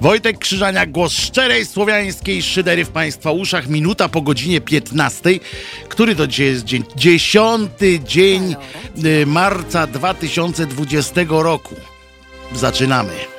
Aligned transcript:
Wojtek 0.00 0.38
Krzyżaniak, 0.38 0.90
głos 0.90 1.12
szczerej 1.12 1.66
słowiańskiej 1.66 2.42
szydery 2.42 2.84
w 2.84 2.88
Państwa 2.88 3.32
uszach. 3.32 3.68
Minuta 3.68 4.08
po 4.08 4.22
godzinie 4.22 4.60
15, 4.60 5.30
który 5.88 6.14
to 6.14 6.26
dzisiaj 6.26 6.46
jest 6.46 6.64
dzień, 6.64 6.84
dziesiąty 6.96 8.00
dzień 8.00 8.56
y, 9.04 9.26
marca 9.26 9.86
2020 9.86 11.20
roku. 11.28 11.74
Zaczynamy. 12.54 13.37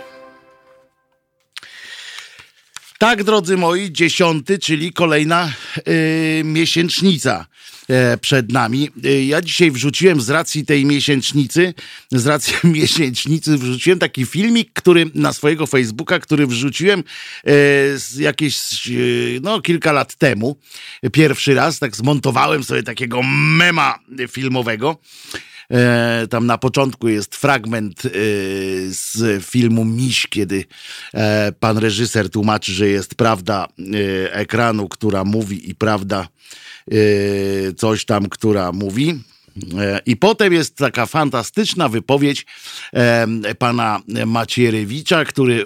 Tak, 3.00 3.24
drodzy 3.24 3.58
moi, 3.58 3.92
dziesiąty, 3.92 4.60
czyli 4.60 4.94
kolejna 4.94 5.54
y, 5.88 6.42
miesięcznica 6.46 7.46
e, 7.90 8.18
przed 8.18 8.52
nami. 8.52 8.90
Y, 9.06 9.24
ja 9.26 9.42
dzisiaj 9.42 9.72
wrzuciłem 9.72 10.22
z 10.22 10.30
racji 10.30 10.66
tej 10.66 10.86
miesięcznicy, 10.86 11.74
z 12.12 12.28
racji 12.28 12.54
miesięcznicy 12.80 13.58
wrzuciłem 13.58 14.00
taki 14.00 14.26
filmik, 14.26 14.74
który 14.74 15.06
na 15.16 15.34
swojego 15.34 15.68
Facebooka, 15.68 16.20
który 16.20 16.48
wrzuciłem 16.48 17.04
e, 17.46 17.54
jakieś 18.18 18.88
e, 18.88 18.92
no 19.42 19.62
kilka 19.62 19.92
lat 19.92 20.16
temu. 20.16 20.58
Pierwszy 21.12 21.54
raz 21.54 21.80
tak 21.80 21.96
zmontowałem 21.96 22.64
sobie 22.64 22.84
takiego 22.84 23.24
mema 23.24 24.00
filmowego. 24.30 24.98
E, 25.72 26.28
tam 26.30 26.46
na 26.46 26.58
początku 26.58 27.08
jest 27.08 27.36
fragment 27.36 28.06
e, 28.06 28.10
z 28.88 29.44
filmu 29.46 29.86
Miś, 29.86 30.28
kiedy 30.28 30.66
e, 31.14 31.52
pan 31.60 31.78
reżyser 31.78 32.30
tłumaczy, 32.30 32.72
że 32.72 32.88
jest 32.88 33.16
prawda 33.16 33.68
ekranu, 34.32 34.90
która 34.90 35.24
mówi 35.24 35.70
i 35.70 35.76
prawda 35.76 36.28
coś 37.78 38.06
tam, 38.06 38.30
która 38.30 38.72
mówi. 38.72 39.20
I 40.06 40.18
potem 40.18 40.54
jest 40.54 40.76
taka 40.76 41.06
fantastyczna 41.06 41.90
wypowiedź 41.90 42.46
pana 43.60 44.00
Macierewicza, 44.26 45.26
który 45.26 45.66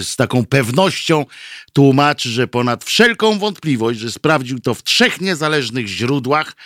z 0.00 0.16
taką 0.16 0.46
pewnością 0.46 1.26
tłumaczy, 1.72 2.28
że 2.28 2.48
ponad 2.48 2.84
wszelką 2.84 3.38
wątpliwość, 3.38 4.00
że 4.00 4.10
sprawdził 4.10 4.60
to 4.60 4.74
w 4.74 4.82
trzech 4.82 5.20
niezależnych 5.20 5.86
źródłach, 5.86 6.56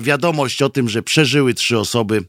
wiadomość 0.00 0.62
o 0.62 0.68
tym, 0.68 0.88
że 0.88 1.02
przeżyły 1.02 1.54
trzy 1.54 1.78
osoby 1.78 2.24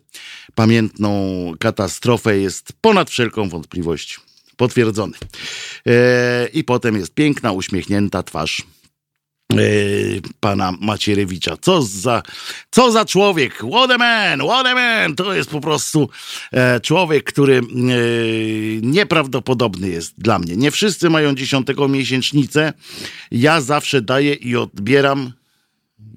pamiętną 0.55 1.11
katastrofę 1.59 2.37
jest 2.37 2.73
ponad 2.81 3.09
wszelką 3.09 3.49
wątpliwość 3.49 4.19
potwierdzony. 4.57 5.17
E, 5.87 6.47
I 6.53 6.63
potem 6.63 6.95
jest 6.95 7.13
piękna, 7.13 7.51
uśmiechnięta 7.51 8.23
twarz 8.23 8.61
e, 9.53 9.57
pana 10.39 10.73
Macierewicza. 10.81 11.57
Co 11.61 11.81
za, 11.81 12.23
co 12.71 12.91
za 12.91 13.05
człowiek! 13.05 13.53
What 13.55 13.91
a 13.91 13.97
man! 13.97 14.39
What 14.39 14.65
a 14.65 14.75
man! 14.75 15.15
To 15.15 15.33
jest 15.33 15.49
po 15.49 15.61
prostu 15.61 16.09
człowiek, 16.81 17.23
który 17.23 17.61
nieprawdopodobny 18.81 19.89
jest 19.89 20.13
dla 20.17 20.39
mnie. 20.39 20.55
Nie 20.55 20.71
wszyscy 20.71 21.09
mają 21.09 21.35
dziesiątego 21.35 21.87
miesięcznicę. 21.87 22.73
Ja 23.31 23.61
zawsze 23.61 24.01
daję 24.01 24.33
i 24.33 24.55
odbieram 24.55 25.36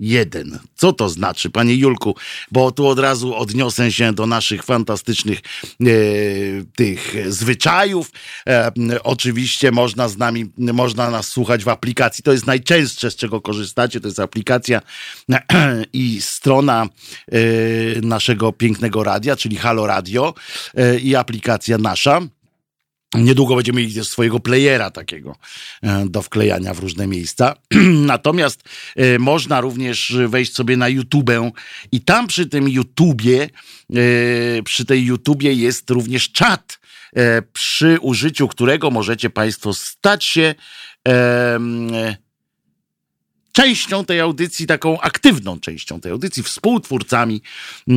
jeden. 0.01 0.59
Co 0.75 0.93
to 0.93 1.09
znaczy, 1.09 1.51
panie 1.51 1.75
Julku? 1.75 2.15
Bo 2.53 2.73
tu 2.73 2.87
od 2.87 2.99
razu 2.99 3.35
odniosę 3.35 3.93
się 3.93 4.13
do 4.13 4.27
naszych 4.27 4.63
fantastycznych 4.63 5.39
e, 5.39 5.85
tych 6.77 7.17
zwyczajów. 7.29 8.11
E, 8.49 8.73
oczywiście 9.03 9.71
można 9.71 10.09
z 10.09 10.17
nami, 10.17 10.53
można 10.59 11.11
nas 11.11 11.29
słuchać 11.29 11.65
w 11.65 11.69
aplikacji. 11.69 12.25
To 12.25 12.33
jest 12.33 12.47
najczęstsze, 12.47 13.11
z 13.11 13.17
czego 13.17 13.41
korzystacie. 13.41 14.01
To 14.01 14.09
jest 14.09 14.21
aplikacja 14.21 14.81
i 15.93 16.21
strona 16.21 16.87
e, 17.33 17.39
naszego 18.01 18.53
pięknego 18.53 19.05
radia, 19.05 19.37
czyli 19.37 19.57
Halo 19.57 19.87
Radio 19.87 20.35
e, 20.75 20.99
i 20.99 21.17
aplikacja 21.17 21.79
nasza. 21.79 22.21
Niedługo 23.15 23.57
będziemy 23.57 23.81
mieli 23.81 24.05
swojego 24.05 24.41
playera 24.41 24.91
takiego 24.91 25.37
e, 25.83 26.07
do 26.09 26.23
wklejania 26.23 26.75
w 26.75 26.79
różne 26.79 27.07
miejsca. 27.07 27.55
Natomiast 28.13 28.63
e, 28.97 29.19
można 29.19 29.61
również 29.61 30.15
wejść 30.29 30.55
sobie 30.55 30.77
na 30.77 30.89
YouTube 30.89 31.31
i 31.93 32.01
tam 32.01 32.27
przy 32.27 32.47
tym 32.47 32.69
YouTubie, 32.69 33.43
e, 33.43 34.63
przy 34.63 34.85
tej 34.85 35.05
YouTubie 35.05 35.53
jest 35.53 35.91
również 35.91 36.33
czat, 36.33 36.81
przy 37.53 37.99
użyciu 38.01 38.49
którego 38.49 38.91
możecie 38.91 39.31
Państwo 39.31 39.75
stać 39.75 40.25
się 40.25 40.55
częścią 43.53 44.05
tej 44.05 44.21
audycji, 44.21 44.67
taką 44.67 45.01
aktywną 45.01 45.61
częścią 45.61 46.01
tej 46.01 46.13
audycji, 46.13 46.43
współtwórcami 46.43 47.43
e, 47.89 47.93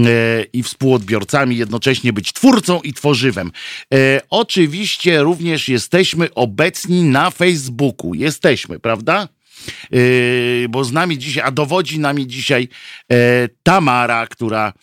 i 0.53 0.63
współodbiorcami, 0.63 1.57
jednocześnie 1.57 2.13
być 2.13 2.33
twórcą 2.33 2.81
i 2.81 2.93
tworzywem. 2.93 3.51
E, 3.93 4.21
oczywiście 4.29 5.23
również 5.23 5.69
jesteśmy 5.69 6.33
obecni 6.33 7.03
na 7.03 7.31
Facebooku. 7.31 8.13
Jesteśmy, 8.13 8.79
prawda? 8.79 9.27
E, 9.91 9.97
bo 10.69 10.83
z 10.83 10.91
nami 10.91 11.17
dzisiaj, 11.17 11.43
a 11.47 11.51
dowodzi 11.51 11.99
nami 11.99 12.27
dzisiaj 12.27 12.67
Tamara, 13.63 14.27
która 14.27 14.73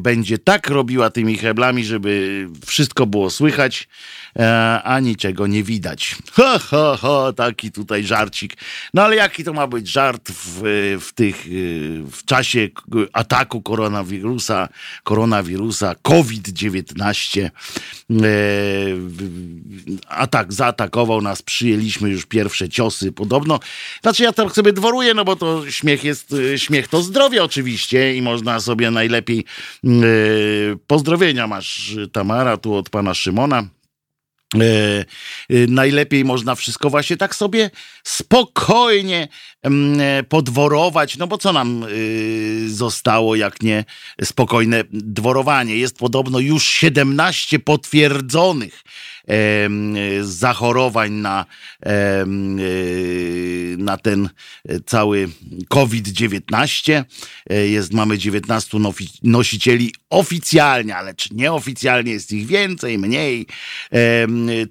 będzie 0.00 0.38
tak 0.38 0.70
robiła 0.70 1.10
tymi 1.10 1.38
heblami, 1.38 1.84
żeby 1.84 2.46
wszystko 2.66 3.06
było 3.06 3.30
słychać 3.30 3.88
a 4.84 5.00
niczego 5.00 5.46
nie 5.46 5.62
widać. 5.62 6.16
Ha, 6.32 6.58
ha, 6.58 6.98
ha, 7.00 7.32
taki 7.36 7.72
tutaj 7.72 8.04
żarcik. 8.04 8.56
No 8.94 9.02
ale 9.02 9.16
jaki 9.16 9.44
to 9.44 9.52
ma 9.52 9.66
być 9.66 9.88
żart 9.88 10.30
w, 10.30 10.60
w 11.00 11.12
tych, 11.12 11.46
w 12.12 12.24
czasie 12.24 12.68
ataku 13.12 13.62
koronawirusa, 13.62 14.68
koronawirusa, 15.04 15.94
COVID-19. 16.02 17.42
E, 17.42 17.50
atak 20.08 20.52
zaatakował 20.52 21.22
nas, 21.22 21.42
przyjęliśmy 21.42 22.10
już 22.10 22.26
pierwsze 22.26 22.68
ciosy 22.68 23.12
podobno. 23.12 23.60
Znaczy 24.02 24.22
ja 24.22 24.32
tak 24.32 24.52
sobie 24.52 24.72
dworuję, 24.72 25.14
no 25.14 25.24
bo 25.24 25.36
to 25.36 25.70
śmiech 25.70 26.04
jest, 26.04 26.34
śmiech 26.56 26.88
to 26.88 27.02
zdrowie 27.02 27.44
oczywiście 27.44 28.16
i 28.16 28.22
można 28.22 28.60
sobie 28.60 28.90
najlepiej 28.90 29.44
e, 29.84 29.88
pozdrowienia 30.86 31.46
masz 31.46 31.96
Tamara 32.12 32.56
tu 32.56 32.74
od 32.74 32.90
pana 32.90 33.14
Szymona. 33.14 33.81
E, 34.54 35.04
e, 35.50 35.66
najlepiej 35.68 36.24
można 36.24 36.54
wszystko 36.54 36.90
właśnie 36.90 37.16
tak 37.16 37.34
sobie 37.34 37.70
spokojnie 38.04 39.28
mm, 39.62 40.00
e, 40.00 40.22
podworować, 40.22 41.16
no 41.16 41.26
bo 41.26 41.38
co 41.38 41.52
nam 41.52 41.86
zostało, 42.66 43.36
jak 43.36 43.62
nie 43.62 43.84
spokojne 44.24 44.84
dworowanie. 44.90 45.76
Jest 45.76 45.98
podobno 45.98 46.38
już 46.38 46.64
17 46.64 47.58
potwierdzonych 47.58 48.82
zachorowań 50.22 51.12
na, 51.12 51.46
na 53.78 53.96
ten 53.96 54.28
cały 54.86 55.28
COVID-19. 55.68 57.04
Jest, 57.50 57.92
mamy 57.92 58.18
19 58.18 58.78
nosicieli 59.22 59.94
oficjalnie, 60.10 60.96
ale 60.96 61.14
czy 61.14 61.34
nieoficjalnie 61.34 62.12
jest 62.12 62.32
ich 62.32 62.46
więcej, 62.46 62.98
mniej. 62.98 63.46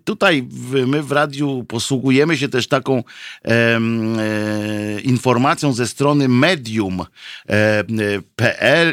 Tutaj 0.03 0.47
my 0.87 1.03
w 1.03 1.11
radiu 1.11 1.65
posługujemy 1.67 2.37
się 2.37 2.49
też 2.49 2.67
taką 2.67 3.03
e, 3.45 3.79
informacją 5.01 5.73
ze 5.73 5.87
strony 5.87 6.27
medium.pl 6.27 7.05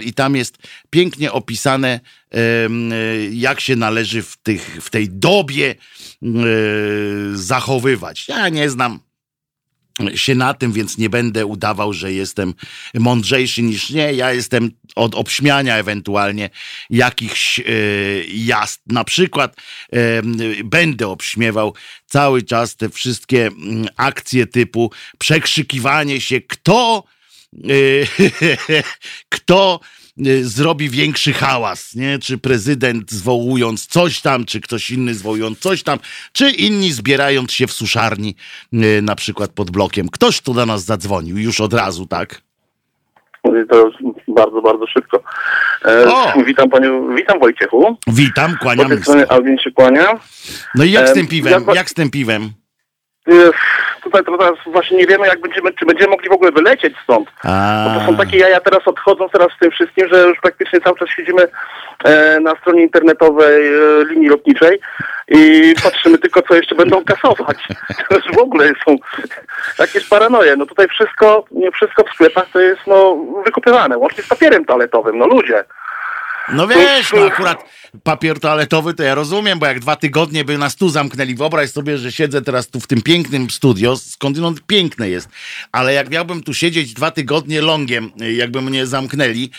i 0.03 0.13
tam 0.13 0.37
jest 0.37 0.59
pięknie 0.91 1.33
opisane 1.33 2.01
jak 3.31 3.61
się 3.61 3.77
należy 3.77 4.23
w, 4.23 4.37
tych, 4.37 4.79
w 4.81 4.91
tej 4.91 5.09
dobie 5.09 5.75
zachowywać. 7.35 8.29
Ja 8.29 8.49
nie 8.49 8.71
znam 8.71 9.01
się 10.15 10.35
na 10.35 10.55
tym, 10.55 10.73
więc 10.73 10.99
nie 10.99 11.11
będę 11.11 11.47
udawał, 11.47 11.93
że 11.93 12.13
jestem 12.13 12.55
mądrzejszy 12.95 13.63
niż 13.63 13.91
nie. 13.91 14.13
Ja 14.13 14.33
jestem 14.33 14.71
od 14.97 15.15
obśmiania 15.15 15.77
ewentualnie 15.77 16.51
jakichś 16.91 17.61
e, 17.61 17.63
jazd. 18.29 18.81
Na 18.87 19.05
przykład 19.05 19.57
e, 19.93 20.23
będę 20.65 21.09
obśmiewał 21.09 21.75
cały 22.07 22.43
czas 22.43 22.77
te 22.77 22.89
wszystkie 22.89 23.51
akcje 23.97 24.47
typu 24.47 24.93
przekrzykiwanie 25.19 26.21
się, 26.21 26.41
kto 26.41 27.05
e, 27.55 27.63
kto 29.37 29.81
zrobi 30.43 30.91
większy 30.91 31.33
hałas, 31.33 31.95
nie? 31.95 32.19
Czy 32.19 32.39
prezydent 32.39 33.11
zwołując 33.11 33.87
coś 33.87 34.21
tam, 34.21 34.45
czy 34.45 34.61
ktoś 34.61 34.91
inny 34.91 35.15
zwołując 35.15 35.59
coś 35.59 35.83
tam, 35.83 35.99
czy 36.33 36.51
inni 36.51 36.93
zbierając 36.93 37.53
się 37.53 37.67
w 37.67 37.73
suszarni, 37.73 38.35
y, 38.73 39.03
na 39.03 39.15
przykład 39.15 39.51
pod 39.51 39.71
blokiem. 39.71 40.09
Ktoś 40.09 40.41
tu 40.41 40.55
do 40.55 40.67
nas 40.67 40.85
zadzwonił 40.85 41.39
już 41.39 41.61
od 41.61 41.75
razu, 41.75 42.07
tak? 42.07 42.41
To 43.71 43.91
bardzo, 44.29 44.63
bardzo 44.63 44.87
szybko. 44.87 45.23
E, 45.85 46.45
witam 46.47 46.71
panią, 46.71 47.15
witam 47.17 47.41
Wojciechu. 47.41 47.97
Witam, 48.07 48.57
kłaniam. 48.61 48.89
Tej 48.89 49.25
Alvin 49.29 49.59
się 49.59 49.71
kłania. 49.71 50.21
No 50.75 50.85
i 50.85 50.91
jak 50.91 51.09
z 51.09 51.13
tym 51.13 51.27
piwem? 51.27 51.65
Ja, 51.69 51.75
jak 51.75 51.91
z 51.91 51.95
tym 51.95 52.11
piwem? 52.11 52.51
Tutaj 54.11 54.39
teraz 54.39 54.55
właśnie 54.67 54.97
nie 54.97 55.07
wiemy, 55.07 55.27
jak 55.27 55.41
będziemy, 55.41 55.73
czy 55.73 55.87
będziemy 55.87 56.11
mogli 56.11 56.29
w 56.29 56.33
ogóle 56.33 56.53
wylecieć 56.53 56.95
stąd. 57.05 57.31
Bo 57.85 58.01
to 58.01 58.07
są 58.07 58.17
takie 58.17 58.39
jaja 58.39 58.61
teraz 58.61 58.89
odchodzą 58.89 59.29
teraz 59.29 59.49
z 59.57 59.59
tym 59.59 59.71
wszystkim, 59.71 60.09
że 60.09 60.23
już 60.23 60.41
praktycznie 60.41 60.81
cały 60.81 60.99
czas 60.99 61.09
siedzimy 61.17 61.49
e, 62.05 62.41
na 62.41 62.57
stronie 62.57 62.83
internetowej 62.83 63.67
e, 63.67 64.05
linii 64.05 64.29
lotniczej 64.29 64.81
i 65.29 65.75
patrzymy 65.85 66.19
tylko, 66.19 66.43
co 66.43 66.55
jeszcze 66.55 66.75
będą 66.75 67.05
kasować. 67.05 67.57
To 68.09 68.15
już 68.15 68.25
w 68.35 68.39
ogóle 68.39 68.73
są 68.85 68.97
jakieś 69.79 70.09
paranoje. 70.09 70.57
No 70.57 70.67
tutaj 70.67 70.89
wszystko, 70.89 71.45
nie 71.51 71.71
wszystko 71.71 72.05
w 72.05 72.15
sklepach 72.15 72.47
to 72.53 72.61
jest 72.61 72.81
no 72.87 73.17
wykupywane, 73.45 73.99
łącznie 73.99 74.23
z 74.23 74.29
papierem 74.29 74.65
toaletowym. 74.65 75.19
No 75.19 75.27
ludzie. 75.27 75.65
No 76.53 76.67
wiesz, 76.67 77.13
no 77.13 77.27
akurat 77.27 77.65
papier 78.03 78.41
toaletowy 78.41 78.95
to 78.95 79.03
ja 79.03 79.15
rozumiem, 79.15 79.59
bo 79.59 79.67
jak 79.67 79.81
dwa 79.81 79.97
tygodnie 79.97 80.45
by 80.45 80.59
nas 80.59 80.77
tu 80.77 80.89
zamknęli, 80.89 81.35
wyobraź 81.35 81.71
sobie, 81.71 81.99
że 81.99 82.13
siedzę 82.13 82.43
teraz 82.43 82.69
tu 82.69 82.81
w 82.81 82.87
tym 82.87 83.03
pięknym 83.03 83.51
studio, 83.51 83.97
skądinąd 83.97 84.61
piękne 84.67 85.09
jest, 85.09 85.29
ale 85.73 85.93
jak 85.93 86.11
miałbym 86.11 86.43
tu 86.43 86.55
siedzieć 86.55 86.95
dwa 86.95 87.11
tygodnie 87.11 87.61
longiem, 87.61 88.11
jakby 88.17 88.63
mnie 88.63 88.87
zamknęli 88.87 89.51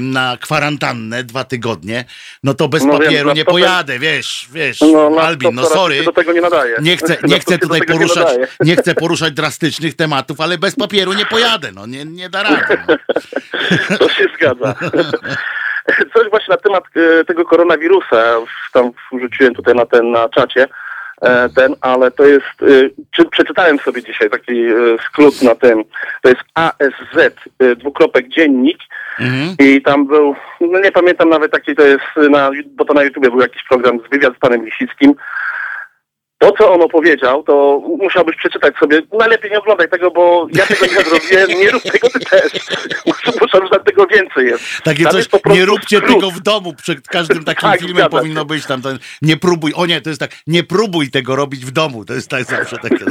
na 0.00 0.36
kwarantannę 0.40 1.24
dwa 1.24 1.44
tygodnie, 1.44 2.04
no 2.42 2.54
to 2.54 2.68
bez 2.68 2.84
no 2.84 2.98
papieru 2.98 3.28
wiem, 3.28 3.36
nie 3.36 3.44
pojadę, 3.44 3.98
wiesz, 3.98 4.48
wiesz, 4.52 4.80
no, 4.80 5.20
Albin, 5.20 5.54
no 5.54 5.66
sorry. 5.66 6.04
do 6.04 6.12
tego 6.12 6.32
nie 6.32 6.40
nadaje. 6.40 6.76
Nie 6.82 6.96
chcę, 6.96 7.16
nie 7.28 7.40
chcę 7.40 7.58
tutaj 7.58 7.82
poruszać, 7.82 8.28
nie, 8.38 8.46
nie, 8.66 8.76
chcę 8.76 8.94
poruszać 8.94 9.34
drastycznych 9.34 9.94
tematów, 9.94 10.40
ale 10.40 10.58
bez 10.58 10.76
papieru 10.76 11.12
nie 11.12 11.26
pojadę, 11.26 11.72
no 11.72 11.86
nie, 11.86 12.04
nie 12.04 12.30
da 12.30 12.42
rady. 12.42 12.76
No. 12.88 12.96
To 13.98 14.08
się 14.08 14.26
zgadza. 14.36 14.74
Coś 16.14 16.30
właśnie 16.30 16.52
na 16.52 16.56
temat 16.56 16.84
e, 16.96 17.24
tego 17.24 17.44
koronawirusa, 17.44 18.36
tam 18.72 18.90
wrzuciłem 19.12 19.54
tutaj 19.54 19.74
na 19.74 19.86
ten, 19.86 20.10
na 20.10 20.28
czacie, 20.28 20.66
e, 21.22 21.48
ten, 21.48 21.74
ale 21.80 22.10
to 22.10 22.24
jest, 22.24 22.62
e, 22.62 22.66
czy, 23.10 23.24
przeczytałem 23.24 23.78
sobie 23.78 24.02
dzisiaj 24.02 24.30
taki 24.30 24.66
skrót 25.06 25.42
na 25.42 25.54
tym, 25.54 25.84
to 26.22 26.28
jest 26.28 26.42
ASZ, 26.54 27.34
dwukropek 27.76 28.28
dziennik 28.28 28.78
mhm. 29.20 29.56
i 29.58 29.82
tam 29.82 30.06
był, 30.06 30.34
no 30.60 30.80
nie 30.80 30.92
pamiętam 30.92 31.28
nawet 31.28 31.52
jaki 31.52 31.74
to 31.74 31.82
jest, 31.82 32.30
na, 32.30 32.50
bo 32.66 32.84
to 32.84 32.94
na 32.94 33.02
YouTubie 33.02 33.30
był 33.30 33.40
jakiś 33.40 33.62
program 33.68 34.00
z 34.06 34.10
wywiad 34.10 34.36
z 34.36 34.38
panem 34.38 34.64
Lisickim, 34.64 35.14
to, 36.44 36.52
co 36.58 36.72
on 36.72 36.82
opowiedział, 36.82 37.42
to 37.42 37.82
musiałbyś 37.98 38.36
przeczytać 38.36 38.76
sobie. 38.76 39.02
Najlepiej 39.12 39.50
nie 39.50 39.58
oglądaj 39.58 39.88
tego, 39.88 40.10
bo 40.10 40.46
ja 40.52 40.66
tego 40.66 40.86
nie 40.86 40.92
zrobię. 40.92 41.54
Nie 41.58 41.70
rób 41.70 41.82
tego 41.82 42.08
ty 42.10 42.20
też. 42.20 42.52
Muszę 43.40 43.60
więcej 43.60 43.83
jest. 44.44 44.64
Takie 44.84 45.04
coś, 45.04 45.14
jest 45.32 45.46
nie 45.46 45.64
róbcie 45.64 45.96
skrót. 45.96 46.14
tego 46.14 46.30
w 46.30 46.40
domu. 46.40 46.74
Przed 46.74 47.08
każdym 47.08 47.44
takim 47.54 47.70
tak, 47.70 47.80
filmem 47.80 48.10
powinno 48.10 48.40
się. 48.40 48.46
być 48.46 48.66
tam, 48.66 48.82
to, 48.82 48.88
nie 49.22 49.36
próbuj. 49.36 49.72
O 49.76 49.86
nie, 49.86 50.00
to 50.00 50.08
jest 50.08 50.20
tak, 50.20 50.30
nie 50.46 50.64
próbuj 50.64 51.10
tego 51.10 51.36
robić 51.36 51.66
w 51.66 51.70
domu. 51.70 52.04
To 52.04 52.14
jest 52.14 52.28
tak 52.30 52.44
zawsze 52.44 52.78
takie. 52.78 53.04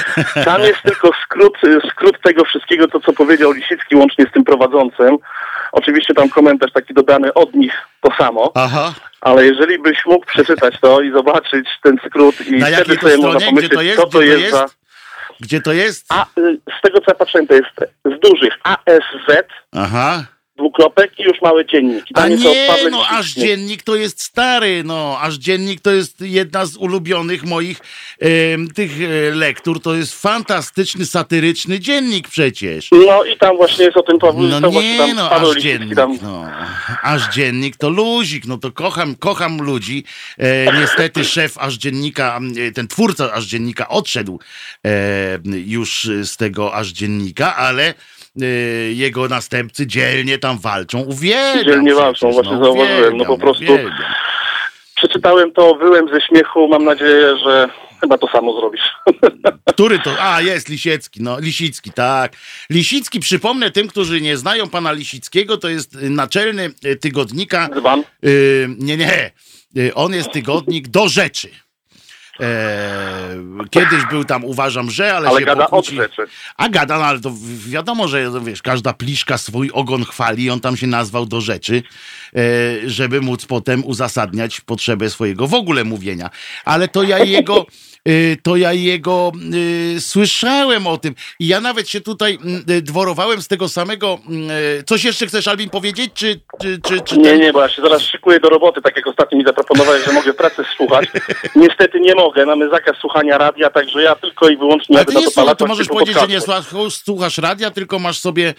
Tam 0.44 0.62
jest 0.62 0.82
tylko 0.82 1.10
skrót, 1.24 1.58
skrót 1.90 2.22
tego 2.22 2.44
wszystkiego, 2.44 2.88
to 2.88 3.00
co 3.00 3.12
powiedział 3.12 3.52
Lisicki 3.52 3.96
łącznie 3.96 4.26
z 4.30 4.32
tym 4.32 4.44
prowadzącym. 4.44 5.18
Oczywiście 5.72 6.14
tam 6.14 6.28
komentarz 6.28 6.72
taki 6.72 6.94
dodany 6.94 7.34
od 7.34 7.54
nich 7.54 7.72
to 8.00 8.10
samo. 8.18 8.52
Aha. 8.54 8.94
Ale 9.20 9.46
jeżeli 9.46 9.78
byś 9.78 10.06
mógł 10.06 10.26
przeczytać 10.26 10.80
to 10.80 11.00
i 11.00 11.12
zobaczyć 11.12 11.68
ten 11.82 11.96
skrót 12.06 12.46
i 12.46 12.52
Na 12.52 12.66
wtedy 12.66 12.96
sobie 12.96 13.16
można 13.16 13.46
pomyśleć, 13.46 13.72
to 13.72 13.82
jest? 13.82 14.00
co 14.00 14.06
to, 14.06 14.22
jest, 14.22 14.40
jest 14.40 14.52
za... 14.52 14.66
Gdzie 15.40 15.60
to 15.60 15.72
jest? 15.72 16.06
A, 16.08 16.26
y, 16.38 16.58
z 16.78 16.82
tego 16.82 16.98
co 16.98 17.04
ja 17.08 17.14
patrzyłem, 17.14 17.46
to 17.46 17.54
jest 17.54 17.70
z 18.04 18.20
dużych 18.20 18.54
ASZ. 18.64 19.46
Aha 19.72 20.24
dwukropek 20.58 21.18
i 21.18 21.22
już 21.22 21.42
mały 21.42 21.66
dziennik. 21.66 22.04
A 22.14 22.28
nie, 22.28 22.66
no 22.90 23.06
aż 23.10 23.32
dziennik 23.32 23.82
to 23.82 23.96
jest 23.96 24.22
stary, 24.22 24.82
no 24.84 25.18
aż 25.20 25.34
dziennik 25.34 25.80
to 25.80 25.90
jest 25.90 26.20
jedna 26.20 26.66
z 26.66 26.76
ulubionych 26.76 27.44
moich 27.44 27.80
e, 28.20 28.28
tych 28.74 28.92
lektur, 29.32 29.82
to 29.82 29.94
jest 29.94 30.22
fantastyczny, 30.22 31.06
satyryczny 31.06 31.80
dziennik 31.80 32.28
przecież. 32.28 32.88
No 32.92 33.24
i 33.24 33.38
tam 33.38 33.56
właśnie 33.56 33.84
jest 33.84 33.96
o 33.96 34.02
tym 34.02 34.18
Paweł, 34.18 34.42
No 34.42 34.60
nie, 34.60 35.14
no 35.14 35.30
aż 35.30 35.56
dziennik, 35.56 35.96
tam... 35.96 36.18
no, 36.22 36.44
aż 37.02 37.34
dziennik 37.34 37.76
to 37.76 37.90
luzik, 37.90 38.46
no 38.46 38.58
to 38.58 38.72
kocham, 38.72 39.14
kocham 39.14 39.62
ludzi. 39.62 40.04
E, 40.38 40.80
niestety 40.80 41.24
szef 41.24 41.58
aż 41.58 41.74
dziennika, 41.74 42.40
e, 42.68 42.72
ten 42.72 42.88
twórca 42.88 43.32
aż 43.32 43.44
dziennika 43.44 43.88
odszedł 43.88 44.40
e, 44.84 44.90
już 45.66 46.08
z 46.22 46.36
tego 46.36 46.74
aż 46.74 46.88
dziennika, 46.88 47.56
ale 47.56 47.94
jego 48.94 49.28
następcy 49.28 49.86
dzielnie 49.86 50.38
tam 50.38 50.58
walczą. 50.58 51.00
Uwielbiam 51.00 51.64
Dzielnie 51.64 51.94
walczą, 51.94 52.30
właśnie 52.30 52.52
no, 52.52 52.64
zauważyłem. 52.64 53.16
No 53.16 53.24
po 53.24 53.38
prostu 53.38 53.64
uwielbiam. 53.64 53.92
przeczytałem 54.94 55.52
to, 55.52 55.74
wyłem 55.74 56.08
ze 56.08 56.20
śmiechu. 56.20 56.68
Mam 56.68 56.84
nadzieję, 56.84 57.36
że 57.44 57.68
chyba 58.00 58.18
to 58.18 58.28
samo 58.28 58.60
zrobisz. 58.60 58.82
Który 59.74 59.98
to? 59.98 60.10
A, 60.20 60.40
jest 60.40 60.68
Lisiecki, 60.68 61.22
no, 61.22 61.40
Lisicki, 61.40 61.92
tak. 61.92 62.32
Lisicki, 62.70 63.20
przypomnę 63.20 63.70
tym, 63.70 63.88
którzy 63.88 64.20
nie 64.20 64.36
znają 64.36 64.68
pana 64.68 64.92
Lisickiego, 64.92 65.56
to 65.56 65.68
jest 65.68 65.94
naczelny 65.94 66.70
tygodnika. 67.00 67.68
Dzban? 67.74 68.04
Y, 68.24 68.68
nie, 68.78 68.96
nie. 68.96 69.30
Y, 69.76 69.94
on 69.94 70.14
jest 70.14 70.32
tygodnik 70.32 70.88
do 70.88 71.08
rzeczy. 71.08 71.48
E, 72.40 73.36
kiedyś 73.70 74.04
był 74.10 74.24
tam, 74.24 74.44
uważam, 74.44 74.90
że, 74.90 75.16
ale, 75.16 75.28
ale 75.28 75.40
się 75.40 75.46
gada 75.46 75.64
pokłóci. 75.64 76.00
od 76.00 76.02
rzeczy. 76.02 76.22
A 76.56 76.68
gada, 76.68 76.98
no 76.98 77.04
ale 77.04 77.20
to 77.20 77.32
wiadomo, 77.68 78.08
że 78.08 78.30
wiesz, 78.44 78.62
każda 78.62 78.92
pliszka 78.92 79.38
swój 79.38 79.70
ogon 79.72 80.04
chwali, 80.04 80.50
on 80.50 80.60
tam 80.60 80.76
się 80.76 80.86
nazwał 80.86 81.26
do 81.26 81.40
rzeczy, 81.40 81.82
żeby 82.86 83.20
móc 83.20 83.46
potem 83.46 83.84
uzasadniać 83.84 84.60
potrzebę 84.60 85.10
swojego 85.10 85.46
w 85.46 85.54
ogóle 85.54 85.84
mówienia. 85.84 86.30
Ale 86.64 86.88
to 86.88 87.02
ja 87.02 87.18
jego 87.18 87.66
Y, 88.08 88.36
to 88.42 88.56
ja 88.56 88.72
jego 88.72 89.32
y, 89.96 90.00
słyszałem 90.00 90.86
o 90.86 90.98
tym. 90.98 91.14
I 91.38 91.46
ja 91.46 91.60
nawet 91.60 91.88
się 91.88 92.00
tutaj 92.00 92.38
dworowałem 92.82 93.42
z 93.42 93.48
tego 93.48 93.68
samego. 93.68 94.18
Coś 94.86 95.04
jeszcze 95.04 95.26
chcesz, 95.26 95.48
Albin, 95.48 95.70
powiedzieć? 95.70 96.12
Czy, 96.14 96.40
czy, 96.62 96.78
czy, 96.80 97.00
czy 97.00 97.18
nie, 97.18 97.38
nie, 97.38 97.52
bo 97.52 97.62
ja 97.62 97.68
się 97.68 97.82
zaraz 97.82 98.02
szykuję 98.02 98.40
do 98.40 98.48
roboty, 98.48 98.82
tak 98.82 98.96
jak 98.96 99.06
ostatnio 99.06 99.38
mi 99.38 99.44
zaproponowałeś, 99.44 100.04
że 100.04 100.12
mogę 100.12 100.32
w 100.32 100.36
pracy 100.36 100.62
słuchać. 100.76 101.08
Niestety 101.56 102.00
nie 102.00 102.14
mogę, 102.14 102.46
mamy 102.46 102.70
zakaz 102.70 102.96
słuchania 102.96 103.38
radia, 103.38 103.70
także 103.70 104.02
ja 104.02 104.14
tylko 104.14 104.48
i 104.48 104.56
wyłącznie... 104.56 104.96
Ale 104.96 105.04
ty 105.04 105.14
nie 105.14 105.30
słuchasz, 105.30 105.56
to 105.58 105.66
możesz 105.66 105.88
powiedzieć, 105.88 106.20
że 106.20 106.26
nie 106.26 106.40
słuchasz 106.90 107.38
radia, 107.38 107.70
tylko 107.70 107.98
masz 107.98 108.18
sobie 108.18 108.54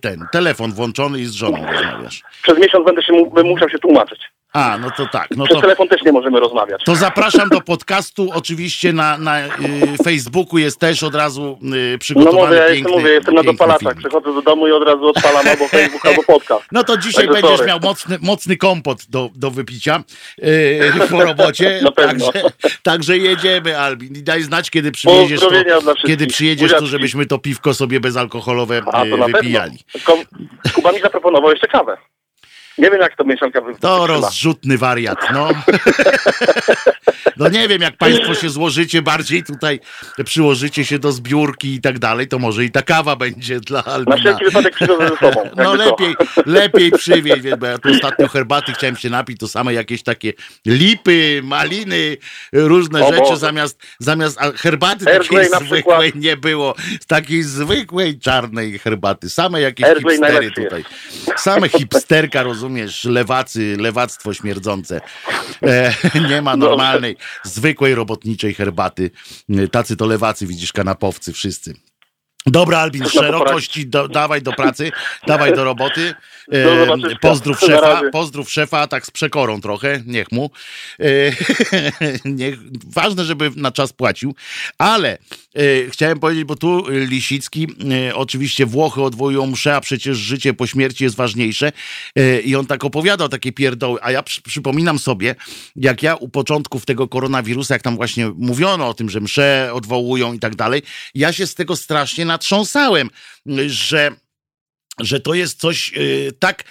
ten 0.00 0.26
telefon 0.32 0.72
włączony 0.72 1.20
i 1.20 1.24
z 1.24 1.32
żoną 1.32 1.66
rozmawiasz. 1.72 2.22
Przez 2.42 2.58
miesiąc 2.58 2.75
będę 2.84 3.02
się 3.02 3.12
musiał 3.44 3.68
się 3.68 3.78
tłumaczyć. 3.78 4.20
A, 4.56 4.78
no 4.78 4.90
to 4.90 5.06
tak. 5.06 5.28
No 5.36 5.44
Przez 5.44 5.56
to, 5.56 5.62
telefon 5.62 5.88
też 5.88 6.02
nie 6.02 6.12
możemy 6.12 6.40
rozmawiać. 6.40 6.84
To 6.84 6.94
zapraszam 6.94 7.48
do 7.48 7.60
podcastu. 7.60 8.28
Oczywiście 8.34 8.92
na, 8.92 9.18
na 9.18 9.46
y, 9.46 9.48
Facebooku 10.04 10.58
jest 10.58 10.80
też 10.80 11.02
od 11.02 11.14
razu 11.14 11.58
y, 11.94 11.98
przygotowany 11.98 12.40
No 12.40 12.46
mówię, 12.46 12.56
ja 12.56 12.68
jestem, 12.68 12.92
mówię, 12.92 13.10
jestem 13.10 13.34
na 13.34 13.42
dopalaczach. 13.42 13.96
Przychodzę 13.96 14.34
do 14.34 14.42
domu 14.42 14.68
i 14.68 14.72
od 14.72 14.82
razu 14.82 15.08
odpalam 15.08 15.48
albo 15.48 15.68
Facebook, 15.68 16.06
albo 16.06 16.22
podcast. 16.22 16.64
No 16.72 16.84
to 16.84 16.96
dzisiaj 16.96 17.24
Także 17.24 17.42
będziesz 17.42 17.58
sorry. 17.58 17.68
miał 17.68 17.80
mocny, 17.80 18.18
mocny 18.22 18.56
kompot 18.56 18.98
do, 19.08 19.30
do 19.34 19.50
wypicia 19.50 20.04
y, 20.44 21.08
po 21.10 21.24
robocie. 21.24 21.80
także, 21.96 22.32
także 22.82 23.18
jedziemy, 23.18 23.78
Albin. 23.78 24.16
I 24.16 24.22
daj 24.22 24.42
znać, 24.42 24.70
kiedy 24.70 24.92
przyjedziesz, 24.92 25.40
to, 25.40 25.50
kiedy 26.06 26.26
przyjedziesz, 26.26 26.72
to 26.72 26.86
żebyśmy 26.86 27.26
to 27.26 27.38
piwko 27.38 27.74
sobie 27.74 28.00
bezalkoholowe 28.00 28.82
A, 28.86 29.04
to 29.04 29.28
y, 29.28 29.32
wypijali. 29.32 29.78
Kuba 30.74 30.92
mi 30.92 31.00
zaproponował 31.00 31.50
jeszcze 31.50 31.68
kawę. 31.68 31.96
Nie 32.78 32.90
wiem, 32.90 33.00
jak 33.00 33.16
to 33.16 33.24
mieszanka 33.24 33.60
wy... 33.60 33.74
To 33.80 34.06
rozrzutny 34.06 34.78
wariat, 34.78 35.18
no. 35.32 35.48
no 37.36 37.48
nie 37.48 37.68
wiem, 37.68 37.82
jak 37.82 37.96
państwo 37.96 38.34
się 38.34 38.50
złożycie 38.50 39.02
bardziej 39.02 39.42
tutaj, 39.44 39.80
przyłożycie 40.24 40.84
się 40.84 40.98
do 40.98 41.12
zbiórki 41.12 41.74
i 41.74 41.80
tak 41.80 41.98
dalej, 41.98 42.28
to 42.28 42.38
może 42.38 42.64
i 42.64 42.70
ta 42.70 42.82
kawa 42.82 43.16
będzie 43.16 43.60
dla 43.60 43.84
Albina. 43.84 44.16
Na 44.16 44.20
wszelki 44.20 44.44
wypadek 44.44 44.74
przywiozę 44.74 45.08
ze 45.08 45.16
sobą. 45.16 45.50
No 45.56 45.74
lepiej, 45.74 46.14
lepiej 46.46 46.90
przywieź, 46.90 47.42
bo 47.58 47.66
ja 47.66 47.78
tu 47.78 47.88
ostatnio 47.90 48.28
herbaty 48.28 48.72
chciałem 48.72 48.96
się 48.96 49.10
napić, 49.10 49.40
to 49.40 49.48
same 49.48 49.74
jakieś 49.74 50.02
takie 50.02 50.32
lipy, 50.66 51.40
maliny, 51.44 52.16
różne 52.52 53.04
o 53.04 53.14
rzeczy, 53.14 53.36
zamiast, 53.36 53.82
zamiast 53.98 54.38
herbaty 54.56 55.04
takiej 55.04 55.48
zwykłej 55.60 56.12
nie 56.14 56.36
było. 56.36 56.74
Z 57.00 57.06
takiej 57.06 57.42
zwykłej 57.42 58.18
czarnej 58.18 58.78
herbaty. 58.78 59.30
Same 59.30 59.60
jakieś 59.60 59.86
Airplay 59.86 60.16
hipstery 60.16 60.50
tutaj. 60.50 60.84
Same 61.36 61.68
hipsterka, 61.68 62.42
rozumiem 62.42 62.65
rozumiesz, 62.66 63.04
lewacy, 63.04 63.76
lewactwo 63.80 64.34
śmierdzące. 64.34 65.00
E, 65.62 65.94
nie 66.30 66.42
ma 66.42 66.56
normalnej, 66.56 67.16
zwykłej 67.44 67.94
robotniczej 67.94 68.54
herbaty. 68.54 69.10
E, 69.50 69.68
tacy 69.68 69.96
to 69.96 70.06
lewacy, 70.06 70.46
widzisz, 70.46 70.72
kanapowcy 70.72 71.32
wszyscy. 71.32 71.74
Dobra, 72.46 72.78
Albin, 72.78 73.08
szerokości, 73.08 73.86
do, 73.86 74.08
dawaj 74.08 74.42
do 74.42 74.52
pracy, 74.52 74.92
dawaj 75.26 75.54
do 75.54 75.64
roboty. 75.64 76.14
E, 76.52 77.16
pozdrów 77.20 77.60
szefa, 77.60 78.00
pozdrów 78.12 78.50
szefa, 78.50 78.86
tak 78.86 79.06
z 79.06 79.10
przekorą 79.10 79.60
trochę, 79.60 80.02
niech 80.06 80.32
mu. 80.32 80.50
E, 81.00 81.04
niech, 82.24 82.58
ważne, 82.86 83.24
żeby 83.24 83.50
na 83.56 83.72
czas 83.72 83.92
płacił, 83.92 84.34
ale 84.78 85.18
e, 85.54 85.90
chciałem 85.90 86.20
powiedzieć, 86.20 86.44
bo 86.44 86.56
tu 86.56 86.84
Lisicki, 86.88 87.66
oczywiście 88.14 88.66
Włochy 88.66 89.02
odwołują 89.02 89.46
mszę, 89.46 89.76
a 89.76 89.80
przecież 89.80 90.18
życie 90.18 90.54
po 90.54 90.66
śmierci 90.66 91.04
jest 91.04 91.16
ważniejsze 91.16 91.72
i 92.44 92.56
on 92.56 92.66
tak 92.66 92.84
opowiadał 92.84 93.28
takie 93.28 93.52
pierdoły, 93.52 93.98
a 94.02 94.10
ja 94.10 94.22
przy, 94.22 94.42
przypominam 94.42 94.98
sobie, 94.98 95.34
jak 95.76 96.02
ja 96.02 96.14
u 96.14 96.28
początków 96.28 96.86
tego 96.86 97.08
koronawirusa, 97.08 97.74
jak 97.74 97.82
tam 97.82 97.96
właśnie 97.96 98.28
mówiono 98.36 98.88
o 98.88 98.94
tym, 98.94 99.10
że 99.10 99.20
msze 99.20 99.70
odwołują 99.72 100.32
i 100.32 100.38
tak 100.38 100.56
dalej, 100.56 100.82
ja 101.14 101.32
się 101.32 101.46
z 101.46 101.54
tego 101.54 101.76
strasznie 101.76 102.24
natrząsałem, 102.24 103.10
że 103.66 104.16
że 105.00 105.20
to 105.20 105.34
jest 105.34 105.60
coś 105.60 105.92
yy, 105.92 106.32
tak 106.38 106.64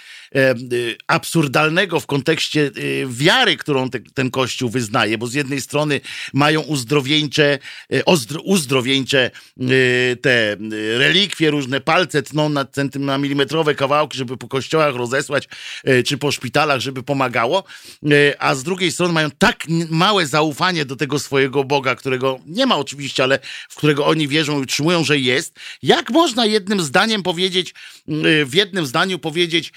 absurdalnego 1.06 2.00
w 2.00 2.06
kontekście 2.06 2.70
wiary, 3.08 3.56
którą 3.56 3.90
te, 3.90 4.00
ten 4.00 4.30
kościół 4.30 4.70
wyznaje, 4.70 5.18
bo 5.18 5.26
z 5.26 5.34
jednej 5.34 5.60
strony 5.60 6.00
mają 6.32 6.60
uzdrowieńcze, 6.60 7.58
uzdrowieńcze 8.44 9.30
te 10.22 10.56
relikwie, 10.98 11.50
różne 11.50 11.80
palce 11.80 12.22
tną 12.22 12.48
na, 12.48 12.66
na 12.94 13.18
milimetrowe 13.18 13.74
kawałki, 13.74 14.18
żeby 14.18 14.36
po 14.36 14.48
kościołach 14.48 14.94
rozesłać, 14.94 15.48
czy 16.06 16.18
po 16.18 16.32
szpitalach, 16.32 16.80
żeby 16.80 17.02
pomagało, 17.02 17.64
a 18.38 18.54
z 18.54 18.62
drugiej 18.62 18.92
strony 18.92 19.12
mają 19.12 19.30
tak 19.38 19.64
małe 19.90 20.26
zaufanie 20.26 20.84
do 20.84 20.96
tego 20.96 21.18
swojego 21.18 21.64
Boga, 21.64 21.94
którego 21.94 22.40
nie 22.46 22.66
ma 22.66 22.76
oczywiście, 22.76 23.22
ale 23.22 23.38
w 23.68 23.74
którego 23.74 24.06
oni 24.06 24.28
wierzą 24.28 24.58
i 24.58 24.62
utrzymują, 24.62 25.04
że 25.04 25.18
jest. 25.18 25.56
Jak 25.82 26.10
można 26.10 26.46
jednym 26.46 26.80
zdaniem 26.80 27.22
powiedzieć, 27.22 27.74
w 28.44 28.54
jednym 28.54 28.86
zdaniu 28.86 29.18
powiedzieć, 29.18 29.72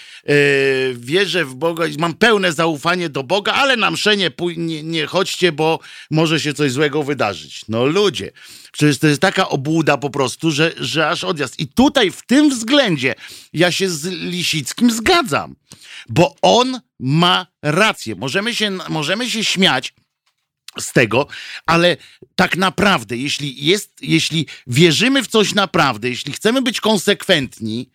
wierzę 0.96 1.46
w 1.46 1.55
Boga 1.55 1.88
i 1.88 1.98
mam 1.98 2.13
pełne 2.13 2.53
zaufanie 2.53 3.10
do 3.10 3.24
Boga, 3.24 3.53
ale 3.53 3.77
na 3.77 3.91
mszę 3.91 4.17
nie, 4.17 4.31
nie, 4.58 4.84
nie 4.84 5.08
chodźcie, 5.08 5.51
bo 5.51 5.79
może 6.12 6.39
się 6.39 6.53
coś 6.53 6.72
złego 6.72 7.03
wydarzyć. 7.03 7.62
No 7.69 7.86
ludzie, 7.86 8.31
przecież 8.72 8.98
to 9.00 9.08
jest 9.08 9.22
taka 9.22 9.50
obłuda 9.50 9.98
po 9.98 10.10
prostu, 10.10 10.51
że, 10.51 10.72
że 10.77 11.10
aż 11.10 11.24
odjazd. 11.24 11.60
I 11.60 11.67
tutaj 11.67 12.12
w 12.12 12.25
tym 12.25 12.50
względzie 12.50 13.15
ja 13.53 13.72
się 13.72 13.89
z 13.89 14.05
Lisickim 14.05 14.91
zgadzam, 14.91 15.55
bo 16.10 16.36
on 16.41 16.79
ma 17.00 17.48
rację. 17.62 18.15
Możemy 18.15 18.55
się, 18.55 18.72
możemy 18.89 19.29
się 19.29 19.43
śmiać, 19.43 19.93
z 20.77 20.93
tego, 20.93 21.27
ale 21.65 21.98
tak 22.36 22.58
naprawdę, 22.58 23.17
jeśli 23.17 23.65
jest, 23.65 23.98
jeśli 24.01 24.46
wierzymy 24.67 25.24
w 25.24 25.27
coś 25.27 25.53
naprawdę, 25.53 26.10
jeśli 26.10 26.34
chcemy 26.34 26.62
być 26.62 26.81
konsekwentni, 26.81 27.89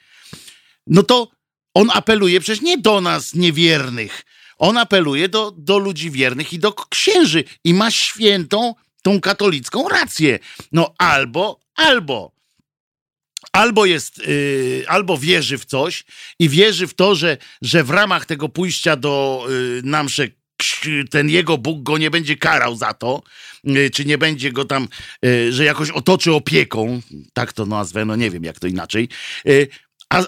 no 0.87 1.03
to 1.03 1.34
on 1.75 1.91
apeluje 1.93 2.41
przecież 2.41 2.63
nie 2.63 2.79
do 2.79 3.01
nas 3.01 3.35
niewiernych. 3.35 4.25
On 4.59 4.79
apeluje 4.79 5.29
do, 5.29 5.53
do 5.57 5.79
ludzi 5.79 6.11
wiernych 6.11 6.53
i 6.53 6.59
do 6.59 6.73
księży 6.73 7.45
i 7.65 7.75
ma 7.75 7.91
świętą 7.91 8.75
tą 9.03 9.21
katolicką 9.21 9.89
rację. 9.89 10.39
No 10.73 10.95
albo, 10.99 11.61
albo. 11.75 12.35
Albo 13.53 13.87
jest, 13.87 14.19
yy, 14.19 14.85
albo 14.89 15.19
wierzy 15.19 15.59
w 15.59 15.65
coś 15.65 16.05
i 16.39 16.49
wierzy 16.49 16.87
w 16.87 16.95
to, 16.95 17.15
że, 17.15 17.37
że 17.63 17.85
w 17.85 17.91
ramach 17.91 18.27
tego 18.27 18.49
pójścia 18.49 18.97
do 18.97 19.47
yy, 19.49 19.83
namsze 19.85 20.29
ten 21.11 21.29
jego 21.29 21.59
Bóg 21.59 21.83
go 21.83 21.99
nie 21.99 22.11
będzie 22.11 22.37
karał 22.37 22.77
za 22.77 22.95
to, 22.95 23.23
yy, 23.65 23.91
czy 23.91 24.05
nie 24.05 24.19
będzie 24.19 24.53
go 24.53 24.65
tam, 24.65 24.89
yy, 25.23 25.53
że 25.53 25.65
jakoś 25.65 25.91
otoczy 25.91 26.33
opieką, 26.33 27.01
tak 27.33 27.53
to 27.53 27.67
nazwę, 27.67 28.05
no 28.05 28.17
nie 28.17 28.31
wiem 28.31 28.45
jak 28.45 28.59
to 28.59 28.67
inaczej, 28.67 29.09
yy, 29.45 29.69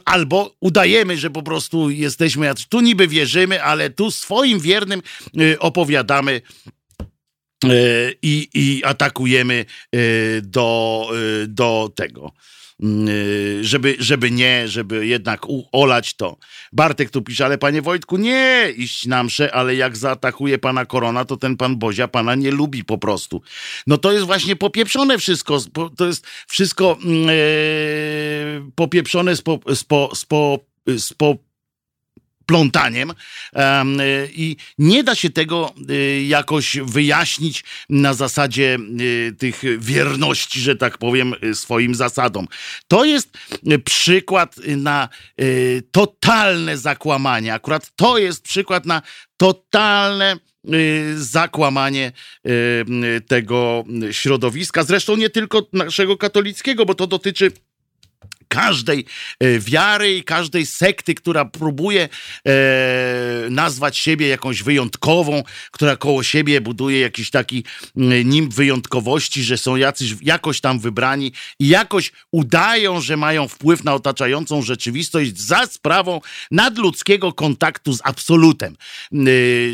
albo 0.04 0.54
udajemy, 0.61 1.16
że 1.16 1.30
po 1.30 1.42
prostu 1.42 1.90
jesteśmy, 1.90 2.52
tu 2.68 2.80
niby 2.80 3.09
wierzymy, 3.09 3.62
ale 3.62 3.90
tu 3.90 4.11
swoim 4.11 4.61
wiernym 4.61 5.02
y, 5.40 5.59
opowiadamy 5.59 6.40
y, 7.64 8.18
i, 8.23 8.49
i 8.54 8.85
atakujemy 8.85 9.64
y, 9.95 10.42
do, 10.45 11.11
do 11.49 11.92
tego. 11.97 12.33
Mm, 12.83 13.09
żeby, 13.64 13.97
żeby 13.99 14.30
nie, 14.30 14.68
żeby 14.68 15.06
jednak 15.06 15.47
olać 15.73 16.14
to. 16.14 16.37
Bartek 16.73 17.11
tu 17.11 17.23
pisze, 17.23 17.45
ale 17.45 17.59
panie 17.59 17.83
Wojtku, 17.83 18.16
nie 18.16 18.73
iść 18.76 19.06
na 19.06 19.25
mszę, 19.25 19.54
ale 19.54 19.75
jak 19.75 19.97
zaatakuje 19.97 20.59
pana 20.59 20.87
korona, 20.87 21.25
to 21.25 21.37
ten 21.37 21.56
pan 21.56 21.76
Bozia 21.76 22.09
pana 22.09 22.35
nie 22.35 22.50
lubi 22.50 22.85
po 22.85 22.99
prostu. 22.99 23.42
No 23.87 23.99
to 23.99 24.12
jest 24.12 24.26
właśnie 24.26 24.56
popieprzone 24.56 25.18
wszystko, 25.18 25.59
to 25.97 26.06
jest 26.06 26.26
wszystko 26.49 26.99
yy, 27.04 28.73
popieprzone 28.75 29.37
z, 29.37 29.42
po, 29.42 29.61
z, 29.75 29.85
po, 29.85 30.11
z, 30.14 30.25
po, 30.25 30.59
z 30.87 31.12
po 31.12 31.37
plątaniem 32.46 33.12
i 34.32 34.56
nie 34.78 35.04
da 35.04 35.14
się 35.14 35.30
tego 35.30 35.74
y, 35.90 36.22
jakoś 36.22 36.76
wyjaśnić 36.82 37.64
na 37.88 38.14
zasadzie 38.14 38.78
y, 39.00 39.34
tych 39.38 39.62
wierności, 39.78 40.60
że 40.60 40.76
tak 40.76 40.98
powiem, 40.98 41.34
swoim 41.54 41.94
zasadom. 41.94 42.48
To 42.88 43.04
jest 43.04 43.38
przykład 43.84 44.56
na 44.66 45.08
y, 45.40 45.82
totalne 45.90 46.78
zakłamanie. 46.78 47.54
Akurat 47.54 47.90
to 47.96 48.18
jest 48.18 48.42
przykład 48.42 48.86
na 48.86 49.02
totalne 49.36 50.36
zakłamanie 51.16 52.12
tego 53.28 53.84
środowiska. 54.10 54.84
Zresztą 54.84 55.16
nie 55.16 55.30
tylko 55.30 55.62
naszego 55.72 56.16
katolickiego, 56.16 56.86
bo 56.86 56.94
to 56.94 57.06
dotyczy 57.06 57.52
każdej 58.48 59.04
e, 59.40 59.58
wiary 59.58 60.16
i 60.16 60.24
każdej 60.24 60.66
sekty, 60.66 61.14
która 61.14 61.44
próbuje 61.44 62.08
e, 62.46 62.50
nazwać 63.50 63.98
siebie 63.98 64.28
jakąś 64.28 64.62
wyjątkową, 64.62 65.42
która 65.70 65.96
koło 65.96 66.22
siebie 66.22 66.60
buduje 66.60 67.00
jakiś 67.00 67.30
taki 67.30 67.64
nim 68.24 68.50
wyjątkowości, 68.50 69.42
że 69.42 69.58
są 69.58 69.76
jacyś 69.76 70.14
jakoś 70.22 70.60
tam 70.60 70.78
wybrani 70.78 71.32
i 71.60 71.68
jakoś 71.68 72.12
udają, 72.32 73.00
że 73.00 73.16
mają 73.16 73.48
wpływ 73.48 73.84
na 73.84 73.94
otaczającą 73.94 74.62
rzeczywistość 74.62 75.38
za 75.38 75.66
sprawą 75.66 76.20
nadludzkiego 76.50 77.32
kontaktu 77.32 77.92
z 77.92 78.00
absolutem. 78.04 78.76
E, 79.12 79.16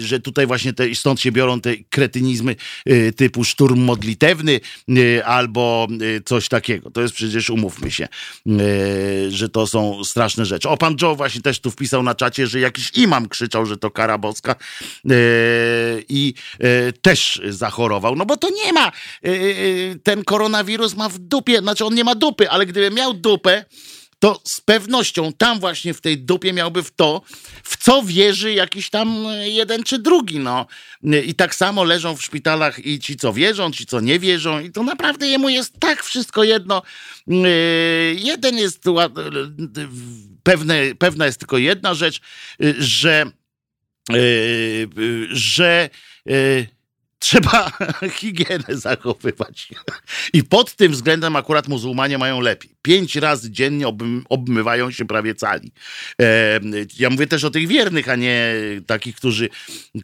że 0.01 0.21
tutaj 0.21 0.47
właśnie 0.47 0.73
te, 0.73 0.95
stąd 0.95 1.21
się 1.21 1.33
biorą 1.33 1.61
te 1.61 1.77
kretynizmy 1.91 2.57
typu 3.17 3.45
szturm 3.45 3.81
modlitewny 3.81 4.61
albo 5.25 5.89
coś 6.25 6.49
takiego. 6.49 6.91
To 6.91 7.03
jest 7.03 7.15
przecież, 7.15 7.51
umówmy 7.51 7.91
się, 7.91 8.09
E, 8.47 8.62
że 9.29 9.49
to 9.49 9.67
są 9.67 10.05
straszne 10.05 10.45
rzeczy. 10.47 10.69
O, 10.69 10.77
pan 10.77 10.97
Joe 11.03 11.17
właśnie 11.17 11.43
też 11.43 11.61
tu 11.61 11.71
wpisał 11.71 12.03
na 12.03 12.15
czacie, 12.15 12.47
że 12.47 12.61
jakiś 12.61 12.91
imam 12.95 13.29
krzyczał, 13.29 13.67
że 13.67 13.77
to 13.77 13.91
kara 13.91 14.19
boska 14.19 14.53
e, 14.53 15.15
i 16.09 16.35
e, 16.59 16.93
też 16.93 17.41
zachorował. 17.49 18.17
No 18.17 18.27
bo 18.27 18.37
to 18.37 18.49
nie 18.51 18.73
ma, 18.73 18.93
ten 20.03 20.25
koronawirus 20.25 20.97
ma 20.97 21.09
w 21.09 21.19
dupie, 21.19 21.59
znaczy 21.59 21.85
on 21.85 21.95
nie 21.95 22.05
ma 22.05 22.15
dupy, 22.15 22.51
ale 22.51 22.67
gdyby 22.67 22.91
miał 22.91 23.15
dupę, 23.15 23.65
to 24.23 24.41
z 24.45 24.61
pewnością 24.61 25.33
tam 25.33 25.61
właśnie 25.61 25.95
w 25.95 26.01
tej 26.01 26.19
dupie 26.19 26.53
miałby 26.53 26.83
w 26.83 26.91
to, 26.91 27.23
w 27.65 27.77
co 27.77 28.03
wierzy 28.03 28.53
jakiś 28.53 28.91
tam 28.91 29.27
jeden 29.43 29.83
czy 29.83 29.99
drugi, 29.99 30.39
no. 30.39 30.67
I 31.25 31.35
tak 31.35 31.55
samo 31.55 31.85
leżą 31.85 32.17
w 32.17 32.23
szpitalach 32.23 32.87
i 32.87 32.99
ci, 32.99 33.17
co 33.17 33.33
wierzą, 33.33 33.73
ci, 33.73 33.87
co 33.87 34.01
nie 34.01 34.19
wierzą 34.19 34.61
i 34.61 34.71
to 34.71 34.83
naprawdę 34.83 35.29
jemu 35.29 35.49
jest 35.49 35.81
tak 35.81 36.03
wszystko 36.03 36.45
jedno. 36.45 36.83
Jeden 38.17 38.59
jest, 38.59 38.85
pewne, 40.43 40.95
pewna 40.99 41.27
jest 41.27 41.39
tylko 41.39 41.59
jedna 41.59 41.95
rzecz, 41.95 42.21
że 42.79 43.27
że 45.31 45.91
trzeba 47.19 47.73
higienę 48.19 48.65
zachowywać. 48.69 49.69
I 50.33 50.45
pod 50.45 50.75
tym 50.75 50.93
względem 50.93 51.37
akurat 51.37 51.69
muzułmanie 51.69 52.19
mają 52.19 52.41
lepiej. 52.41 52.72
Pięć 52.83 53.17
razy 53.17 53.51
dziennie 53.51 53.87
obmywają 54.29 54.91
się 54.91 55.05
prawie 55.05 55.35
cali. 55.35 55.73
E, 56.21 56.61
ja 56.99 57.11
mówię 57.11 57.27
też 57.27 57.45
o 57.45 57.51
tych 57.51 57.69
wiernych, 57.69 58.09
a 58.09 58.17
nie 58.17 58.55
takich, 58.87 59.17
którzy, 59.17 59.49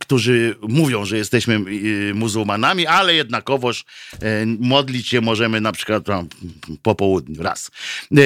którzy 0.00 0.54
mówią, 0.68 1.04
że 1.04 1.16
jesteśmy 1.16 1.54
e, 1.54 2.14
muzułmanami, 2.14 2.86
ale 2.86 3.14
jednakowoż 3.14 3.84
e, 4.12 4.46
modlić 4.46 5.08
się 5.08 5.20
możemy 5.20 5.60
na 5.60 5.72
przykład 5.72 6.04
po 6.82 6.94
południu, 6.94 7.42
raz. 7.42 7.70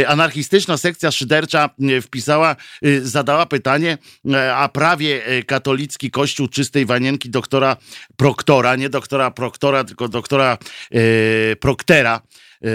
Anarchistyczna 0.07 0.77
sekcja 0.77 1.11
szydercza 1.11 1.71
wpisała, 2.03 2.57
zadała 3.03 3.47
pytanie, 3.47 3.99
a 4.55 4.69
prawie 4.69 5.23
katolicki 5.47 6.11
kościół 6.11 6.49
czystej 6.49 6.87
wanienki 6.87 7.31
doktora 7.31 7.77
Proktora, 8.17 8.77
nie 8.77 8.91
doktora 8.91 9.31
Proktora, 9.31 9.85
tylko 9.85 10.09
doktora 10.09 10.59
e, 10.91 11.57
Proktera. 11.57 12.21
E, 12.63 12.69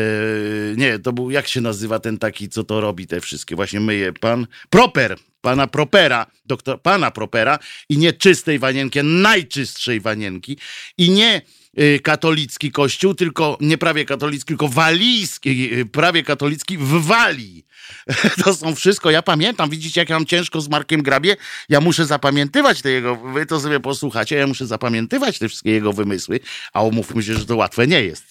nie, 0.76 1.00
to 1.00 1.14
był, 1.14 1.32
jak 1.32 1.48
się 1.48 1.62
nazywa 1.62 2.00
ten 2.00 2.18
taki, 2.18 2.50
co 2.50 2.64
to 2.64 2.82
robi 2.82 3.08
te 3.08 3.22
wszystkie, 3.22 3.56
właśnie 3.56 3.80
myje, 3.80 4.14
pan 4.14 4.48
Proper, 4.70 5.18
pana 5.42 5.68
Propera, 5.68 6.26
doktor, 6.46 6.82
pana 6.82 7.12
Propera 7.12 7.60
i 7.90 7.98
nie 7.98 8.14
czystej 8.14 8.60
wanienki, 8.60 9.00
najczystszej 9.04 10.00
wanienki 10.00 10.58
i 10.98 11.10
nie 11.10 11.42
e, 11.78 12.00
katolicki 12.00 12.72
kościół, 12.72 13.14
tylko 13.14 13.58
nie 13.62 13.78
prawie 13.78 14.06
katolicki, 14.06 14.48
tylko 14.48 14.68
walijski, 14.68 15.74
e, 15.74 15.86
prawie 15.86 16.24
katolicki 16.24 16.78
w 16.78 17.06
Walii. 17.06 17.67
To 18.44 18.56
są 18.56 18.76
wszystko. 18.76 19.12
Ja 19.12 19.22
pamiętam, 19.22 19.70
widzicie, 19.70 20.02
jak 20.02 20.10
ja 20.10 20.16
mam 20.16 20.26
ciężko 20.26 20.62
z 20.62 20.70
Markiem 20.70 21.02
Grabie. 21.02 21.36
Ja 21.70 21.82
muszę 21.82 22.06
zapamiętywać 22.06 22.82
te 22.82 22.90
jego, 22.90 23.16
wy 23.16 23.46
to 23.46 23.60
sobie 23.60 23.80
posłuchacie, 23.80 24.36
ja 24.36 24.48
muszę 24.48 24.68
zapamiętywać 24.68 25.40
te 25.40 25.48
wszystkie 25.48 25.72
jego 25.72 25.94
wymysły, 25.94 26.40
a 26.74 26.82
umówmy 26.82 27.24
się, 27.24 27.34
że 27.34 27.46
to 27.46 27.56
łatwe 27.56 27.88
nie 27.88 28.04
jest. 28.04 28.24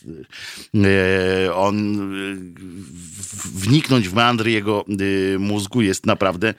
E, 1.47 1.55
on 1.55 1.97
e, 2.01 2.37
wniknąć 3.55 4.09
w 4.09 4.15
meandry 4.15 4.51
jego 4.51 4.85
e, 5.35 5.39
mózgu 5.39 5.83
jest 5.83 6.07
naprawdę, 6.07 6.55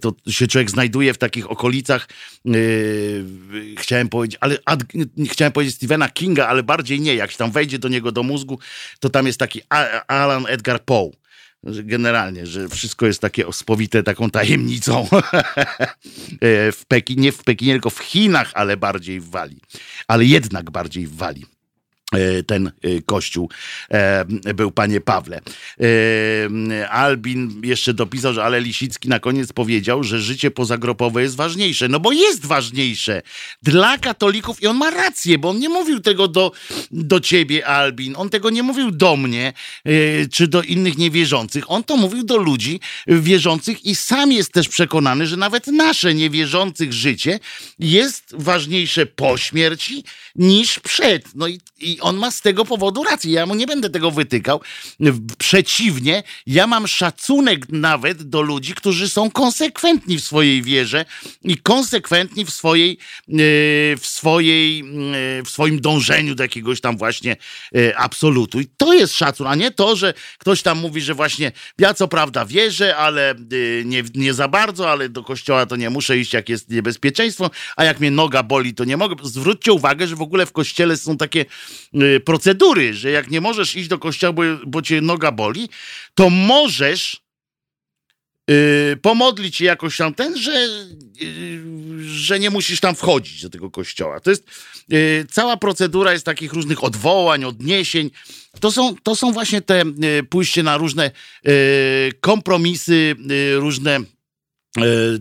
to 0.00 0.12
się 0.28 0.46
człowiek 0.46 0.70
znajduje 0.70 1.14
w 1.14 1.18
takich 1.18 1.50
okolicach, 1.50 2.08
chciałem 3.78 4.08
powiedzieć, 4.08 4.38
ale 4.40 4.58
chciałem 5.30 5.52
powiedzieć 5.52 5.74
Stephena 5.76 6.08
Kinga, 6.08 6.46
ale 6.46 6.62
bardziej 6.62 7.00
nie. 7.00 7.14
Jak 7.14 7.30
się 7.30 7.38
tam 7.38 7.50
wejdzie 7.50 7.78
do 7.78 7.88
niego 7.88 8.12
do 8.12 8.22
mózgu, 8.22 8.58
to 9.00 9.10
tam 9.10 9.26
jest 9.26 9.38
taki 9.38 9.62
Alan 10.08 10.46
Edgar 10.48 10.84
Poe 10.84 11.10
generalnie, 11.82 12.46
że 12.46 12.68
wszystko 12.68 13.06
jest 13.06 13.20
takie 13.20 13.52
spowite 13.52 14.02
taką 14.02 14.30
tajemnicą 14.30 15.08
e, 15.12 16.72
w 16.72 16.84
Pekinie, 16.88 17.32
w 17.32 17.44
Pekinie, 17.44 17.72
tylko 17.72 17.90
w 17.90 17.98
Chinach, 17.98 18.50
ale 18.54 18.76
bardziej 18.76 19.20
w 19.20 19.30
Walii. 19.30 19.60
Ale 20.08 20.24
jednak 20.24 20.70
bardziej 20.70 21.06
w 21.06 21.16
Walii. 21.16 21.55
E, 22.12 22.42
ten 22.42 22.66
e, 22.66 23.02
kościół 23.06 23.50
e, 23.90 24.24
był, 24.54 24.70
panie 24.70 25.00
Pawle. 25.00 25.40
Albin 26.90 27.60
jeszcze 27.64 27.94
dopisał, 27.94 28.34
że 28.34 28.44
ale 28.44 28.60
Lisicki 28.60 29.08
na 29.08 29.20
koniec 29.20 29.52
powiedział, 29.52 30.04
że 30.04 30.20
życie 30.20 30.50
pozagropowe 30.50 31.22
jest 31.22 31.36
ważniejsze. 31.36 31.88
No 31.88 32.00
bo 32.00 32.12
jest 32.12 32.46
ważniejsze 32.46 33.22
dla 33.62 33.98
katolików 33.98 34.62
i 34.62 34.66
on 34.66 34.76
ma 34.76 34.90
rację, 34.90 35.38
bo 35.38 35.50
on 35.50 35.58
nie 35.58 35.68
mówił 35.68 36.00
tego 36.00 36.28
do, 36.28 36.52
do 36.90 37.20
ciebie, 37.20 37.66
Albin. 37.66 38.14
On 38.16 38.30
tego 38.30 38.50
nie 38.50 38.62
mówił 38.62 38.90
do 38.90 39.16
mnie 39.16 39.52
czy 40.32 40.48
do 40.48 40.62
innych 40.62 40.98
niewierzących. 40.98 41.70
On 41.70 41.84
to 41.84 41.96
mówił 41.96 42.24
do 42.24 42.36
ludzi 42.36 42.80
wierzących 43.06 43.84
i 43.84 43.94
sam 43.96 44.32
jest 44.32 44.52
też 44.52 44.68
przekonany, 44.68 45.26
że 45.26 45.36
nawet 45.36 45.66
nasze 45.66 46.14
niewierzących 46.14 46.92
życie 46.92 47.40
jest 47.78 48.34
ważniejsze 48.38 49.06
po 49.06 49.36
śmierci 49.36 50.04
niż 50.36 50.80
przed. 50.80 51.34
No 51.34 51.48
i, 51.48 51.60
i 51.78 51.95
on 52.00 52.16
ma 52.16 52.30
z 52.30 52.40
tego 52.40 52.64
powodu 52.64 53.04
rację. 53.04 53.32
Ja 53.32 53.46
mu 53.46 53.54
nie 53.54 53.66
będę 53.66 53.90
tego 53.90 54.10
wytykał. 54.10 54.60
Przeciwnie, 55.38 56.22
ja 56.46 56.66
mam 56.66 56.88
szacunek 56.88 57.68
nawet 57.68 58.22
do 58.22 58.42
ludzi, 58.42 58.74
którzy 58.74 59.08
są 59.08 59.30
konsekwentni 59.30 60.18
w 60.18 60.24
swojej 60.24 60.62
wierze 60.62 61.04
i 61.42 61.56
konsekwentni 61.58 62.44
w 62.44 62.50
swojej, 62.50 62.98
e, 63.28 63.34
w 63.96 64.02
swojej, 64.02 64.80
e, 64.80 64.84
w 65.42 65.50
swoim 65.50 65.80
dążeniu 65.80 66.34
do 66.34 66.42
jakiegoś 66.42 66.80
tam 66.80 66.96
właśnie 66.96 67.36
e, 67.74 67.98
absolutu. 67.98 68.60
I 68.60 68.66
to 68.76 68.92
jest 68.92 69.14
szacun, 69.14 69.46
a 69.46 69.54
nie 69.54 69.70
to, 69.70 69.96
że 69.96 70.14
ktoś 70.38 70.62
tam 70.62 70.78
mówi, 70.78 71.00
że 71.00 71.14
właśnie 71.14 71.52
ja 71.78 71.94
co 71.94 72.08
prawda 72.08 72.44
wierzę, 72.44 72.96
ale 72.96 73.34
nie, 73.84 74.02
nie 74.14 74.34
za 74.34 74.48
bardzo, 74.48 74.90
ale 74.90 75.08
do 75.08 75.22
kościoła 75.22 75.66
to 75.66 75.76
nie 75.76 75.90
muszę 75.90 76.18
iść, 76.18 76.32
jak 76.32 76.48
jest 76.48 76.70
niebezpieczeństwo, 76.70 77.50
a 77.76 77.84
jak 77.84 78.00
mnie 78.00 78.10
noga 78.10 78.42
boli, 78.42 78.74
to 78.74 78.84
nie 78.84 78.96
mogę. 78.96 79.16
Zwróćcie 79.22 79.72
uwagę, 79.72 80.06
że 80.06 80.16
w 80.16 80.22
ogóle 80.22 80.46
w 80.46 80.52
kościele 80.52 80.96
są 80.96 81.16
takie 81.16 81.44
procedury, 82.24 82.94
że 82.94 83.10
jak 83.10 83.30
nie 83.30 83.40
możesz 83.40 83.76
iść 83.76 83.88
do 83.88 83.98
kościoła, 83.98 84.32
bo, 84.32 84.42
bo 84.66 84.82
cię 84.82 85.00
noga 85.00 85.32
boli, 85.32 85.68
to 86.14 86.30
możesz 86.30 87.20
yy, 88.48 88.96
pomodlić 89.02 89.56
się 89.56 89.64
jakoś 89.64 89.96
tam 89.96 90.14
ten, 90.14 90.36
że, 90.36 90.68
yy, 91.20 92.04
że 92.04 92.40
nie 92.40 92.50
musisz 92.50 92.80
tam 92.80 92.94
wchodzić 92.94 93.42
do 93.42 93.50
tego 93.50 93.70
kościoła. 93.70 94.20
To 94.20 94.30
jest 94.30 94.44
yy, 94.88 95.26
cała 95.30 95.56
procedura 95.56 96.12
jest 96.12 96.24
takich 96.24 96.52
różnych 96.52 96.84
odwołań, 96.84 97.44
odniesień. 97.44 98.10
To 98.60 98.72
są, 98.72 98.96
to 99.02 99.16
są 99.16 99.32
właśnie 99.32 99.60
te 99.60 99.82
y, 99.82 100.22
pójście 100.22 100.62
na 100.62 100.76
różne 100.76 101.10
y, 101.48 102.12
kompromisy, 102.20 103.16
różne 103.56 104.00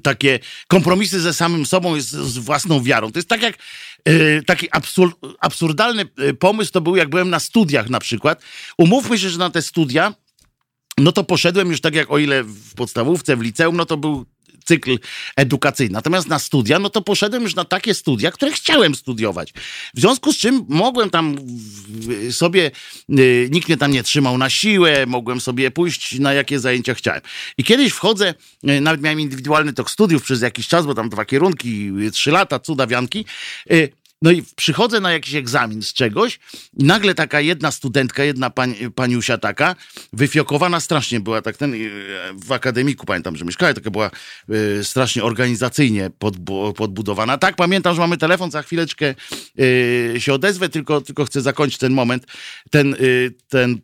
takie 0.03 0.39
kompromisy 0.67 1.19
ze 1.19 1.33
samym 1.33 1.65
sobą, 1.65 2.01
z, 2.01 2.05
z 2.09 2.37
własną 2.37 2.83
wiarą. 2.83 3.11
To 3.11 3.19
jest 3.19 3.29
tak 3.29 3.41
jak 3.41 3.57
E, 4.05 4.41
taki 4.41 4.67
absur 4.71 5.11
absurdalny 5.39 6.05
e, 6.17 6.33
pomysł 6.33 6.71
to 6.71 6.81
był, 6.81 6.95
jak 6.95 7.09
byłem 7.09 7.29
na 7.29 7.39
studiach 7.39 7.89
na 7.89 7.99
przykład. 7.99 8.41
Umówmy 8.77 9.19
się, 9.19 9.29
że 9.29 9.37
na 9.37 9.49
te 9.49 9.61
studia, 9.61 10.13
no 10.97 11.11
to 11.11 11.23
poszedłem 11.23 11.69
już 11.69 11.81
tak 11.81 11.95
jak 11.95 12.11
o 12.11 12.17
ile 12.17 12.43
w 12.43 12.73
podstawówce, 12.75 13.35
w 13.35 13.41
liceum, 13.41 13.77
no 13.77 13.85
to 13.85 13.97
był 13.97 14.25
cykl 14.65 14.99
edukacyjny. 15.35 15.93
Natomiast 15.93 16.27
na 16.27 16.39
studia, 16.39 16.79
no 16.79 16.89
to 16.89 17.01
poszedłem 17.01 17.43
już 17.43 17.55
na 17.55 17.65
takie 17.65 17.93
studia, 17.93 18.31
które 18.31 18.51
chciałem 18.51 18.95
studiować. 18.95 19.53
W 19.93 19.99
związku 19.99 20.33
z 20.33 20.37
czym 20.37 20.65
mogłem 20.69 21.09
tam 21.09 21.35
sobie, 22.31 22.71
y, 23.19 23.49
nikt 23.51 23.67
mnie 23.67 23.77
tam 23.77 23.91
nie 23.91 24.03
trzymał 24.03 24.37
na 24.37 24.49
siłę, 24.49 25.05
mogłem 25.05 25.41
sobie 25.41 25.71
pójść 25.71 26.19
na 26.19 26.33
jakie 26.33 26.59
zajęcia 26.59 26.93
chciałem. 26.93 27.21
I 27.57 27.63
kiedyś 27.63 27.93
wchodzę, 27.93 28.33
y, 28.69 28.81
nawet 28.81 29.01
miałem 29.01 29.19
indywidualny 29.19 29.73
tok 29.73 29.91
studiów 29.91 30.23
przez 30.23 30.41
jakiś 30.41 30.67
czas, 30.67 30.85
bo 30.85 30.93
tam 30.95 31.09
dwa 31.09 31.25
kierunki, 31.25 31.91
trzy 32.11 32.31
lata, 32.31 32.59
cudawianki. 32.59 33.25
No 34.21 34.31
i 34.31 34.43
przychodzę 34.55 34.99
na 34.99 35.11
jakiś 35.11 35.35
egzamin 35.35 35.81
z 35.81 35.93
czegoś 35.93 36.39
i 36.77 36.83
nagle 36.83 37.15
taka 37.15 37.41
jedna 37.41 37.71
studentka, 37.71 38.23
jedna 38.23 38.49
pań, 38.49 38.75
paniusia 38.95 39.37
taka, 39.37 39.75
wyfiokowana 40.13 40.79
strasznie 40.79 41.19
była, 41.19 41.41
tak 41.41 41.57
ten 41.57 41.73
w 42.45 42.51
akademiku 42.51 43.05
pamiętam, 43.05 43.35
że 43.35 43.45
mieszkała, 43.45 43.73
taka 43.73 43.91
była 43.91 44.11
y, 44.79 44.83
strasznie 44.83 45.23
organizacyjnie 45.23 46.09
podbu 46.09 46.73
podbudowana. 46.73 47.37
Tak, 47.37 47.55
pamiętam, 47.55 47.95
że 47.95 48.01
mamy 48.01 48.17
telefon, 48.17 48.51
za 48.51 48.61
chwileczkę 48.61 49.15
y, 49.59 50.15
się 50.17 50.33
odezwę, 50.33 50.69
tylko, 50.69 51.01
tylko 51.01 51.25
chcę 51.25 51.41
zakończyć 51.41 51.79
ten 51.79 51.93
moment, 51.93 52.25
ten, 52.71 52.93
y, 52.93 53.33
ten 53.49 53.81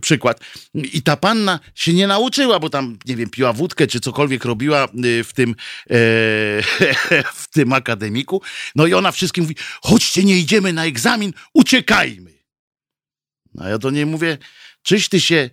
przykład. 0.00 0.40
I 0.74 1.02
ta 1.02 1.16
panna 1.16 1.60
się 1.74 1.92
nie 1.92 2.06
nauczyła, 2.06 2.58
bo 2.58 2.70
tam, 2.70 2.98
nie 3.06 3.16
wiem, 3.16 3.30
piła 3.30 3.52
wódkę, 3.52 3.86
czy 3.86 4.00
cokolwiek 4.00 4.44
robiła 4.44 4.88
w 5.24 5.32
tym, 5.34 5.54
w 7.42 7.48
tym 7.50 7.72
akademiku. 7.72 8.42
No 8.74 8.86
i 8.86 8.94
ona 8.94 9.12
wszystkim 9.12 9.44
mówi, 9.44 9.56
chodźcie, 9.82 10.24
nie 10.24 10.38
idziemy 10.38 10.72
na 10.72 10.84
egzamin, 10.84 11.32
uciekajmy. 11.54 12.30
A 13.58 13.68
ja 13.68 13.78
do 13.78 13.90
niej 13.90 14.06
mówię, 14.06 14.38
czyś 14.82 15.08
ty 15.08 15.20
się 15.20 15.50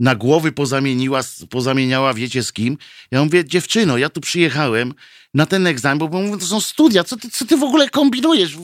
na 0.00 0.14
głowy 0.14 0.52
pozamieniła, 0.52 1.20
pozamieniała, 1.50 2.14
wiecie 2.14 2.42
z 2.42 2.52
kim? 2.52 2.78
Ja 3.10 3.24
mówię, 3.24 3.44
dziewczyno, 3.44 3.98
ja 3.98 4.08
tu 4.08 4.20
przyjechałem 4.20 4.94
na 5.34 5.46
ten 5.46 5.66
egzamin, 5.66 5.98
bo 5.98 6.22
mówię, 6.22 6.38
to 6.40 6.46
są 6.46 6.60
studia, 6.60 7.04
co 7.04 7.16
ty, 7.16 7.30
co 7.30 7.44
ty 7.44 7.56
w 7.56 7.62
ogóle 7.62 7.88
kombinujesz? 7.88 8.56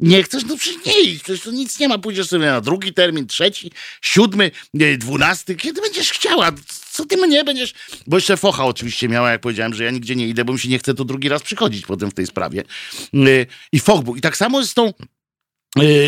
Nie 0.00 0.22
chcesz? 0.22 0.44
No 0.44 0.56
przecież 0.56 0.86
nie 0.86 1.00
idź, 1.00 1.22
przecież 1.22 1.42
to 1.42 1.50
nic 1.50 1.78
nie 1.78 1.88
ma, 1.88 1.98
pójdziesz 1.98 2.28
sobie 2.28 2.46
na 2.46 2.60
drugi 2.60 2.94
termin, 2.94 3.26
trzeci, 3.26 3.70
siódmy, 4.02 4.50
dwunasty, 4.98 5.54
kiedy 5.56 5.80
będziesz 5.80 6.10
chciała, 6.10 6.52
co 6.90 7.06
ty 7.06 7.16
mnie 7.16 7.44
będziesz... 7.44 7.74
Bo 8.06 8.16
jeszcze 8.16 8.36
focha 8.36 8.64
oczywiście 8.64 9.08
miała, 9.08 9.30
jak 9.30 9.40
powiedziałem, 9.40 9.74
że 9.74 9.84
ja 9.84 9.90
nigdzie 9.90 10.16
nie 10.16 10.28
idę, 10.28 10.44
bo 10.44 10.52
mi 10.52 10.58
się 10.58 10.68
nie 10.68 10.78
chce 10.78 10.94
tu 10.94 11.04
drugi 11.04 11.28
raz 11.28 11.42
przychodzić 11.42 11.86
potem 11.86 12.10
w 12.10 12.14
tej 12.14 12.26
sprawie. 12.26 12.64
Y, 13.14 13.46
I 13.72 13.80
foch 13.80 14.04
był. 14.04 14.16
I 14.16 14.20
tak 14.20 14.36
samo 14.36 14.64
z 14.64 14.74
tą 14.74 14.88
y, 14.88 14.92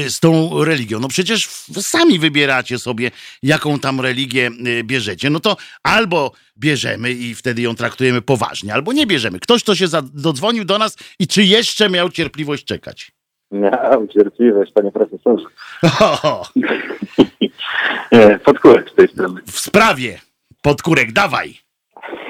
z 0.09 0.21
tą 0.21 0.65
religią. 0.65 1.01
No 1.01 1.09
przecież 1.09 1.49
sami 1.81 2.19
wybieracie 2.19 2.79
sobie, 2.79 3.11
jaką 3.43 3.79
tam 3.79 4.01
religię 4.01 4.51
y, 4.67 4.85
bierzecie. 4.85 5.31
No 5.31 5.41
to 5.41 5.57
albo 5.83 6.33
bierzemy 6.59 7.13
i 7.13 7.35
wtedy 7.35 7.63
ją 7.63 7.75
traktujemy 7.75 8.23
poważnie, 8.23 8.75
albo 8.75 8.93
nie 8.93 9.07
bierzemy. 9.07 9.41
Ktoś, 9.41 9.63
kto 9.63 9.75
się 9.75 9.87
dodzwonił 10.15 10.65
do 10.65 10.79
nas 10.79 10.97
i 11.19 11.27
czy 11.27 11.43
jeszcze 11.43 11.91
miał 11.91 12.11
cierpliwość 12.11 12.65
czekać? 12.65 13.13
Miałem 13.51 14.09
cierpliwość, 14.09 14.73
panie 14.73 14.93
profesorze. 14.93 15.45
Podkórek 18.45 18.91
z 18.91 18.95
tej 18.95 19.09
strony. 19.09 19.41
W 19.47 19.59
sprawie. 19.59 20.21
Podkórek, 20.63 21.13
dawaj. 21.13 21.55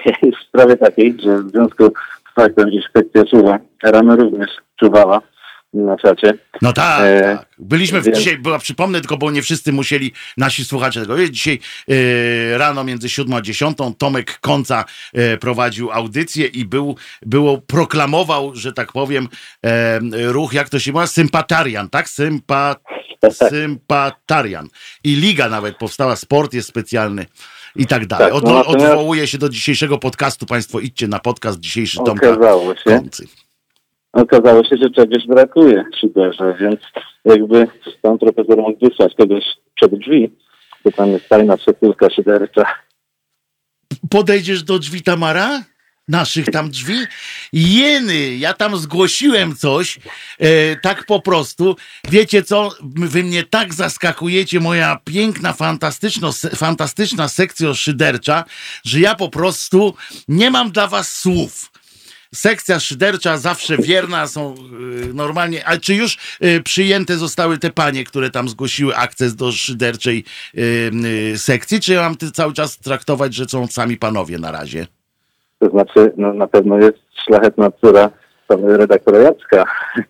w 0.40 0.44
sprawie 0.48 0.76
takiej, 0.76 1.16
że 1.22 1.42
w 1.42 1.50
związku 1.50 1.84
z 2.30 2.34
faktem, 2.34 2.70
że 2.70 2.74
inspekcja 2.74 3.24
czuwa, 3.24 3.58
rano 3.82 4.16
również 4.16 4.50
czuwała 4.80 5.20
na 5.74 5.96
czacie. 5.96 6.38
No 6.62 6.72
tak, 6.72 7.02
e, 7.04 7.20
tak. 7.20 7.46
Byliśmy 7.58 8.00
w, 8.00 8.04
więc... 8.04 8.18
dzisiaj, 8.18 8.38
była, 8.38 8.58
przypomnę 8.58 9.00
tylko, 9.00 9.16
bo 9.16 9.30
nie 9.30 9.42
wszyscy 9.42 9.72
musieli, 9.72 10.12
nasi 10.36 10.64
słuchacze 10.64 11.00
tego 11.00 11.28
Dzisiaj 11.28 11.58
e, 11.88 12.58
rano 12.58 12.84
między 12.84 13.08
7 13.08 13.34
a 13.34 13.42
10 13.42 13.78
Tomek 13.98 14.38
Konca 14.40 14.84
e, 15.12 15.36
prowadził 15.36 15.92
audycję 15.92 16.46
i 16.46 16.64
był, 16.64 16.96
było, 17.22 17.58
proklamował, 17.58 18.54
że 18.54 18.72
tak 18.72 18.92
powiem, 18.92 19.28
e, 19.64 20.00
ruch, 20.12 20.52
jak 20.52 20.68
to 20.68 20.78
się 20.78 20.92
mówi, 20.92 21.08
sympatarian, 21.08 21.88
tak? 21.88 22.08
Sympa, 22.08 22.76
sympatarian. 23.32 24.68
I 25.04 25.16
liga 25.16 25.48
nawet 25.48 25.76
powstała, 25.76 26.16
sport 26.16 26.54
jest 26.54 26.68
specjalny 26.68 27.26
i 27.76 27.86
tak 27.86 28.06
dalej. 28.06 28.32
Tak, 28.32 28.42
no 28.42 28.60
Od, 28.60 28.66
odwołuje 28.66 29.26
się 29.26 29.38
do 29.38 29.48
dzisiejszego 29.48 29.98
podcastu. 29.98 30.46
Państwo 30.46 30.80
idźcie 30.80 31.08
na 31.08 31.18
podcast 31.18 31.60
dzisiejszy 31.60 31.98
Tomka 32.06 32.26
się. 32.84 32.84
Koncy. 32.84 33.26
Okazało 34.14 34.64
się, 34.64 34.76
że 34.76 34.90
czegoś 34.90 35.26
brakuje 35.26 35.84
w 35.92 35.98
szyderze, 36.00 36.56
więc 36.60 36.80
jakby 37.24 37.66
pan 38.02 38.18
profesor 38.18 38.56
mógł 38.56 38.88
wysłać 38.88 39.14
kogoś 39.14 39.44
przed 39.74 39.94
drzwi, 39.94 40.30
bo 40.84 40.92
tam 40.92 41.08
jest 41.08 41.28
tajna 41.28 41.56
przesyłka 41.56 42.10
szydercza. 42.10 42.64
Podejdziesz 44.10 44.62
do 44.62 44.78
drzwi 44.78 45.02
Tamara? 45.02 45.60
naszych 46.08 46.50
tam 46.50 46.70
drzwi. 46.70 46.94
Jeny, 47.52 48.36
ja 48.36 48.54
tam 48.54 48.76
zgłosiłem 48.76 49.56
coś, 49.56 49.98
e, 50.38 50.76
tak 50.76 51.06
po 51.06 51.20
prostu. 51.20 51.76
Wiecie 52.10 52.42
co, 52.42 52.70
wy 52.82 53.22
mnie 53.22 53.44
tak 53.44 53.74
zaskakujecie, 53.74 54.60
moja 54.60 54.98
piękna, 55.04 55.52
fantastyczno, 55.52 56.32
fantastyczna 56.32 57.28
sekcja 57.28 57.74
szydercza, 57.74 58.44
że 58.84 59.00
ja 59.00 59.14
po 59.14 59.28
prostu 59.28 59.94
nie 60.28 60.50
mam 60.50 60.70
dla 60.70 60.86
was 60.86 61.16
słów. 61.16 61.70
Sekcja 62.34 62.80
szydercza 62.80 63.38
zawsze 63.38 63.76
wierna, 63.76 64.26
są 64.26 64.54
y, 65.10 65.14
normalnie. 65.14 65.66
A 65.66 65.76
czy 65.76 65.94
już 65.94 66.18
y, 66.44 66.62
przyjęte 66.62 67.16
zostały 67.16 67.58
te 67.58 67.70
panie, 67.70 68.04
które 68.04 68.30
tam 68.30 68.48
zgłosiły 68.48 68.96
akces 68.96 69.36
do 69.36 69.52
szyderczej 69.52 70.24
y, 70.58 71.38
sekcji, 71.38 71.80
czy 71.80 71.92
ja 71.92 72.02
mam 72.02 72.16
cały 72.32 72.52
czas 72.52 72.78
traktować, 72.78 73.34
że 73.34 73.44
są 73.44 73.66
sami 73.66 73.96
panowie 73.96 74.38
na 74.38 74.52
razie? 74.52 74.86
To 75.58 75.70
znaczy, 75.70 76.12
no, 76.16 76.34
na 76.34 76.46
pewno 76.46 76.78
jest 76.78 76.98
szlachetna 77.26 77.70
córa 77.70 78.10
redaktora 78.48 79.18
Jacka. 79.18 79.64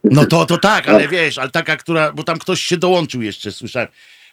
No 0.05 0.27
to, 0.27 0.47
to 0.47 0.59
tak, 0.59 0.89
ale 0.89 1.09
wiesz, 1.17 1.39
ale 1.39 1.51
taka, 1.51 1.77
która, 1.77 2.13
bo 2.13 2.23
tam 2.23 2.39
ktoś 2.39 2.61
się 2.61 2.77
dołączył 2.77 3.23
jeszcze, 3.23 3.53
słyszałem. 3.53 3.89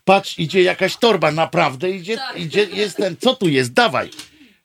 Patrz, 0.05 0.39
idzie 0.39 0.63
jakaś 0.63 0.97
torba, 0.97 1.31
naprawdę 1.31 1.89
idzie, 1.89 2.17
idzie, 2.35 2.63
jest 2.63 2.97
ten, 2.97 3.15
co 3.19 3.35
tu 3.35 3.47
jest, 3.47 3.73
dawaj. 3.73 4.09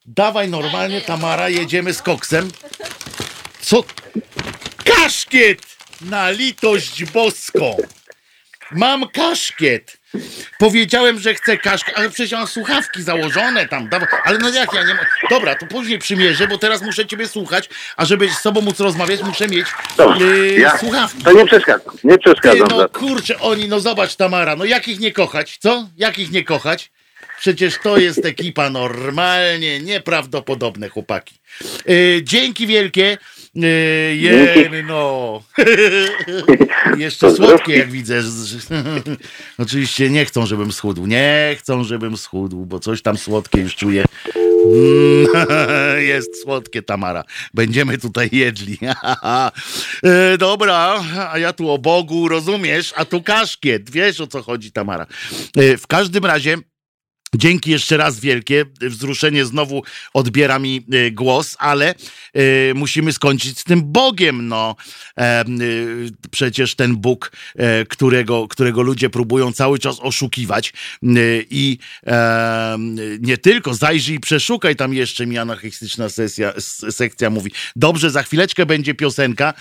Dawaj 0.07 0.49
normalnie, 0.49 1.01
Tamara, 1.01 1.49
jedziemy 1.49 1.95
z 1.95 2.03
koksem. 2.03 2.49
Co? 3.61 3.85
Kaszkiet! 4.85 5.63
Na 6.01 6.31
litość 6.31 7.05
boską! 7.05 7.77
Mam 8.73 9.09
kaszkiet! 9.09 9.97
Powiedziałem, 10.59 11.19
że 11.21 11.35
chcę 11.35 11.59
kaszkiet, 11.59 11.99
ale 11.99 12.11
przecież 12.11 12.33
mam 12.33 12.47
słuchawki 12.47 13.03
założone 13.03 13.69
tam. 13.69 13.89
Dawa- 13.89 14.07
Ale 14.25 14.39
no 14.39 14.49
jak 14.49 14.73
ja 14.75 14.83
nie 14.83 14.95
mam. 14.95 15.05
Dobra, 15.31 15.55
to 15.55 15.67
później 15.67 15.99
przymierzę, 15.99 16.49
bo 16.49 16.59
teraz 16.59 16.83
muszę 16.83 17.07
ciebie 17.07 17.29
słuchać, 17.29 17.69
a 17.97 18.05
żeby 18.05 18.29
z 18.31 18.43
tobą 18.43 18.61
móc 18.61 18.81
rozmawiać, 18.81 19.23
muszę 19.23 19.49
mieć 19.49 19.67
Dobrze, 19.97 20.25
yy, 20.27 20.61
ja- 20.61 20.79
słuchawki. 20.79 21.23
To 21.23 21.33
nie 21.33 21.47
przeszkadzam, 21.47 21.95
nie 22.05 22.13
Ty, 22.13 22.19
przeszkadzam. 22.19 22.69
no 22.71 22.77
za 22.79 22.89
to. 22.89 22.99
kurczę, 22.99 23.41
oni, 23.41 23.69
no 23.69 23.81
zobacz 23.81 24.17
Tamara, 24.17 24.57
no 24.57 24.65
jak 24.65 24.89
ich 24.89 24.99
nie 25.01 25.13
kochać, 25.13 25.57
co? 25.61 25.89
Jak 25.97 26.19
ich 26.19 26.31
nie 26.31 26.45
kochać? 26.45 26.91
Przecież 27.41 27.75
to 27.83 27.99
jest 27.99 28.25
ekipa 28.25 28.71
normalnie, 28.71 29.81
nieprawdopodobne 29.81 30.89
chłopaki. 30.89 31.35
Yy, 31.87 32.21
dzięki 32.23 32.67
wielkie. 32.67 33.19
Yy, 33.57 34.17
jeny, 34.17 34.83
no. 34.83 35.43
Jeszcze 36.97 37.35
słodkie, 37.35 37.77
jak 37.77 37.91
widzę. 37.91 38.23
Oczywiście 39.59 40.11
nie 40.11 40.25
chcą, 40.25 40.47
żebym 40.47 40.73
schudł. 40.73 41.07
Nie 41.07 41.57
chcą, 41.59 41.85
żebym 41.85 42.17
schudł, 42.17 42.67
bo 42.67 42.81
coś 42.81 43.03
tam 43.03 43.17
słodkie 43.19 43.61
już 43.61 43.75
czuję. 43.77 44.05
Mm, 44.37 45.27
Jest 46.13 46.43
słodkie, 46.43 46.83
Tamara. 46.83 47.25
Będziemy 47.55 47.99
tutaj 47.99 48.29
jedli. 48.33 48.79
E, 50.03 50.39
Dobra, 50.39 51.05
a 51.33 51.39
ja 51.39 51.53
tu 51.53 51.71
o 51.71 51.79
Bogu, 51.79 52.29
rozumiesz? 52.29 52.93
A 52.97 53.05
tu 53.05 53.23
kaszkiet. 53.23 53.91
Wiesz 53.91 54.21
o 54.21 54.27
co 54.27 54.43
chodzi, 54.43 54.73
Tamara. 54.73 55.07
E, 55.57 55.77
W 55.77 55.87
każdym 55.87 56.25
razie. 56.25 56.57
Dzięki 57.35 57.71
jeszcze 57.71 57.97
raz 57.97 58.21
wielkie. 58.21 58.65
Wzruszenie 58.81 59.45
znowu 59.45 59.83
odbiera 60.15 60.59
mi 60.59 60.87
e, 60.93 61.11
głos, 61.11 61.57
ale 61.59 61.95
e, 62.35 62.75
musimy 62.75 63.13
skończyć 63.13 63.59
z 63.59 63.65
tym 63.65 63.93
Bogiem. 63.93 64.49
No, 64.49 64.77
e, 65.19 65.45
przecież 66.31 66.75
ten 66.75 66.97
Bóg, 66.97 67.33
e, 67.57 67.85
którego, 67.85 68.49
którego 68.49 68.83
ludzie 68.83 69.11
próbują 69.11 69.53
cały 69.53 69.79
czas 69.79 70.01
oszukiwać. 70.01 70.73
I 71.51 71.79
nie 73.21 73.39
tylko, 73.39 73.75
zajrzyj 73.75 74.17
i 74.17 74.21
przeszukaj, 74.21 74.77
tam 74.77 74.95
jeszcze 74.95 75.27
mi 75.27 75.39
anarchistyczna 75.39 76.09
sesja, 76.09 76.53
sekcja 76.91 77.31
mówi. 77.31 77.51
Dobrze, 77.77 78.11
za 78.11 78.23
chwileczkę 78.23 78.67
będzie 78.67 78.95
piosenka. 78.95 79.55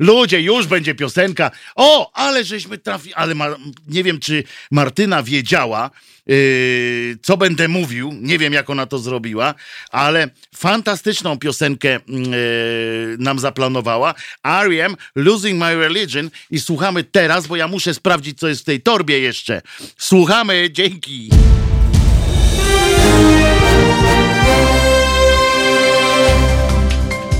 Ludzie, 0.00 0.40
już 0.40 0.66
będzie 0.66 0.94
piosenka. 0.94 1.50
O, 1.74 2.10
ale 2.14 2.44
żeśmy 2.44 2.78
trafili, 2.78 3.14
ale 3.14 3.34
ma, 3.34 3.46
nie 3.88 4.04
wiem, 4.04 4.20
czy 4.20 4.44
Martyna 4.70 5.22
wiedziała, 5.22 5.90
yy, 6.26 7.18
co 7.22 7.36
będę 7.36 7.68
mówił. 7.68 8.12
Nie 8.20 8.38
wiem, 8.38 8.52
jak 8.52 8.70
ona 8.70 8.86
to 8.86 8.98
zrobiła, 8.98 9.54
ale 9.90 10.28
fantastyczną 10.56 11.38
piosenkę 11.38 11.88
yy, 11.88 13.16
nam 13.18 13.38
zaplanowała. 13.38 14.14
R.E.M. 14.44 14.96
Losing 15.14 15.60
My 15.60 15.76
Religion 15.76 16.30
i 16.50 16.60
słuchamy 16.60 17.04
teraz, 17.04 17.46
bo 17.46 17.56
ja 17.56 17.68
muszę 17.68 17.94
sprawdzić, 17.94 18.38
co 18.38 18.48
jest 18.48 18.60
w 18.60 18.64
tej 18.64 18.80
torbie 18.80 19.20
jeszcze. 19.20 19.62
Słuchamy, 19.98 20.68
dzięki. 20.72 21.30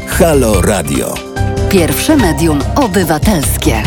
Halo 0.08 0.62
Radio. 0.62 1.29
Pierwsze 1.72 2.16
medium 2.16 2.58
obywatelskie. 2.76 3.82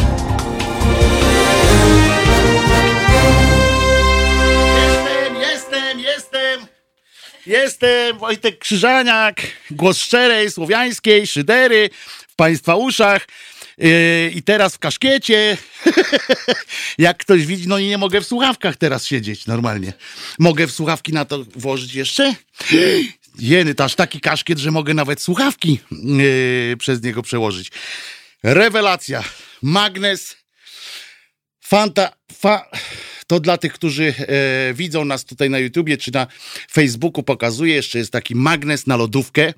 Jestem, 4.76 5.40
jestem, 5.40 6.00
jestem. 6.00 6.68
Jestem 7.46 8.18
Wojtek 8.18 8.60
Krzyżaniak, 8.60 9.42
głos 9.72 9.98
szczerej, 9.98 10.52
słowiańskiej, 10.52 11.28
szydery 11.28 11.90
w 12.30 12.36
Państwa 12.36 12.76
uszach. 12.76 13.28
Yy, 13.78 14.32
I 14.36 14.44
teraz 14.44 14.76
w 14.76 14.80
kaszkiecie. 14.80 15.58
Jak 16.98 17.18
ktoś 17.18 17.46
widzi, 17.46 17.68
no 17.68 17.78
i 17.78 17.88
nie 17.88 17.98
mogę 17.98 18.22
w 18.22 18.28
słuchawkach 18.28 18.78
teraz 18.78 19.06
siedzieć 19.06 19.46
normalnie. 19.46 19.94
Mogę 20.40 20.68
w 20.68 20.72
słuchawki 20.72 21.14
na 21.14 21.26
to 21.26 21.46
włożyć 21.56 21.96
jeszcze? 21.96 22.36
Jeny, 23.40 23.74
aż 23.78 23.96
taki 23.96 24.20
kaszkiet, 24.20 24.60
że 24.60 24.72
mogę 24.72 24.94
nawet 24.94 25.22
słuchawki 25.22 25.80
yy, 25.92 26.78
przez 26.78 27.04
niego 27.04 27.22
przełożyć. 27.22 27.72
Rewelacja. 28.44 29.24
Magnes 29.62 30.44
Fanta, 31.74 32.12
fa, 32.34 32.70
to 33.28 33.40
dla 33.40 33.58
tych, 33.58 33.74
którzy 33.74 34.14
e, 34.18 34.74
widzą 34.74 35.06
nas 35.06 35.26
tutaj 35.26 35.50
na 35.50 35.60
YouTubie 35.60 35.98
czy 35.98 36.12
na 36.14 36.28
Facebooku 36.72 37.24
pokazuję, 37.24 37.76
jeszcze 37.76 37.98
jest 37.98 38.12
taki 38.12 38.36
magnes 38.36 38.88
na 38.88 38.98
lodówkę. 38.98 39.54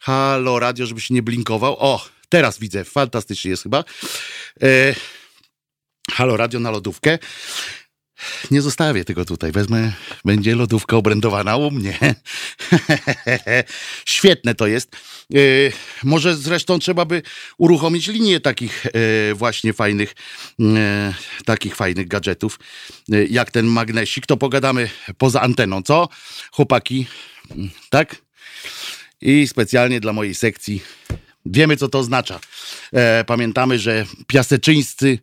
Halo 0.00 0.58
radio, 0.58 0.86
żeby 0.86 1.00
się 1.00 1.14
nie 1.14 1.22
blinkował. 1.22 1.76
O, 1.78 2.04
teraz 2.28 2.58
widzę, 2.58 2.84
fantastycznie 2.84 3.50
jest 3.50 3.62
chyba. 3.62 3.84
E, 4.62 4.94
halo 6.12 6.36
radio 6.36 6.60
na 6.60 6.70
lodówkę. 6.70 7.18
Nie 8.50 8.62
zostawię 8.62 9.04
tego 9.04 9.24
tutaj. 9.24 9.52
Wezmę, 9.52 9.92
będzie 10.24 10.54
lodówka 10.54 10.96
obrędowana 10.96 11.56
u 11.56 11.70
mnie. 11.70 11.98
Świetne 14.04 14.54
to 14.54 14.66
jest. 14.66 14.96
E, 15.34 15.38
może 16.04 16.36
zresztą 16.36 16.78
trzeba 16.78 17.04
by 17.04 17.22
uruchomić 17.58 18.08
linię 18.08 18.40
takich 18.40 18.86
e, 18.86 19.34
właśnie 19.34 19.72
fajnych, 19.72 20.14
e, 20.60 21.14
takich 21.44 21.76
fajnych 21.76 22.08
gadżetów, 22.08 22.58
jak 23.30 23.50
ten 23.50 23.66
magnesik. 23.66 24.26
To 24.26 24.36
pogadamy 24.36 24.90
poza 25.18 25.40
anteną, 25.40 25.82
co? 25.82 26.08
Chłopaki, 26.52 27.06
tak? 27.90 28.16
I 29.20 29.48
specjalnie 29.48 30.00
dla 30.00 30.12
mojej 30.12 30.34
sekcji 30.34 30.82
wiemy, 31.46 31.76
co 31.76 31.88
to 31.88 31.98
oznacza. 31.98 32.40
Pamiętamy, 33.26 33.78
że 33.78 34.06
piaseczyńscy 34.26 35.18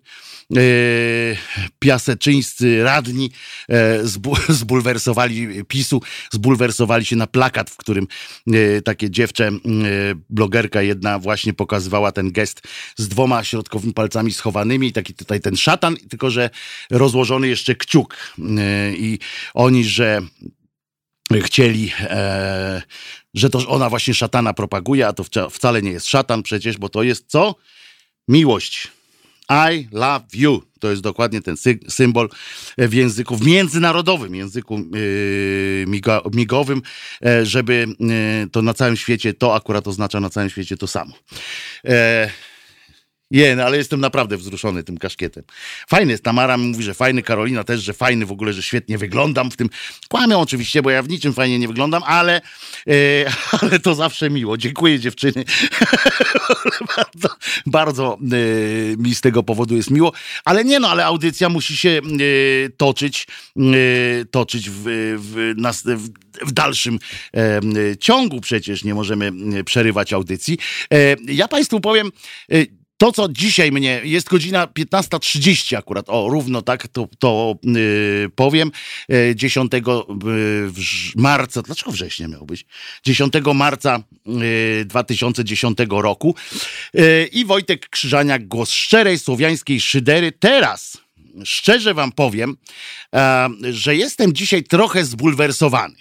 piaseczyńscy 1.79 2.83
radni 2.83 3.31
e, 3.69 4.07
zbu, 4.07 4.35
zbulwersowali 4.49 5.65
PiSu, 5.65 6.01
zbulwersowali 6.31 7.05
się 7.05 7.15
na 7.15 7.27
plakat, 7.27 7.69
w 7.69 7.77
którym 7.77 8.07
e, 8.47 8.81
takie 8.81 9.09
dziewczę, 9.09 9.47
e, 9.47 9.51
blogerka 10.29 10.81
jedna 10.81 11.19
właśnie 11.19 11.53
pokazywała 11.53 12.11
ten 12.11 12.31
gest 12.31 12.61
z 12.97 13.07
dwoma 13.07 13.43
środkowymi 13.43 13.93
palcami 13.93 14.33
schowanymi 14.33 14.93
taki 14.93 15.13
tutaj 15.13 15.41
ten 15.41 15.57
szatan, 15.57 15.97
tylko 16.09 16.29
że 16.29 16.49
rozłożony 16.91 17.47
jeszcze 17.47 17.75
kciuk. 17.75 18.17
I 18.97 19.19
oni, 19.53 19.83
że 19.83 20.21
chcieli, 21.43 21.91
że 23.33 23.49
to 23.49 23.67
ona 23.67 23.89
właśnie 23.89 24.13
szatana 24.13 24.53
propaguje, 24.53 25.07
a 25.07 25.13
to 25.13 25.23
wca- 25.23 25.49
wcale 25.49 25.81
nie 25.81 25.91
jest 25.91 26.07
szatan 26.07 26.43
przecież, 26.43 26.77
bo 26.77 26.89
to 26.89 27.03
jest 27.03 27.25
co? 27.27 27.55
Miłość. 28.27 28.98
I 29.49 29.87
love 29.91 30.25
you. 30.33 30.63
To 30.79 30.89
jest 30.89 31.01
dokładnie 31.01 31.41
ten 31.41 31.55
sy- 31.55 31.79
symbol 31.91 32.29
w 32.77 32.93
języku, 32.93 33.35
w 33.35 33.45
międzynarodowym 33.45 34.35
języku 34.35 34.79
yy, 34.79 35.85
migowym, 36.33 36.81
e, 37.25 37.45
żeby 37.45 37.87
yy, 37.99 38.49
to 38.51 38.61
na 38.61 38.73
całym 38.73 38.97
świecie, 38.97 39.33
to 39.33 39.55
akurat 39.55 39.87
oznacza 39.87 40.19
na 40.19 40.29
całym 40.29 40.49
świecie 40.49 40.77
to 40.77 40.87
samo. 40.87 41.13
E, 41.85 42.29
nie, 43.31 43.55
no 43.55 43.63
ale 43.63 43.77
jestem 43.77 43.99
naprawdę 43.99 44.37
wzruszony 44.37 44.83
tym 44.83 44.97
kaszkietem. 44.97 45.43
Fajny 45.87 46.11
jest, 46.11 46.23
Tamara 46.23 46.57
mówi, 46.57 46.83
że 46.83 46.93
fajny, 46.93 47.23
Karolina 47.23 47.63
też, 47.63 47.81
że 47.81 47.93
fajny 47.93 48.25
w 48.25 48.31
ogóle, 48.31 48.53
że 48.53 48.63
świetnie 48.63 48.97
wyglądam 48.97 49.51
w 49.51 49.57
tym. 49.57 49.69
Kłamią 50.09 50.39
oczywiście, 50.39 50.81
bo 50.81 50.89
ja 50.89 51.03
w 51.03 51.09
niczym 51.09 51.33
fajnie 51.33 51.59
nie 51.59 51.67
wyglądam, 51.67 52.03
ale, 52.05 52.41
e, 52.87 52.91
ale 53.61 53.79
to 53.79 53.95
zawsze 53.95 54.29
miło. 54.29 54.57
Dziękuję 54.57 54.99
dziewczyny. 54.99 55.45
bardzo 56.97 57.29
bardzo 57.65 58.17
e, 58.21 58.97
mi 58.97 59.15
z 59.15 59.21
tego 59.21 59.43
powodu 59.43 59.75
jest 59.75 59.91
miło. 59.91 60.13
Ale 60.45 60.65
nie 60.65 60.79
no, 60.79 60.89
ale 60.89 61.05
audycja 61.05 61.49
musi 61.49 61.77
się 61.77 61.89
e, 61.89 62.69
toczyć, 62.77 63.27
toczyć 64.31 64.69
w, 64.69 64.83
w, 65.17 65.53
w, 65.83 66.09
w 66.47 66.51
dalszym 66.51 66.99
ciągu 67.99 68.41
przecież. 68.41 68.83
Nie 68.83 68.93
możemy 68.93 69.31
przerywać 69.63 70.13
audycji. 70.13 70.57
Ja 71.27 71.47
Państwu 71.47 71.79
powiem, 71.79 72.11
to, 72.99 73.11
co 73.11 73.29
dzisiaj 73.29 73.71
mnie, 73.71 74.01
jest 74.03 74.29
godzina 74.29 74.65
15.30 74.65 75.77
akurat, 75.77 76.05
o, 76.09 76.29
równo 76.29 76.61
tak 76.61 76.87
to, 76.87 77.07
to 77.19 77.55
yy, 77.63 78.29
powiem, 78.35 78.71
yy, 79.09 79.35
10 79.35 79.71
yy, 79.73 79.81
wrz- 80.71 81.11
marca, 81.15 81.61
dlaczego 81.61 81.91
września 81.91 82.27
miał 82.27 82.45
być? 82.45 82.65
10 83.03 83.33
marca 83.55 84.03
yy, 84.25 84.85
2010 84.85 85.77
roku 85.89 86.35
yy, 86.93 87.29
i 87.31 87.45
Wojtek 87.45 87.89
Krzyżaniak, 87.89 88.47
głos 88.47 88.71
szczerej 88.71 89.19
słowiańskiej 89.19 89.81
szydery. 89.81 90.31
Teraz, 90.31 90.97
szczerze 91.45 91.93
wam 91.93 92.11
powiem, 92.11 92.57
e, 93.15 93.49
że 93.71 93.95
jestem 93.95 94.33
dzisiaj 94.33 94.63
trochę 94.63 95.05
zbulwersowany. 95.05 95.95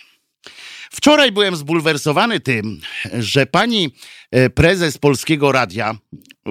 Wczoraj 0.91 1.33
byłem 1.33 1.57
zbulwersowany 1.57 2.41
tym, 2.41 2.81
że 3.19 3.47
pani 3.47 3.91
e, 4.31 4.51
prezes 4.51 4.99
Polskiego 4.99 5.53
Radia 5.53 5.99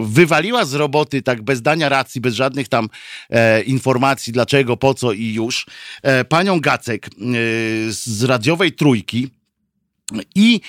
wywaliła 0.02 0.66
z 0.66 0.74
roboty 0.74 1.22
tak 1.22 1.42
bez 1.42 1.62
dania 1.62 1.90
racji, 1.90 2.22
bez 2.22 2.34
żadnych 2.34 2.68
tam 2.68 2.90
e, 3.30 3.62
informacji 3.62 4.34
dlaczego, 4.34 4.78
po 4.78 4.94
co 4.94 5.14
i 5.14 5.34
już, 5.34 5.66
e, 6.02 6.26
panią 6.26 6.60
Gacek 6.60 7.06
e, 7.06 7.10
z 7.90 8.24
radiowej 8.24 8.72
trójki 8.72 9.30
i 10.36 10.62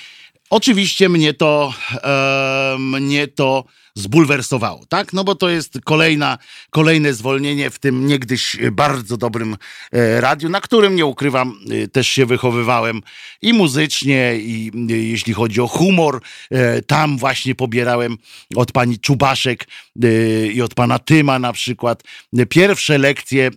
oczywiście 0.49 1.09
mnie 1.09 1.33
to, 1.33 1.73
e, 2.03 2.75
mnie 2.79 3.27
to 3.27 3.65
zbulwersowało, 3.99 4.85
tak? 4.85 5.13
No 5.13 5.23
bo 5.23 5.35
to 5.35 5.49
jest 5.49 5.79
kolejna, 5.85 6.37
kolejne 6.69 7.13
zwolnienie 7.13 7.69
w 7.69 7.79
tym 7.79 8.07
niegdyś 8.07 8.57
bardzo 8.71 9.17
dobrym 9.17 9.57
e, 9.91 10.21
radiu, 10.21 10.49
na 10.49 10.61
którym 10.61 10.95
nie 10.95 11.05
ukrywam, 11.05 11.59
e, 11.71 11.87
też 11.87 12.07
się 12.07 12.25
wychowywałem 12.25 13.01
i 13.41 13.53
muzycznie, 13.53 14.35
i 14.37 14.71
e, 14.89 14.93
jeśli 14.93 15.33
chodzi 15.33 15.61
o 15.61 15.67
humor, 15.67 16.21
tam 16.87 17.17
właśnie 17.17 17.55
pobierałem 17.55 18.17
od 18.55 18.71
pani 18.71 18.99
Czubaszek 18.99 19.67
i 20.53 20.61
od 20.61 20.73
pana 20.73 20.99
Tyma 20.99 21.39
na 21.39 21.53
przykład 21.53 22.03
pierwsze 22.49 22.97
lekcje 22.97 23.51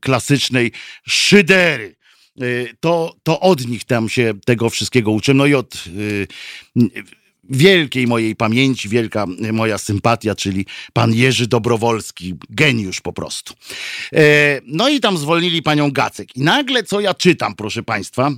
klasycznej 0.00 0.72
szydery 1.08 1.99
to, 2.80 3.16
to 3.22 3.40
od 3.40 3.66
nich 3.66 3.84
tam 3.84 4.08
się 4.08 4.34
tego 4.44 4.70
wszystkiego 4.70 5.10
uczę. 5.10 5.34
No 5.34 5.46
i 5.46 5.54
od 5.54 5.84
wielkiej 7.50 8.06
mojej 8.06 8.36
pamięci, 8.36 8.88
wielka 8.88 9.26
moja 9.52 9.78
sympatia, 9.78 10.34
czyli 10.34 10.66
pan 10.92 11.14
Jerzy 11.14 11.46
Dobrowolski, 11.46 12.34
geniusz 12.50 13.00
po 13.00 13.12
prostu. 13.12 13.54
E, 14.14 14.60
no 14.66 14.88
i 14.88 15.00
tam 15.00 15.18
zwolnili 15.18 15.62
panią 15.62 15.90
Gacek. 15.90 16.36
I 16.36 16.40
nagle 16.40 16.82
co 16.82 17.00
ja 17.00 17.14
czytam, 17.14 17.54
proszę 17.54 17.82
państwa, 17.82 18.30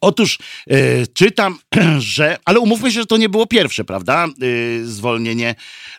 Otóż 0.00 0.38
e, 0.70 1.06
czytam, 1.06 1.58
że, 1.98 2.36
ale 2.44 2.60
umówmy 2.60 2.92
się, 2.92 3.00
że 3.00 3.06
to 3.06 3.16
nie 3.16 3.28
było 3.28 3.46
pierwsze, 3.46 3.84
prawda? 3.84 4.26
E, 4.26 4.84
zwolnienie 4.84 5.54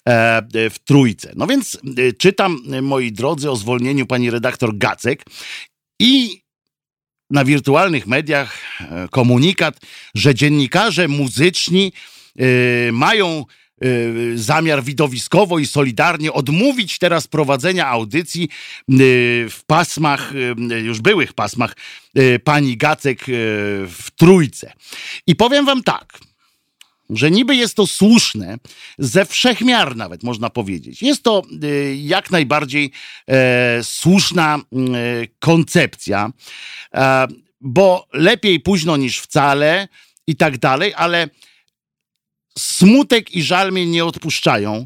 e, 0.05 0.41
w 0.69 0.79
trójce. 0.85 1.33
No 1.35 1.47
więc 1.47 1.77
czytam, 2.17 2.59
moi 2.81 3.11
drodzy, 3.11 3.51
o 3.51 3.55
zwolnieniu 3.55 4.05
pani 4.05 4.31
redaktor 4.31 4.77
Gacek 4.77 5.25
i 5.99 6.42
na 7.29 7.45
wirtualnych 7.45 8.07
mediach 8.07 8.57
e, 8.81 9.07
komunikat, 9.11 9.79
że 10.15 10.35
dziennikarze 10.35 11.07
muzyczni 11.07 11.91
Y, 12.41 12.89
mają 12.93 13.45
y, 13.83 14.33
zamiar 14.35 14.83
widowiskowo 14.83 15.59
i 15.59 15.65
solidarnie 15.65 16.33
odmówić 16.33 16.99
teraz 16.99 17.27
prowadzenia 17.27 17.87
audycji 17.87 18.49
w 19.49 19.59
pasmach, 19.67 20.33
już 20.83 21.01
byłych 21.01 21.33
pasmach 21.33 21.75
pani 22.43 22.77
Gacek 22.77 23.19
w 23.87 24.07
Trójce. 24.15 24.73
I 25.27 25.35
powiem 25.35 25.65
wam 25.65 25.83
tak, 25.83 26.19
że 27.17 27.31
niby 27.31 27.55
jest 27.55 27.75
to 27.75 27.87
słuszne, 27.87 28.57
ze 28.97 29.25
wszechmiar 29.25 29.95
nawet 29.95 30.23
można 30.23 30.49
powiedzieć. 30.49 31.01
Jest 31.01 31.23
to 31.23 31.41
jak 31.95 32.31
najbardziej 32.31 32.91
e, 33.27 33.83
słuszna 33.83 34.59
koncepcja, 35.39 36.31
e, 36.93 37.27
bo 37.61 38.07
lepiej 38.13 38.59
późno 38.59 38.97
niż 38.97 39.19
wcale 39.19 39.87
i 40.27 40.35
tak 40.35 40.57
dalej, 40.57 40.93
ale 40.95 41.29
smutek 42.57 43.35
i 43.35 43.43
żal 43.43 43.71
mnie 43.71 43.85
nie 43.85 44.05
odpuszczają. 44.05 44.85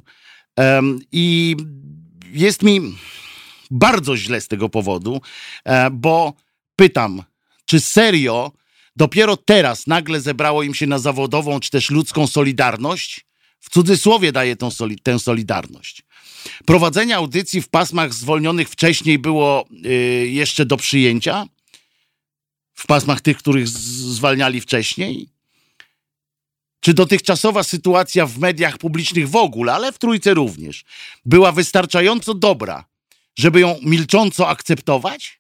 I 1.11 1.55
jest 2.31 2.63
mi 2.63 2.81
bardzo 3.71 4.17
źle 4.17 4.41
z 4.41 4.47
tego 4.47 4.69
powodu, 4.69 5.21
e, 5.65 5.89
bo 5.91 6.33
pytam, 6.75 7.23
czy 7.65 7.79
serio 7.79 8.51
dopiero 8.97 9.37
teraz 9.37 9.87
nagle 9.87 10.21
zebrało 10.21 10.63
im 10.63 10.73
się 10.73 10.87
na 10.87 10.99
zawodową 10.99 11.59
czy 11.59 11.69
też 11.69 11.89
ludzką 11.89 12.27
solidarność? 12.27 13.25
W 13.59 13.69
cudzysłowie 13.69 14.31
daję 14.31 14.55
tą 14.55 14.71
soli 14.71 14.99
tę 14.99 15.19
solidarność. 15.19 16.03
Prowadzenie 16.65 17.15
audycji 17.15 17.61
w 17.61 17.69
pasmach 17.69 18.13
zwolnionych 18.13 18.69
wcześniej 18.69 19.19
było 19.19 19.67
y, 19.85 19.89
jeszcze 20.29 20.65
do 20.65 20.77
przyjęcia? 20.77 21.45
W 22.73 22.87
pasmach 22.87 23.21
tych, 23.21 23.37
których 23.37 23.67
zwalniali 23.67 24.61
wcześniej? 24.61 25.29
czy 26.87 26.93
dotychczasowa 26.93 27.63
sytuacja 27.63 28.25
w 28.25 28.39
mediach 28.39 28.77
publicznych 28.77 29.29
w 29.29 29.35
ogóle, 29.35 29.73
ale 29.73 29.91
w 29.91 29.99
trójce 29.99 30.33
również, 30.33 30.83
była 31.25 31.51
wystarczająco 31.51 32.33
dobra, 32.33 32.85
żeby 33.37 33.59
ją 33.59 33.79
milcząco 33.81 34.47
akceptować? 34.47 35.39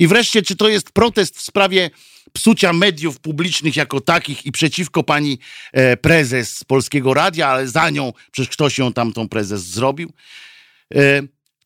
I 0.00 0.06
wreszcie, 0.06 0.42
czy 0.42 0.56
to 0.56 0.68
jest 0.68 0.90
protest 0.90 1.38
w 1.38 1.42
sprawie 1.42 1.90
psucia 2.32 2.72
mediów 2.72 3.20
publicznych 3.20 3.76
jako 3.76 4.00
takich 4.00 4.46
i 4.46 4.52
przeciwko 4.52 5.02
pani 5.02 5.38
e, 5.72 5.96
prezes 5.96 6.64
Polskiego 6.64 7.14
Radia, 7.14 7.48
ale 7.48 7.68
za 7.68 7.90
nią, 7.90 8.12
przecież 8.32 8.50
ktoś 8.50 8.78
ją 8.78 8.92
tam 8.92 9.12
tą 9.12 9.28
prezes 9.28 9.62
zrobił? 9.62 10.12
E, 10.94 11.22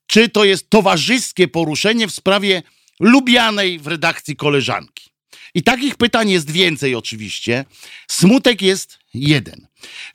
czy 0.07 0.29
to 0.29 0.45
jest 0.45 0.71
towarzyskie 0.71 1.49
poruszenie 1.49 2.09
w 2.09 2.15
sprawie 2.15 2.63
lubianej 3.01 3.79
w 3.79 3.87
redakcji 3.87 4.37
koleżanki? 4.37 5.11
I 5.55 5.63
takich 5.63 5.97
pytań 5.97 6.31
jest 6.31 6.51
więcej 6.51 6.95
oczywiście. 6.95 7.65
Smutek 8.09 8.63
jest 8.63 8.99
jeden. 9.15 9.67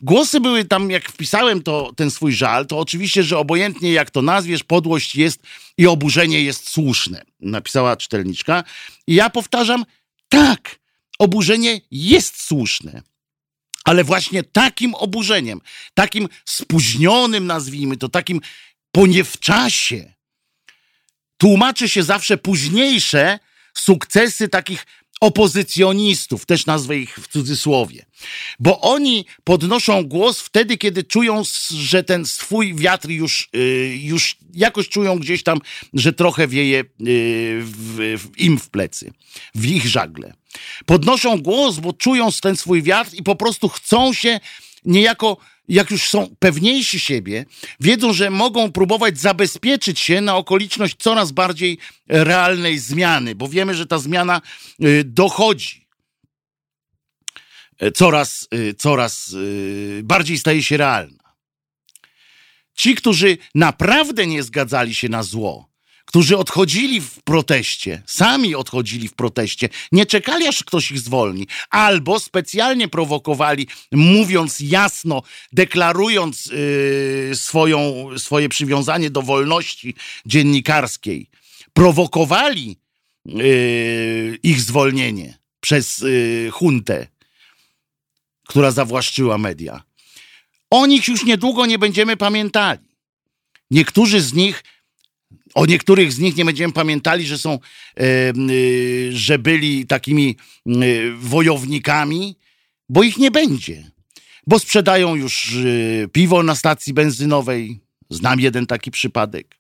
Głosy 0.02 0.40
były 0.40 0.66
tam, 0.66 0.92
jak 0.92 1.12
wpisałem 1.12 1.64
to, 1.64 1.92
ten 1.96 2.12
swój 2.12 2.34
żal, 2.34 2.68
to 2.68 2.80
oczywiście, 2.80 3.24
że 3.24 3.38
obojętnie 3.38 3.92
jak 3.92 4.12
to 4.12 4.22
nazwiesz, 4.22 4.64
podłość 4.64 5.16
jest 5.16 5.44
i 5.78 5.88
oburzenie 5.88 6.44
jest 6.44 6.70
słuszne, 6.70 7.22
napisała 7.40 7.98
czytelniczka. 7.98 8.64
I 9.08 9.16
ja 9.16 9.30
powtarzam, 9.30 9.86
tak, 10.30 10.80
oburzenie 11.20 11.82
jest 11.92 12.42
słuszne. 12.42 13.02
Ale 13.84 14.04
właśnie 14.04 14.44
takim 14.44 14.96
oburzeniem, 14.96 15.62
takim 15.94 16.30
spóźnionym, 16.46 17.48
nazwijmy 17.48 17.98
to, 17.98 18.10
takim 18.10 18.42
po 18.92 19.08
nie 19.08 19.24
w 19.24 19.40
czasie, 19.40 20.14
tłumaczy 21.38 21.90
się 21.90 22.04
zawsze 22.04 22.38
późniejsze 22.38 23.40
sukcesy 23.74 24.50
takich 24.50 24.86
opozycjonistów, 25.20 26.46
też 26.46 26.66
nazwę 26.66 26.98
ich 26.98 27.16
w 27.16 27.28
cudzysłowie, 27.28 28.06
bo 28.60 28.82
oni 28.82 29.26
podnoszą 29.44 30.04
głos 30.04 30.40
wtedy, 30.42 30.78
kiedy 30.78 31.04
czują, 31.04 31.42
że 31.70 32.04
ten 32.04 32.26
swój 32.26 32.76
wiatr 32.76 33.10
już, 33.10 33.50
y, 33.56 33.98
już 34.02 34.38
jakoś 34.54 34.90
czują 34.90 35.20
gdzieś 35.20 35.44
tam, 35.44 35.60
że 35.94 36.14
trochę 36.14 36.48
wieje 36.48 36.80
y, 36.80 36.86
w, 37.62 38.18
w 38.18 38.40
im 38.40 38.60
w 38.60 38.70
plecy, 38.70 39.14
w 39.56 39.66
ich 39.66 39.88
żagle. 39.88 40.34
Podnoszą 40.86 41.42
głos, 41.42 41.80
bo 41.80 41.94
czują 41.94 42.30
ten 42.42 42.56
swój 42.56 42.84
wiatr 42.84 43.14
i 43.14 43.24
po 43.24 43.36
prostu 43.36 43.70
chcą 43.70 44.14
się 44.14 44.40
niejako 44.86 45.38
jak 45.70 45.92
już 45.92 46.10
są 46.10 46.36
pewniejsi 46.40 47.00
siebie, 47.00 47.46
wiedzą, 47.80 48.14
że 48.14 48.30
mogą 48.30 48.72
próbować 48.72 49.20
zabezpieczyć 49.20 50.00
się 50.00 50.22
na 50.22 50.36
okoliczność 50.36 50.96
coraz 51.00 51.32
bardziej 51.32 51.78
realnej 52.08 52.80
zmiany, 52.80 53.36
bo 53.36 53.48
wiemy, 53.48 53.76
że 53.76 53.86
ta 53.86 54.00
zmiana 54.00 54.42
y, 54.84 55.04
dochodzi. 55.04 55.88
E, 57.80 57.92
coraz, 57.92 58.48
y, 58.54 58.74
coraz 58.74 59.34
y, 59.34 60.02
bardziej 60.04 60.38
staje 60.38 60.64
się 60.64 60.78
realna. 60.78 61.34
Ci, 62.74 62.96
którzy 62.96 63.38
naprawdę 63.56 64.28
nie 64.28 64.44
zgadzali 64.44 64.96
się 64.96 65.10
na 65.10 65.24
zło, 65.24 65.70
którzy 66.10 66.38
odchodzili 66.38 67.02
w 67.02 67.24
proteście, 67.24 68.02
sami 68.06 68.56
odchodzili 68.56 69.08
w 69.08 69.14
proteście, 69.14 69.70
nie 69.92 70.06
czekali 70.06 70.48
aż 70.48 70.64
ktoś 70.64 70.92
ich 70.92 71.00
zwolni, 71.00 71.48
albo 71.70 72.20
specjalnie 72.20 72.88
prowokowali, 72.88 73.68
mówiąc 73.92 74.60
jasno, 74.60 75.22
deklarując 75.52 76.46
yy, 76.46 77.36
swoją, 77.36 78.10
swoje 78.18 78.50
przywiązanie 78.50 79.10
do 79.10 79.22
wolności 79.22 79.96
dziennikarskiej, 80.26 81.30
prowokowali 81.74 82.78
yy, 83.26 84.40
ich 84.44 84.62
zwolnienie 84.62 85.38
przez 85.60 85.98
yy, 85.98 86.50
huntę, 86.52 87.08
która 88.48 88.72
zawłaszczyła 88.72 89.38
media. 89.38 89.84
O 90.70 90.86
nich 90.86 91.08
już 91.08 91.26
niedługo 91.26 91.66
nie 91.66 91.80
będziemy 91.80 92.18
pamiętali. 92.18 92.90
Niektórzy 93.72 94.22
z 94.22 94.34
nich 94.34 94.64
o 95.54 95.66
niektórych 95.66 96.14
z 96.14 96.20
nich 96.20 96.36
nie 96.36 96.46
będziemy 96.46 96.74
pamiętali, 96.74 97.26
że 97.26 97.38
są, 97.38 97.54
e, 97.54 97.60
e, 98.00 98.34
że 99.12 99.40
byli 99.40 99.88
takimi 99.88 100.38
e, 100.68 100.72
wojownikami, 101.18 102.36
bo 102.90 103.04
ich 103.04 103.18
nie 103.18 103.32
będzie. 103.32 103.92
Bo 104.48 104.60
sprzedają 104.60 105.16
już 105.16 105.58
piwo 106.12 106.44
na 106.44 106.56
stacji 106.56 106.94
benzynowej. 106.94 107.80
Znam 108.10 108.40
jeden 108.40 108.66
taki 108.66 108.92
przypadek 108.92 109.56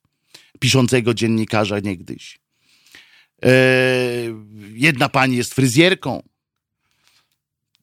piszącego 0.60 1.13
dziennikarza 1.13 1.79
niegdyś. 1.79 2.39
Jedna 4.73 5.10
pani 5.10 5.38
jest 5.38 5.53
fryzjerką. 5.53 6.23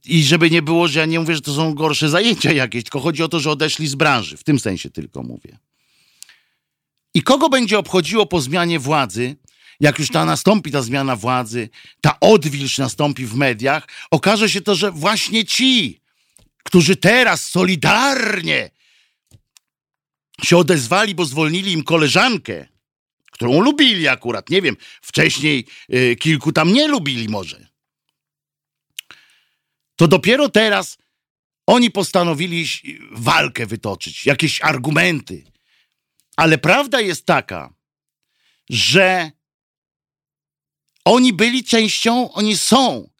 I 0.04 0.24
żeby 0.24 0.50
nie 0.50 0.62
było, 0.62 0.88
że 0.88 1.00
ja 1.00 1.06
nie 1.06 1.20
mówię, 1.20 1.34
że 1.34 1.40
to 1.40 1.54
są 1.54 1.74
gorsze 1.74 2.08
zajęcia 2.08 2.52
jakieś, 2.52 2.84
tylko 2.84 3.00
chodzi 3.00 3.22
o 3.22 3.28
to, 3.28 3.40
że 3.40 3.50
odeszli 3.50 3.86
z 3.86 3.94
branży. 3.94 4.36
W 4.36 4.44
tym 4.44 4.58
sensie 4.58 4.90
tylko 4.90 5.22
mówię. 5.22 5.58
I 7.16 7.22
kogo 7.22 7.48
będzie 7.48 7.78
obchodziło 7.78 8.26
po 8.26 8.40
zmianie 8.40 8.78
władzy, 8.78 9.36
jak 9.80 9.98
już 9.98 10.08
ta 10.08 10.24
nastąpi 10.24 10.70
ta 10.70 10.82
zmiana 10.82 11.16
władzy, 11.16 11.68
ta 12.00 12.20
odwilż 12.20 12.78
nastąpi 12.78 13.26
w 13.26 13.34
mediach, 13.34 13.88
okaże 14.10 14.50
się 14.50 14.60
to, 14.60 14.74
że 14.74 14.92
właśnie 14.92 15.44
ci, 15.44 16.00
którzy 16.62 16.96
teraz 16.96 17.48
solidarnie 17.48 18.70
się 20.44 20.56
odezwali, 20.56 21.14
bo 21.14 21.24
zwolnili 21.24 21.72
im 21.72 21.82
koleżankę, 21.82 22.68
którą 23.32 23.60
lubili 23.60 24.08
akurat, 24.08 24.50
nie 24.50 24.62
wiem, 24.62 24.76
wcześniej 25.02 25.66
y, 25.94 26.16
kilku 26.16 26.52
tam 26.52 26.72
nie 26.72 26.88
lubili 26.88 27.28
może. 27.28 27.66
To 29.96 30.08
dopiero 30.08 30.48
teraz 30.48 30.98
oni 31.66 31.90
postanowili 31.90 32.66
walkę 33.12 33.66
wytoczyć, 33.66 34.26
jakieś 34.26 34.62
argumenty. 34.62 35.55
Ale 36.36 36.58
prawda 36.58 37.00
jest 37.00 37.26
taka, 37.26 37.74
że 38.70 39.30
oni 41.04 41.32
byli 41.32 41.64
częścią, 41.64 42.32
oni 42.32 42.56
są 42.56 43.10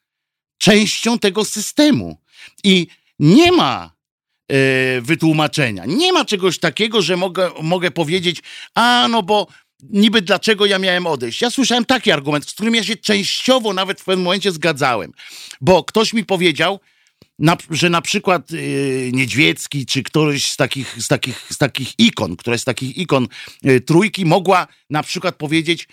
częścią 0.58 1.18
tego 1.18 1.44
systemu. 1.44 2.20
I 2.64 2.86
nie 3.18 3.52
ma 3.52 3.96
e, 4.48 4.56
wytłumaczenia. 5.00 5.84
Nie 5.86 6.12
ma 6.12 6.24
czegoś 6.24 6.58
takiego, 6.58 7.02
że 7.02 7.16
mogę, 7.16 7.50
mogę 7.62 7.90
powiedzieć, 7.90 8.42
a 8.74 9.06
no 9.10 9.22
bo 9.22 9.46
niby 9.82 10.22
dlaczego 10.22 10.66
ja 10.66 10.78
miałem 10.78 11.06
odejść. 11.06 11.42
Ja 11.42 11.50
słyszałem 11.50 11.84
taki 11.84 12.12
argument, 12.12 12.50
z 12.50 12.54
którym 12.54 12.74
ja 12.74 12.84
się 12.84 12.96
częściowo 12.96 13.72
nawet 13.72 14.00
w 14.00 14.04
pewnym 14.04 14.24
momencie 14.24 14.52
zgadzałem, 14.52 15.12
bo 15.60 15.84
ktoś 15.84 16.12
mi 16.12 16.24
powiedział, 16.24 16.80
na, 17.38 17.56
że 17.70 17.90
na 17.90 18.02
przykład 18.02 18.50
yy, 18.50 19.10
Niedźwiecki, 19.12 19.86
czy 19.86 20.02
któryś 20.02 20.50
z 20.50 20.56
takich, 20.56 21.02
z 21.02 21.08
takich, 21.08 21.46
z 21.50 21.58
takich 21.58 21.98
ikon, 21.98 22.36
która 22.36 22.58
z 22.58 22.64
takich 22.64 22.98
ikon 22.98 23.28
yy, 23.62 23.80
trójki 23.80 24.24
mogła 24.24 24.66
na 24.90 25.02
przykład 25.02 25.36
powiedzieć, 25.36 25.88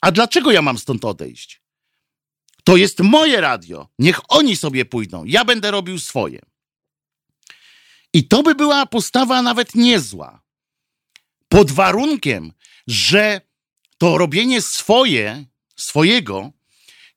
a 0.00 0.12
dlaczego 0.12 0.52
ja 0.52 0.62
mam 0.62 0.78
stąd 0.78 1.04
odejść? 1.04 1.60
To 2.64 2.76
jest 2.76 3.00
moje 3.00 3.40
radio. 3.40 3.88
Niech 3.98 4.20
oni 4.28 4.56
sobie 4.56 4.84
pójdą. 4.84 5.24
Ja 5.24 5.44
będę 5.44 5.70
robił 5.70 5.98
swoje. 5.98 6.40
I 8.12 8.28
to 8.28 8.42
by 8.42 8.54
była 8.54 8.86
postawa 8.86 9.42
nawet 9.42 9.74
niezła. 9.74 10.42
Pod 11.48 11.70
warunkiem, 11.70 12.52
że 12.86 13.40
to 13.98 14.18
robienie 14.18 14.62
swoje, 14.62 15.44
swojego, 15.76 16.52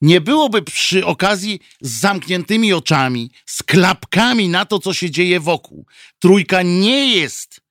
nie 0.03 0.21
byłoby 0.21 0.61
przy 0.61 1.05
okazji 1.05 1.59
z 1.81 1.99
zamkniętymi 1.99 2.73
oczami, 2.73 3.31
z 3.45 3.63
klapkami 3.63 4.49
na 4.49 4.65
to, 4.65 4.79
co 4.79 4.93
się 4.93 5.11
dzieje 5.11 5.39
wokół. 5.39 5.85
Trójka 6.19 6.61
nie 6.61 7.15
jest 7.15 7.61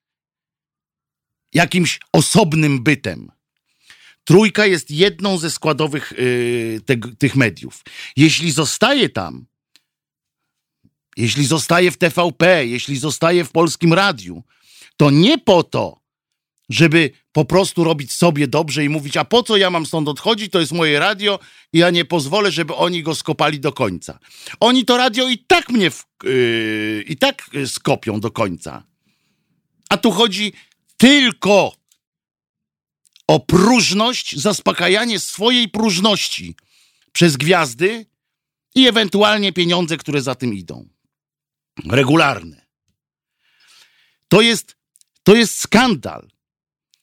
jakimś 1.54 2.00
osobnym 2.12 2.82
bytem. 2.82 3.32
Trójka 4.24 4.66
jest 4.66 4.90
jedną 4.90 5.38
ze 5.38 5.50
składowych 5.50 6.12
yy, 6.18 6.80
te, 6.86 6.96
tych 6.96 7.36
mediów. 7.36 7.82
Jeśli 8.16 8.52
zostaje 8.52 9.08
tam, 9.08 9.46
jeśli 11.16 11.46
zostaje 11.46 11.90
w 11.90 11.96
TVP, 11.96 12.66
jeśli 12.66 12.98
zostaje 12.98 13.44
w 13.44 13.52
polskim 13.52 13.92
radiu, 13.92 14.42
to 14.96 15.10
nie 15.10 15.38
po 15.38 15.62
to, 15.62 16.01
żeby 16.72 17.10
po 17.32 17.44
prostu 17.44 17.84
robić 17.84 18.12
sobie 18.12 18.48
dobrze 18.48 18.84
i 18.84 18.88
mówić, 18.88 19.16
a 19.16 19.24
po 19.24 19.42
co 19.42 19.56
ja 19.56 19.70
mam 19.70 19.86
stąd 19.86 20.08
odchodzić, 20.08 20.52
to 20.52 20.60
jest 20.60 20.72
moje 20.72 20.98
radio 20.98 21.38
i 21.72 21.78
ja 21.78 21.90
nie 21.90 22.04
pozwolę, 22.04 22.52
żeby 22.52 22.74
oni 22.74 23.02
go 23.02 23.14
skopali 23.14 23.60
do 23.60 23.72
końca. 23.72 24.18
Oni 24.60 24.84
to 24.84 24.96
radio 24.96 25.28
i 25.28 25.38
tak 25.38 25.68
mnie 25.68 25.90
w, 25.90 26.04
yy, 26.24 27.04
i 27.08 27.16
tak 27.16 27.50
skopią 27.66 28.20
do 28.20 28.30
końca. 28.30 28.84
A 29.88 29.96
tu 29.96 30.10
chodzi 30.10 30.52
tylko 30.96 31.72
o 33.26 33.40
próżność, 33.40 34.36
zaspokajanie 34.36 35.20
swojej 35.20 35.68
próżności 35.68 36.56
przez 37.12 37.36
gwiazdy 37.36 38.06
i 38.74 38.86
ewentualnie 38.86 39.52
pieniądze, 39.52 39.96
które 39.96 40.22
za 40.22 40.34
tym 40.34 40.54
idą. 40.54 40.88
Regularne. 41.90 42.66
To 44.28 44.40
jest, 44.40 44.76
to 45.22 45.34
jest 45.34 45.58
skandal. 45.58 46.31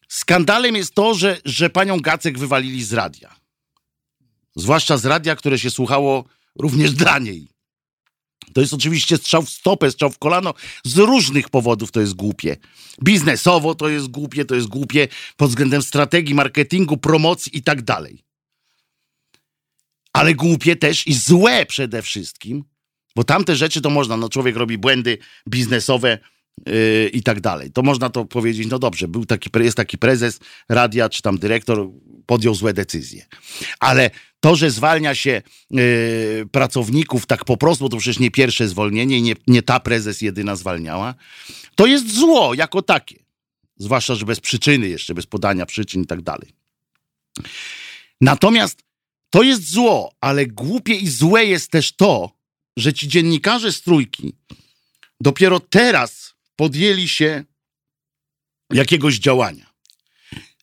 Skandalem 0.10 0.76
jest 0.76 0.94
to, 0.94 1.14
że, 1.14 1.42
że 1.46 1.70
panią 1.70 2.00
Gacek 2.00 2.40
wywalili 2.40 2.84
z 2.84 2.94
radia. 2.94 3.36
Zwłaszcza 4.56 4.98
z 4.98 5.06
radia, 5.06 5.36
które 5.36 5.60
się 5.60 5.70
słuchało 5.70 6.26
również 6.56 6.92
dla 6.92 7.20
niej. 7.20 7.48
To 8.54 8.62
jest 8.62 8.74
oczywiście 8.74 9.18
strzał 9.18 9.42
w 9.42 9.50
stopę, 9.50 9.92
strzał 9.92 10.10
w 10.10 10.20
kolano. 10.20 10.54
Z 10.84 10.98
różnych 10.98 11.50
powodów 11.50 11.92
to 11.92 12.02
jest 12.02 12.14
głupie. 12.14 12.58
Biznesowo 13.04 13.76
to 13.76 13.90
jest 13.90 14.08
głupie, 14.08 14.46
to 14.46 14.56
jest 14.56 14.68
głupie 14.68 15.08
pod 15.38 15.50
względem 15.50 15.82
strategii, 15.82 16.36
marketingu, 16.36 16.98
promocji 16.98 17.58
i 17.58 17.64
tak 17.64 17.82
dalej. 17.82 18.24
Ale 20.14 20.36
głupie 20.36 20.76
też 20.76 21.08
i 21.08 21.14
złe 21.14 21.66
przede 21.66 22.02
wszystkim, 22.02 22.64
bo 23.16 23.24
tamte 23.24 23.56
rzeczy 23.56 23.82
to 23.82 23.90
można, 23.90 24.18
no 24.18 24.30
człowiek 24.30 24.56
robi 24.56 24.78
błędy 24.78 25.18
biznesowe, 25.48 26.20
Yy, 26.66 27.10
i 27.14 27.24
tak 27.24 27.42
dalej. 27.42 27.72
To 27.72 27.82
można 27.82 28.10
to 28.10 28.26
powiedzieć, 28.26 28.68
no 28.68 28.80
dobrze, 28.80 29.08
był 29.08 29.26
taki, 29.26 29.50
jest 29.60 29.78
taki 29.78 29.98
prezes 29.98 30.40
radia, 30.70 31.10
czy 31.10 31.22
tam 31.22 31.38
dyrektor, 31.38 31.90
podjął 32.26 32.56
złe 32.56 32.74
decyzje. 32.74 33.26
Ale 33.80 34.12
to, 34.40 34.56
że 34.56 34.72
zwalnia 34.72 35.16
się 35.16 35.42
yy, 35.72 36.46
pracowników 36.52 37.26
tak 37.26 37.46
po 37.46 37.58
prostu, 37.58 37.84
bo 37.84 37.90
to 37.90 37.98
przecież 37.98 38.20
nie 38.20 38.32
pierwsze 38.32 38.68
zwolnienie 38.68 39.22
nie, 39.22 39.34
nie 39.48 39.62
ta 39.62 39.80
prezes 39.80 40.22
jedyna 40.22 40.56
zwalniała, 40.56 41.16
to 41.76 41.86
jest 41.86 42.16
zło 42.16 42.54
jako 42.54 42.82
takie. 42.82 43.24
Zwłaszcza, 43.78 44.16
że 44.16 44.26
bez 44.26 44.40
przyczyny 44.40 44.88
jeszcze, 44.88 45.14
bez 45.14 45.26
podania 45.26 45.66
przyczyn 45.66 46.02
i 46.02 46.06
tak 46.06 46.22
dalej. 46.22 46.54
Natomiast 48.22 48.84
to 49.30 49.44
jest 49.44 49.72
zło, 49.72 50.12
ale 50.22 50.46
głupie 50.46 50.96
i 50.96 51.10
złe 51.10 51.46
jest 51.46 51.72
też 51.72 51.96
to, 51.96 52.32
że 52.78 52.94
ci 52.94 53.08
dziennikarze 53.08 53.72
z 53.72 53.82
trójki 53.82 54.34
dopiero 55.22 55.60
teraz 55.60 56.29
podjęli 56.60 57.08
się 57.08 57.44
jakiegoś 58.74 59.20
działania. 59.20 59.74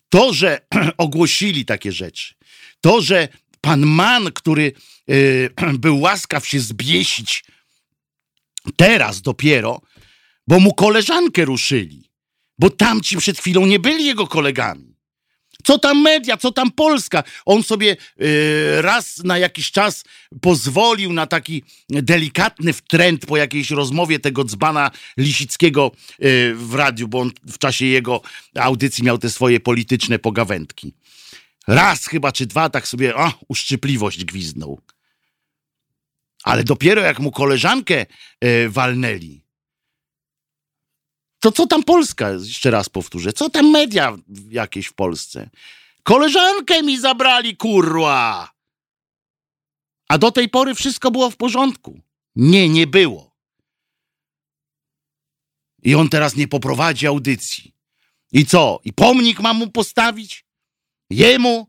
To, 0.09 0.33
że 0.33 0.61
ogłosili 0.99 1.65
takie 1.65 1.93
rzeczy, 1.93 2.35
to, 2.81 3.03
że 3.03 3.29
pan 3.61 3.87
Man, 3.87 4.33
który 4.33 4.73
yy, 5.07 5.51
był 5.85 6.01
łaskaw 6.01 6.49
się 6.49 6.61
zbiesić 6.61 7.45
teraz 8.77 9.23
dopiero, 9.23 9.81
bo 10.47 10.61
mu 10.61 10.75
koleżankę 10.75 11.45
ruszyli, 11.45 12.11
bo 12.59 12.71
tamci 12.71 13.17
przed 13.17 13.39
chwilą 13.39 13.67
nie 13.67 13.79
byli 13.79 14.05
jego 14.05 14.27
kolegami. 14.27 14.96
Co 15.67 15.79
tam 15.79 16.03
media, 16.03 16.37
co 16.37 16.53
tam 16.53 16.71
Polska? 16.71 17.23
On 17.47 17.63
sobie 17.63 17.97
y, 18.21 18.83
raz 18.83 19.19
na 19.25 19.39
jakiś 19.39 19.71
czas 19.71 20.05
pozwolił 20.41 21.13
na 21.13 21.27
taki 21.27 21.63
delikatny 21.89 22.73
wtręt 22.73 23.27
po 23.27 23.37
jakiejś 23.37 23.71
rozmowie 23.71 24.19
tego 24.19 24.45
dzbana 24.45 24.91
Lisickiego 25.17 25.93
y, 26.25 26.55
w 26.57 26.75
radiu, 26.75 27.09
bo 27.09 27.21
on 27.21 27.31
w 27.47 27.59
czasie 27.59 27.87
jego 27.87 28.21
audycji 28.55 29.05
miał 29.05 29.19
te 29.19 29.31
swoje 29.31 29.61
polityczne 29.61 30.19
pogawędki. 30.19 30.95
Raz 31.67 32.07
chyba 32.07 32.33
czy 32.33 32.47
dwa 32.47 32.71
tak 32.71 32.89
sobie 32.89 33.17
o, 33.17 33.33
uszczypliwość 33.49 34.25
gwizdnął. 34.25 34.81
Ale 36.43 36.65
dopiero 36.65 37.03
jak 37.03 37.21
mu 37.21 37.31
koleżankę 37.31 38.07
y, 38.45 38.71
walnęli, 38.71 39.46
to 41.41 41.53
co 41.53 41.67
tam 41.67 41.83
Polska, 41.83 42.31
jeszcze 42.31 42.71
raz 42.71 42.89
powtórzę, 42.89 43.33
co 43.33 43.51
tam 43.51 43.71
media 43.71 44.17
jakieś 44.49 44.87
w 44.87 44.93
Polsce? 44.93 45.51
Koleżankę 46.03 46.83
mi 46.83 46.99
zabrali, 46.99 47.57
kurwa! 47.57 48.51
A 50.09 50.19
do 50.19 50.33
tej 50.33 50.49
pory 50.49 50.75
wszystko 50.75 51.11
było 51.11 51.31
w 51.31 51.37
porządku. 51.37 52.01
Nie, 52.37 52.69
nie 52.69 52.87
było. 52.87 53.37
I 55.83 55.95
on 55.95 56.09
teraz 56.09 56.37
nie 56.37 56.49
poprowadzi 56.49 57.07
audycji. 57.07 57.75
I 58.33 58.47
co? 58.47 58.81
I 58.85 58.93
pomnik 58.93 59.41
mam 59.41 59.57
mu 59.57 59.71
postawić? 59.71 60.45
Jemu? 61.11 61.67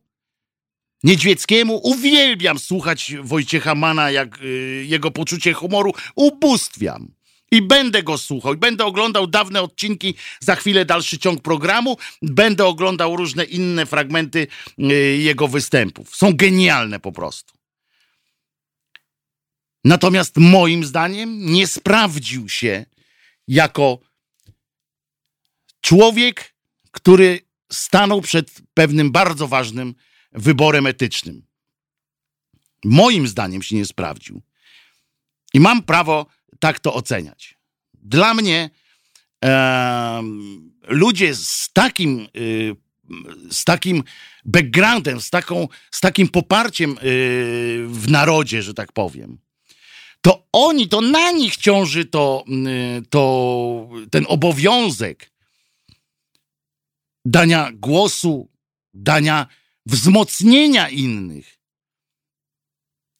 Niedźwieckiemu? 1.04 1.80
Uwielbiam 1.84 2.60
słuchać 2.60 3.14
Wojciecha 3.22 3.76
Mana, 3.76 4.12
jak 4.12 4.42
y, 4.42 4.86
jego 4.88 5.12
poczucie 5.12 5.54
humoru 5.54 5.94
ubóstwiam. 6.16 7.17
I 7.52 7.62
będę 7.62 8.04
go 8.04 8.18
słuchał, 8.18 8.54
i 8.54 8.58
będę 8.58 8.86
oglądał 8.86 9.28
dawne 9.28 9.62
odcinki, 9.62 10.14
za 10.40 10.56
chwilę 10.56 10.86
dalszy 10.86 11.20
ciąg 11.20 11.42
programu, 11.42 11.98
będę 12.22 12.66
oglądał 12.66 13.16
różne 13.16 13.44
inne 13.44 13.86
fragmenty 13.86 14.48
y, 14.80 15.18
jego 15.18 15.48
występów. 15.48 16.16
Są 16.16 16.36
genialne 16.36 17.00
po 17.00 17.12
prostu. 17.12 17.54
Natomiast 19.84 20.38
moim 20.38 20.86
zdaniem 20.86 21.46
nie 21.46 21.68
sprawdził 21.68 22.50
się 22.50 22.86
jako 23.48 24.00
człowiek, 25.82 26.56
który 26.92 27.40
stanął 27.72 28.22
przed 28.22 28.52
pewnym 28.74 29.12
bardzo 29.12 29.48
ważnym 29.48 29.96
wyborem 30.32 30.88
etycznym. 30.88 31.46
Moim 32.86 33.28
zdaniem 33.28 33.64
się 33.64 33.76
nie 33.76 33.86
sprawdził. 33.86 34.42
I 35.54 35.60
mam 35.60 35.84
prawo 35.84 36.26
tak 36.60 36.80
to 36.80 36.94
oceniać. 36.94 37.58
Dla 37.94 38.34
mnie 38.34 38.70
e, 39.46 40.24
ludzie 40.88 41.36
z 41.36 41.70
takim 41.74 42.28
y, 42.38 42.76
z 43.52 43.64
takim 43.64 44.04
backgroundem, 44.46 45.22
z, 45.22 45.30
taką, 45.30 45.68
z 45.92 46.00
takim 46.00 46.28
poparciem 46.28 46.90
yy, 46.90 46.98
w 47.88 48.06
narodzie, 48.10 48.62
że 48.62 48.74
tak 48.74 48.92
powiem, 48.92 49.38
to 50.22 50.48
oni, 50.52 50.88
to 50.90 51.02
na 51.02 51.32
nich 51.32 51.58
ciąży 51.58 52.06
to, 52.06 52.44
yy, 52.48 53.02
to 53.10 53.90
ten 54.12 54.26
obowiązek 54.28 55.32
dania 57.26 57.72
głosu, 57.74 58.50
dania 58.94 59.48
wzmocnienia 59.86 60.90
innych, 60.90 61.58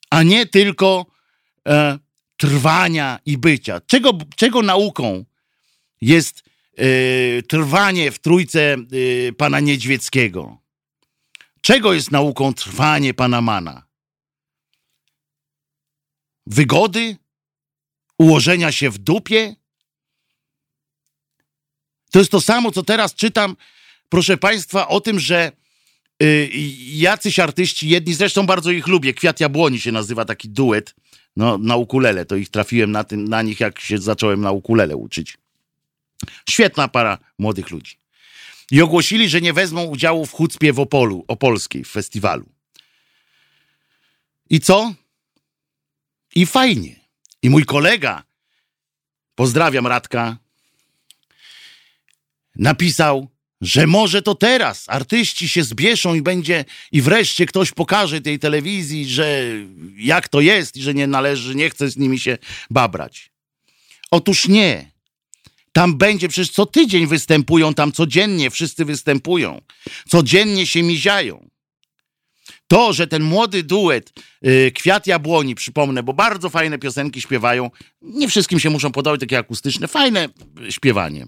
a 0.10 0.24
nie 0.24 0.46
tylko 0.46 1.06
e, 1.68 2.00
trwania 2.38 3.20
i 3.26 3.38
bycia. 3.38 3.82
Czego, 3.88 4.12
czego 4.36 4.62
nauką 4.62 5.26
jest 6.02 6.44
e, 6.78 7.44
trwanie 7.44 8.12
w 8.12 8.20
trójce 8.20 8.74
e, 8.74 9.34
pana 9.34 9.60
Niedźwieckiego? 9.60 10.58
Czego 11.62 11.94
jest 11.94 12.12
nauką 12.12 12.54
trwanie 12.54 13.14
pana 13.14 13.42
Mana? 13.42 13.88
Wygody? 16.46 17.18
Ułożenia 18.18 18.72
się 18.72 18.90
w 18.90 18.98
dupie? 18.98 19.56
To 22.12 22.20
jest 22.20 22.32
to 22.32 22.42
samo, 22.42 22.72
co 22.72 22.84
teraz 22.84 23.16
czytam, 23.16 23.56
proszę 24.10 24.38
Państwa, 24.38 24.88
o 24.88 25.02
tym, 25.02 25.20
że 25.20 25.52
y, 26.24 26.50
jacyś 26.80 27.40
artyści, 27.40 27.90
jedni 27.90 28.14
zresztą 28.14 28.46
bardzo 28.46 28.72
ich 28.72 28.88
lubię, 28.88 29.14
Kwiat 29.14 29.40
Jabłoni 29.40 29.80
się 29.80 29.92
nazywa 29.92 30.26
taki 30.26 30.50
duet, 30.50 30.96
no, 31.38 31.58
na 31.58 31.76
ukulele, 31.76 32.26
to 32.26 32.36
ich 32.36 32.50
trafiłem 32.50 32.92
na, 32.92 33.04
tym, 33.04 33.28
na 33.28 33.42
nich, 33.42 33.60
jak 33.60 33.80
się 33.80 33.98
zacząłem 33.98 34.42
na 34.42 34.52
ukulele 34.52 34.96
uczyć. 34.96 35.38
Świetna 36.50 36.88
para 36.88 37.18
młodych 37.38 37.70
ludzi. 37.70 37.98
I 38.72 38.82
ogłosili, 38.82 39.30
że 39.30 39.42
nie 39.42 39.54
wezmą 39.54 39.84
udziału 39.84 40.26
w 40.26 40.32
chucpie 40.32 40.74
w 40.74 40.80
Opolu, 40.80 41.26
Opolskiej, 41.28 41.84
w 41.84 41.90
festiwalu. 41.90 42.46
I 44.50 44.60
co? 44.60 44.94
I 46.36 46.46
fajnie. 46.46 46.96
I 47.42 47.50
mój 47.50 47.66
kolega, 47.66 48.24
pozdrawiam 49.36 49.88
Radka, 49.88 50.38
napisał, 52.56 53.28
że 53.62 53.88
może 53.88 54.22
to 54.22 54.36
teraz 54.36 54.84
artyści 54.88 55.50
się 55.50 55.64
zbieszą 55.64 56.14
i 56.14 56.22
będzie 56.22 56.66
i 56.92 57.02
wreszcie 57.02 57.46
ktoś 57.46 57.72
pokaże 57.72 58.22
tej 58.22 58.40
telewizji, 58.40 59.06
że 59.06 59.44
jak 59.98 60.28
to 60.28 60.42
jest 60.42 60.78
i 60.78 60.82
że 60.82 60.94
nie 60.94 61.08
należy, 61.08 61.56
nie 61.56 61.70
chce 61.70 61.90
z 61.90 61.98
nimi 61.98 62.20
się 62.20 62.38
babrać. 62.70 63.32
Otóż 64.12 64.48
nie. 64.48 64.92
Tam 65.72 65.98
będzie 65.98 66.28
przecież 66.28 66.52
co 66.52 66.66
tydzień 66.66 67.08
występują, 67.08 67.74
tam 67.74 67.92
codziennie 67.92 68.50
wszyscy 68.50 68.86
występują. 68.86 69.62
Codziennie 70.08 70.68
się 70.68 70.84
miziają. 70.84 71.50
To, 72.68 72.94
że 72.94 73.08
ten 73.08 73.24
młody 73.24 73.64
duet 73.64 74.14
yy, 74.42 74.72
Kwiat 74.72 75.08
Jabłoni, 75.08 75.56
przypomnę, 75.56 76.04
bo 76.04 76.14
bardzo 76.14 76.50
fajne 76.50 76.80
piosenki 76.80 77.22
śpiewają, 77.22 77.72
nie 78.02 78.28
wszystkim 78.28 78.60
się 78.60 78.70
muszą 78.70 78.92
podobać, 78.92 79.20
takie 79.20 79.38
akustyczne, 79.38 79.88
fajne 79.88 80.30
śpiewanie. 80.70 81.28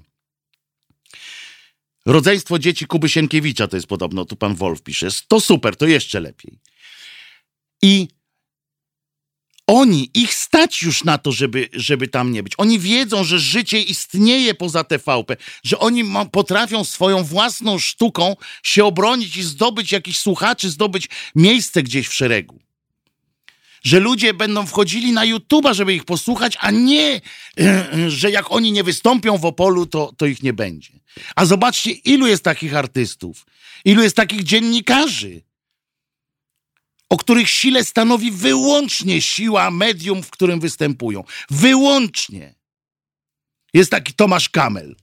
Rodzeństwo 2.09 2.59
dzieci 2.59 2.87
Kuby 2.87 3.09
Sienkiewicza 3.09 3.67
to 3.67 3.77
jest 3.77 3.87
podobno, 3.87 4.25
tu 4.25 4.35
pan 4.35 4.55
Wolf 4.55 4.81
pisze. 4.81 5.07
To 5.27 5.41
super, 5.41 5.75
to 5.75 5.85
jeszcze 5.85 6.19
lepiej. 6.19 6.59
I 7.81 8.07
oni, 9.67 10.11
ich 10.13 10.33
stać 10.33 10.81
już 10.81 11.03
na 11.03 11.17
to, 11.17 11.31
żeby, 11.31 11.69
żeby 11.73 12.07
tam 12.07 12.31
nie 12.31 12.43
być. 12.43 12.53
Oni 12.57 12.79
wiedzą, 12.79 13.23
że 13.23 13.39
życie 13.39 13.81
istnieje 13.81 14.53
poza 14.53 14.83
TVP, 14.83 15.37
że 15.63 15.79
oni 15.79 16.03
ma, 16.03 16.25
potrafią 16.25 16.83
swoją 16.83 17.23
własną 17.23 17.79
sztuką 17.79 18.35
się 18.63 18.85
obronić 18.85 19.37
i 19.37 19.43
zdobyć 19.43 19.91
jakichś 19.91 20.17
słuchaczy, 20.17 20.69
zdobyć 20.69 21.09
miejsce 21.35 21.83
gdzieś 21.83 22.07
w 22.07 22.13
szeregu. 22.13 22.59
Że 23.83 23.99
ludzie 23.99 24.33
będą 24.33 24.65
wchodzili 24.65 25.11
na 25.11 25.25
YouTube'a, 25.25 25.73
żeby 25.73 25.93
ich 25.93 26.05
posłuchać, 26.05 26.57
a 26.59 26.71
nie, 26.71 27.21
że 28.07 28.31
jak 28.31 28.51
oni 28.51 28.71
nie 28.71 28.83
wystąpią 28.83 29.37
w 29.37 29.45
Opolu, 29.45 29.85
to, 29.85 30.13
to 30.17 30.25
ich 30.25 30.43
nie 30.43 30.53
będzie. 30.53 30.99
A 31.35 31.45
zobaczcie, 31.45 31.91
ilu 31.91 32.27
jest 32.27 32.43
takich 32.43 32.75
artystów, 32.75 33.45
ilu 33.85 34.03
jest 34.03 34.15
takich 34.15 34.43
dziennikarzy, 34.43 35.41
o 37.09 37.17
których 37.17 37.49
sile 37.49 37.83
stanowi 37.83 38.31
wyłącznie 38.31 39.21
siła 39.21 39.71
medium, 39.71 40.23
w 40.23 40.29
którym 40.29 40.59
występują. 40.59 41.23
Wyłącznie. 41.49 42.55
Jest 43.73 43.91
taki 43.91 44.13
Tomasz 44.13 44.49
Kamel, 44.49 44.95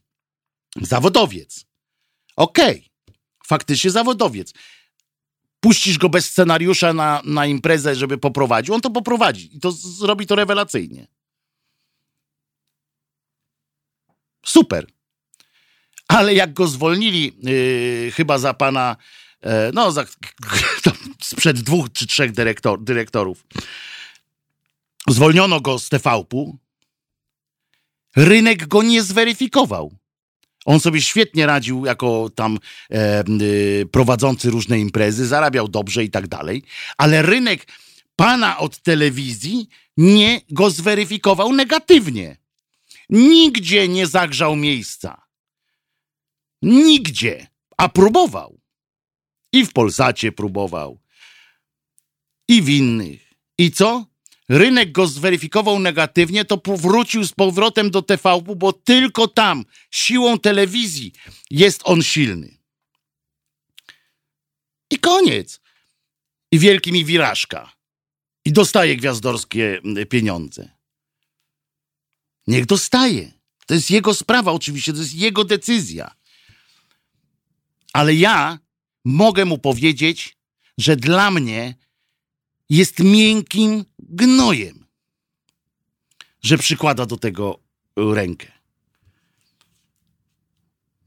zawodowiec. 0.81 1.65
Okej, 2.37 2.91
okay. 3.07 3.17
faktycznie 3.47 3.91
zawodowiec. 3.91 4.53
Puścisz 5.61 5.99
go 5.99 6.09
bez 6.09 6.31
scenariusza 6.31 6.93
na, 6.93 7.23
na 7.25 7.47
imprezę, 7.47 7.95
żeby 7.95 8.19
poprowadził, 8.19 8.75
on 8.75 8.81
to 8.81 8.91
poprowadzi 8.91 9.57
i 9.57 9.61
to 9.61 9.73
zrobi 9.73 10.27
to 10.27 10.35
rewelacyjnie. 10.35 11.07
Super. 14.47 14.87
Ale 16.09 16.35
jak 16.35 16.53
go 16.53 16.69
zwolnili, 16.69 17.37
yy, 17.43 18.11
chyba 18.11 18.39
za 18.39 18.55
pana, 18.55 18.97
yy, 19.43 19.51
no, 19.75 19.93
za, 19.93 20.05
sprzed 21.23 21.61
dwóch 21.61 21.93
czy 21.93 22.07
trzech 22.07 22.33
dyrektor, 22.33 22.85
dyrektorów, 22.85 23.47
zwolniono 25.09 25.61
go 25.61 25.79
z 25.79 25.89
TVP-u, 25.89 26.59
rynek 28.17 28.67
go 28.67 28.83
nie 28.83 29.03
zweryfikował. 29.03 29.97
On 30.67 30.81
sobie 30.81 31.03
świetnie 31.03 31.47
radził 31.47 31.87
jako 31.87 32.31
tam 32.35 32.59
e, 32.91 33.25
y, 33.43 33.89
prowadzący 33.93 34.51
różne 34.51 34.79
imprezy, 34.79 35.27
zarabiał 35.27 35.69
dobrze 35.69 36.05
i 36.05 36.11
tak 36.11 36.29
dalej, 36.29 36.63
ale 36.97 37.23
rynek 37.23 37.67
pana 38.17 38.59
od 38.59 38.83
telewizji 38.83 39.69
nie 39.97 40.41
go 40.51 40.71
zweryfikował 40.71 41.53
negatywnie. 41.53 42.37
Nigdzie 43.11 43.89
nie 43.89 44.07
zagrzał 44.07 44.57
miejsca. 44.57 45.23
Nigdzie. 46.63 47.47
A 47.77 47.89
próbował. 47.89 48.61
I 49.53 49.67
w 49.67 49.73
Polsacie 49.73 50.33
próbował. 50.33 51.01
I 52.49 52.63
w 52.63 52.69
innych. 52.69 53.33
I 53.59 53.71
co? 53.71 54.07
Rynek 54.49 54.93
go 54.93 55.07
zweryfikował 55.07 55.79
negatywnie, 55.79 56.45
to 56.45 56.59
powrócił 56.59 57.25
z 57.25 57.33
powrotem 57.33 57.91
do 57.91 58.03
TVP, 58.03 58.55
bo 58.57 58.73
tylko 58.73 59.29
tam, 59.29 59.65
siłą 59.91 60.39
telewizji, 60.39 61.13
jest 61.51 61.81
on 61.85 62.03
silny. 62.03 62.57
I 64.91 64.99
koniec. 64.99 65.61
I 66.53 66.59
wielki 66.59 66.93
mi 66.93 67.05
wirażka. 67.05 67.73
I 68.45 68.53
dostaje 68.53 68.97
gwiazdorskie 68.97 69.81
pieniądze. 70.09 70.71
Niech 72.47 72.67
dostaje. 72.67 73.33
To 73.67 73.75
jest 73.75 73.91
jego 73.91 74.15
sprawa, 74.15 74.53
oczywiście, 74.53 74.93
to 74.93 74.99
jest 74.99 75.15
jego 75.15 75.45
decyzja. 75.45 76.15
Ale 77.93 78.15
ja 78.15 78.59
mogę 79.05 79.45
mu 79.45 79.59
powiedzieć, 79.59 80.37
że 80.79 80.97
dla 80.97 81.31
mnie 81.31 81.75
jest 82.71 82.99
miękkim 82.99 83.85
gnojem, 83.99 84.87
że 86.43 86.59
przykłada 86.59 87.07
do 87.07 87.17
tego 87.17 87.59
rękę. 87.97 88.47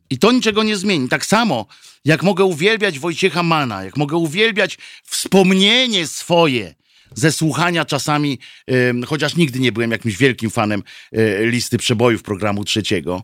I 0.09 0.19
to 0.19 0.31
niczego 0.31 0.63
nie 0.63 0.77
zmieni. 0.77 1.09
Tak 1.09 1.25
samo, 1.25 1.65
jak 2.05 2.23
mogę 2.23 2.43
uwielbiać 2.43 2.99
Wojciecha 2.99 3.43
Mana, 3.43 3.83
jak 3.83 3.97
mogę 3.97 4.17
uwielbiać 4.17 4.77
wspomnienie 5.05 6.07
swoje 6.07 6.75
ze 7.15 7.31
słuchania 7.31 7.85
czasami, 7.85 8.39
chociaż 9.07 9.35
nigdy 9.35 9.59
nie 9.59 9.71
byłem 9.71 9.91
jakimś 9.91 10.17
wielkim 10.17 10.49
fanem 10.49 10.83
e, 11.11 11.45
listy 11.45 11.77
przebojów 11.77 12.23
programu 12.23 12.63
trzeciego, 12.63 13.23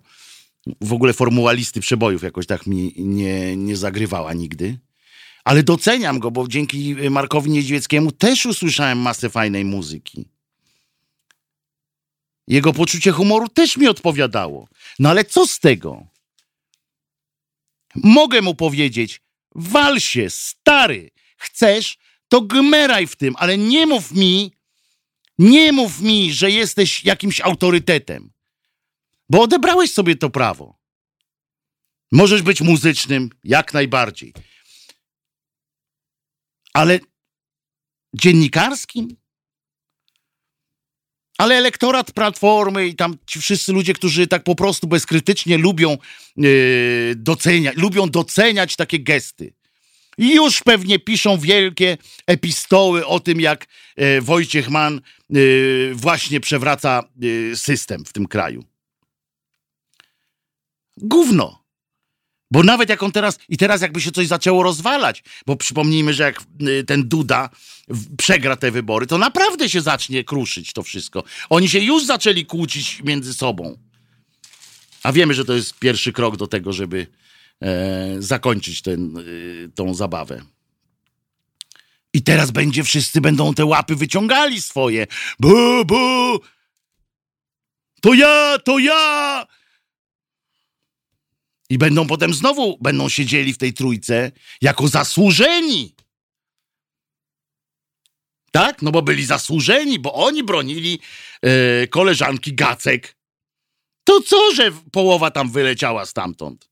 w 0.81 0.93
ogóle 0.93 1.13
formuła 1.13 1.51
listy 1.51 1.79
przebojów 1.79 2.23
jakoś 2.23 2.45
tak 2.45 2.67
mi 2.67 2.93
nie, 2.97 3.57
nie 3.57 3.77
zagrywała 3.77 4.33
nigdy. 4.33 4.77
Ale 5.45 5.63
doceniam 5.63 6.19
go, 6.19 6.31
bo 6.31 6.47
dzięki 6.47 6.95
Markowi 7.09 7.51
Niedźwieckiemu 7.51 8.11
też 8.11 8.45
usłyszałem 8.45 8.97
masę 8.97 9.29
fajnej 9.29 9.65
muzyki. 9.65 10.25
Jego 12.47 12.73
poczucie 12.73 13.11
humoru 13.11 13.49
też 13.49 13.77
mi 13.77 13.87
odpowiadało. 13.87 14.67
No 14.99 15.09
ale 15.09 15.25
co 15.25 15.47
z 15.47 15.59
tego? 15.59 16.07
Mogę 17.95 18.41
mu 18.41 18.55
powiedzieć, 18.55 19.21
wal 19.55 19.99
się, 19.99 20.29
stary, 20.29 21.11
chcesz, 21.37 21.97
to 22.27 22.41
gmeraj 22.41 23.07
w 23.07 23.15
tym, 23.15 23.35
ale 23.37 23.57
nie 23.57 23.85
mów 23.85 24.11
mi, 24.11 24.51
nie 25.39 25.71
mów 25.71 26.01
mi, 26.01 26.33
że 26.33 26.51
jesteś 26.51 27.05
jakimś 27.05 27.41
autorytetem. 27.41 28.31
Bo 29.29 29.41
odebrałeś 29.41 29.91
sobie 29.91 30.15
to 30.15 30.29
prawo. 30.29 30.77
Możesz 32.11 32.41
być 32.41 32.61
muzycznym, 32.61 33.29
jak 33.43 33.73
najbardziej. 33.73 34.33
Ale 36.75 36.99
dziennikarskim? 38.13 39.15
Ale 41.37 41.55
elektorat 41.55 42.11
Platformy 42.11 42.87
i 42.87 42.95
tam 42.95 43.17
ci 43.27 43.39
wszyscy 43.39 43.73
ludzie, 43.73 43.93
którzy 43.93 44.27
tak 44.27 44.43
po 44.43 44.55
prostu 44.55 44.87
bezkrytycznie 44.87 45.57
lubią 45.57 45.97
yy, 46.37 47.13
doceniać, 47.15 47.77
lubią 47.77 48.09
doceniać 48.09 48.75
takie 48.75 48.99
gesty. 48.99 49.53
I 50.17 50.35
już 50.35 50.63
pewnie 50.63 50.99
piszą 50.99 51.37
wielkie 51.37 51.97
epistoły 52.27 53.05
o 53.05 53.19
tym, 53.19 53.41
jak 53.41 53.65
yy, 53.97 54.21
Wojciech 54.21 54.69
Mann 54.69 55.01
yy, 55.29 55.91
właśnie 55.93 56.39
przewraca 56.39 57.03
system 57.55 58.05
w 58.05 58.13
tym 58.13 58.27
kraju. 58.27 58.63
Gówno. 60.97 61.64
Bo 62.55 62.63
nawet 62.63 62.89
jak 62.89 63.03
on 63.03 63.11
teraz, 63.11 63.39
i 63.49 63.57
teraz 63.57 63.81
jakby 63.81 64.01
się 64.01 64.11
coś 64.11 64.27
zaczęło 64.27 64.63
rozwalać, 64.63 65.23
bo 65.45 65.55
przypomnijmy, 65.55 66.13
że 66.13 66.23
jak 66.23 66.41
y, 66.61 66.83
ten 66.83 67.07
Duda 67.07 67.49
przegra 68.17 68.55
te 68.55 68.71
wybory, 68.71 69.07
to 69.07 69.17
naprawdę 69.17 69.69
się 69.69 69.81
zacznie 69.81 70.23
kruszyć 70.23 70.73
to 70.73 70.83
wszystko. 70.83 71.23
Oni 71.49 71.69
się 71.69 71.79
już 71.79 72.05
zaczęli 72.05 72.45
kłócić 72.45 73.01
między 73.03 73.33
sobą. 73.33 73.77
A 75.03 75.11
wiemy, 75.11 75.33
że 75.33 75.45
to 75.45 75.53
jest 75.53 75.79
pierwszy 75.79 76.13
krok 76.13 76.37
do 76.37 76.47
tego, 76.47 76.73
żeby 76.73 77.07
e, 77.61 78.15
zakończyć 78.19 78.81
ten, 78.81 79.17
y, 79.17 79.69
tą 79.75 79.93
zabawę. 79.93 80.41
I 82.13 82.21
teraz 82.21 82.51
będzie, 82.51 82.83
wszyscy 82.83 83.21
będą 83.21 83.53
te 83.53 83.65
łapy 83.65 83.95
wyciągali 83.95 84.61
swoje. 84.61 85.07
Bu, 85.39 85.85
bu! 85.85 86.39
To 88.01 88.13
ja, 88.13 88.57
to 88.65 88.79
ja! 88.79 89.45
I 91.69 91.77
będą 91.77 92.07
potem 92.07 92.33
znowu 92.33 92.77
będą 92.81 93.09
siedzieli 93.09 93.53
w 93.53 93.57
tej 93.57 93.73
trójce 93.73 94.31
jako 94.61 94.87
zasłużeni. 94.87 95.95
Tak? 98.51 98.81
No 98.81 98.91
bo 98.91 99.01
byli 99.01 99.25
zasłużeni, 99.25 99.99
bo 99.99 100.13
oni 100.13 100.43
bronili 100.43 100.99
e, 101.41 101.87
koleżanki 101.87 102.53
Gacek. 102.53 103.17
To 104.03 104.21
co, 104.21 104.55
że 104.55 104.71
połowa 104.91 105.31
tam 105.31 105.51
wyleciała 105.51 106.05
stamtąd? 106.05 106.69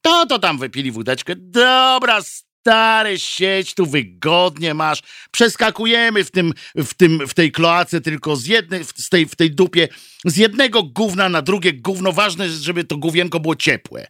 To 0.00 0.26
to 0.26 0.38
tam 0.38 0.58
wypili 0.58 0.90
wódeczkę. 0.92 1.36
Dobra, 1.36 2.20
Stary, 2.60 3.18
sieć 3.18 3.74
tu 3.74 3.86
wygodnie 3.86 4.74
masz. 4.74 5.02
Przeskakujemy 5.30 6.24
w, 6.24 6.30
tym, 6.30 6.54
w, 6.76 6.94
tym, 6.94 7.28
w 7.28 7.34
tej 7.34 7.52
kloace 7.52 8.00
tylko 8.00 8.36
z 8.36 8.46
jednej, 8.46 8.84
z 8.84 9.08
tej, 9.08 9.26
w 9.26 9.36
tej 9.36 9.50
dupie 9.50 9.88
z 10.24 10.36
jednego 10.36 10.82
gówna 10.82 11.28
na 11.28 11.42
drugie 11.42 11.72
gówno. 11.72 12.12
Ważne 12.12 12.46
jest, 12.46 12.62
żeby 12.62 12.84
to 12.84 12.96
gówienko 12.96 13.40
było 13.40 13.56
ciepłe. 13.56 14.06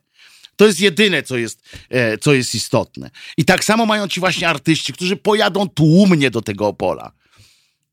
To 0.57 0.66
jest 0.66 0.80
jedyne, 0.80 1.22
co 1.22 1.36
jest, 1.36 1.62
e, 1.90 2.18
co 2.18 2.34
jest 2.34 2.55
istotne. 2.55 3.11
I 3.36 3.44
tak 3.44 3.64
samo 3.64 3.86
mają 3.86 4.09
ci 4.09 4.20
właśnie 4.20 4.48
artyści, 4.48 4.92
którzy 4.92 5.16
pojadą 5.16 5.68
tłumnie 5.68 6.30
do 6.30 6.42
tego 6.42 6.66
Opola. 6.66 7.12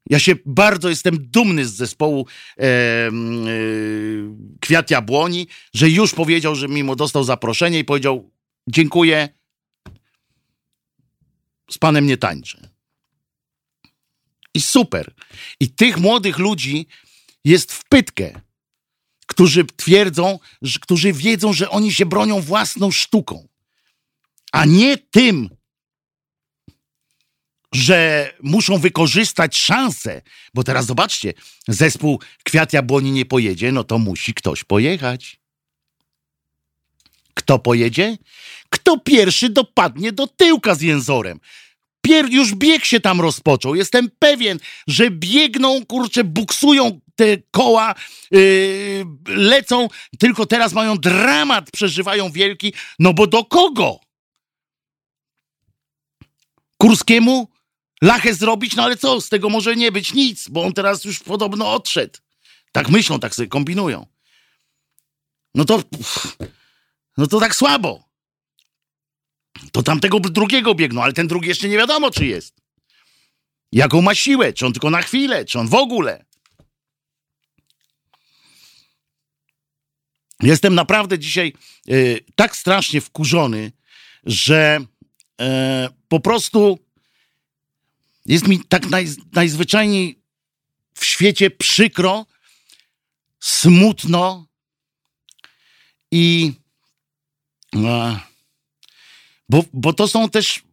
Ja 0.10 0.20
się 0.20 0.36
bardzo 0.45 0.89
jestem 0.89 1.18
dumny 1.20 1.66
z 1.66 1.74
zespołu 1.74 2.28
e, 2.58 2.64
e, 2.64 3.12
Kwiat 4.60 4.91
Jabłoni, 4.91 5.47
że 5.74 5.89
już 5.89 6.14
powiedział, 6.14 6.55
że 6.55 6.68
mimo 6.68 6.95
dostał 6.95 7.24
zaproszenie 7.24 7.80
i 7.80 7.86
powiedział 7.86 8.32
dziękuję, 8.68 9.37
z 11.72 11.78
panem 11.78 12.05
nie 12.05 12.18
tańczę. 12.18 12.70
I 14.53 14.61
super. 14.61 15.13
I 15.59 15.70
tych 15.70 15.97
młodych 15.97 16.38
ludzi 16.38 16.88
jest 17.45 17.74
w 17.74 17.84
pytkę, 17.84 18.41
którzy 19.28 19.65
twierdzą, 19.65 20.39
że, 20.61 20.80
którzy 20.80 21.13
wiedzą, 21.13 21.53
że 21.53 21.70
oni 21.70 21.93
się 21.93 22.05
bronią 22.05 22.41
własną 22.41 22.91
sztuką, 22.91 23.47
a 24.51 24.65
nie 24.65 24.97
tym, 24.97 25.49
że 27.74 28.34
muszą 28.43 28.78
wykorzystać 28.78 29.57
szansę, 29.57 30.22
bo 30.53 30.63
teraz 30.63 30.86
zobaczcie, 30.86 31.34
zespół 31.68 32.22
Kwiat 32.43 32.74
Jabłoni 32.74 33.11
nie 33.11 33.26
pojedzie, 33.26 33.72
no 33.72 33.84
to 33.84 33.97
musi 33.97 34.34
ktoś 34.34 34.63
pojechać. 34.63 35.39
Kto 37.38 37.60
pojedzie? 37.60 38.18
Kto 38.70 38.98
pierwszy 38.98 39.50
dopadnie 39.50 40.12
do 40.12 40.28
tyłka 40.28 40.76
z 40.76 40.82
jęzorem? 40.82 41.40
Pier 42.02 42.26
już 42.30 42.56
bieg 42.56 42.86
się 42.86 43.00
tam 43.00 43.22
rozpoczął. 43.22 43.76
Jestem 43.76 44.10
pewien, 44.20 44.60
że 44.88 45.12
biegną, 45.12 45.86
kurczę, 45.86 46.24
buksują 46.24 47.00
te 47.16 47.38
koła, 47.52 47.96
yy, 48.32 49.06
lecą, 49.28 49.88
tylko 50.20 50.46
teraz 50.46 50.74
mają 50.74 50.96
dramat, 50.96 51.72
przeżywają 51.72 52.32
wielki, 52.32 52.74
no 53.00 53.14
bo 53.14 53.28
do 53.28 53.46
kogo? 53.46 54.00
Kurskiemu 56.78 57.48
lachę 58.02 58.34
zrobić, 58.34 58.76
no 58.76 58.84
ale 58.84 58.98
co, 58.98 59.22
z 59.22 59.30
tego 59.30 59.50
może 59.50 59.76
nie 59.76 59.92
być 59.92 60.14
nic, 60.14 60.50
bo 60.50 60.64
on 60.64 60.74
teraz 60.74 61.06
już 61.06 61.20
podobno 61.20 61.74
odszedł. 61.74 62.20
Tak 62.72 62.90
myślą, 62.90 63.20
tak 63.20 63.36
sobie 63.36 63.48
kombinują. 63.48 64.06
No 65.56 65.66
to, 65.66 65.84
no 67.18 67.28
to 67.28 67.39
tak 67.39 67.55
słabo. 67.55 68.07
To 69.72 69.84
tamtego 69.84 70.20
drugiego 70.20 70.76
biegną, 70.76 71.03
ale 71.03 71.13
ten 71.13 71.28
drugi 71.28 71.47
jeszcze 71.47 71.70
nie 71.70 71.78
wiadomo, 71.78 72.11
czy 72.11 72.26
jest. 72.26 72.61
Jaką 73.72 74.01
ma 74.01 74.15
siłę, 74.15 74.53
czy 74.53 74.65
on 74.65 74.74
tylko 74.74 74.89
na 74.89 75.01
chwilę, 75.01 75.45
czy 75.45 75.59
on 75.59 75.68
w 75.68 75.74
ogóle. 75.74 76.26
Jestem 80.43 80.76
naprawdę 80.76 81.20
dzisiaj 81.20 81.53
y, 81.89 82.26
tak 82.36 82.55
strasznie 82.55 83.01
wkurzony, 83.01 83.72
że 84.24 84.80
y, 85.41 85.45
po 86.07 86.20
prostu 86.20 86.80
jest 88.26 88.47
mi 88.47 88.59
tak 88.59 88.89
naj, 88.89 89.07
najzwyczajniej 89.34 90.22
w 90.93 91.05
świecie 91.05 91.49
przykro, 91.51 92.26
smutno 93.39 94.47
i. 96.11 96.53
Y, 97.76 97.80
bo, 99.49 99.63
bo 99.74 99.93
to 99.93 100.07
są 100.07 100.30
też 100.30 100.68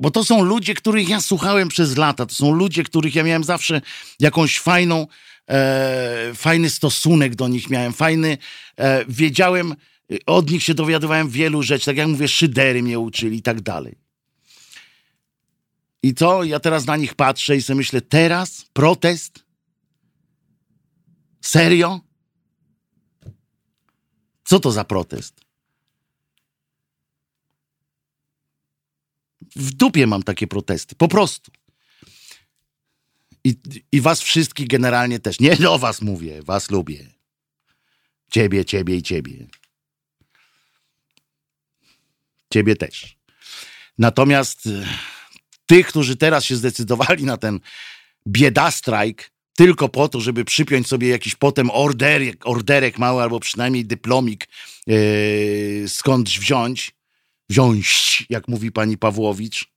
bo 0.00 0.10
to 0.10 0.24
są 0.24 0.44
ludzie, 0.44 0.74
których 0.74 1.08
ja 1.08 1.20
słuchałem 1.20 1.68
przez 1.68 1.96
lata. 1.96 2.26
To 2.26 2.34
są 2.34 2.52
ludzie, 2.52 2.84
których 2.84 3.14
ja 3.14 3.24
miałem 3.24 3.44
zawsze 3.44 3.80
jakąś 4.20 4.58
fajną, 4.58 5.06
e, 5.48 6.32
fajny 6.34 6.70
stosunek 6.70 7.34
do 7.34 7.48
nich 7.48 7.70
miałem, 7.70 7.92
fajny, 7.92 8.38
e, 8.76 9.04
wiedziałem, 9.08 9.74
od 10.26 10.50
nich 10.50 10.62
się 10.62 10.74
dowiadywałem 10.74 11.30
wielu 11.30 11.62
rzeczy, 11.62 11.86
tak 11.86 11.96
jak 11.96 12.08
mówię, 12.08 12.28
szydery 12.28 12.82
mnie 12.82 12.98
uczyli 12.98 13.36
i 13.36 13.42
tak 13.42 13.60
dalej. 13.60 13.98
I 16.02 16.14
to 16.14 16.44
ja 16.44 16.60
teraz 16.60 16.86
na 16.86 16.96
nich 16.96 17.14
patrzę 17.14 17.56
i 17.56 17.62
sobie 17.62 17.76
myślę, 17.76 18.00
teraz 18.00 18.64
protest? 18.72 19.44
Serio? 21.40 22.00
Co 24.44 24.60
to 24.60 24.72
za 24.72 24.84
protest? 24.84 25.40
W 29.56 29.70
dupie 29.70 30.06
mam 30.06 30.22
takie 30.22 30.46
protesty. 30.46 30.94
Po 30.94 31.08
prostu. 31.08 31.50
I, 33.44 33.54
I 33.92 34.00
was 34.00 34.20
wszystkich 34.20 34.68
generalnie 34.68 35.18
też. 35.18 35.40
Nie 35.40 35.56
do 35.56 35.78
was 35.78 36.02
mówię, 36.02 36.42
was 36.42 36.70
lubię. 36.70 37.06
Ciebie, 38.30 38.64
ciebie 38.64 38.96
i 38.96 39.02
ciebie. 39.02 39.46
Ciebie 42.52 42.76
też. 42.76 43.16
Natomiast 43.98 44.66
e, 44.66 44.86
tych, 45.66 45.86
którzy 45.86 46.16
teraz 46.16 46.44
się 46.44 46.56
zdecydowali 46.56 47.24
na 47.24 47.36
ten 47.36 47.60
biedastrajk, 48.26 49.30
tylko 49.56 49.88
po 49.88 50.08
to, 50.08 50.20
żeby 50.20 50.44
przypiąć 50.44 50.86
sobie 50.88 51.08
jakiś 51.08 51.34
potem 51.34 51.70
orderek, 51.70 52.46
orderek 52.46 52.98
mały 52.98 53.22
albo 53.22 53.40
przynajmniej 53.40 53.84
dyplomik 53.84 54.48
yy, 54.86 55.84
skądś 55.88 56.38
wziąć, 56.38 56.92
wziąć, 57.50 58.26
jak 58.30 58.48
mówi 58.48 58.72
pani 58.72 58.98
Pawłowicz, 58.98 59.70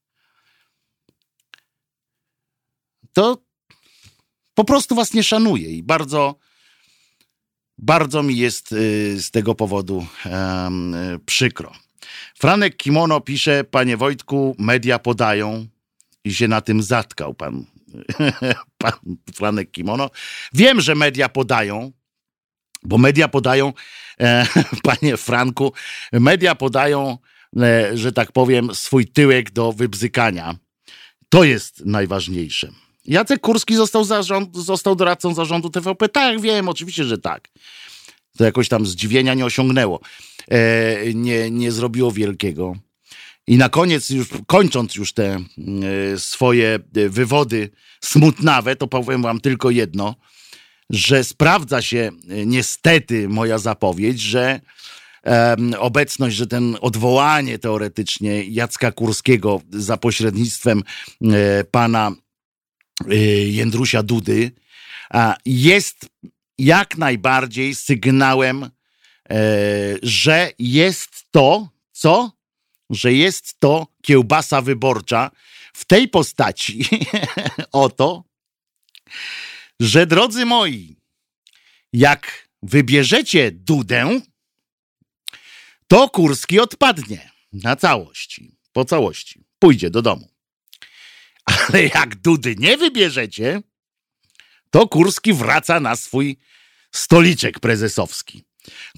to 3.13 3.43
po 4.53 4.63
prostu 4.63 4.95
was 4.95 5.13
nie 5.13 5.23
szanuję 5.23 5.71
i 5.71 5.83
bardzo, 5.83 6.35
bardzo 7.77 8.23
mi 8.23 8.37
jest 8.37 8.71
y, 8.71 9.21
z 9.21 9.31
tego 9.31 9.55
powodu 9.55 10.07
um, 10.25 10.95
przykro. 11.25 11.73
Franek 12.39 12.77
Kimono 12.77 13.21
pisze, 13.21 13.63
panie 13.63 13.97
Wojtku, 13.97 14.55
media 14.59 14.99
podają 14.99 15.67
i 16.23 16.33
się 16.33 16.47
na 16.47 16.61
tym 16.61 16.83
zatkał 16.83 17.33
pan, 17.33 17.65
pan 18.77 18.93
Franek 19.35 19.71
Kimono. 19.71 20.09
Wiem, 20.53 20.81
że 20.81 20.95
media 20.95 21.29
podają, 21.29 21.91
bo 22.83 22.97
media 22.97 23.27
podają, 23.27 23.73
e, 24.19 24.47
panie 24.83 25.17
Franku, 25.17 25.73
media 26.11 26.55
podają 26.55 27.17
że 27.93 28.11
tak 28.11 28.31
powiem, 28.31 28.75
swój 28.75 29.07
tyłek 29.07 29.51
do 29.51 29.73
wybzykania. 29.73 30.55
To 31.29 31.43
jest 31.43 31.85
najważniejsze. 31.85 32.71
Jacek 33.05 33.41
Kurski 33.41 33.75
został, 33.75 34.03
zarząd, 34.03 34.57
został 34.57 34.95
doradcą 34.95 35.33
zarządu 35.33 35.69
TVP? 35.69 36.09
Tak, 36.09 36.41
wiem, 36.41 36.69
oczywiście, 36.69 37.03
że 37.03 37.17
tak. 37.17 37.49
To 38.37 38.43
jakoś 38.43 38.69
tam 38.69 38.85
zdziwienia 38.85 39.33
nie 39.33 39.45
osiągnęło. 39.45 39.99
E, 40.47 41.13
nie, 41.13 41.51
nie 41.51 41.71
zrobiło 41.71 42.11
wielkiego. 42.11 42.75
I 43.47 43.57
na 43.57 43.69
koniec, 43.69 44.09
już 44.09 44.27
kończąc 44.47 44.95
już 44.95 45.13
te 45.13 45.39
y, 46.13 46.19
swoje 46.19 46.79
wywody 47.09 47.69
smutnawe, 48.01 48.75
to 48.75 48.87
powiem 48.87 49.21
wam 49.21 49.41
tylko 49.41 49.69
jedno, 49.69 50.15
że 50.89 51.23
sprawdza 51.23 51.81
się 51.81 52.11
niestety 52.45 53.29
moja 53.29 53.57
zapowiedź, 53.57 54.19
że 54.19 54.59
obecność, 55.79 56.35
że 56.35 56.47
ten 56.47 56.77
odwołanie 56.81 57.59
teoretycznie 57.59 58.43
Jacka 58.43 58.91
Kurskiego 58.91 59.61
za 59.69 59.97
pośrednictwem 59.97 60.83
e, 61.21 61.63
pana 61.63 62.11
e, 63.09 63.15
Jędrusia 63.49 64.03
Dudy 64.03 64.51
jest 65.45 66.09
jak 66.57 66.97
najbardziej 66.97 67.75
sygnałem, 67.75 68.63
e, 68.63 68.69
że 70.03 70.51
jest 70.59 71.09
to, 71.31 71.69
co? 71.91 72.31
Że 72.89 73.13
jest 73.13 73.59
to 73.59 73.87
kiełbasa 74.01 74.61
wyborcza 74.61 75.31
w 75.73 75.85
tej 75.85 76.07
postaci. 76.07 76.85
Oto, 77.71 78.23
że 79.79 80.07
drodzy 80.07 80.45
moi, 80.45 80.95
jak 81.93 82.49
wybierzecie 82.63 83.51
Dudę, 83.51 84.21
to 85.87 86.09
Kurski 86.09 86.59
odpadnie 86.59 87.31
na 87.53 87.75
całości, 87.75 88.57
po 88.73 88.85
całości. 88.85 89.45
Pójdzie 89.59 89.89
do 89.89 90.01
domu. 90.01 90.29
Ale 91.45 91.83
jak 91.83 92.15
Dudy 92.15 92.55
nie 92.59 92.77
wybierzecie, 92.77 93.61
to 94.69 94.87
Kurski 94.87 95.33
wraca 95.33 95.79
na 95.79 95.95
swój 95.95 96.37
stoliczek 96.91 97.59
prezesowski. 97.59 98.43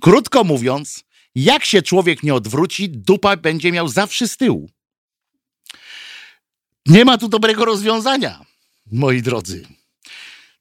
Krótko 0.01 0.43
mówiąc, 0.43 1.03
jak 1.35 1.65
się 1.65 1.81
człowiek 1.81 2.23
nie 2.23 2.33
odwróci, 2.33 2.89
dupa 2.89 3.37
będzie 3.37 3.71
miał 3.71 3.87
zawsze 3.87 4.27
z 4.27 4.37
tyłu. 4.37 4.69
Nie 6.85 7.05
ma 7.05 7.17
tu 7.17 7.29
dobrego 7.29 7.65
rozwiązania, 7.65 8.45
moi 8.91 9.21
drodzy. 9.21 9.67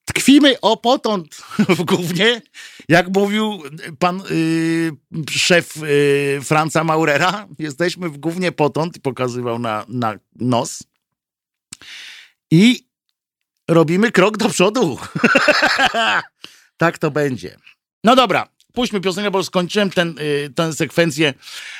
Tkwimy 0.05 0.61
o 0.61 0.77
potąd 0.77 1.35
w 1.59 1.83
głównie, 1.93 2.43
jak 2.89 3.09
mówił 3.17 3.63
pan 3.99 4.23
y, 4.31 4.91
szef 5.31 5.77
y, 5.77 6.41
Franca 6.45 6.85
Maurera, 6.85 7.47
jesteśmy 7.59 8.09
w 8.09 8.19
głównie 8.19 8.53
potąd, 8.53 8.99
pokazywał 8.99 9.59
na, 9.59 9.85
na 9.89 10.15
nos. 10.37 10.83
I 12.51 12.87
robimy 13.69 14.13
krok 14.13 14.37
do 14.37 14.49
przodu. 14.49 14.99
tak 16.77 16.99
to 16.99 17.11
będzie. 17.11 17.57
No 18.05 18.17
dobra, 18.17 18.49
puśćmy 18.73 19.01
piosenkę, 19.01 19.31
bo 19.31 19.45
skończyłem 19.45 19.91
ten, 19.91 20.19
y, 20.19 20.53
tę 20.55 20.73
sekwencję. 20.73 21.35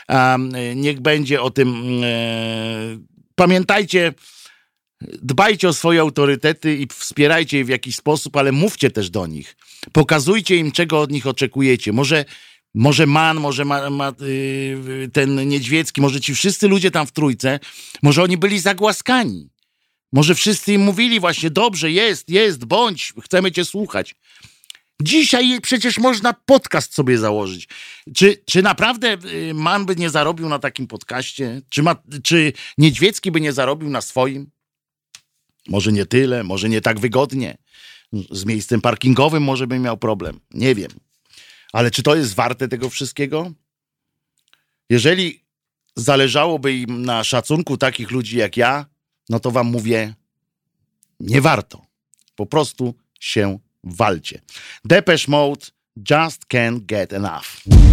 Um, 0.09 0.53
niech 0.75 1.01
będzie 1.01 1.43
o 1.43 1.51
tym. 1.51 2.05
Y, 2.05 2.99
pamiętajcie, 3.35 4.13
Dbajcie 5.23 5.69
o 5.69 5.73
swoje 5.73 6.01
autorytety 6.01 6.77
i 6.77 6.87
wspierajcie 6.87 7.59
je 7.59 7.65
w 7.65 7.69
jakiś 7.69 7.97
sposób, 7.97 8.37
ale 8.37 8.53
mówcie 8.53 8.91
też 8.91 9.11
do 9.11 9.27
nich. 9.27 9.57
Pokazujcie 9.93 10.57
im, 10.57 10.73
czego 10.73 11.01
od 11.01 11.11
nich 11.11 11.27
oczekujecie. 11.27 11.93
Może, 11.93 12.25
może 12.75 13.07
Man, 13.07 13.41
może 13.41 13.65
ma, 13.65 13.91
ma, 13.91 14.13
yy, 14.21 15.11
ten 15.13 15.49
Niedźwiecki, 15.49 16.01
może 16.01 16.21
ci 16.21 16.35
wszyscy 16.35 16.69
ludzie 16.69 16.91
tam 16.91 17.07
w 17.07 17.13
trójce, 17.13 17.61
może 18.03 18.23
oni 18.23 18.37
byli 18.37 18.59
zagłaskani. 18.59 19.49
Może 20.13 20.35
wszyscy 20.35 20.73
im 20.73 20.81
mówili 20.81 21.21
właśnie, 21.21 21.51
dobrze, 21.51 21.91
jest, 21.91 22.29
jest, 22.29 22.65
bądź, 22.65 23.13
chcemy 23.25 23.53
cię 23.53 23.65
słuchać. 23.65 24.15
Dzisiaj 25.03 25.61
przecież 25.61 25.99
można 25.99 26.33
podcast 26.33 26.95
sobie 26.95 27.19
założyć. 27.19 27.69
Czy, 28.17 28.43
czy 28.47 28.63
naprawdę 28.63 29.17
y, 29.25 29.55
Man 29.55 29.87
by 29.87 29.97
nie 29.97 30.11
zarobił 30.11 30.49
na 30.49 30.59
takim 30.59 30.87
podcaście? 30.87 31.63
Czy, 31.69 31.83
ma, 31.83 31.97
czy 32.23 32.53
Niedźwiecki 32.79 33.31
by 33.31 33.41
nie 33.41 33.53
zarobił 33.53 33.91
na 33.91 34.01
swoim? 34.01 34.51
Może 35.69 35.93
nie 35.93 36.07
tyle, 36.07 36.45
może 36.45 36.69
nie 36.69 36.81
tak 36.81 37.01
wygodnie. 37.01 37.59
Z 38.31 38.45
miejscem 38.45 38.81
parkingowym 38.81 39.43
może 39.43 39.67
bym 39.67 39.83
miał 39.83 39.97
problem. 39.97 40.41
Nie 40.51 40.75
wiem. 40.75 40.91
Ale 41.73 41.91
czy 41.91 42.03
to 42.03 42.17
jest 42.17 42.35
warte 42.35 42.69
tego 42.69 42.91
wszystkiego? 42.91 43.53
Jeżeli 44.91 45.45
zależałoby 45.97 46.75
im 46.75 47.05
na 47.05 47.25
szacunku 47.25 47.77
takich 47.77 48.11
ludzi 48.11 48.39
jak 48.39 48.57
ja, 48.57 48.87
no 49.29 49.41
to 49.41 49.51
wam 49.51 49.67
mówię, 49.67 50.15
nie 51.21 51.41
warto. 51.41 51.87
Po 52.37 52.47
prostu 52.47 52.95
się 53.21 53.59
walcie. 53.85 54.41
Depeche 54.85 55.25
Mode 55.29 55.67
just 56.11 56.45
can't 56.47 56.81
get 56.81 57.13
enough. 57.13 57.84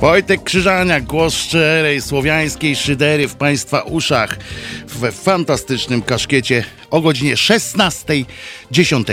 Wojtek 0.00 0.42
Krzyżania, 0.42 1.00
głos 1.00 1.34
szczerej 1.34 2.02
słowiańskiej 2.02 2.76
szydery 2.76 3.28
w 3.28 3.34
Państwa 3.34 3.82
uszach 3.82 4.38
w 4.86 5.12
fantastycznym 5.12 6.02
kaszkiecie 6.02 6.64
o 6.90 7.00
godzinie 7.00 7.36
16 7.36 8.24
10 8.70 9.06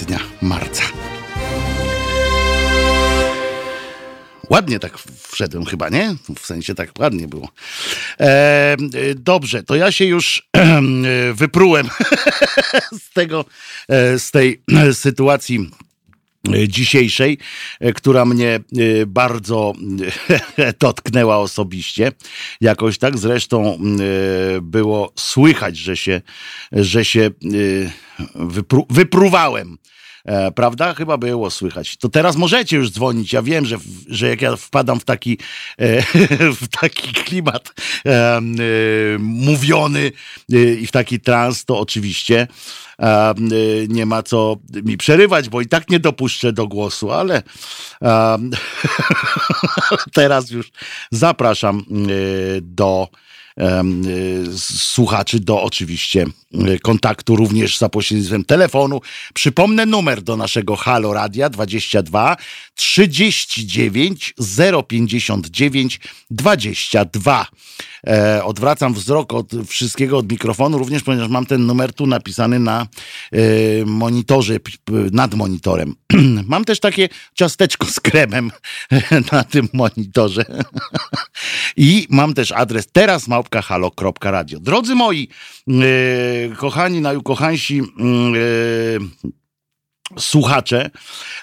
dnia 0.00 0.18
marca. 0.42 0.82
Ładnie 4.50 4.78
tak 4.78 4.98
wszedłem 5.28 5.64
chyba, 5.64 5.88
nie? 5.88 6.14
W 6.38 6.46
sensie 6.46 6.74
tak 6.74 6.90
ładnie 6.98 7.28
było. 7.28 7.48
E, 8.20 8.76
dobrze, 9.14 9.62
to 9.62 9.74
ja 9.74 9.92
się 9.92 10.04
już 10.04 10.48
wyprułem 11.34 11.88
z 13.04 13.12
tego, 13.12 13.44
e, 13.88 14.18
z 14.18 14.30
tej 14.30 14.62
sytuacji 14.92 15.70
dzisiejszej, 16.68 17.38
e, 17.80 17.92
która 17.92 18.24
mnie 18.24 18.48
e, 18.48 18.60
bardzo 19.06 19.72
dotknęła 20.80 21.38
osobiście. 21.38 22.12
Jakoś 22.60 22.98
tak 22.98 23.18
zresztą 23.18 23.78
było 24.62 25.12
słychać, 25.16 25.76
że 25.76 25.96
się, 25.96 26.20
że 26.72 27.04
się 27.04 27.30
wypru, 28.34 28.86
wypruwałem 28.90 29.78
E, 30.24 30.52
prawda? 30.52 30.94
Chyba 30.94 31.18
było 31.18 31.50
słychać. 31.50 31.96
To 31.96 32.08
teraz 32.08 32.36
możecie 32.36 32.76
już 32.76 32.90
dzwonić. 32.90 33.32
Ja 33.32 33.42
wiem, 33.42 33.66
że, 33.66 33.76
że 34.08 34.28
jak 34.28 34.42
ja 34.42 34.56
wpadam 34.56 35.00
w 35.00 35.04
taki, 35.04 35.38
e, 35.78 36.02
w 36.60 36.68
taki 36.68 37.12
klimat 37.12 37.74
e, 38.06 38.40
mówiony 39.18 40.12
e, 40.52 40.74
i 40.74 40.86
w 40.86 40.92
taki 40.92 41.20
trans, 41.20 41.64
to 41.64 41.78
oczywiście 41.78 42.46
e, 42.98 43.34
nie 43.88 44.06
ma 44.06 44.22
co 44.22 44.56
mi 44.70 44.96
przerywać, 44.96 45.48
bo 45.48 45.60
i 45.60 45.66
tak 45.66 45.90
nie 45.90 46.00
dopuszczę 46.00 46.52
do 46.52 46.68
głosu, 46.68 47.10
ale 47.10 47.42
teraz 50.12 50.50
już 50.50 50.70
zapraszam 51.10 51.84
do 52.62 53.08
słuchaczy 54.58 55.40
do 55.40 55.62
oczywiście 55.62 56.26
y, 56.54 56.78
kontaktu 56.78 57.36
również 57.36 57.78
za 57.78 57.88
pośrednictwem 57.88 58.44
telefonu. 58.44 59.00
Przypomnę 59.34 59.86
numer 59.86 60.22
do 60.22 60.36
naszego 60.36 60.76
Halo 60.76 61.12
Radia 61.12 61.50
22 61.50 62.36
39 62.74 64.34
059 64.88 66.00
22. 66.30 67.46
E, 68.06 68.44
odwracam 68.44 68.94
wzrok 68.94 69.32
od 69.34 69.52
wszystkiego, 69.66 70.18
od 70.18 70.32
mikrofonu, 70.32 70.78
również 70.78 71.02
ponieważ 71.02 71.28
mam 71.28 71.46
ten 71.46 71.66
numer 71.66 71.92
tu 71.92 72.06
napisany 72.06 72.58
na 72.58 72.86
e, 73.32 73.38
monitorze, 73.84 74.56
nad 75.12 75.34
monitorem. 75.34 75.94
mam 76.48 76.64
też 76.64 76.80
takie 76.80 77.08
ciasteczko 77.34 77.86
z 77.86 78.00
kremem 78.00 78.50
na 79.32 79.44
tym 79.44 79.68
monitorze. 79.72 80.44
I 81.76 82.06
mam 82.10 82.34
też 82.34 82.52
adres 82.52 82.86
teraz 82.92 83.28
małpka.halo.radio. 83.28 84.60
Drodzy 84.60 84.94
moi, 84.94 85.28
e, 85.68 85.74
kochani, 86.56 87.00
najukochańsi, 87.00 87.80
e, 87.80 87.84
słuchacze. 90.18 90.90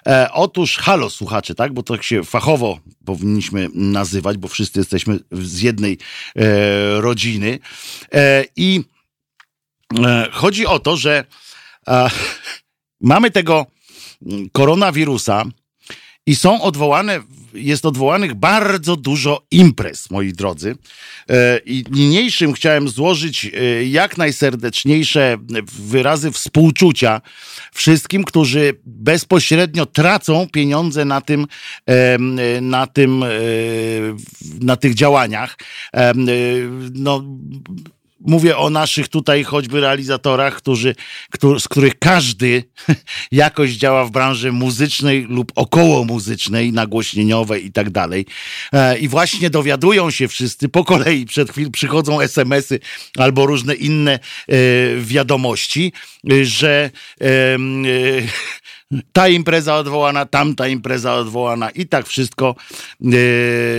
E, 0.07 0.30
otóż, 0.34 0.78
halo 0.78 1.09
słuchacze, 1.09 1.55
tak, 1.55 1.74
bo 1.74 1.84
tak 1.84 2.03
się 2.03 2.24
fachowo 2.24 2.80
powinniśmy 3.05 3.67
nazywać, 3.74 4.38
bo 4.38 4.47
wszyscy 4.47 4.80
jesteśmy 4.80 5.19
z 5.32 5.61
jednej 5.61 5.97
e, 6.36 7.01
rodziny. 7.01 7.59
E, 8.13 8.45
I 8.55 8.84
e, 10.05 10.28
chodzi 10.32 10.65
o 10.65 10.80
to, 10.80 10.97
że 10.97 11.26
mamy 13.01 13.32
tego 13.32 13.65
koronawirusa 14.51 15.45
i 16.26 16.36
są 16.36 16.61
odwołane 16.61 17.19
jest 17.53 17.86
odwołanych 17.86 18.34
bardzo 18.34 18.95
dużo 18.95 19.45
imprez, 19.51 20.11
moi 20.11 20.34
drodzy. 20.34 20.76
E, 21.30 21.59
I 21.65 21.84
niniejszym 21.91 22.53
chciałem 22.53 22.89
złożyć 22.89 23.45
e, 23.45 23.86
jak 23.86 24.17
najserdeczniejsze 24.17 25.38
wyrazy 25.80 26.32
współczucia 26.32 27.22
wszystkim, 27.74 28.24
którzy 28.24 28.74
bezpośrednio 28.86 29.86
tracą 29.86 30.47
pieniądze 30.51 31.05
na 31.05 31.22
tym, 31.22 31.47
na 32.61 32.88
tym, 32.88 33.26
na 34.61 34.76
tych 34.76 34.93
działaniach. 34.93 35.57
No, 36.93 37.24
mówię 38.26 38.57
o 38.57 38.69
naszych 38.69 39.07
tutaj 39.07 39.43
choćby 39.43 39.82
realizatorach, 39.82 40.55
którzy, 40.55 40.95
z 41.59 41.67
których 41.67 41.99
każdy 41.99 42.63
jakoś 43.32 43.72
działa 43.72 44.05
w 44.05 44.11
branży 44.11 44.51
muzycznej 44.51 45.26
lub 45.30 45.51
około 45.55 46.05
muzycznej, 46.05 46.74
nagłośnieniowej 46.74 47.65
i 47.65 47.72
tak 47.72 47.89
dalej. 47.89 48.26
E, 48.74 48.97
I 48.97 49.07
właśnie 49.07 49.49
dowiadują 49.49 50.11
się 50.11 50.28
wszyscy 50.28 50.69
po 50.69 50.84
kolei, 50.84 51.26
przed 51.26 51.51
chwilą 51.51 51.72
przychodzą 51.72 52.22
SMS-y 52.22 52.80
albo 53.17 53.45
różne 53.45 53.76
inne 53.76 54.11
e, 54.11 54.19
wiadomości, 55.01 55.93
że 56.41 56.89
ta 59.13 59.27
impreza 59.27 59.75
odwołana, 59.75 60.25
tamta 60.25 60.67
impreza 60.67 61.15
odwołana 61.15 61.69
i 61.69 61.85
tak 61.85 62.07
wszystko 62.07 62.55
e, 63.01 63.07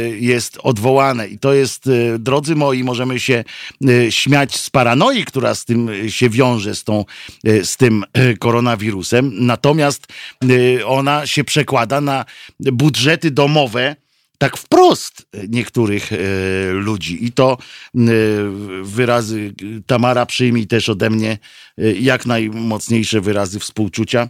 jest 0.08 0.58
odwołane. 0.62 1.28
I 1.28 1.38
to 1.38 1.52
jest, 1.52 1.86
e, 1.86 2.18
drodzy 2.18 2.56
moi, 2.56 2.84
możemy 2.84 3.20
się 3.20 3.44
e, 3.88 4.12
śmiać 4.12 4.56
z 4.56 4.70
paranoi, 4.70 5.24
która 5.24 5.54
z 5.54 5.64
tym 5.64 5.90
się 6.08 6.30
wiąże, 6.30 6.74
z, 6.74 6.84
tą, 6.84 7.04
z 7.44 7.76
tym 7.76 8.04
koronawirusem. 8.38 9.32
Natomiast 9.46 10.06
ona 10.86 11.26
się 11.26 11.44
przekłada 11.44 12.00
na 12.00 12.24
budżety 12.60 13.30
domowe, 13.30 13.96
tak 14.38 14.56
wprost 14.56 15.26
niektórych 15.48 16.10
ludzi. 16.72 17.24
I 17.24 17.32
to 17.32 17.58
wyrazy 18.82 19.54
Tamara 19.86 20.26
przyjmij 20.26 20.66
też 20.66 20.88
ode 20.88 21.10
mnie 21.10 21.38
jak 22.00 22.26
najmocniejsze 22.26 23.20
wyrazy 23.20 23.58
współczucia 23.58 24.28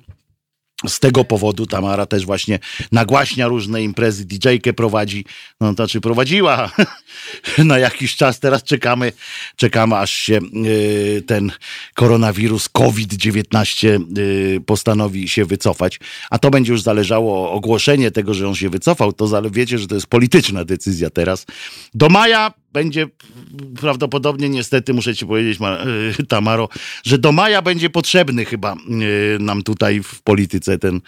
z 0.86 1.00
tego 1.00 1.24
powodu 1.24 1.66
Tamara 1.66 2.06
też 2.06 2.26
właśnie 2.26 2.58
nagłaśnia 2.92 3.48
różne 3.48 3.82
imprezy, 3.82 4.24
DJ-kę 4.24 4.72
prowadzi, 4.72 5.24
no 5.60 5.68
to 5.68 5.74
znaczy 5.74 6.00
prowadziła? 6.00 6.70
Na 7.58 7.78
jakiś 7.78 8.16
czas, 8.16 8.40
teraz 8.40 8.62
czekamy, 8.62 9.12
czekamy 9.56 9.96
aż 9.96 10.10
się 10.10 10.38
y, 10.66 11.22
ten 11.26 11.52
koronawirus 11.94 12.68
COVID-19 12.68 14.18
y, 14.18 14.60
postanowi 14.66 15.28
się 15.28 15.44
wycofać, 15.44 16.00
a 16.30 16.38
to 16.38 16.50
będzie 16.50 16.72
już 16.72 16.82
zależało 16.82 17.52
ogłoszenie 17.52 18.10
tego, 18.10 18.34
że 18.34 18.48
on 18.48 18.54
się 18.54 18.70
wycofał, 18.70 19.12
to 19.12 19.42
wiecie, 19.50 19.78
że 19.78 19.86
to 19.86 19.94
jest 19.94 20.06
polityczna 20.06 20.64
decyzja 20.64 21.10
teraz. 21.10 21.46
Do 21.94 22.08
maja 22.08 22.52
będzie 22.72 23.06
prawdopodobnie, 23.80 24.48
niestety 24.48 24.94
muszę 24.94 25.14
ci 25.14 25.26
powiedzieć, 25.26 25.58
y, 26.20 26.26
Tamaro, 26.26 26.68
że 27.04 27.18
do 27.18 27.32
maja 27.32 27.62
będzie 27.62 27.90
potrzebny 27.90 28.44
chyba 28.44 28.74
y, 28.74 29.38
nam 29.40 29.62
tutaj 29.62 30.02
w 30.02 30.22
polityce 30.22 30.78
ten 30.78 31.00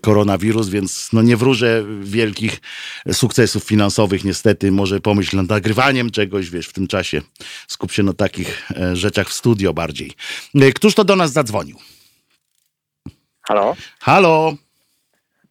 koronawirus, 0.00 0.68
więc 0.68 1.08
no 1.12 1.22
nie 1.22 1.36
wróżę 1.36 1.84
wielkich 2.00 2.60
sukcesów 3.12 3.64
finansowych 3.64 4.24
niestety. 4.24 4.72
Może 4.72 5.00
pomyśl 5.00 5.36
nad 5.36 5.48
nagrywaniem 5.48 6.10
czegoś, 6.10 6.50
wiesz, 6.50 6.68
w 6.68 6.72
tym 6.72 6.86
czasie. 6.86 7.22
Skup 7.68 7.92
się 7.92 8.02
na 8.02 8.12
takich 8.12 8.70
e, 8.70 8.96
rzeczach 8.96 9.28
w 9.28 9.32
studio 9.32 9.74
bardziej. 9.74 10.12
E, 10.54 10.72
któż 10.72 10.94
to 10.94 11.04
do 11.04 11.16
nas 11.16 11.32
zadzwonił? 11.32 11.76
Halo? 13.42 13.76
Halo? 14.00 14.54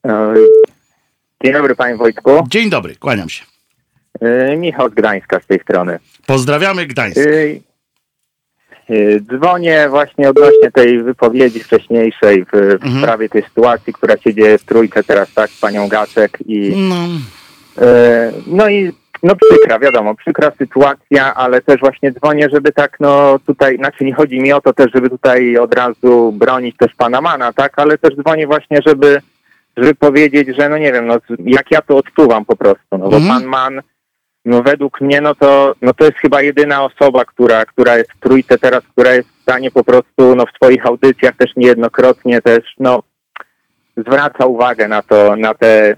E, 0.08 0.34
dzień 1.43 1.54
dobry, 1.54 1.76
panie 1.76 1.95
Wojtku. 1.95 2.32
Dzień 2.47 2.70
dobry, 2.70 2.95
kłaniam 2.95 3.30
się. 3.30 3.59
E, 4.22 4.57
Michał 4.57 4.89
z 4.89 4.93
Gdańska 4.93 5.39
z 5.39 5.45
tej 5.45 5.60
strony. 5.60 5.99
Pozdrawiamy 6.28 6.86
Gdańsk. 6.86 7.18
E, 7.18 7.24
e, 8.95 9.20
dzwonię 9.20 9.89
właśnie 9.89 10.30
odnośnie 10.30 10.72
tej 10.72 11.03
wypowiedzi 11.03 11.60
wcześniejszej 11.60 12.45
w, 12.45 12.49
w 12.51 12.84
mhm. 12.84 13.01
sprawie 13.01 13.30
tej 13.30 13.43
sytuacji, 13.43 13.93
która 13.93 14.18
się 14.18 14.34
dzieje 14.34 14.57
w 14.57 14.64
trójce 14.64 15.03
teraz, 15.03 15.34
tak, 15.34 15.49
z 15.49 15.60
panią 15.60 15.88
Gacek 15.88 16.38
i 16.45 16.76
no, 16.89 16.95
no 18.47 18.70
i 18.70 18.91
no 19.24 19.36
przykra, 19.36 19.80
wiadomo, 19.80 20.16
przykra 20.16 20.51
sytuacja, 20.57 21.36
ale 21.36 21.62
też 21.62 21.80
właśnie 21.80 22.12
dzwonię, 22.12 22.47
żeby 22.53 22.72
tak, 22.72 22.97
no 22.99 23.39
tutaj, 23.45 23.78
znaczy 23.78 24.05
nie 24.05 24.14
chodzi 24.14 24.39
mi 24.39 24.53
o 24.53 24.62
to 24.62 24.74
też, 24.74 24.91
żeby 24.93 25.10
tutaj 25.10 25.57
od 25.57 25.74
razu 25.74 26.32
bronić 26.32 26.78
też 26.78 26.95
pana 26.97 27.22
Mana, 27.22 27.53
tak, 27.53 27.80
ale 27.80 27.97
też 27.97 28.16
dzwonię 28.16 28.47
właśnie, 28.47 28.80
żeby, 28.86 29.22
żeby 29.78 29.95
powiedzieć, 29.95 30.47
że 30.57 30.70
no 30.70 30.78
nie 30.78 30.93
wiem, 30.93 31.07
no 31.07 31.18
jak 31.45 31.72
ja 31.72 31.82
to 31.82 31.97
odczuwam 31.97 32.45
po 32.45 32.55
prostu, 32.55 32.97
no 32.97 33.10
bo 33.10 33.18
mhm. 33.18 33.28
pan 33.28 33.45
Man 33.45 33.82
no 34.46 34.64
według 34.64 35.02
mnie, 35.02 35.22
no 35.22 35.36
to, 35.36 35.76
no 35.82 35.94
to 35.94 36.06
jest 36.06 36.18
chyba 36.18 36.42
jedyna 36.42 36.84
osoba, 36.84 37.26
która, 37.26 37.66
która 37.66 37.98
jest 37.98 38.12
w 38.12 38.20
trójce 38.20 38.58
teraz, 38.58 38.84
która 38.92 39.14
jest 39.14 39.30
w 39.30 39.42
stanie 39.42 39.72
po 39.72 39.84
prostu, 39.84 40.36
no 40.36 40.46
w 40.46 40.56
swoich 40.56 40.86
audycjach 40.86 41.36
też 41.36 41.52
niejednokrotnie 41.56 42.42
też, 42.42 42.64
no 42.80 43.04
zwraca 43.98 44.46
uwagę 44.46 44.88
na 44.88 45.02
to, 45.02 45.36
na 45.36 45.54
te 45.54 45.96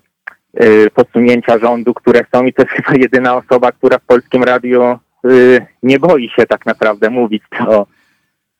y, 0.63 0.87
posunięcia 0.93 1.57
rządu, 1.57 1.93
które 1.93 2.25
są. 2.35 2.43
I 2.43 2.53
to 2.53 2.61
jest 2.61 2.73
chyba 2.73 2.99
jedyna 2.99 3.35
osoba, 3.35 3.71
która 3.71 3.97
w 3.97 4.05
Polskim 4.05 4.43
Radiu 4.43 4.99
y, 5.25 5.65
nie 5.83 5.99
boi 5.99 6.29
się 6.29 6.45
tak 6.45 6.65
naprawdę 6.65 7.09
mówić 7.09 7.43
to, 7.57 7.87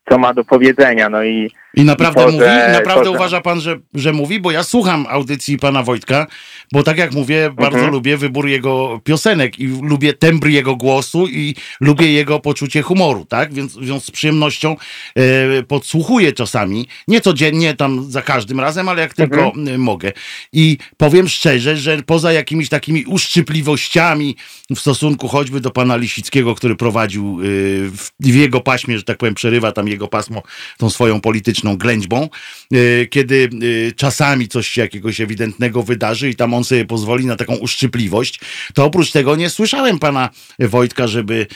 co 0.10 0.18
ma 0.18 0.34
do 0.34 0.44
powiedzenia. 0.44 1.10
No 1.10 1.24
i, 1.24 1.52
I 1.74 1.84
naprawdę 1.84 2.22
i 2.22 2.26
to, 2.26 2.32
mówi? 2.32 2.46
Że, 2.46 2.70
naprawdę 2.72 3.06
to, 3.06 3.12
uważa 3.12 3.42
pan, 3.42 3.62
że, 3.62 3.80
że 3.94 4.14
mówi? 4.14 4.40
Bo 4.40 4.52
ja 4.52 4.64
słucham 4.64 5.06
audycji 5.10 5.58
pana 5.58 5.84
Wojtka, 5.84 6.28
bo 6.72 6.84
tak 6.84 6.98
jak 6.98 7.12
mówię, 7.12 7.50
bardzo 7.56 7.78
mhm. 7.78 7.94
lubię 7.94 8.18
wybór 8.18 8.48
jego 8.48 9.02
piosenek 9.04 9.60
i 9.60 9.68
lubię 9.68 10.14
tembr 10.14 10.48
jego 10.48 10.76
głosu 10.76 11.28
i 11.28 11.56
lubię 11.82 12.12
jego 12.12 12.40
poczucie 12.40 12.82
humoru, 12.82 13.26
tak? 13.26 13.54
Więc, 13.54 13.78
więc 13.78 14.06
z 14.06 14.12
przyjemnością 14.12 14.76
e, 15.16 15.64
podsłuchuję 15.64 16.34
czasami, 16.34 16.88
nie 17.08 17.22
codziennie, 17.22 17.74
tam 17.74 18.12
za 18.12 18.22
każdym 18.22 18.60
razem, 18.60 18.90
ale 18.90 19.02
jak 19.02 19.14
tylko 19.14 19.44
mhm. 19.44 19.82
Mogę. 19.82 20.12
I 20.54 20.78
powiem 20.98 21.28
szczerze, 21.28 21.78
że 21.78 21.98
poza 22.06 22.34
jakimiś 22.34 22.70
takimi 22.70 23.06
uszczypliwościami 23.06 24.36
w 24.76 24.80
stosunku 24.80 25.28
choćby 25.28 25.60
do 25.60 25.72
pana 25.72 25.96
Lisickiego, 25.96 26.56
który 26.56 26.76
prowadził 26.76 27.40
e, 27.42 27.44
w, 27.90 28.10
w 28.20 28.36
jego 28.36 28.62
paśmie, 28.62 28.98
że 28.98 29.04
tak 29.04 29.18
powiem, 29.18 29.36
przerywa 29.36 29.72
tam 29.72 29.88
jego 29.92 30.08
pasmo 30.08 30.44
tą 30.78 30.90
swoją 30.90 31.22
polityczną 31.22 31.78
ględźbą, 31.78 32.30
e, 32.74 33.06
kiedy 33.06 33.50
e, 33.88 33.92
czasami 33.92 34.48
coś 34.48 34.68
się 34.68 34.82
jakiegoś 34.82 35.22
ewidentnego 35.22 35.84
wydarzy 35.84 36.30
i 36.30 36.36
tam 36.36 36.54
on 36.54 36.64
sobie 36.64 36.86
pozwoli 36.86 37.26
na 37.26 37.36
taką 37.36 37.56
uszczypliwość, 37.56 38.40
to 38.74 38.86
oprócz 38.86 39.12
tego 39.12 39.36
nie 39.36 39.50
słyszałem 39.50 40.00
pana 40.00 40.30
Wojtka, 40.60 41.08
żeby 41.08 41.48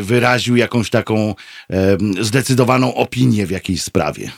wyraził 0.00 0.56
jakąś 0.56 0.90
taką 0.90 1.34
zdecydowaną 2.20 2.94
opinię 2.94 3.46
w 3.46 3.50
jakiejś 3.50 3.82
sprawie. 3.82 4.30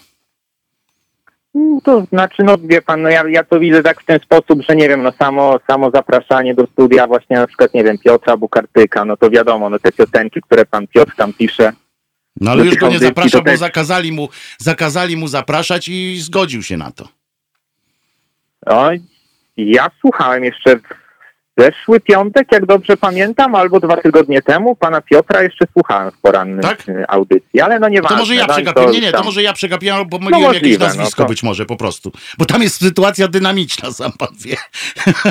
Mm, 1.55 1.81
to 1.81 2.05
znaczy, 2.13 2.43
no 2.43 2.59
wie 2.59 2.83
pan, 2.83 3.03
no 3.03 3.09
ja, 3.09 3.25
ja 3.29 3.45
to 3.45 3.61
widzę 3.61 3.83
tak 3.83 4.01
w 4.01 4.05
ten 4.05 4.21
sposób, 4.21 4.63
że 4.69 4.77
nie 4.77 4.89
wiem, 4.89 5.03
no 5.03 5.13
samo, 5.13 5.59
samo 5.67 5.91
zapraszanie 5.91 6.55
do 6.55 6.67
studia 6.67 7.07
właśnie 7.07 7.37
na 7.37 7.47
przykład, 7.47 7.75
nie 7.75 7.85
wiem, 7.85 7.99
Piotra 7.99 8.37
Bukartyka, 8.37 9.05
no 9.05 9.17
to 9.17 9.31
wiadomo, 9.31 9.71
no 9.71 9.79
te 9.79 9.93
piosenki, 9.93 10.41
które 10.43 10.67
pan 10.67 10.87
Piotr 10.87 11.17
tam 11.17 11.33
pisze, 11.33 11.73
no 12.41 12.51
ale 12.51 12.65
już 12.65 12.77
go 12.77 12.89
nie 12.89 12.99
zaprasza, 12.99 13.41
bo 13.43 13.57
zakazali 13.57 14.13
mu, 14.13 14.29
zakazali 14.59 15.17
mu 15.17 15.29
zapraszać 15.29 15.89
i 15.89 16.21
zgodził 16.21 16.63
się 16.63 16.77
na 16.77 16.91
to. 16.91 17.09
O, 18.67 18.91
ja 19.57 19.91
słuchałem 20.01 20.45
jeszcze 20.45 20.77
w 20.77 20.83
zeszły 21.59 22.01
piątek, 22.01 22.53
jak 22.53 22.67
dobrze 22.67 22.97
pamiętam, 22.97 23.55
albo 23.55 23.81
dwa 23.81 23.97
tygodnie 23.97 24.43
temu 24.43 24.77
pana 24.77 25.01
Piotra 25.01 25.43
jeszcze 25.43 25.65
słuchałem 25.73 26.11
w 26.11 26.19
porannym 26.19 26.61
tak? 26.61 26.89
Y, 26.89 27.09
audycji, 27.09 27.61
ale 27.61 27.81
no 27.81 27.89
nie 27.89 28.03
To 28.03 28.17
może 28.17 28.35
ja 28.35 28.47
no 28.47 28.55
przegapiłem, 28.55 28.91
nie, 28.91 29.01
nie, 29.01 29.13
to 29.13 29.25
może 29.25 29.43
ja 29.43 29.53
przegapiłem, 29.53 30.09
bo 30.09 30.19
myliłem 30.19 30.43
no 30.43 30.53
jakieś 30.53 30.79
nazwisko 30.79 31.23
no 31.23 31.25
to... 31.25 31.29
być 31.29 31.43
może 31.43 31.67
po 31.67 31.77
prostu. 31.77 32.13
Bo 32.39 32.45
tam 32.45 32.63
jest 32.63 32.81
sytuacja 32.81 33.29
dynamiczna, 33.29 33.93
sam 33.93 34.13
pan 34.13 34.29
wie. 34.39 34.57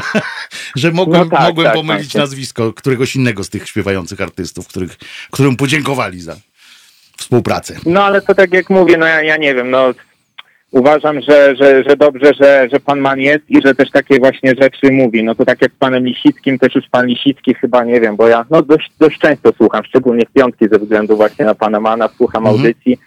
że 0.76 0.92
mogłem, 0.92 1.30
no 1.30 1.38
tak, 1.38 1.48
mogłem 1.48 1.68
tak, 1.68 1.76
pomylić 1.76 2.14
tak, 2.14 2.20
nazwisko 2.20 2.74
któregoś 2.74 3.16
innego 3.16 3.44
z 3.44 3.50
tych 3.50 3.70
śpiewających 3.70 4.22
artystów, 4.22 4.68
których, 4.68 4.98
którym 5.32 5.56
podziękowali 5.56 6.22
za 6.22 6.36
współpracę. 7.24 7.76
No 7.86 8.04
ale 8.04 8.22
to 8.22 8.36
tak 8.36 8.54
jak 8.54 8.70
mówię, 8.70 8.98
no 8.98 9.06
ja, 9.06 9.24
ja 9.24 9.38
nie 9.38 9.56
wiem, 9.56 9.72
no 9.72 9.94
uważam, 10.72 11.22
że, 11.22 11.56
że, 11.56 11.84
że 11.84 11.98
dobrze, 11.98 12.34
że, 12.42 12.68
że 12.72 12.80
pan 12.80 13.00
Man 13.00 13.20
jest 13.20 13.50
i 13.50 13.62
że 13.66 13.76
też 13.76 13.92
takie 13.92 14.20
właśnie 14.20 14.54
rzeczy 14.62 14.92
mówi. 14.92 15.24
No 15.24 15.36
to 15.36 15.46
tak 15.46 15.62
jak 15.62 15.72
z 15.72 15.76
panem 15.76 16.06
Lisickim, 16.06 16.60
też 16.60 16.76
już 16.76 16.90
pan 16.92 17.06
Lisicki 17.08 17.54
chyba, 17.54 17.84
nie 17.84 18.02
wiem, 18.02 18.16
bo 18.16 18.28
ja 18.28 18.46
no 18.50 18.62
dość, 18.62 18.92
dość 19.00 19.20
często 19.20 19.54
słucham, 19.58 19.84
szczególnie 19.86 20.26
w 20.26 20.34
piątki 20.34 20.66
ze 20.72 20.80
względu 20.80 21.16
właśnie 21.16 21.46
na 21.46 21.56
pana 21.56 21.80
Mana, 21.80 22.10
słucham 22.18 22.48
mhm. 22.48 22.56
audycji, 22.56 22.98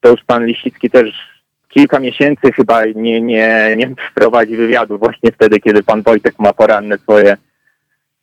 to 0.00 0.08
już 0.08 0.24
pan 0.26 0.46
Lisicki 0.46 0.90
też 0.90 1.34
kilka 1.68 2.00
miesięcy 2.00 2.52
chyba 2.52 2.84
nie, 2.84 3.20
nie, 3.20 3.74
nie 3.76 3.90
prowadzi 4.14 4.56
wywiadu 4.56 4.98
właśnie 4.98 5.32
wtedy, 5.32 5.60
kiedy 5.60 5.82
pan 5.82 6.02
Wojtek 6.02 6.34
ma 6.38 6.52
poranne 6.52 6.98
swoje 6.98 7.36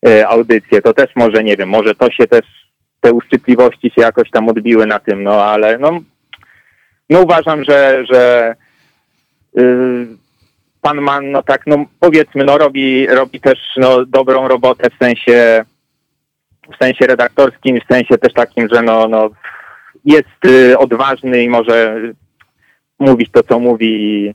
e, 0.07 0.27
audycje. 0.27 0.81
To 0.81 0.93
też 0.93 1.09
może, 1.15 1.43
nie 1.43 1.57
wiem, 1.57 1.69
może 1.69 1.95
to 1.95 2.11
się 2.11 2.27
też 2.27 2.45
te 3.01 3.13
uszczypliwości 3.13 3.91
się 3.95 4.01
jakoś 4.01 4.29
tam 4.29 4.49
odbiły 4.49 4.85
na 4.85 4.99
tym, 4.99 5.23
no 5.23 5.43
ale 5.45 5.77
no, 5.77 5.99
no 7.09 7.21
uważam, 7.21 7.63
że, 7.63 8.03
że 8.11 8.55
yy, 9.53 10.07
pan 10.81 11.01
Man, 11.01 11.31
no 11.31 11.43
tak, 11.43 11.67
no 11.67 11.85
powiedzmy, 11.99 12.43
no 12.43 12.57
robi, 12.57 13.07
robi 13.07 13.39
też 13.39 13.59
no, 13.77 14.05
dobrą 14.05 14.47
robotę 14.47 14.89
w 14.89 15.05
sensie 15.05 15.65
w 16.73 16.83
sensie 16.83 17.07
redaktorskim, 17.07 17.79
w 17.79 17.93
sensie 17.93 18.17
też 18.17 18.33
takim, 18.33 18.67
że 18.71 18.81
no, 18.81 19.07
no 19.07 19.29
jest 20.05 20.45
y, 20.45 20.77
odważny 20.77 21.43
i 21.43 21.49
może 21.49 22.01
mówić 22.99 23.31
to, 23.31 23.43
co 23.43 23.59
mówi 23.59 23.87
i 23.87 24.33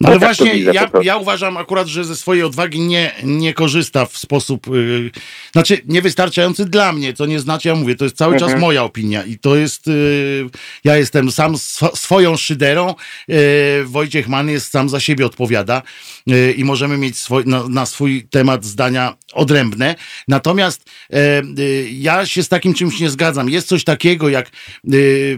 No 0.00 0.08
ale 0.08 0.20
tak 0.20 0.28
właśnie 0.28 0.58
ja, 0.58 0.90
ja 1.02 1.16
uważam 1.16 1.56
akurat, 1.56 1.88
że 1.88 2.04
ze 2.04 2.16
swojej 2.16 2.42
odwagi 2.42 2.80
nie, 2.80 3.12
nie 3.24 3.54
korzysta 3.54 4.06
w 4.06 4.18
sposób, 4.18 4.66
yy, 4.66 5.10
znaczy 5.52 5.80
niewystarczający 5.86 6.64
dla 6.64 6.92
mnie, 6.92 7.12
to 7.12 7.26
nie 7.26 7.40
znaczy, 7.40 7.68
ja 7.68 7.74
mówię, 7.74 7.96
to 7.96 8.04
jest 8.04 8.16
cały 8.16 8.34
mhm. 8.34 8.50
czas 8.50 8.60
moja 8.60 8.84
opinia 8.84 9.24
i 9.24 9.38
to 9.38 9.56
jest, 9.56 9.86
yy, 9.86 10.50
ja 10.84 10.96
jestem 10.96 11.30
sam 11.30 11.54
sw 11.54 11.96
swoją 11.96 12.36
szyderą, 12.36 12.94
yy, 13.28 13.36
Wojciech 13.84 14.28
Mann 14.28 14.48
jest 14.48 14.72
sam 14.72 14.88
za 14.88 15.00
siebie 15.00 15.26
odpowiada 15.26 15.82
yy, 16.26 16.52
i 16.52 16.64
możemy 16.64 16.98
mieć 16.98 17.18
swój, 17.18 17.46
na, 17.46 17.68
na, 17.68 17.86
swój 17.86 18.28
temat 18.30 18.64
zdania 18.64 19.16
odrębne, 19.32 19.94
natomiast 20.28 20.90
yy, 21.10 21.18
yy, 21.56 21.90
ja 21.90 22.26
się 22.26 22.42
z 22.42 22.48
takim 22.48 22.74
czymś 22.74 23.00
nie 23.00 23.10
zgadzam. 23.10 23.48
Jest 23.48 23.68
coś 23.68 23.84
takiego, 23.84 24.28
jak 24.28 24.50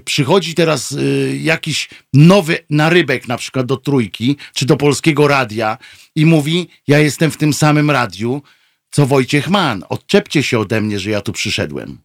przychodzi 0.04 0.54
teraz 0.54 0.96
jakiś 1.40 1.88
nowy 2.12 2.58
narybek 2.70 3.28
na 3.28 3.36
przykład 3.36 3.66
do 3.66 3.76
trójki, 3.76 4.36
czy 4.54 4.66
do 4.66 4.76
polskiego 4.76 5.28
radia 5.28 5.78
i 6.14 6.26
mówi: 6.26 6.68
Ja 6.86 6.98
jestem 6.98 7.30
w 7.30 7.36
tym 7.36 7.52
samym 7.52 7.90
radiu, 7.90 8.42
co 8.90 9.06
Wojciech 9.06 9.48
Mann. 9.48 9.84
Odczepcie 9.88 10.42
się 10.42 10.58
ode 10.58 10.80
mnie, 10.80 10.98
że 10.98 11.10
ja 11.10 11.20
tu 11.20 11.32
przyszedłem. 11.32 11.98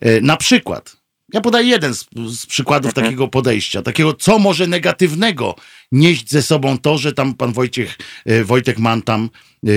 E, 0.00 0.20
na 0.20 0.36
przykład, 0.36 0.96
ja 1.32 1.40
podaję 1.40 1.68
jeden 1.68 1.94
z, 1.94 2.06
z 2.26 2.46
przykładów 2.46 2.88
mhm. 2.88 3.06
takiego 3.06 3.28
podejścia, 3.28 3.82
takiego, 3.82 4.14
co 4.14 4.38
może 4.38 4.66
negatywnego 4.66 5.54
nieść 5.92 6.30
ze 6.30 6.42
sobą 6.42 6.78
to, 6.78 6.98
że 6.98 7.12
tam 7.12 7.34
pan 7.34 7.52
Wojciech, 7.52 7.98
e, 8.26 8.44
Wojtek 8.44 8.78
Mann 8.78 9.02
tam 9.02 9.30
e, 9.66 9.70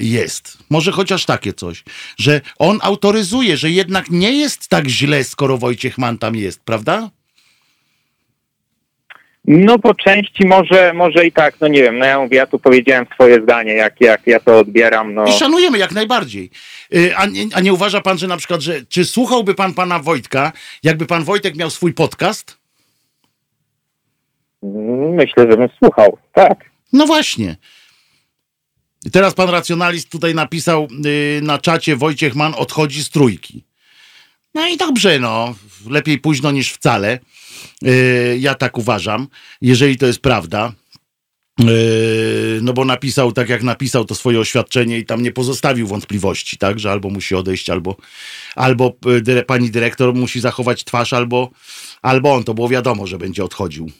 jest. 0.00 0.58
Może 0.70 0.92
chociaż 0.92 1.24
takie 1.24 1.52
coś, 1.52 1.84
że 2.18 2.40
on 2.58 2.78
autoryzuje, 2.82 3.56
że 3.56 3.70
jednak 3.70 4.10
nie 4.10 4.32
jest 4.32 4.68
tak 4.68 4.88
źle, 4.88 5.24
skoro 5.24 5.58
Wojciech 5.58 5.98
Mann 5.98 6.18
tam 6.18 6.36
jest, 6.36 6.60
prawda? 6.60 7.10
No 9.46 9.78
po 9.78 9.94
części 9.94 10.46
może, 10.46 10.92
może 10.94 11.26
i 11.26 11.32
tak, 11.32 11.60
no 11.60 11.68
nie 11.68 11.82
wiem, 11.82 11.98
no 11.98 12.04
ja 12.04 12.18
mówię, 12.18 12.36
ja 12.36 12.46
tu 12.46 12.58
powiedziałem 12.58 13.06
swoje 13.14 13.42
zdanie, 13.42 13.72
jak, 13.72 14.00
jak 14.00 14.26
ja 14.26 14.40
to 14.40 14.58
odbieram. 14.58 15.14
No. 15.14 15.24
I 15.24 15.32
szanujemy 15.32 15.78
jak 15.78 15.92
najbardziej. 15.92 16.50
Y, 16.94 17.16
a 17.16 17.26
nie, 17.26 17.44
a 17.54 17.60
nie 17.60 17.72
uważa 17.72 18.00
pan, 18.00 18.18
że 18.18 18.26
na 18.26 18.36
przykład, 18.36 18.60
że 18.60 18.84
czy 18.88 19.04
słuchałby 19.04 19.54
pan 19.54 19.74
pana 19.74 19.98
Wojtka, 19.98 20.52
jakby 20.82 21.06
pan 21.06 21.24
Wojtek 21.24 21.56
miał 21.56 21.70
swój 21.70 21.94
podcast? 21.94 22.58
Myślę, 25.12 25.46
że 25.50 25.56
bym 25.56 25.68
słuchał, 25.78 26.18
tak. 26.32 26.70
No 26.92 27.06
właśnie. 27.06 27.56
Teraz 29.12 29.34
pan 29.34 29.50
racjonalist 29.50 30.10
tutaj 30.10 30.34
napisał 30.34 30.88
yy, 30.90 31.40
na 31.42 31.58
czacie 31.58 31.96
Wojciech 31.96 32.34
Mann 32.34 32.54
odchodzi 32.56 33.02
z 33.04 33.10
trójki. 33.10 33.64
No 34.56 34.68
i 34.68 34.76
dobrze, 34.76 35.18
no. 35.18 35.54
Lepiej 35.86 36.18
późno 36.18 36.50
niż 36.50 36.72
wcale. 36.72 37.18
Yy, 37.82 38.38
ja 38.38 38.54
tak 38.54 38.78
uważam, 38.78 39.28
jeżeli 39.60 39.96
to 39.96 40.06
jest 40.06 40.20
prawda. 40.20 40.72
Yy, 41.58 42.58
no 42.62 42.72
bo 42.72 42.84
napisał 42.84 43.32
tak, 43.32 43.48
jak 43.48 43.62
napisał 43.62 44.04
to 44.04 44.14
swoje 44.14 44.40
oświadczenie 44.40 44.98
i 44.98 45.04
tam 45.04 45.22
nie 45.22 45.32
pozostawił 45.32 45.86
wątpliwości, 45.86 46.58
tak, 46.58 46.80
że 46.80 46.90
albo 46.90 47.10
musi 47.10 47.34
odejść, 47.34 47.70
albo, 47.70 47.96
albo 48.54 48.96
yy, 49.26 49.42
pani 49.42 49.70
dyrektor 49.70 50.14
musi 50.14 50.40
zachować 50.40 50.84
twarz, 50.84 51.12
albo, 51.12 51.50
albo 52.02 52.34
on. 52.34 52.44
To 52.44 52.54
było 52.54 52.68
wiadomo, 52.68 53.06
że 53.06 53.18
będzie 53.18 53.44
odchodził. 53.44 53.90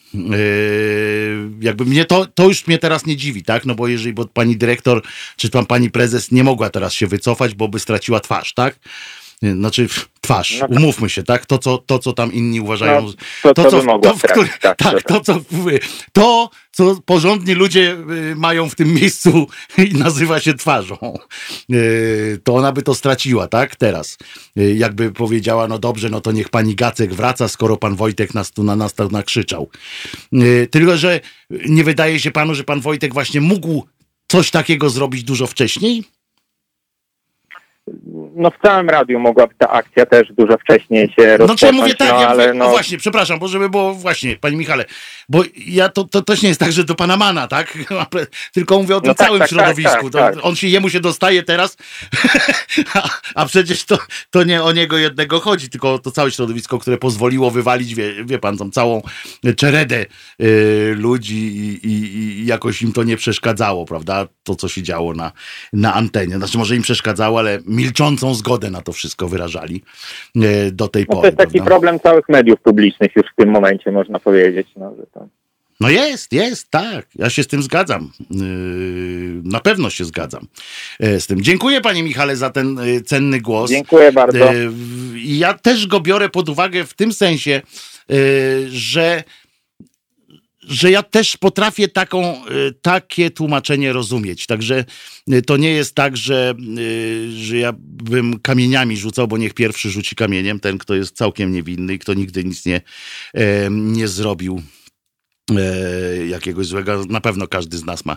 jakby 1.60 1.84
mnie 1.84 2.04
to, 2.04 2.26
to 2.26 2.48
już 2.48 2.66
mnie 2.66 2.78
teraz 2.78 3.06
nie 3.06 3.16
dziwi, 3.16 3.42
tak, 3.42 3.66
no 3.66 3.74
bo 3.74 3.88
jeżeli 3.88 4.12
bo 4.12 4.26
pani 4.26 4.56
dyrektor, 4.56 5.02
czy 5.36 5.50
tam 5.50 5.66
pani 5.66 5.90
prezes 5.90 6.32
nie 6.32 6.44
mogła 6.44 6.70
teraz 6.70 6.92
się 6.92 7.06
wycofać, 7.06 7.54
bo 7.54 7.68
by 7.68 7.80
straciła 7.80 8.20
twarz, 8.20 8.54
tak, 8.54 8.78
znaczy 9.42 9.88
twarz, 10.20 10.60
no 10.60 10.68
tak. 10.68 10.78
umówmy 10.78 11.10
się, 11.10 11.22
tak? 11.22 11.46
To 11.46 11.58
co, 11.58 11.78
to, 11.78 11.98
co 11.98 12.12
tam 12.12 12.32
inni 12.32 12.60
uważają. 12.60 13.02
No, 13.02 13.12
to, 13.42 13.54
to, 13.54 13.70
co, 13.70 13.98
to, 13.98 14.16
w 14.16 14.22
który, 14.22 14.48
tak, 14.60 14.78
tak, 14.78 15.02
to, 15.02 15.20
co, 15.20 15.40
to, 16.12 16.50
co 16.72 16.96
porządni 17.04 17.54
ludzie 17.54 17.96
y, 18.32 18.36
mają 18.36 18.68
w 18.68 18.74
tym 18.74 18.94
miejscu 18.94 19.46
i 19.90 19.94
nazywa 19.94 20.40
się 20.40 20.54
twarzą. 20.54 21.18
Y, 21.72 22.40
to 22.44 22.54
ona 22.54 22.72
by 22.72 22.82
to 22.82 22.94
straciła, 22.94 23.48
tak? 23.48 23.76
Teraz. 23.76 24.18
Y, 24.58 24.74
jakby 24.74 25.12
powiedziała, 25.12 25.68
no 25.68 25.78
dobrze, 25.78 26.10
no 26.10 26.20
to 26.20 26.32
niech 26.32 26.48
pani 26.48 26.74
Gacek 26.74 27.14
wraca, 27.14 27.48
skoro 27.48 27.76
pan 27.76 27.96
Wojtek 27.96 28.34
nas 28.34 28.50
tu 28.50 28.62
na 28.62 28.76
nas 28.76 28.94
tak 28.94 29.10
nakrzyczał. 29.10 29.70
Tylko, 30.70 30.96
że 30.96 31.20
nie 31.50 31.84
wydaje 31.84 32.20
się 32.20 32.30
panu, 32.30 32.54
że 32.54 32.64
pan 32.64 32.80
Wojtek 32.80 33.14
właśnie 33.14 33.40
mógł 33.40 33.86
coś 34.28 34.50
takiego 34.50 34.90
zrobić 34.90 35.24
dużo 35.24 35.46
wcześniej? 35.46 36.04
No 38.36 38.50
w 38.50 38.58
całym 38.62 38.90
radiu 38.90 39.20
mogłaby 39.20 39.54
ta 39.58 39.70
akcja 39.70 40.06
też 40.06 40.32
dużo 40.32 40.58
wcześniej 40.58 41.08
się 41.08 41.36
rozpocząć. 41.36 41.48
No 41.48 41.56
czy 41.56 41.66
ja 41.66 41.82
mówię 41.82 41.94
tak, 41.94 42.12
no, 42.12 42.20
ja 42.20 42.28
ale 42.28 42.54
no... 42.54 42.64
no... 42.64 42.70
właśnie, 42.70 42.98
przepraszam, 42.98 43.38
bo 43.38 43.48
żeby 43.48 43.70
było 43.70 43.94
właśnie, 43.94 44.36
panie 44.36 44.56
Michale, 44.56 44.84
bo 45.28 45.42
ja 45.66 45.88
to, 45.88 46.04
to 46.04 46.22
też 46.22 46.42
nie 46.42 46.48
jest 46.48 46.60
tak, 46.60 46.72
że 46.72 46.84
do 46.84 46.94
pana 46.94 47.16
Mana, 47.16 47.48
tak? 47.48 47.78
Tylko 48.54 48.78
mówię 48.82 48.96
o 48.96 49.00
tym 49.00 49.08
no 49.08 49.14
tak, 49.14 49.26
całym 49.26 49.40
tak, 49.40 49.48
tak 49.48 49.58
środowisku. 49.58 50.10
Tak, 50.10 50.34
tak, 50.34 50.44
on 50.44 50.56
się, 50.56 50.66
jemu 50.66 50.90
się 50.90 51.00
dostaje 51.00 51.42
teraz, 51.42 51.76
a, 52.94 53.08
a, 53.34 53.46
przecież 53.46 53.84
to, 53.84 53.98
to 54.30 54.44
nie 54.44 54.62
o 54.62 54.72
niego 54.72 54.98
jednego 54.98 55.40
chodzi, 55.40 55.68
tylko 55.68 55.94
o 55.94 55.98
to 55.98 56.10
całe 56.10 56.30
środowisko, 56.30 56.78
które 56.78 56.98
pozwoliło 56.98 57.50
wywalić, 57.50 57.94
wie, 57.94 58.24
wie 58.24 58.38
pan, 58.38 58.56
tą 58.56 58.70
całą 58.70 59.02
czeredę 59.56 60.06
y, 60.42 60.94
ludzi 60.98 61.56
i, 61.56 61.86
i, 61.86 62.16
i, 62.16 62.46
jakoś 62.46 62.82
im 62.82 62.92
to 62.92 63.02
nie 63.02 63.16
przeszkadzało, 63.16 63.84
prawda? 63.84 64.26
To, 64.44 64.54
co 64.54 64.68
się 64.68 64.82
działo 64.82 65.14
na, 65.14 65.32
na 65.72 65.94
antenie. 65.94 66.36
Znaczy 66.36 66.58
może 66.58 66.76
im 66.76 66.82
przeszkadzało, 66.82 67.38
ale 67.38 67.58
milczącą 67.66 68.34
zgodę 68.34 68.70
na 68.70 68.82
to 68.82 68.92
wszystko 68.92 69.28
wyrażali 69.28 69.82
e, 70.36 70.70
do 70.70 70.88
tej 70.88 71.06
no 71.08 71.14
pory. 71.14 71.20
To 71.22 71.26
jest 71.26 71.38
taki 71.38 71.52
prawda? 71.52 71.70
problem 71.70 72.00
całych 72.00 72.28
mediów 72.28 72.60
publicznych 72.60 73.16
już 73.16 73.26
w 73.32 73.36
tym 73.36 73.50
momencie, 73.50 73.92
można 73.92 74.18
powiedzieć. 74.18 74.66
No, 74.76 74.94
że. 74.96 75.15
No 75.80 75.90
jest, 75.90 76.32
jest, 76.32 76.70
tak. 76.70 77.06
Ja 77.14 77.30
się 77.30 77.42
z 77.42 77.46
tym 77.46 77.62
zgadzam. 77.62 78.12
Yy, 78.30 78.38
na 79.44 79.60
pewno 79.60 79.90
się 79.90 80.04
zgadzam 80.04 80.46
e, 81.00 81.20
z 81.20 81.26
tym. 81.26 81.42
Dziękuję 81.42 81.80
panie 81.80 82.02
Michale 82.02 82.36
za 82.36 82.50
ten 82.50 82.80
cenny 83.06 83.40
głos. 83.40 83.70
Dziękuję 83.70 84.12
bardzo. 84.12 84.52
Ja 85.14 85.54
też 85.54 85.86
go 85.86 86.00
biorę 86.00 86.28
pod 86.28 86.48
uwagę 86.48 86.84
w 86.84 86.94
tym 86.94 87.12
sensie, 87.12 87.62
że 88.66 89.24
że 90.68 90.90
ja 90.90 91.02
też 91.02 91.36
potrafię 91.36 91.88
taką, 91.88 92.42
takie 92.82 93.30
tłumaczenie 93.30 93.92
rozumieć. 93.92 94.46
Także 94.46 94.84
to 95.46 95.56
nie 95.56 95.70
jest 95.70 95.94
tak, 95.94 96.16
że, 96.16 96.54
że 97.36 97.56
ja 97.56 97.72
bym 97.78 98.40
kamieniami 98.40 98.96
rzucał, 98.96 99.28
bo 99.28 99.38
niech 99.38 99.54
pierwszy 99.54 99.90
rzuci 99.90 100.16
kamieniem 100.16 100.60
ten, 100.60 100.78
kto 100.78 100.94
jest 100.94 101.16
całkiem 101.16 101.52
niewinny 101.52 101.94
i 101.94 101.98
kto 101.98 102.14
nigdy 102.14 102.44
nic 102.44 102.66
nie, 102.66 102.80
nie 103.70 104.08
zrobił 104.08 104.62
jakiegoś 106.28 106.66
złego. 106.66 107.04
Na 107.08 107.20
pewno 107.20 107.48
każdy 107.48 107.78
z 107.78 107.84
nas 107.84 108.04
ma 108.04 108.16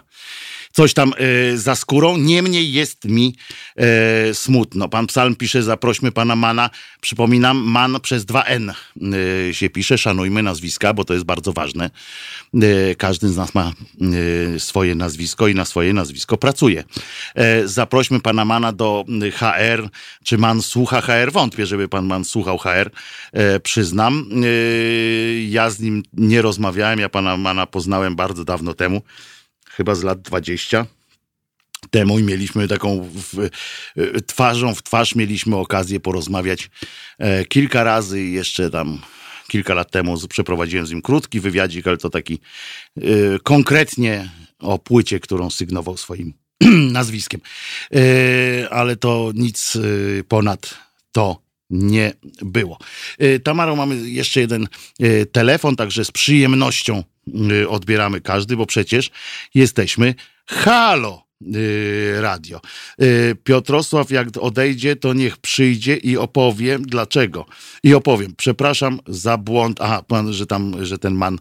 coś 0.71 0.93
tam 0.93 1.13
e, 1.17 1.57
za 1.57 1.75
skórą. 1.75 2.17
Niemniej 2.17 2.73
jest 2.73 3.05
mi 3.05 3.35
e, 3.75 4.33
smutno. 4.33 4.89
Pan 4.89 5.07
Psalm 5.07 5.35
pisze, 5.35 5.63
zaprośmy 5.63 6.11
pana 6.11 6.35
Mana. 6.35 6.69
Przypominam, 7.01 7.57
Man 7.57 7.99
przez 8.01 8.25
dwa 8.25 8.43
N 8.43 8.69
e, 8.69 9.53
się 9.53 9.69
pisze. 9.69 9.97
Szanujmy 9.97 10.43
nazwiska, 10.43 10.93
bo 10.93 11.05
to 11.05 11.13
jest 11.13 11.25
bardzo 11.25 11.53
ważne. 11.53 11.89
Każdy 12.97 13.29
z 13.29 13.37
nas 13.37 13.55
ma 13.55 13.73
swoje 14.57 14.95
nazwisko 14.95 15.47
i 15.47 15.55
na 15.55 15.65
swoje 15.65 15.93
nazwisko 15.93 16.37
pracuje. 16.37 16.83
Zaprośmy 17.65 18.19
pana 18.19 18.45
Mana 18.45 18.71
do 18.71 19.05
HR. 19.33 19.89
Czy 20.23 20.37
Man 20.37 20.61
słucha 20.61 21.01
HR? 21.01 21.31
Wątpię, 21.31 21.65
żeby 21.65 21.87
pan 21.87 22.05
Man 22.05 22.25
słuchał 22.25 22.57
HR. 22.57 22.91
Przyznam. 23.63 24.29
Ja 25.47 25.69
z 25.69 25.79
nim 25.79 26.03
nie 26.13 26.41
rozmawiałem. 26.41 26.99
Ja 26.99 27.09
pana 27.09 27.37
Mana 27.37 27.65
poznałem 27.65 28.15
bardzo 28.15 28.45
dawno 28.45 28.73
temu 28.73 29.01
chyba 29.79 29.95
z 29.95 30.03
lat 30.03 30.21
20 30.21 30.85
temu 31.89 32.19
i 32.19 32.23
mieliśmy 32.23 32.67
taką 32.67 33.09
w, 33.13 33.39
e, 33.39 34.21
twarzą 34.21 34.75
w 34.75 34.83
twarz 34.83 35.15
mieliśmy 35.15 35.55
okazję 35.55 35.99
porozmawiać 35.99 36.69
e, 37.17 37.45
kilka 37.45 37.83
razy 37.83 38.21
jeszcze 38.21 38.69
tam 38.69 39.01
kilka 39.47 39.73
lat 39.73 39.91
temu 39.91 40.27
przeprowadziłem 40.27 40.87
z 40.87 40.91
nim 40.91 41.01
krótki 41.01 41.39
wywiadzik, 41.39 41.87
ale 41.87 41.97
to 41.97 42.09
taki 42.09 42.39
e, 42.97 43.01
konkretnie 43.43 44.29
o 44.59 44.79
płycie, 44.79 45.19
którą 45.19 45.49
sygnował 45.49 45.97
swoim 45.97 46.33
nazwiskiem. 46.99 47.41
ale 48.69 48.95
to 48.95 49.31
nic 49.35 49.77
ponad 50.27 50.77
to 51.11 51.41
nie 51.69 52.13
było. 52.41 52.77
Tamaro, 53.43 53.75
mamy 53.75 54.09
jeszcze 54.09 54.39
jeden 54.39 54.67
telefon, 55.31 55.75
także 55.75 56.05
z 56.05 56.11
przyjemnością 56.11 57.03
odbieramy 57.69 58.21
każdy, 58.21 58.57
bo 58.57 58.65
przecież 58.65 59.11
jesteśmy 59.55 60.15
halo 60.47 61.23
y, 61.55 62.21
radio. 62.21 62.61
Y, 63.01 63.35
Piotrosław 63.43 64.11
jak 64.11 64.27
odejdzie, 64.39 64.95
to 64.95 65.13
niech 65.13 65.37
przyjdzie 65.37 65.95
i 65.95 66.17
opowie 66.17 66.79
dlaczego. 66.79 67.45
I 67.83 67.93
opowiem. 67.93 68.33
Przepraszam 68.37 68.99
za 69.07 69.37
błąd. 69.37 69.81
Aha, 69.81 70.03
pan, 70.07 70.33
że 70.33 70.45
tam, 70.45 70.85
że 70.85 70.97
ten 70.97 71.13
man 71.13 71.39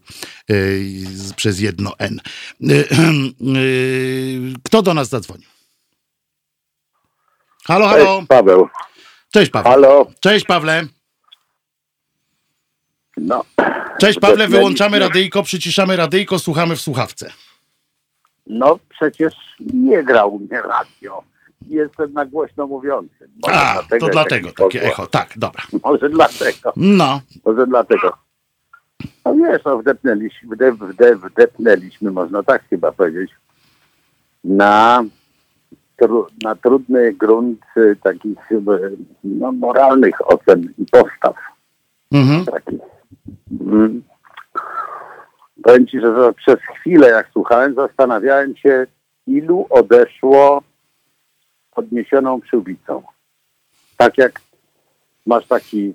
przez 1.37 1.61
jedno 1.61 1.93
N. 1.99 2.21
Kto 4.65 4.83
do 4.83 4.95
nas 4.95 5.09
zadzwonił? 5.09 5.49
Halo, 7.65 7.89
halo. 7.89 8.17
Cześć, 8.17 8.29
Paweł. 8.29 8.69
Cześć, 9.33 9.51
Paweł. 9.51 9.73
Halo. 9.73 10.07
Cześć, 10.21 10.47
Pawle. 10.47 10.98
No. 13.21 13.45
Cześć 14.01 14.19
Pawle, 14.19 14.49
wyłączamy 14.49 14.99
radyjko, 14.99 15.43
przyciszamy 15.43 15.97
radyjko, 15.97 16.39
słuchamy 16.39 16.77
w 16.77 16.81
słuchawce. 16.81 17.31
No 18.47 18.79
przecież 18.89 19.35
nie 19.61 20.03
grał 20.03 20.39
mnie 20.39 20.63
radio. 20.63 21.23
Jestem 21.69 22.13
na 22.13 22.27
głośno 22.27 22.67
mówiącym. 22.67 23.29
A, 23.47 23.51
dlatego 23.51 24.07
to 24.07 24.13
dlatego 24.13 24.53
takie 24.53 24.83
echo. 24.83 25.07
Tak, 25.07 25.33
dobra. 25.37 25.63
Może 25.85 26.11
dlatego. 26.11 26.73
No. 26.77 27.21
Może 27.45 27.67
dlatego. 27.67 28.13
No 29.25 29.35
wiesz, 29.35 29.65
no 29.65 29.79
wdepnęliśmy, 29.79 30.57
wdep, 30.57 30.75
wdep, 30.75 31.19
wdepnęliśmy, 31.19 32.11
można 32.11 32.43
tak 32.43 32.69
chyba 32.71 32.93
powiedzieć, 32.93 33.31
na, 34.45 35.05
tru, 35.97 36.27
na 36.43 36.55
trudny 36.55 37.13
grunt 37.13 37.61
y, 37.77 37.97
takich 38.03 38.39
no, 39.25 39.53
moralnych 39.53 40.31
ocen 40.33 40.75
i 40.79 40.87
postaw. 40.87 41.37
Mhm. 42.13 42.45
Takich. 42.45 42.98
Mm. 43.61 44.03
Powiem 45.63 45.87
Ci, 45.87 46.01
że 46.01 46.33
przez 46.33 46.57
chwilę, 46.61 47.09
jak 47.09 47.29
słuchałem, 47.33 47.75
zastanawiałem 47.75 48.57
się, 48.57 48.87
ilu 49.27 49.67
odeszło 49.71 50.63
podniesioną 51.75 52.41
przyłbicą. 52.41 53.03
Tak 53.97 54.19
jak 54.19 54.41
masz 55.27 55.47
taki 55.47 55.95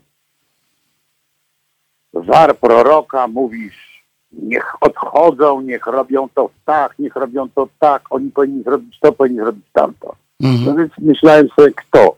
war 2.14 2.58
proroka, 2.58 3.28
mówisz, 3.28 4.04
niech 4.32 4.84
odchodzą, 4.84 5.62
niech 5.62 5.86
robią 5.86 6.30
to 6.30 6.50
tak, 6.66 7.00
niech 7.00 7.16
robią 7.16 7.50
to 7.50 7.68
tak, 7.80 8.02
oni 8.10 8.32
powinni 8.32 8.64
zrobić 8.64 9.00
to, 9.00 9.12
powinni 9.12 9.40
zrobić 9.40 9.66
tamto. 9.74 10.16
Mhm. 10.44 10.66
No 10.66 10.76
więc 10.76 10.92
myślałem 10.98 11.50
sobie, 11.50 11.72
kto? 11.72 12.16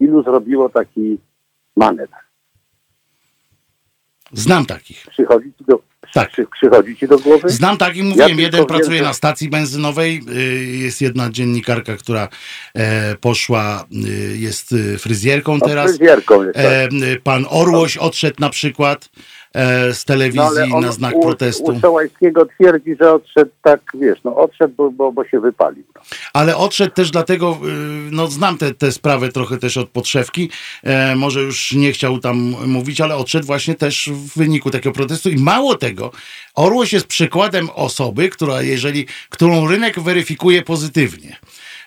Ilu 0.00 0.22
zrobiło 0.22 0.68
taki 0.68 1.18
manewr? 1.76 2.25
Znam 4.32 4.66
takich. 4.66 5.06
Przychodzi 5.10 5.52
ci 5.58 5.64
do, 5.68 5.82
tak. 6.14 6.30
Przy, 6.32 6.46
przychodzi 6.52 6.96
ci 6.96 7.08
do 7.08 7.18
głowy? 7.18 7.48
Znam 7.48 7.78
takich, 7.78 8.04
mówiłem, 8.04 8.38
ja 8.38 8.44
jeden 8.44 8.66
pracuje 8.66 9.02
na 9.02 9.12
stacji 9.12 9.48
benzynowej, 9.48 10.22
y, 10.36 10.64
jest 10.64 11.00
jedna 11.00 11.30
dziennikarka, 11.30 11.96
która 11.96 12.28
e, 12.74 13.14
poszła, 13.14 13.84
y, 14.06 14.36
jest 14.38 14.72
y, 14.72 14.98
fryzjerką 14.98 15.60
teraz. 15.60 15.86
Fryzjerką 15.86 16.42
jest, 16.42 16.58
e, 16.58 16.88
tak. 16.88 17.22
Pan 17.22 17.46
Orłoś 17.48 17.96
odszedł 17.96 18.36
na 18.38 18.50
przykład. 18.50 19.08
E, 19.54 19.94
z 19.94 20.04
telewizji 20.04 20.70
no, 20.70 20.80
na 20.80 20.92
znak 20.92 21.16
u, 21.16 21.22
protestu. 21.22 21.64
U 21.64 21.80
Sołańskiego 21.80 22.46
twierdzi, 22.46 22.96
że 23.00 23.12
odszedł 23.12 23.50
tak, 23.62 23.80
wiesz, 23.94 24.18
no 24.24 24.36
odszedł, 24.36 24.74
bo, 24.76 24.90
bo, 24.90 25.12
bo 25.12 25.24
się 25.24 25.40
wypalił. 25.40 25.84
Ale 26.32 26.56
odszedł 26.56 26.94
też 26.94 27.10
dlatego, 27.10 27.58
y, 27.64 28.10
no 28.10 28.26
znam 28.26 28.58
tę 28.78 28.92
sprawę 28.92 29.28
trochę 29.28 29.56
też 29.58 29.76
od 29.76 29.88
podszewki, 29.88 30.50
e, 30.82 31.16
może 31.16 31.40
już 31.40 31.72
nie 31.72 31.92
chciał 31.92 32.18
tam 32.18 32.36
mówić, 32.66 33.00
ale 33.00 33.16
odszedł 33.16 33.46
właśnie 33.46 33.74
też 33.74 34.10
w 34.12 34.38
wyniku 34.38 34.70
takiego 34.70 34.92
protestu 34.92 35.30
i 35.30 35.36
mało 35.36 35.74
tego, 35.74 36.10
Orłoś 36.56 36.92
jest 36.92 37.06
przykładem 37.06 37.70
osoby, 37.70 38.28
która 38.28 38.62
jeżeli, 38.62 39.06
którą 39.30 39.68
rynek 39.68 40.00
weryfikuje 40.00 40.62
pozytywnie. 40.62 41.36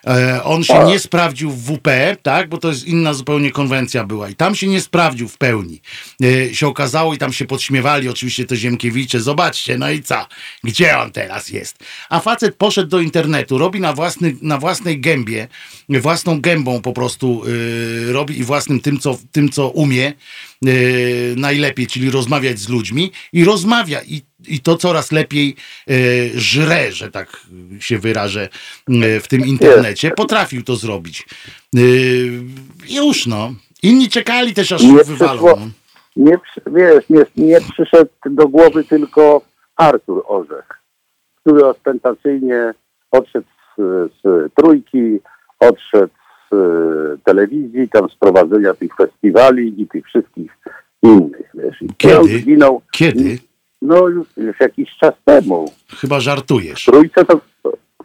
E, 0.06 0.44
on 0.44 0.64
się 0.64 0.84
nie 0.84 0.98
sprawdził 0.98 1.50
w 1.50 1.62
WP, 1.62 2.16
tak, 2.22 2.48
bo 2.48 2.58
to 2.58 2.68
jest 2.68 2.86
inna 2.86 3.14
zupełnie 3.14 3.50
konwencja 3.50 4.04
była. 4.04 4.28
I 4.28 4.34
tam 4.34 4.54
się 4.54 4.66
nie 4.66 4.80
sprawdził 4.80 5.28
w 5.28 5.38
pełni. 5.38 5.80
E, 6.22 6.54
się 6.54 6.66
okazało 6.66 7.14
i 7.14 7.18
tam 7.18 7.32
się 7.32 7.44
podśmiewali 7.44 8.08
oczywiście 8.08 8.44
te 8.44 8.56
Ziemkiewicze, 8.56 9.20
zobaczcie, 9.20 9.78
no 9.78 9.90
i 9.90 10.02
co, 10.02 10.26
gdzie 10.64 10.98
on 10.98 11.12
teraz 11.12 11.48
jest? 11.48 11.78
A 12.08 12.20
facet 12.20 12.54
poszedł 12.54 12.88
do 12.88 13.00
internetu, 13.00 13.58
robi 13.58 13.80
na, 13.80 13.92
własny, 13.92 14.36
na 14.42 14.58
własnej 14.58 15.00
gębie, 15.00 15.48
własną 15.88 16.40
gębą 16.40 16.82
po 16.82 16.92
prostu 16.92 17.42
yy, 17.46 18.12
robi 18.12 18.38
i 18.38 18.44
własnym 18.44 18.80
tym, 18.80 18.98
co, 18.98 19.18
tym, 19.32 19.48
co 19.48 19.68
umie, 19.68 20.12
yy, 20.62 21.34
najlepiej, 21.36 21.86
czyli 21.86 22.10
rozmawiać 22.10 22.58
z 22.58 22.68
ludźmi 22.68 23.12
i 23.32 23.44
rozmawia. 23.44 24.00
I 24.02 24.29
i 24.48 24.60
to 24.60 24.76
coraz 24.76 25.12
lepiej 25.12 25.56
e, 25.90 25.92
żre, 26.34 26.92
że 26.92 27.10
tak 27.10 27.46
się 27.80 27.98
wyrażę, 27.98 28.48
e, 28.88 29.20
w 29.20 29.28
tym 29.28 29.46
internecie. 29.46 30.10
Potrafił 30.10 30.62
to 30.62 30.76
zrobić. 30.76 31.26
E, 31.76 31.80
już 32.88 33.26
no. 33.26 33.54
Inni 33.82 34.08
czekali 34.08 34.54
też, 34.54 34.72
aż 34.72 34.82
nie 34.82 35.04
wywalą. 35.04 35.32
Przyszło, 35.32 35.56
no. 35.56 35.66
nie, 36.16 36.38
wiesz, 36.66 37.04
nie, 37.10 37.24
nie 37.36 37.58
przyszedł 37.60 38.10
do 38.26 38.48
głowy 38.48 38.84
tylko 38.84 39.42
Artur 39.76 40.22
Orzech, 40.26 40.68
który 41.40 41.64
ostentacyjnie 41.66 42.74
odszedł 43.10 43.46
z, 43.78 44.12
z 44.22 44.52
trójki, 44.54 45.18
odszedł 45.60 46.12
z 46.52 46.54
telewizji, 47.24 47.88
tam 47.88 48.08
z 48.08 48.14
prowadzenia 48.14 48.74
tych 48.74 48.96
festiwali 48.96 49.82
i 49.82 49.86
tych 49.86 50.06
wszystkich 50.06 50.50
innych. 51.02 51.50
Wiesz. 51.54 51.84
Kiedy? 51.96 52.38
Zginął, 52.38 52.82
Kiedy? 52.90 53.38
No 53.82 54.08
już, 54.08 54.26
już 54.36 54.60
jakiś 54.60 54.90
czas 55.00 55.14
temu. 55.24 55.72
Chyba 56.00 56.20
żartujesz. 56.20 56.82
W 56.82 56.86
trójce, 56.86 57.24
to, 57.24 57.40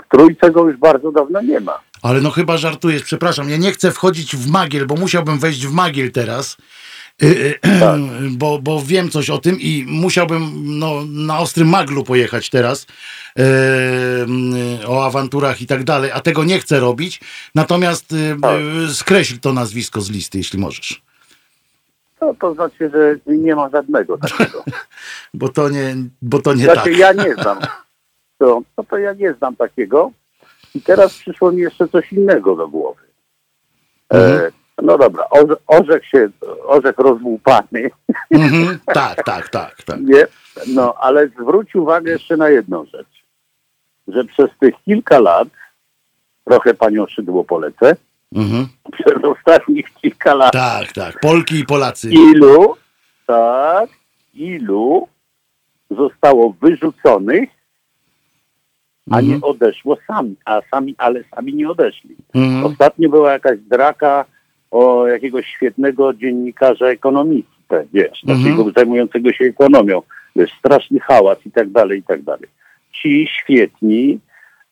w 0.06 0.10
trójce 0.12 0.52
go 0.52 0.68
już 0.68 0.78
bardzo 0.78 1.12
dawno 1.12 1.42
nie 1.42 1.60
ma. 1.60 1.80
Ale 2.02 2.22
no 2.22 2.32
chyba 2.32 2.58
żartujesz, 2.58 3.04
przepraszam. 3.04 3.50
Ja 3.50 3.58
nie 3.58 3.72
chcę 3.72 3.92
wchodzić 3.92 4.36
w 4.36 4.50
magiel, 4.50 4.86
bo 4.86 4.96
musiałbym 4.96 5.40
wejść 5.40 5.68
w 5.68 5.72
magiel 5.72 6.12
teraz. 6.12 6.58
Y, 7.24 7.26
y, 7.28 7.60
tak. 7.80 8.00
Bo, 8.32 8.60
bo 8.60 8.82
wiem 8.86 9.10
coś 9.10 9.30
o 9.30 9.38
tym 9.38 9.60
i 9.60 9.86
musiałbym 9.88 10.52
no, 10.80 11.06
na 11.06 11.40
ostrym 11.40 11.70
maglu 11.70 12.04
pojechać 12.04 12.50
teraz 12.50 12.88
yy, 13.36 13.46
o 14.88 15.06
awanturach 15.06 15.62
i 15.62 15.68
tak 15.68 15.84
dalej, 15.84 16.12
a 16.12 16.22
tego 16.22 16.44
nie 16.44 16.60
chcę 16.60 16.80
robić. 16.80 17.20
Natomiast 17.56 18.12
yy, 18.12 18.94
skreśl 18.94 19.40
to 19.40 19.54
nazwisko 19.54 20.02
z 20.02 20.10
listy, 20.10 20.38
jeśli 20.38 20.60
możesz. 20.60 21.05
To, 22.20 22.34
to 22.40 22.54
znaczy, 22.54 22.90
że 22.90 23.16
nie 23.28 23.56
ma 23.56 23.70
żadnego 23.70 24.18
takiego. 24.18 24.64
bo 25.34 25.50
to 25.50 25.70
nie, 25.70 25.96
bo 26.22 26.40
to 26.40 26.54
nie 26.54 26.64
znaczy, 26.64 26.90
tak. 26.90 26.98
ja 26.98 27.14
nie 27.14 27.34
znam. 27.34 27.60
To, 28.38 28.62
no 28.78 28.84
to 28.84 28.98
ja 28.98 29.14
nie 29.14 29.34
znam 29.34 29.56
takiego. 29.56 30.12
I 30.76 30.82
teraz 30.82 31.14
przyszło 31.14 31.52
mi 31.52 31.62
jeszcze 31.62 31.88
coś 31.88 32.14
innego 32.14 32.56
do 32.56 32.68
głowy. 32.68 33.02
E, 34.14 34.18
mhm. 34.18 34.46
E, 34.46 34.52
no 34.82 34.98
dobra, 34.98 35.30
orze, 35.30 35.56
orzech 35.68 36.06
się, 36.06 36.30
orzech 36.66 36.98
rozłupany. 36.98 37.90
Mhm. 38.32 38.80
Tak, 38.86 39.24
tak, 39.24 39.50
tak, 39.50 39.84
tak. 39.84 40.00
Nie? 40.00 40.28
No, 40.68 40.94
ale 41.00 41.28
zwróć 41.28 41.76
uwagę 41.76 42.12
jeszcze 42.12 42.38
na 42.38 42.50
jedną 42.50 42.86
rzecz. 42.86 43.26
Że 44.08 44.24
przez 44.24 44.50
tych 44.60 44.76
kilka 44.86 45.20
lat, 45.20 45.48
trochę 46.44 46.74
panią 46.74 47.08
Szydło 47.08 47.44
polecę, 47.44 47.96
Mhm. 48.36 48.68
Przez 48.92 49.24
ostatnich 49.24 49.94
kilka 49.94 50.34
lat. 50.34 50.54
Tak, 50.54 50.94
tak. 50.94 51.20
Polki 51.20 51.60
i 51.60 51.66
Polacy. 51.66 52.10
Ilu, 52.10 52.76
tak, 53.28 53.90
ilu 54.34 55.08
zostało 55.92 56.56
wyrzuconych, 56.62 57.50
a 59.12 59.20
mhm. 59.20 59.28
nie 59.28 59.42
odeszło 59.42 59.98
sami, 60.08 60.36
a 60.46 60.62
sami, 60.72 60.96
ale 60.98 61.24
sami 61.36 61.54
nie 61.54 61.70
odeszli. 61.70 62.16
Mhm. 62.34 62.66
Ostatnio 62.66 63.10
była 63.10 63.32
jakaś 63.32 63.60
draka 63.60 64.26
o 64.72 65.08
jakiegoś 65.08 65.48
świetnego 65.48 66.14
dziennikarza 66.14 66.86
ekonomistę, 66.86 67.86
wiesz, 67.94 68.24
mhm. 68.24 68.44
takiego 68.44 68.72
zajmującego 68.72 69.34
się 69.34 69.46
ekonomią, 69.46 70.02
wiesz, 70.36 70.52
straszny 70.60 71.00
hałas 71.00 71.46
i 71.46 71.52
tak 71.52 71.70
dalej, 71.70 72.00
i 72.00 72.04
tak 72.04 72.22
dalej. 72.22 72.50
Ci 72.92 73.28
świetni 73.28 74.20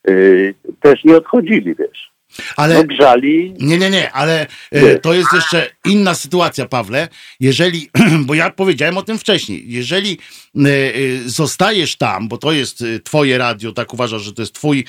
yy, 0.08 0.54
też 0.80 1.04
nie 1.04 1.18
odchodzili, 1.18 1.76
wiesz. 1.76 2.13
Ale 2.56 2.76
no 2.76 2.84
grzali. 2.84 3.54
Nie, 3.60 3.78
nie, 3.78 3.90
nie, 3.90 4.12
ale 4.12 4.48
e, 4.72 5.00
to 5.00 5.14
jest 5.14 5.34
jeszcze 5.34 5.70
inna 5.86 6.16
sytuacja, 6.16 6.66
Pawle. 6.66 7.08
Jeżeli, 7.40 7.90
bo 8.26 8.34
ja 8.34 8.50
powiedziałem 8.50 8.98
o 8.98 9.04
tym 9.04 9.20
wcześniej, 9.20 9.64
jeżeli 9.68 10.18
e, 10.56 10.70
e, 10.70 10.94
zostajesz 11.26 11.96
tam, 11.96 12.28
bo 12.28 12.38
to 12.38 12.52
jest 12.52 12.84
twoje 13.04 13.38
radio, 13.38 13.72
tak 13.72 13.94
uważasz, 13.94 14.22
że 14.22 14.34
to 14.34 14.42
jest 14.42 14.54
twój, 14.54 14.86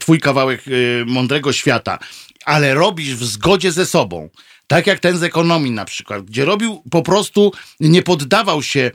twój 0.00 0.20
kawałek 0.20 0.64
mądrego 1.06 1.52
świata, 1.52 1.98
ale 2.44 2.74
robisz 2.74 3.14
w 3.14 3.24
zgodzie 3.24 3.72
ze 3.72 3.86
sobą, 3.86 4.28
tak 4.66 4.86
jak 4.86 5.00
ten 5.00 5.18
z 5.18 5.22
ekonomii 5.22 5.70
na 5.70 5.84
przykład, 5.84 6.22
gdzie 6.22 6.44
robił 6.44 6.82
po 6.90 7.02
prostu, 7.02 7.52
nie 7.80 8.02
poddawał 8.02 8.62
się 8.62 8.90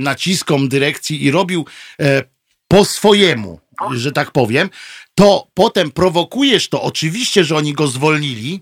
naciskom 0.00 0.68
dyrekcji 0.68 1.24
i 1.24 1.30
robił 1.30 1.66
po 2.68 2.84
swojemu, 2.84 3.60
że 3.94 4.12
tak 4.12 4.30
powiem, 4.30 4.70
to 5.18 5.48
potem 5.54 5.90
prowokujesz 5.90 6.68
to. 6.68 6.82
Oczywiście, 6.82 7.44
że 7.44 7.56
oni 7.56 7.72
go 7.72 7.86
zwolnili, 7.86 8.60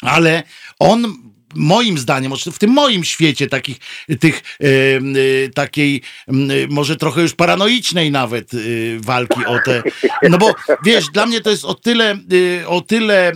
ale 0.00 0.42
on 0.78 1.16
moim 1.54 1.98
zdaniem, 1.98 2.32
w 2.52 2.58
tym 2.58 2.70
moim 2.70 3.04
świecie 3.04 3.46
takich, 3.46 3.76
tych, 4.20 4.42
yy, 4.60 5.50
takiej 5.54 6.02
yy, 6.28 6.68
może 6.70 6.96
trochę 6.96 7.22
już 7.22 7.34
paranoicznej 7.34 8.10
nawet 8.10 8.52
yy, 8.52 9.00
walki 9.00 9.46
o 9.46 9.58
te, 9.64 9.82
no 10.22 10.38
bo 10.38 10.54
wiesz, 10.84 11.06
dla 11.12 11.26
mnie 11.26 11.40
to 11.40 11.50
jest 11.50 11.64
o 11.64 11.74
tyle, 11.74 12.18
o 12.66 12.80
tyle 12.80 13.32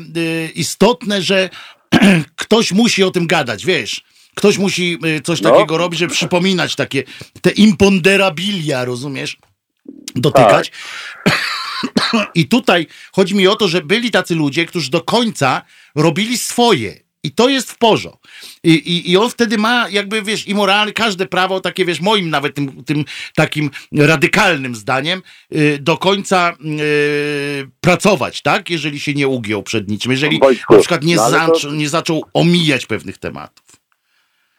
istotne, 0.55 1.23
że 1.23 1.51
ktoś 2.37 2.73
musi 2.73 3.05
o 3.05 3.11
tym 3.11 3.27
gadać, 3.27 3.67
wiesz. 3.67 4.05
Ktoś 4.35 4.59
musi 4.59 4.99
coś 5.25 5.41
no. 5.41 5.51
takiego 5.51 5.79
robić, 5.79 6.01
żeby 6.01 6.15
przypominać 6.15 6.77
takie, 6.77 7.03
te 7.41 7.51
imponderabilia, 7.51 8.85
rozumiesz? 8.85 9.37
Dotykać. 10.15 10.73
Tak. 11.25 11.35
I 12.35 12.49
tutaj 12.49 12.87
chodzi 13.13 13.35
mi 13.35 13.49
o 13.49 13.57
to, 13.57 13.69
że 13.69 13.83
byli 13.83 14.11
tacy 14.11 14.35
ludzie, 14.35 14.67
którzy 14.67 14.91
do 14.91 15.01
końca 15.01 15.63
robili 15.95 16.39
swoje. 16.39 17.09
I 17.23 17.31
to 17.33 17.49
jest 17.49 17.73
w 17.73 17.79
porządku. 17.79 18.29
I, 18.65 18.71
i, 18.71 19.11
I 19.11 19.17
on 19.17 19.31
wtedy 19.31 19.59
ma 19.59 19.89
jakby, 19.89 20.23
wiesz, 20.23 20.49
i 20.49 20.55
moralne, 20.55 20.93
każde 20.93 21.27
prawo, 21.27 21.61
takie, 21.61 21.85
wiesz, 21.85 22.01
moim 22.01 22.31
nawet 22.31 22.55
tym, 22.55 22.85
tym 22.85 23.05
takim 23.35 23.71
radykalnym 23.93 24.75
zdaniem, 24.75 25.23
yy, 25.51 25.79
do 25.79 25.97
końca 25.97 26.57
yy, 26.61 27.71
pracować, 27.81 28.43
tak? 28.43 28.71
Jeżeli 28.71 29.01
się 29.01 29.15
nie 29.15 29.29
ugiął 29.29 29.63
przed 29.63 29.89
niczym. 29.89 30.13
Jeżeli 30.13 30.39
Wojtku, 30.39 30.75
na 30.75 30.81
przykład 30.81 31.03
nie, 31.03 31.17
no 31.17 31.31
to... 31.63 31.73
nie 31.73 31.89
zaczął 31.89 32.25
omijać 32.35 32.87
pewnych 32.87 33.19
tematów. 33.19 33.65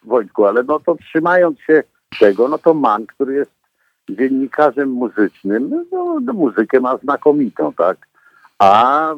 Wojtku, 0.03 0.45
ale 0.45 0.63
no 0.63 0.80
to 0.80 0.95
trzymając 1.09 1.59
się 1.67 1.84
tego, 2.20 2.47
no 2.47 2.57
to 2.57 2.74
man, 2.74 3.05
który 3.05 3.34
jest 3.34 3.51
dziennikarzem 4.10 4.89
muzycznym, 4.89 5.86
no, 5.91 6.20
no 6.22 6.34
muzykę 6.34 6.80
ma 6.80 6.97
znakomitą, 6.97 7.74
tak? 7.74 7.97
A 8.60 9.14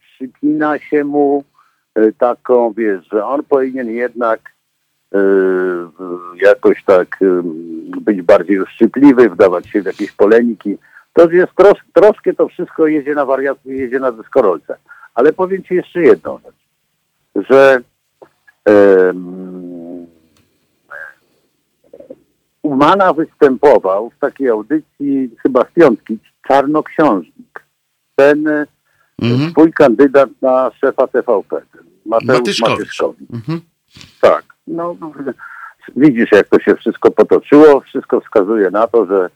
przypina 0.00 0.78
się 0.78 1.04
mu 1.04 1.44
y, 1.98 2.12
taką, 2.18 2.72
wiesz, 2.72 3.08
że 3.12 3.26
on 3.26 3.42
powinien 3.44 3.90
jednak 3.90 4.40
y, 5.14 5.18
jakoś 6.42 6.84
tak 6.84 7.18
być 8.00 8.22
bardziej 8.22 8.60
uszczypliwy, 8.60 9.30
wdawać 9.30 9.66
się 9.66 9.82
w 9.82 9.86
jakieś 9.86 10.12
polemiki. 10.12 10.78
To 11.12 11.30
jest 11.30 11.54
tros 11.54 11.78
troszkę 11.92 12.34
to 12.34 12.48
wszystko 12.48 12.86
jedzie 12.86 13.14
na 13.14 13.26
wariację, 13.26 13.76
jedzie 13.76 14.00
na 14.00 14.12
dyskorolce. 14.12 14.76
Ale 15.14 15.32
powiem 15.32 15.62
Ci 15.62 15.74
jeszcze 15.74 16.00
jedną 16.00 16.38
rzecz, 16.38 17.48
że 17.48 17.80
Umana 22.62 23.12
występował 23.12 24.10
w 24.10 24.18
takiej 24.18 24.48
audycji 24.48 25.30
chyba 25.42 25.64
z 25.64 25.72
piątki, 25.74 26.18
Czarnoksiążnik. 26.48 27.64
Ten 28.16 28.48
mhm. 29.22 29.50
swój 29.50 29.72
kandydat 29.72 30.30
na 30.42 30.70
szefa 30.80 31.06
TVP, 31.06 31.62
Mateusz 32.06 32.38
Matyszkowicz. 32.38 32.78
Matyszkowicz. 32.78 33.30
Mhm. 33.32 33.60
Tak. 34.20 34.44
No, 34.66 34.96
widzisz, 35.96 36.32
jak 36.32 36.48
to 36.48 36.60
się 36.60 36.74
wszystko 36.74 37.10
potoczyło. 37.10 37.80
Wszystko 37.80 38.20
wskazuje 38.20 38.70
na 38.70 38.86
to, 38.86 39.06
że 39.06 39.30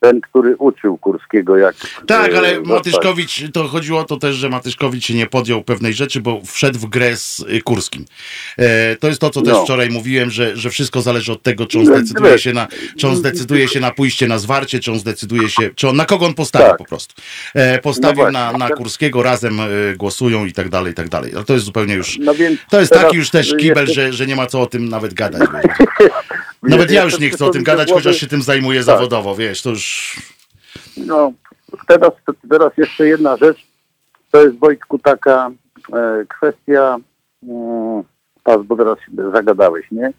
ten, 0.00 0.20
który 0.20 0.56
uczył 0.56 0.98
Kurskiego 0.98 1.56
jak... 1.56 1.74
Tak, 2.06 2.34
ale 2.34 2.48
e, 2.48 2.60
Matyszkowicz, 2.60 3.42
to 3.52 3.68
chodziło 3.68 4.00
o 4.00 4.04
to 4.04 4.16
też, 4.16 4.36
że 4.36 4.48
Matyszkowicz 4.48 5.04
się 5.04 5.14
nie 5.14 5.26
podjął 5.26 5.62
pewnej 5.62 5.94
rzeczy, 5.94 6.20
bo 6.20 6.40
wszedł 6.46 6.78
w 6.78 6.86
grę 6.86 7.16
z 7.16 7.40
y, 7.40 7.62
Kurskim. 7.62 8.04
E, 8.58 8.96
to 8.96 9.08
jest 9.08 9.20
to, 9.20 9.30
co 9.30 9.42
też 9.42 9.52
no. 9.52 9.64
wczoraj 9.64 9.90
mówiłem, 9.90 10.30
że, 10.30 10.56
że 10.56 10.70
wszystko 10.70 11.02
zależy 11.02 11.32
od 11.32 11.42
tego, 11.42 11.66
czy 11.66 11.78
on 11.78 11.86
zdecyduje 11.86 12.38
się 12.38 12.52
na, 12.52 12.68
czy 12.98 13.08
on 13.08 13.16
zdecyduje 13.16 13.68
się 13.68 13.80
na 13.80 13.90
pójście 13.90 14.28
na 14.28 14.38
zwarcie, 14.38 14.80
czy 14.80 14.92
on 14.92 14.98
zdecyduje 14.98 15.48
się, 15.48 15.70
czy 15.74 15.88
on, 15.88 15.96
na 15.96 16.04
kogo 16.04 16.26
on 16.26 16.34
postawi 16.34 16.64
tak. 16.64 16.78
po 16.78 16.84
prostu. 16.84 17.14
E, 17.54 17.78
postawił 17.78 18.24
no 18.24 18.30
na, 18.30 18.52
na 18.52 18.68
Kurskiego, 18.68 19.22
razem 19.22 19.60
e, 19.60 19.66
głosują 19.96 20.44
i 20.44 20.52
tak 20.52 20.68
dalej, 20.68 20.92
i 20.92 20.94
tak 20.94 21.08
dalej. 21.08 21.32
Ale 21.34 21.44
to 21.44 21.52
jest 21.52 21.64
zupełnie 21.64 21.94
już, 21.94 22.18
no 22.18 22.34
to 22.70 22.80
jest 22.80 22.92
taki 22.92 23.16
już 23.16 23.30
też 23.30 23.54
kibel, 23.56 23.86
że, 23.86 24.12
że 24.12 24.26
nie 24.26 24.36
ma 24.36 24.46
co 24.46 24.60
o 24.60 24.66
tym 24.66 24.88
nawet 24.88 25.14
gadać. 25.14 25.48
Nawet 26.68 26.90
ja 26.90 27.04
już 27.04 27.18
nie 27.18 27.30
chcę 27.30 27.44
o 27.44 27.50
tym 27.50 27.64
gadać, 27.64 27.92
chociaż 27.92 28.16
się 28.16 28.26
tym 28.26 28.42
zajmuję 28.42 28.78
tak. 28.78 28.86
zawodowo, 28.86 29.36
wiesz, 29.36 29.62
to 29.62 29.70
już... 29.70 30.16
No, 30.96 31.32
teraz, 31.88 32.10
teraz 32.50 32.72
jeszcze 32.76 33.08
jedna 33.08 33.36
rzecz. 33.36 33.66
To 34.30 34.42
jest, 34.42 34.58
Wojtku, 34.58 34.98
taka 34.98 35.50
e, 35.92 36.24
kwestia, 36.28 36.96
e, 38.48 38.58
bo 38.64 38.76
teraz 38.76 38.98
zagadałeś, 39.32 39.86
nie? 39.90 40.12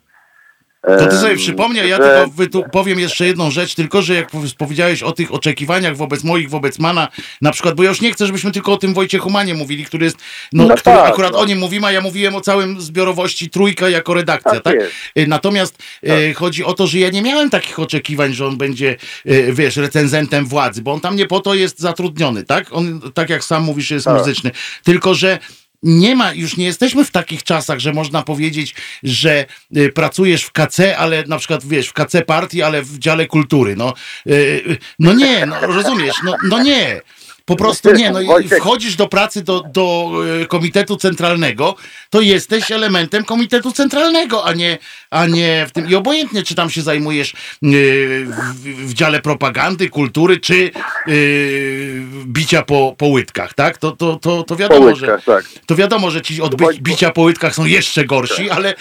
To 0.88 1.08
ty 1.08 1.18
sobie 1.18 1.36
przypomnij, 1.36 1.90
ja 1.90 1.98
że... 1.98 2.26
tylko 2.38 2.70
powiem 2.70 3.00
jeszcze 3.00 3.26
jedną 3.26 3.52
rzecz, 3.52 3.76
tylko 3.76 4.02
że 4.02 4.16
jak 4.16 4.28
powiedziałeś 4.58 5.04
o 5.04 5.12
tych 5.12 5.34
oczekiwaniach 5.34 5.98
wobec 5.98 6.24
moich, 6.24 6.50
wobec 6.50 6.80
Mana, 6.80 7.08
na 7.42 7.52
przykład, 7.52 7.76
bo 7.76 7.84
ja 7.84 7.90
już 7.90 8.02
nie 8.02 8.14
chcę, 8.14 8.26
żebyśmy 8.26 8.52
tylko 8.52 8.74
o 8.74 8.78
tym 8.78 8.94
Wojcie 8.94 9.20
Humanie 9.20 9.54
mówili, 9.54 9.86
który 9.86 10.06
jest, 10.06 10.18
no, 10.54 10.64
no 10.68 10.76
który 10.76 10.96
tak, 10.96 11.10
akurat 11.10 11.32
no. 11.32 11.40
o 11.40 11.46
nim 11.46 11.60
mówimy, 11.60 11.88
a 11.88 11.92
ja 11.92 12.02
mówiłem 12.02 12.36
o 12.36 12.42
całym 12.42 12.82
zbiorowości 12.82 13.50
Trójka 13.50 13.90
jako 13.90 14.14
redakcja, 14.14 14.60
tak? 14.60 14.64
tak? 14.64 15.28
Natomiast 15.28 15.78
tak. 15.78 16.10
E, 16.10 16.34
chodzi 16.34 16.64
o 16.64 16.74
to, 16.74 16.88
że 16.88 17.00
ja 17.00 17.10
nie 17.10 17.22
miałem 17.22 17.50
takich 17.50 17.80
oczekiwań, 17.80 18.34
że 18.34 18.48
on 18.48 18.58
będzie, 18.58 18.96
e, 19.26 19.54
wiesz, 19.54 19.78
recenzentem 19.78 20.46
władzy, 20.46 20.82
bo 20.82 20.94
on 20.94 21.00
tam 21.00 21.16
nie 21.16 21.26
po 21.26 21.40
to 21.40 21.54
jest 21.54 21.80
zatrudniony, 21.80 22.44
tak? 22.44 22.68
On, 22.72 23.02
tak 23.14 23.30
jak 23.30 23.44
sam 23.44 23.64
mówisz, 23.64 23.92
jest 23.92 24.06
tak. 24.06 24.18
muzyczny. 24.18 24.52
Tylko, 24.84 25.16
że 25.16 25.40
nie 25.88 26.16
ma, 26.16 26.34
już 26.34 26.58
nie 26.58 26.66
jesteśmy 26.66 27.06
w 27.06 27.12
takich 27.12 27.44
czasach, 27.44 27.80
że 27.80 27.94
można 27.94 28.24
powiedzieć, 28.24 28.76
że 29.04 29.46
y, 29.78 29.92
pracujesz 29.92 30.44
w 30.44 30.52
KC, 30.52 30.98
ale 30.98 31.24
na 31.28 31.38
przykład 31.38 31.66
wiesz, 31.66 31.88
w 31.88 31.94
KC 31.94 32.22
partii, 32.22 32.62
ale 32.62 32.82
w 32.82 33.00
dziale 33.00 33.26
kultury. 33.26 33.76
No, 33.76 33.94
y, 34.28 34.32
y, 34.32 34.78
no 35.00 35.14
nie, 35.14 35.46
no, 35.46 35.60
rozumiesz, 35.62 36.16
no, 36.24 36.36
no 36.44 36.64
nie. 36.64 37.02
Po 37.48 37.56
prostu 37.56 37.94
nie, 37.94 38.12
no 38.12 38.20
wchodzisz 38.60 38.96
do 38.96 39.08
pracy 39.08 39.44
do, 39.44 39.64
do 39.74 40.12
e, 40.42 40.46
Komitetu 40.46 40.98
Centralnego, 40.98 41.76
to 42.10 42.22
jesteś 42.22 42.72
elementem 42.72 43.24
Komitetu 43.24 43.72
Centralnego, 43.72 44.46
a 44.46 44.54
nie, 44.54 44.78
a 45.10 45.26
nie 45.26 45.66
w 45.70 45.72
tym. 45.72 45.90
I 45.90 45.96
obojętnie, 45.96 46.44
czy 46.44 46.56
tam 46.56 46.70
się 46.70 46.82
zajmujesz 46.82 47.34
e, 47.34 47.36
w, 47.64 48.64
w 48.64 48.94
dziale 48.94 49.22
propagandy, 49.22 49.90
kultury, 49.90 50.40
czy 50.40 50.72
yy, 51.08 52.04
bicia 52.26 52.62
po, 52.62 52.96
po 52.98 53.08
łydkach, 53.08 53.54
tak? 53.54 53.78
To, 53.78 53.92
to, 53.92 54.16
to, 54.16 54.44
to 54.44 54.56
wiadomo, 54.56 54.86
łydkach, 54.86 55.20
że 55.20 55.26
tak. 55.26 55.46
to 55.66 55.76
wiadomo, 55.76 56.12
że 56.12 56.22
ci 56.22 56.42
od 56.42 56.56
bicia 56.82 57.12
po 57.12 57.22
łydkach 57.22 57.56
są 57.56 57.66
jeszcze 57.66 58.06
gorsi, 58.06 58.48
tak. 58.48 58.58
ale 58.58 58.76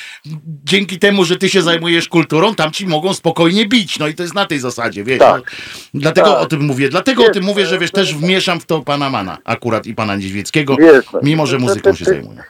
dzięki 0.65 0.99
temu, 0.99 1.25
że 1.25 1.37
ty 1.37 1.49
się 1.49 1.63
zajmujesz 1.63 2.09
kulturą, 2.09 2.55
tam 2.55 2.73
ci 2.73 2.87
mogą 2.87 3.15
spokojnie 3.15 3.67
bić. 3.67 3.99
No 3.99 4.09
i 4.09 4.15
to 4.15 4.23
jest 4.23 4.35
na 4.35 4.47
tej 4.47 4.59
zasadzie, 4.59 5.05
wiesz. 5.05 5.19
Tak. 5.19 5.53
No, 5.95 6.01
dlatego 6.01 6.33
tak. 6.33 6.41
o 6.41 6.47
tym 6.47 6.63
mówię. 6.63 6.89
Dlatego 6.89 7.25
o 7.25 7.31
tym 7.31 7.45
mówię, 7.45 7.67
że 7.67 7.79
wiesz, 7.79 7.91
też 7.91 8.15
wmieszam 8.15 8.56
w 8.61 8.67
to 8.67 8.81
pana 8.81 9.11
Mana 9.11 9.39
akurat 9.45 9.87
i 9.87 9.95
pana 9.95 10.17
Niedźwieckiego, 10.17 10.77
wiesz, 10.77 11.07
mimo 11.23 11.47
że 11.47 11.59
muzyką 11.59 11.95
się 11.95 12.05
zajmuje. 12.05 12.43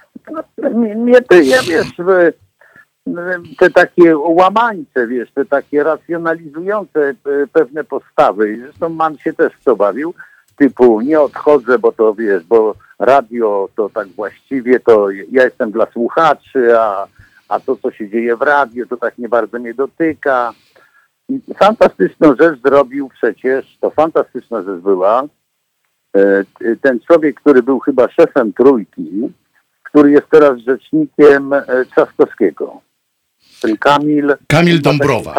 Nie, 0.96 1.22
ty, 1.22 1.44
ja 1.44 1.62
wiesz, 1.62 1.92
te 3.58 3.70
takie 3.70 4.18
łamańce, 4.18 5.06
wiesz, 5.06 5.30
te 5.34 5.44
takie 5.44 5.82
racjonalizujące 5.82 7.00
e, 7.08 7.14
pewne 7.52 7.84
postawy, 7.84 8.58
zresztą 8.60 8.88
Man 8.88 9.18
się 9.18 9.32
też 9.32 9.52
to 9.64 9.76
bawił, 9.76 10.14
typu 10.56 11.00
nie 11.00 11.20
odchodzę, 11.20 11.78
bo 11.78 11.92
to 11.92 12.14
wiesz, 12.14 12.44
bo 12.44 12.74
radio 12.98 13.68
to 13.76 13.90
tak 13.90 14.08
właściwie 14.08 14.80
to 14.80 15.10
ja 15.10 15.44
jestem 15.44 15.70
dla 15.70 15.86
słuchaczy, 15.86 16.78
a, 16.78 17.06
a 17.48 17.60
to 17.60 17.76
co 17.76 17.90
się 17.90 18.08
dzieje 18.08 18.36
w 18.36 18.42
radiu 18.42 18.86
to 18.86 18.96
tak 18.96 19.18
nie 19.18 19.28
bardzo 19.28 19.58
mnie 19.58 19.74
dotyka. 19.74 20.52
I 21.28 21.40
fantastyczną 21.58 22.34
rzecz 22.40 22.60
zrobił 22.62 23.08
przecież, 23.08 23.78
to 23.80 23.90
fantastyczna 23.90 24.62
rzecz 24.62 24.80
była, 24.80 25.22
ten 26.82 27.00
człowiek, 27.00 27.40
który 27.40 27.62
był 27.62 27.78
chyba 27.78 28.08
szefem 28.08 28.52
Trójki, 28.52 29.10
który 29.82 30.10
jest 30.10 30.26
teraz 30.30 30.58
rzecznikiem 30.58 31.52
e, 31.52 31.64
Trzaskowskiego. 31.90 32.80
Ten 33.62 33.76
Kamil... 33.76 34.36
Kamil 34.46 34.82
Dąbrowa. 34.82 35.34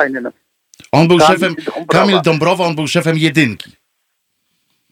On 0.91 1.07
był 1.07 1.17
Kamil 1.17 1.33
szefem... 1.33 1.55
Dąbrowa. 1.55 1.85
Kamil 1.87 2.21
Dąbrowa, 2.21 2.65
on 2.65 2.75
był 2.75 2.87
szefem 2.87 3.17
jedynki. 3.17 3.71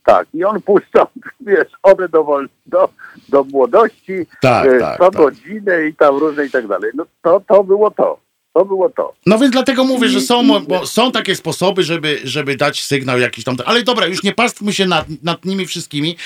Tak, 0.05 0.27
i 0.33 0.43
on 0.43 0.61
puszczał, 0.61 1.07
wiesz, 1.47 1.71
one 1.83 2.09
do, 2.09 2.39
do, 2.65 2.89
do 3.29 3.43
młodości, 3.43 4.25
tak, 4.41 4.67
e, 4.67 4.79
tak, 4.79 4.97
co 4.97 5.11
tak. 5.11 5.21
godzinę 5.21 5.88
i 5.88 5.93
tam 5.93 6.17
różne 6.17 6.45
i 6.45 6.49
tak 6.49 6.67
dalej. 6.67 6.91
No 6.95 7.05
to, 7.21 7.41
to 7.47 7.63
było 7.63 7.91
to. 7.91 8.24
To 8.55 8.65
było 8.65 8.89
to. 8.89 9.13
No 9.25 9.39
więc 9.39 9.51
dlatego 9.51 9.83
mówię, 9.83 10.09
że 10.09 10.21
są, 10.21 10.59
bo 10.59 10.87
są 10.87 11.11
takie 11.11 11.35
sposoby, 11.35 11.83
żeby, 11.83 12.19
żeby 12.23 12.55
dać 12.55 12.83
sygnał 12.83 13.19
jakiś 13.19 13.43
tam. 13.43 13.57
Ale 13.65 13.83
dobra, 13.83 14.05
już 14.05 14.23
nie 14.23 14.33
pastwmy 14.33 14.73
się 14.73 14.85
nad, 14.85 15.05
nad 15.23 15.45
nimi 15.45 15.65
wszystkimi. 15.65 16.17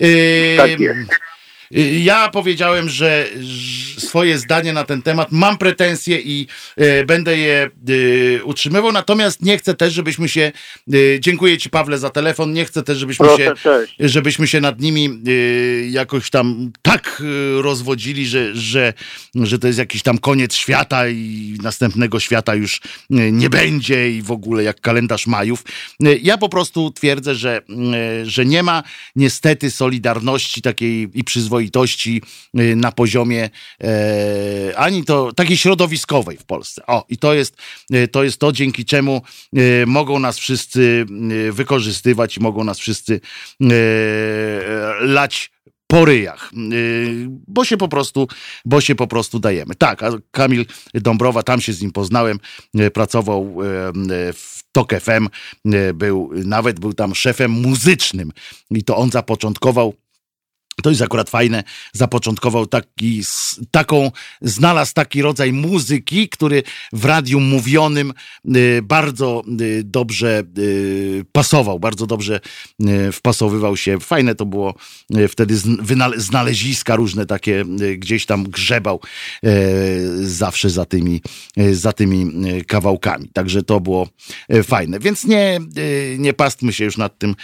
Yy, 0.00 0.08
tak 0.56 0.80
jest. 0.80 1.10
Ja 2.02 2.28
powiedziałem, 2.28 2.88
że 2.88 3.26
swoje 3.98 4.38
zdanie 4.38 4.72
na 4.72 4.84
ten 4.84 5.02
temat 5.02 5.32
mam 5.32 5.58
pretensje 5.58 6.20
i 6.20 6.46
e, 6.76 7.04
będę 7.04 7.38
je 7.38 7.70
utrzymywał, 8.44 8.92
natomiast 8.92 9.42
nie 9.42 9.58
chcę 9.58 9.74
też, 9.74 9.92
żebyśmy 9.92 10.28
się, 10.28 10.52
dziękuję 11.20 11.58
Ci 11.58 11.70
Pawle 11.70 11.98
za 11.98 12.10
telefon, 12.10 12.52
nie 12.52 12.64
chcę 12.64 12.82
też, 12.82 12.98
żebyśmy, 12.98 13.26
Proszę, 13.26 13.54
się, 13.62 14.08
żebyśmy 14.08 14.46
się 14.46 14.60
nad 14.60 14.80
nimi 14.80 15.22
jakoś 15.90 16.30
tam 16.30 16.72
tak 16.82 17.22
rozwodzili, 17.56 18.26
że, 18.26 18.56
że, 18.56 18.92
że 19.34 19.58
to 19.58 19.66
jest 19.66 19.78
jakiś 19.78 20.02
tam 20.02 20.18
koniec 20.18 20.54
świata 20.54 21.08
i 21.08 21.58
następnego 21.62 22.20
świata 22.20 22.54
już 22.54 22.80
nie 23.10 23.50
będzie 23.50 24.10
i 24.10 24.22
w 24.22 24.30
ogóle 24.30 24.62
jak 24.62 24.80
kalendarz 24.80 25.26
Majów. 25.26 25.64
Ja 26.22 26.38
po 26.38 26.48
prostu 26.48 26.90
twierdzę, 26.90 27.34
że, 27.34 27.60
że 28.24 28.46
nie 28.46 28.62
ma 28.62 28.82
niestety 29.16 29.70
solidarności 29.70 30.62
takiej 30.62 31.08
i 31.14 31.24
przyzwoitości 31.24 31.55
przyzwoitości 31.56 32.22
y, 32.60 32.76
na 32.76 32.92
poziomie 32.92 33.50
e, 33.84 34.76
ani 34.76 35.04
to 35.04 35.32
takiej 35.32 35.56
środowiskowej 35.56 36.36
w 36.36 36.44
Polsce. 36.44 36.86
O, 36.86 37.04
i 37.08 37.16
to 37.16 37.34
jest, 37.34 37.56
y, 37.94 38.08
to 38.08 38.24
jest 38.24 38.38
to, 38.38 38.52
dzięki 38.52 38.84
czemu 38.84 39.22
y, 39.56 39.84
mogą 39.86 40.18
nas 40.18 40.38
wszyscy 40.38 41.06
wykorzystywać 41.52 42.36
i 42.36 42.40
mogą 42.40 42.64
nas 42.64 42.78
wszyscy 42.78 43.20
lać 45.00 45.50
po 45.86 46.04
ryjach, 46.04 46.50
bo 47.48 47.64
się 47.64 47.76
po 47.76 47.88
prostu, 47.88 48.28
bo 48.64 48.80
się 48.80 48.94
po 48.94 49.06
prostu 49.06 49.38
dajemy. 49.38 49.74
Tak, 49.74 50.02
a 50.02 50.10
Kamil 50.30 50.66
Dąbrowa, 50.94 51.42
tam 51.42 51.60
się 51.60 51.72
z 51.72 51.82
nim 51.82 51.92
poznałem, 51.92 52.38
pracował 52.94 53.56
w 54.34 54.60
TOK 54.72 54.92
FM, 55.00 55.28
był, 55.94 56.30
nawet 56.44 56.80
był 56.80 56.92
tam 56.92 57.14
szefem 57.14 57.50
muzycznym 57.50 58.32
i 58.70 58.84
to 58.84 58.96
on 58.96 59.10
zapoczątkował 59.10 59.94
To 60.82 60.90
jest 60.90 61.02
akurat 61.02 61.30
fajne. 61.30 61.64
Zapoczątkował 61.92 62.66
taki, 62.66 63.22
taką, 63.70 64.10
znalazł 64.40 64.94
taki 64.94 65.22
rodzaj 65.22 65.52
muzyki, 65.52 66.28
który 66.28 66.62
w 66.92 67.04
radiu 67.04 67.40
mówionym 67.40 68.12
y, 68.56 68.80
bardzo 68.82 69.42
y, 69.60 69.82
dobrze 69.84 70.42
y, 70.58 71.24
pasował, 71.32 71.80
bardzo 71.80 72.06
dobrze 72.06 72.40
wpasowywał 73.12 73.76
się. 73.76 74.00
Fajne 74.00 74.34
to 74.34 74.46
było 74.46 74.74
wtedy 75.28 75.54
znaleziska 76.16 76.96
różne 76.96 77.26
takie 77.26 77.64
gdzieś 77.96 78.26
tam 78.26 78.44
grzebał 78.44 79.00
zawsze 80.20 80.70
za 80.70 80.84
tymi, 80.84 81.22
za 81.72 81.92
tymi 81.92 82.26
kawałkami. 82.66 83.28
Także 83.32 83.62
to 83.62 83.80
było 83.80 84.08
fajne. 84.64 84.98
Więc 84.98 85.24
nie, 85.24 85.60
nie 86.18 86.32
pastmy 86.32 86.72
się 86.72 86.84
już 86.84 86.96
nad 86.96 87.18
tym, 87.18 87.34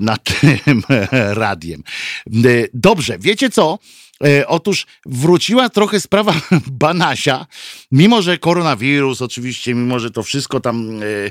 nad 0.00 0.24
tym 0.40 0.82
radiem. 1.10 1.82
E, 2.34 2.68
dobrze, 2.74 3.18
wiecie 3.18 3.50
co? 3.50 3.78
E, 4.24 4.46
otóż 4.46 4.86
wróciła 5.06 5.68
trochę 5.68 6.00
sprawa 6.00 6.34
Banasia, 6.66 7.46
mimo 7.92 8.22
że 8.22 8.38
koronawirus, 8.38 9.22
oczywiście, 9.22 9.74
mimo 9.74 9.98
że 9.98 10.10
to 10.10 10.22
wszystko 10.22 10.60
tam. 10.60 11.02
E, 11.02 11.30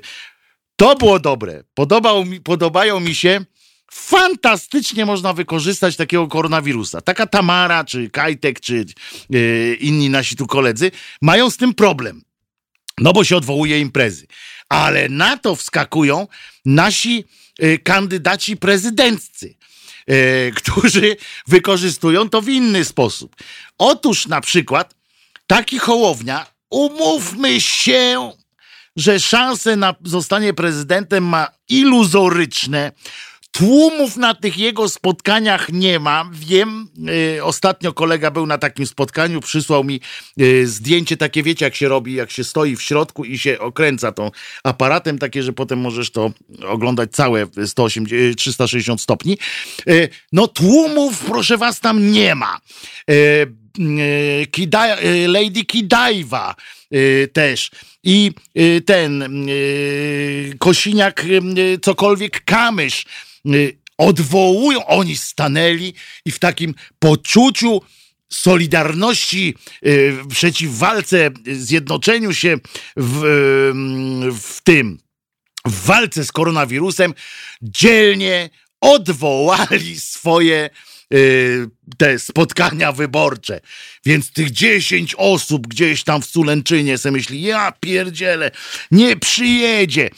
to 0.75 0.95
było 0.95 1.19
dobre. 1.19 1.63
Podobał 1.73 2.25
mi, 2.25 2.41
podobają 2.41 2.99
mi 2.99 3.15
się. 3.15 3.45
Fantastycznie 3.91 5.05
można 5.05 5.33
wykorzystać 5.33 5.95
takiego 5.95 6.27
koronawirusa. 6.27 7.01
Taka 7.01 7.27
Tamara, 7.27 7.83
czy 7.83 8.09
Kajtek, 8.09 8.59
czy 8.59 8.85
inni 9.79 10.09
nasi 10.09 10.35
tu 10.35 10.47
koledzy 10.47 10.91
mają 11.21 11.49
z 11.49 11.57
tym 11.57 11.73
problem. 11.73 12.21
No 12.97 13.13
bo 13.13 13.23
się 13.23 13.37
odwołuje 13.37 13.79
imprezy. 13.79 14.27
Ale 14.69 15.09
na 15.09 15.37
to 15.37 15.55
wskakują 15.55 16.27
nasi 16.65 17.25
kandydaci 17.83 18.57
prezydenccy 18.57 19.55
którzy 20.55 21.15
wykorzystują 21.47 22.29
to 22.29 22.41
w 22.41 22.49
inny 22.49 22.85
sposób. 22.85 23.35
Otóż 23.77 24.27
na 24.27 24.41
przykład 24.41 24.95
taki 25.47 25.79
Hołownia, 25.79 26.45
umówmy 26.69 27.61
się, 27.61 28.31
że 28.95 29.19
szanse 29.19 29.75
na 29.75 29.95
zostanie 30.03 30.53
prezydentem 30.53 31.23
ma 31.23 31.47
iluzoryczne, 31.69 32.91
Tłumów 33.51 34.17
na 34.17 34.33
tych 34.33 34.57
jego 34.57 34.89
spotkaniach 34.89 35.69
nie 35.69 35.99
ma. 35.99 36.29
Wiem, 36.33 36.87
y, 37.37 37.43
ostatnio 37.43 37.93
kolega 37.93 38.31
był 38.31 38.45
na 38.45 38.57
takim 38.57 38.87
spotkaniu, 38.87 39.41
przysłał 39.41 39.83
mi 39.83 40.01
y, 40.41 40.67
zdjęcie 40.67 41.17
takie, 41.17 41.43
wiecie, 41.43 41.65
jak 41.65 41.75
się 41.75 41.87
robi, 41.87 42.13
jak 42.13 42.31
się 42.31 42.43
stoi 42.43 42.75
w 42.75 42.81
środku 42.81 43.25
i 43.25 43.37
się 43.37 43.59
okręca 43.59 44.11
tą 44.11 44.31
aparatem, 44.63 45.19
takie, 45.19 45.43
że 45.43 45.53
potem 45.53 45.79
możesz 45.79 46.11
to 46.11 46.31
oglądać 46.67 47.11
całe 47.11 47.47
180, 47.65 48.37
360 48.37 49.01
stopni. 49.01 49.37
Y, 49.89 50.09
no 50.31 50.47
tłumów, 50.47 51.19
proszę 51.25 51.57
was, 51.57 51.79
tam 51.79 52.11
nie 52.11 52.35
ma. 52.35 52.59
Kida, 54.51 54.97
Lady 55.27 55.65
Kidaiwa 55.65 56.55
też 57.33 57.71
i 58.03 58.31
ten 58.85 59.23
Kosiniak 60.59 61.25
cokolwiek 61.81 62.43
Kamysz 62.45 63.05
odwołują, 63.97 64.85
oni 64.85 65.17
stanęli 65.17 65.93
i 66.25 66.31
w 66.31 66.39
takim 66.39 66.75
poczuciu 66.99 67.81
solidarności 68.29 69.55
y, 69.85 70.17
przeciw 70.29 70.77
walce, 70.77 71.31
zjednoczeniu 71.51 72.33
się 72.33 72.57
w, 72.97 73.23
y, 73.23 74.31
w 74.31 74.61
tym, 74.63 74.97
w 75.65 75.85
walce 75.85 76.25
z 76.25 76.31
koronawirusem, 76.31 77.13
dzielnie 77.61 78.49
odwołali 78.81 79.99
swoje 79.99 80.69
te 81.97 82.19
spotkania 82.19 82.91
wyborcze. 82.91 83.61
Więc 84.05 84.31
tych 84.31 84.51
dziesięć 84.51 85.15
osób 85.17 85.67
gdzieś 85.67 86.03
tam 86.03 86.21
w 86.21 86.25
Sulęczynie 86.25 86.97
se 86.97 87.11
myśli, 87.11 87.41
ja 87.41 87.73
pierdzielę, 87.79 88.51
nie 88.91 89.15
przyjedzie. 89.15 90.09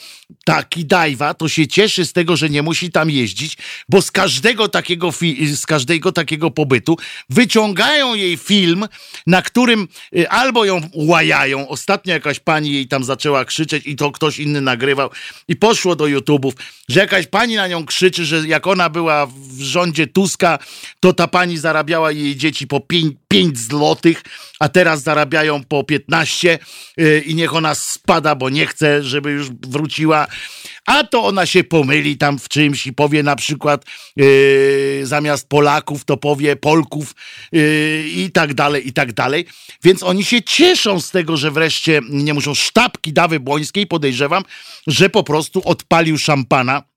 Taki 0.45 0.85
dajwa, 0.85 1.33
to 1.33 1.49
się 1.49 1.67
cieszy 1.67 2.05
z 2.05 2.13
tego, 2.13 2.37
że 2.37 2.49
nie 2.49 2.61
musi 2.61 2.91
tam 2.91 3.09
jeździć, 3.09 3.57
bo 3.89 4.01
z 4.01 4.11
każdego 4.11 4.67
takiego, 4.67 5.11
z 5.53 5.65
każdego 5.65 6.11
takiego 6.11 6.51
pobytu 6.51 6.97
wyciągają 7.29 8.15
jej 8.15 8.37
film, 8.37 8.87
na 9.27 9.41
którym 9.41 9.87
y, 10.17 10.29
albo 10.29 10.65
ją 10.65 10.81
łajają, 10.93 11.67
ostatnio 11.67 12.13
jakaś 12.13 12.39
pani 12.39 12.71
jej 12.73 12.87
tam 12.87 13.03
zaczęła 13.03 13.45
krzyczeć 13.45 13.87
i 13.87 13.95
to 13.95 14.11
ktoś 14.11 14.39
inny 14.39 14.61
nagrywał. 14.61 15.09
I 15.47 15.55
poszło 15.55 15.95
do 15.95 16.05
YouTube'ów, 16.05 16.51
że 16.89 16.99
jakaś 16.99 17.27
pani 17.27 17.55
na 17.55 17.67
nią 17.67 17.85
krzyczy, 17.85 18.25
że 18.25 18.47
jak 18.47 18.67
ona 18.67 18.89
była 18.89 19.25
w 19.25 19.61
rządzie 19.61 20.07
Tuska, 20.07 20.59
to 20.99 21.13
ta 21.13 21.27
pani 21.27 21.57
zarabiała 21.61 22.11
jej 22.11 22.35
dzieci 22.35 22.67
po 22.67 22.81
5 23.27 23.59
złotych, 23.59 24.23
a 24.59 24.69
teraz 24.69 25.03
zarabiają 25.03 25.63
po 25.63 25.83
15 25.83 26.59
y, 26.99 27.23
i 27.25 27.35
niech 27.35 27.55
ona 27.55 27.75
spada, 27.75 28.35
bo 28.35 28.49
nie 28.49 28.65
chce, 28.65 29.03
żeby 29.03 29.31
już 29.31 29.49
wróciła. 29.51 30.27
A 30.85 31.03
to 31.03 31.23
ona 31.23 31.45
się 31.45 31.63
pomyli 31.63 32.17
tam 32.17 32.39
w 32.39 32.49
czymś 32.49 32.87
i 32.87 32.93
powie 32.93 33.23
na 33.23 33.35
przykład 33.35 33.85
yy, 34.15 35.01
zamiast 35.03 35.49
Polaków 35.49 36.05
to 36.05 36.17
powie 36.17 36.55
Polków 36.55 37.15
yy, 37.51 38.03
i 38.15 38.31
tak 38.31 38.53
dalej, 38.53 38.87
i 38.87 38.93
tak 38.93 39.13
dalej. 39.13 39.45
Więc 39.83 40.03
oni 40.03 40.25
się 40.25 40.41
cieszą 40.41 41.01
z 41.01 41.11
tego, 41.11 41.37
że 41.37 41.51
wreszcie 41.51 42.01
nie 42.09 42.33
muszą 42.33 42.53
sztabki 42.53 43.13
Dawy 43.13 43.39
Błońskiej, 43.39 43.87
podejrzewam, 43.87 44.43
że 44.87 45.09
po 45.09 45.23
prostu 45.23 45.61
odpalił 45.65 46.17
szampana 46.17 46.90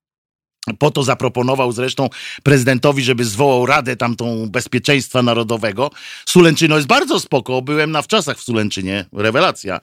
po 0.78 0.91
to 0.91 1.03
zaproponował 1.03 1.73
zresztą 1.73 2.09
prezydentowi, 2.43 3.03
żeby 3.03 3.24
zwołał 3.24 3.66
Radę 3.66 3.97
tamtą 3.97 4.47
Bezpieczeństwa 4.51 5.23
Narodowego. 5.23 5.91
Sulęczyno 6.27 6.77
jest 6.77 6.89
bardzo 6.89 7.20
spoko. 7.20 7.62
Byłem 7.62 7.91
na 7.91 8.03
wczasach 8.03 8.39
w 8.39 8.43
Sulęczynie. 8.43 9.05
Rewelacja. 9.12 9.81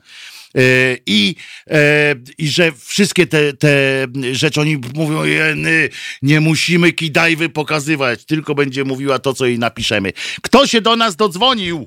E, 0.56 0.62
I, 1.06 1.36
e, 1.70 2.16
I 2.38 2.48
że 2.48 2.72
wszystkie 2.72 3.28
te, 3.28 3.54
te 3.54 4.08
rzeczy, 4.32 4.62
oni 4.62 4.78
mówią, 4.96 5.24
jeny, 5.24 5.90
nie 6.22 6.40
musimy 6.40 6.92
kidajwy 6.92 7.50
pokazywać, 7.50 8.26
tylko 8.26 8.56
będzie 8.56 8.84
mówiła 8.84 9.20
to, 9.20 9.34
co 9.34 9.46
jej 9.46 9.60
napiszemy. 9.60 10.12
Kto 10.42 10.68
się 10.68 10.82
do 10.82 10.96
nas 10.96 11.16
dodzwonił? 11.16 11.86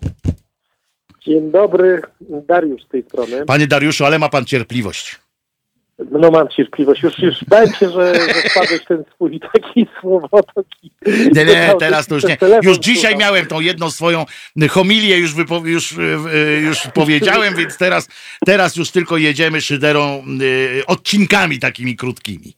Dzień 1.27 1.51
dobry, 1.51 2.03
Dariusz 2.21 2.83
z 2.83 2.89
tej 2.89 3.03
strony. 3.03 3.47
Panie 3.47 3.67
Dariuszu, 3.67 4.05
ale 4.05 4.19
ma 4.19 4.29
pan 4.29 4.45
cierpliwość. 4.45 5.24
No 5.99 6.31
mam 6.31 6.49
cierpliwość. 6.49 7.03
Już, 7.03 7.19
już 7.19 7.45
bałem 7.45 7.73
się, 7.73 7.91
że, 7.91 8.15
że 8.15 8.51
wpadłeś 8.51 8.85
ten 8.85 9.05
swój 9.15 9.41
taki 9.41 9.87
słowotok. 10.01 10.67
Nie, 11.07 11.45
nie, 11.45 11.75
teraz 11.79 12.07
to 12.07 12.15
już 12.15 12.25
nie. 12.25 12.37
Już 12.63 12.79
dzisiaj 12.79 13.17
miałem 13.17 13.47
tą 13.47 13.61
jedną 13.61 13.91
swoją 13.91 14.25
homilię, 14.71 15.19
już, 15.19 15.35
wypo, 15.35 15.63
już, 15.65 15.99
e, 15.99 16.03
e, 16.03 16.61
już 16.61 16.79
powiedziałem, 16.95 17.55
więc 17.55 17.79
teraz, 17.79 18.09
teraz 18.47 18.77
już 18.77 18.91
tylko 18.91 19.17
jedziemy 19.17 19.61
szyderą 19.61 20.23
y, 20.43 20.87
odcinkami 20.87 21.59
takimi 21.59 21.97
krótkimi. 21.97 22.55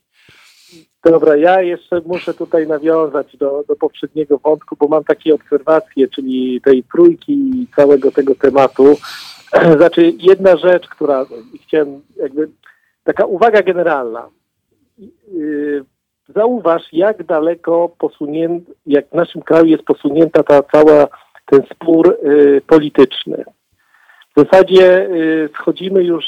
Dobra, 1.04 1.36
ja 1.36 1.62
jeszcze 1.62 2.00
muszę 2.06 2.34
tutaj 2.34 2.66
nawiązać 2.66 3.36
do, 3.36 3.64
do 3.68 3.76
poprzedniego 3.76 4.38
wątku, 4.38 4.76
bo 4.80 4.88
mam 4.88 5.04
takie 5.04 5.34
obserwacje, 5.34 6.08
czyli 6.08 6.60
tej 6.64 6.84
trójki 6.92 7.32
i 7.32 7.66
całego 7.76 8.12
tego 8.12 8.34
tematu. 8.34 8.98
Znaczy, 9.76 10.12
jedna 10.18 10.56
rzecz, 10.56 10.88
która 10.88 11.26
chciałem 11.66 12.00
jakby 12.16 12.48
taka 13.06 13.26
uwaga 13.26 13.62
generalna. 13.62 14.28
Y, 15.34 15.84
zauważ, 16.28 16.82
jak 16.92 17.24
daleko 17.24 17.88
posunięta, 17.98 18.72
jak 18.86 19.08
w 19.08 19.14
naszym 19.14 19.42
kraju 19.42 19.66
jest 19.66 19.82
posunięta 19.82 20.42
ta 20.42 20.62
cała, 20.62 21.08
ten 21.46 21.62
spór 21.74 22.18
y, 22.24 22.60
polityczny. 22.66 23.44
W 24.36 24.40
zasadzie 24.40 25.08
y, 25.10 25.48
schodzimy 25.60 26.04
już 26.04 26.24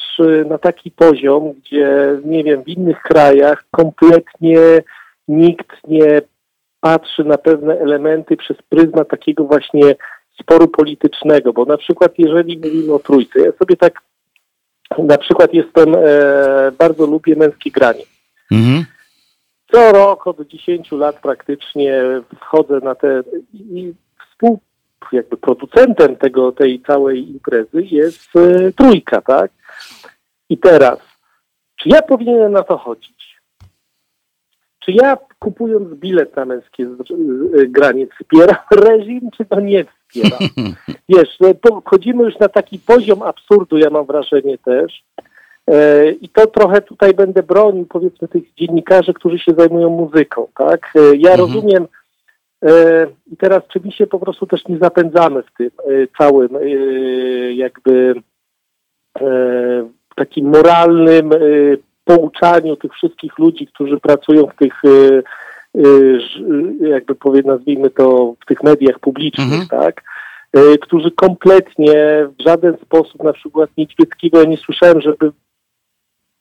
na 0.46 0.58
taki 0.58 0.90
poziom, 0.90 1.52
gdzie, 1.52 2.18
nie 2.24 2.44
wiem, 2.44 2.64
w 2.64 2.68
innych 2.68 3.02
krajach 3.02 3.64
kompletnie 3.70 4.58
nikt 5.28 5.88
nie 5.88 6.22
patrzy 6.80 7.24
na 7.24 7.38
pewne 7.38 7.78
elementy 7.78 8.36
przez 8.36 8.56
pryzmat 8.68 9.08
takiego 9.08 9.44
właśnie 9.44 9.94
sporu 10.40 10.68
politycznego, 10.68 11.52
bo 11.52 11.64
na 11.64 11.76
przykład 11.76 12.12
jeżeli 12.18 12.58
mówimy 12.58 12.92
o 12.92 12.98
trójce, 12.98 13.40
ja 13.40 13.52
sobie 13.52 13.76
tak 13.76 14.00
na 14.98 15.18
przykład 15.18 15.54
jestem, 15.54 15.94
e, 15.94 16.72
bardzo 16.78 17.06
lubię 17.06 17.36
męskie 17.36 17.70
granie. 17.70 18.04
Mhm. 18.50 18.84
Co 19.72 19.92
rok 19.92 20.26
od 20.26 20.40
10 20.46 20.92
lat 20.92 21.20
praktycznie 21.20 22.02
wchodzę 22.40 22.80
na 22.82 22.94
te 22.94 23.22
i 23.54 23.94
współ, 24.30 24.60
jakby 25.12 25.36
producentem 25.36 26.16
tego, 26.16 26.52
tej 26.52 26.82
całej 26.82 27.30
imprezy 27.30 27.82
jest 27.82 28.36
e, 28.36 28.72
trójka, 28.72 29.20
tak? 29.20 29.50
I 30.48 30.58
teraz, 30.58 30.98
czy 31.76 31.88
ja 31.88 32.02
powinienem 32.02 32.52
na 32.52 32.62
to 32.62 32.78
chodzić? 32.78 33.17
Czy 34.88 34.92
ja 34.92 35.16
kupując 35.38 35.94
bilet 35.94 36.36
na 36.36 36.44
męskie 36.44 36.84
e, 36.84 37.66
granie 37.66 38.06
wspieram 38.06 38.56
reżim, 38.86 39.30
czy 39.36 39.44
to 39.44 39.60
nie 39.60 39.84
wspiera. 39.84 40.38
Wiesz, 41.08 41.40
no, 41.40 41.80
wchodzimy 41.80 42.24
już 42.24 42.38
na 42.38 42.48
taki 42.48 42.78
poziom 42.78 43.22
absurdu, 43.22 43.78
ja 43.78 43.90
mam 43.90 44.06
wrażenie 44.06 44.58
też. 44.58 45.02
E, 45.66 46.10
I 46.10 46.28
to 46.28 46.46
trochę 46.46 46.80
tutaj 46.80 47.14
będę 47.14 47.42
bronił, 47.42 47.86
powiedzmy, 47.86 48.28
tych 48.28 48.54
dziennikarzy, 48.54 49.14
którzy 49.14 49.38
się 49.38 49.52
zajmują 49.52 49.90
muzyką, 49.90 50.48
tak? 50.58 50.92
E, 50.94 51.16
ja 51.16 51.30
mhm. 51.30 51.40
rozumiem 51.40 51.86
I 53.32 53.36
teraz 53.36 53.62
czy 53.68 53.80
my 53.84 53.92
się 53.92 54.06
po 54.06 54.18
prostu 54.18 54.46
też 54.46 54.68
nie 54.68 54.78
zapędzamy 54.78 55.42
w 55.42 55.52
tym 55.58 55.70
całym 56.18 56.48
jakby 57.54 58.14
takim 60.16 60.46
moralnym 60.46 61.30
pouczaniu 62.08 62.76
tych 62.76 62.92
wszystkich 62.92 63.38
ludzi, 63.38 63.66
którzy 63.66 64.00
pracują 64.00 64.46
w 64.46 64.56
tych 64.56 64.82
jakby 66.80 67.14
powie, 67.14 67.42
nazwijmy 67.44 67.90
to 67.90 68.34
w 68.40 68.46
tych 68.46 68.62
mediach 68.62 68.98
publicznych, 68.98 69.60
mhm. 69.60 69.68
tak? 69.68 70.02
Którzy 70.80 71.10
kompletnie 71.10 71.94
w 72.38 72.42
żaden 72.42 72.76
sposób, 72.76 73.22
na 73.22 73.32
przykład 73.32 73.70
Niedźwieckiego, 73.76 74.40
ja 74.40 74.48
nie 74.48 74.56
słyszałem, 74.56 75.00
żeby 75.00 75.32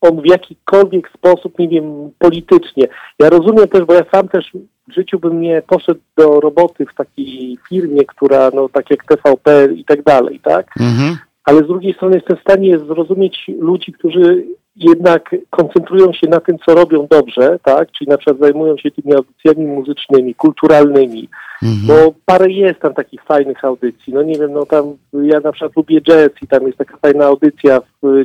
on 0.01 0.21
w 0.21 0.25
jakikolwiek 0.25 1.09
sposób, 1.09 1.59
nie 1.59 1.67
wiem, 1.67 2.11
politycznie. 2.19 2.87
Ja 3.19 3.29
rozumiem 3.29 3.67
też, 3.67 3.85
bo 3.85 3.93
ja 3.93 4.03
sam 4.13 4.27
też 4.27 4.51
w 4.87 4.93
życiu 4.93 5.19
bym 5.19 5.41
nie 5.41 5.61
poszedł 5.67 6.01
do 6.17 6.39
roboty 6.39 6.85
w 6.85 6.95
takiej 6.95 7.57
firmie, 7.69 8.05
która, 8.05 8.49
no 8.53 8.69
tak 8.69 8.91
jak 8.91 9.05
TVP 9.05 9.67
i 9.75 9.85
tak 9.85 10.03
dalej, 10.03 10.39
tak? 10.43 10.67
Mhm. 10.79 11.17
Ale 11.43 11.63
z 11.63 11.67
drugiej 11.67 11.93
strony 11.93 12.15
jestem 12.15 12.37
w 12.37 12.41
stanie 12.41 12.79
zrozumieć 12.79 13.51
ludzi, 13.59 13.93
którzy 13.93 14.45
jednak 14.77 15.35
koncentrują 15.49 16.13
się 16.13 16.27
na 16.27 16.39
tym, 16.39 16.57
co 16.65 16.75
robią 16.75 17.07
dobrze, 17.09 17.59
tak? 17.63 17.91
Czyli 17.91 18.09
na 18.09 18.17
przykład 18.17 18.39
zajmują 18.39 18.77
się 18.77 18.91
tymi 18.91 19.15
audycjami 19.15 19.67
muzycznymi, 19.67 20.35
kulturalnymi, 20.35 21.29
mhm. 21.63 21.87
bo 21.87 22.13
parę 22.25 22.49
jest 22.49 22.79
tam 22.79 22.93
takich 22.93 23.23
fajnych 23.23 23.65
audycji. 23.65 24.13
No 24.13 24.23
nie 24.23 24.39
wiem, 24.39 24.53
no 24.53 24.65
tam 24.65 24.97
ja 25.13 25.39
na 25.39 25.51
przykład 25.51 25.75
lubię 25.75 26.01
jazz 26.01 26.29
i 26.41 26.47
tam 26.47 26.67
jest 26.67 26.77
taka 26.77 26.97
fajna 26.97 27.25
audycja, 27.25 27.79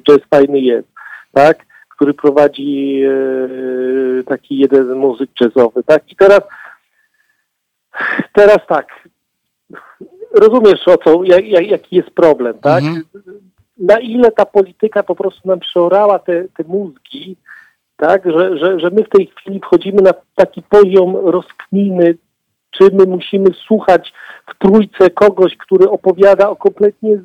jazz 0.08 0.20
fajny 0.30 0.60
jest 0.60 0.88
tak, 1.32 1.66
który 1.88 2.14
prowadzi 2.14 3.02
e, 3.04 4.22
taki 4.24 4.58
jeden 4.58 4.94
muzyk 4.94 5.30
jazzowy, 5.40 5.82
tak. 5.82 6.12
I 6.12 6.16
teraz, 6.16 6.40
teraz 8.32 8.58
tak, 8.68 8.86
rozumiesz 10.34 10.88
o 10.88 10.98
co, 10.98 11.24
jak, 11.24 11.46
jaki 11.46 11.96
jest 11.96 12.10
problem, 12.10 12.58
tak? 12.58 12.84
Mhm. 12.84 13.02
Na 13.78 13.98
ile 13.98 14.32
ta 14.32 14.46
polityka 14.46 15.02
po 15.02 15.14
prostu 15.14 15.48
nam 15.48 15.60
przeorała 15.60 16.18
te, 16.18 16.44
te 16.56 16.64
mózgi, 16.64 17.36
tak, 17.96 18.32
że, 18.32 18.58
że, 18.58 18.80
że 18.80 18.90
my 18.90 19.04
w 19.04 19.08
tej 19.08 19.26
chwili 19.26 19.60
wchodzimy 19.60 20.02
na 20.02 20.12
taki 20.34 20.62
poziom 20.62 21.16
rozkminy, 21.16 22.14
czy 22.70 22.84
my 22.92 23.06
musimy 23.06 23.50
słuchać 23.66 24.12
w 24.46 24.58
trójce 24.58 25.10
kogoś, 25.10 25.56
który 25.56 25.90
opowiada 25.90 26.50
o 26.50 26.56
kompletnie 26.56 27.20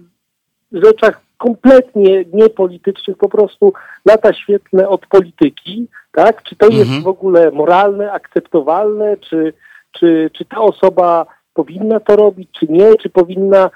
rzeczach 0.72 1.22
kompletnie 1.38 2.26
niepolitycznych, 2.34 3.18
po 3.18 3.30
prostu 3.30 3.74
lata 4.06 4.34
świetne 4.34 4.90
od 4.90 5.08
polityki, 5.08 5.88
tak? 6.12 6.44
Czy 6.44 6.56
to 6.56 6.68
jest 6.68 6.82
mhm. 6.82 7.04
w 7.04 7.08
ogóle 7.08 7.52
moralne, 7.52 8.12
akceptowalne, 8.12 9.18
czy, 9.18 9.54
czy, 9.92 10.30
czy 10.34 10.46
ta 10.46 10.62
osoba 10.62 11.26
powinna 11.54 12.00
to 12.00 12.16
robić, 12.16 12.50
czy 12.60 12.66
nie, 12.70 12.96
czy 12.96 13.10
powinna 13.10 13.70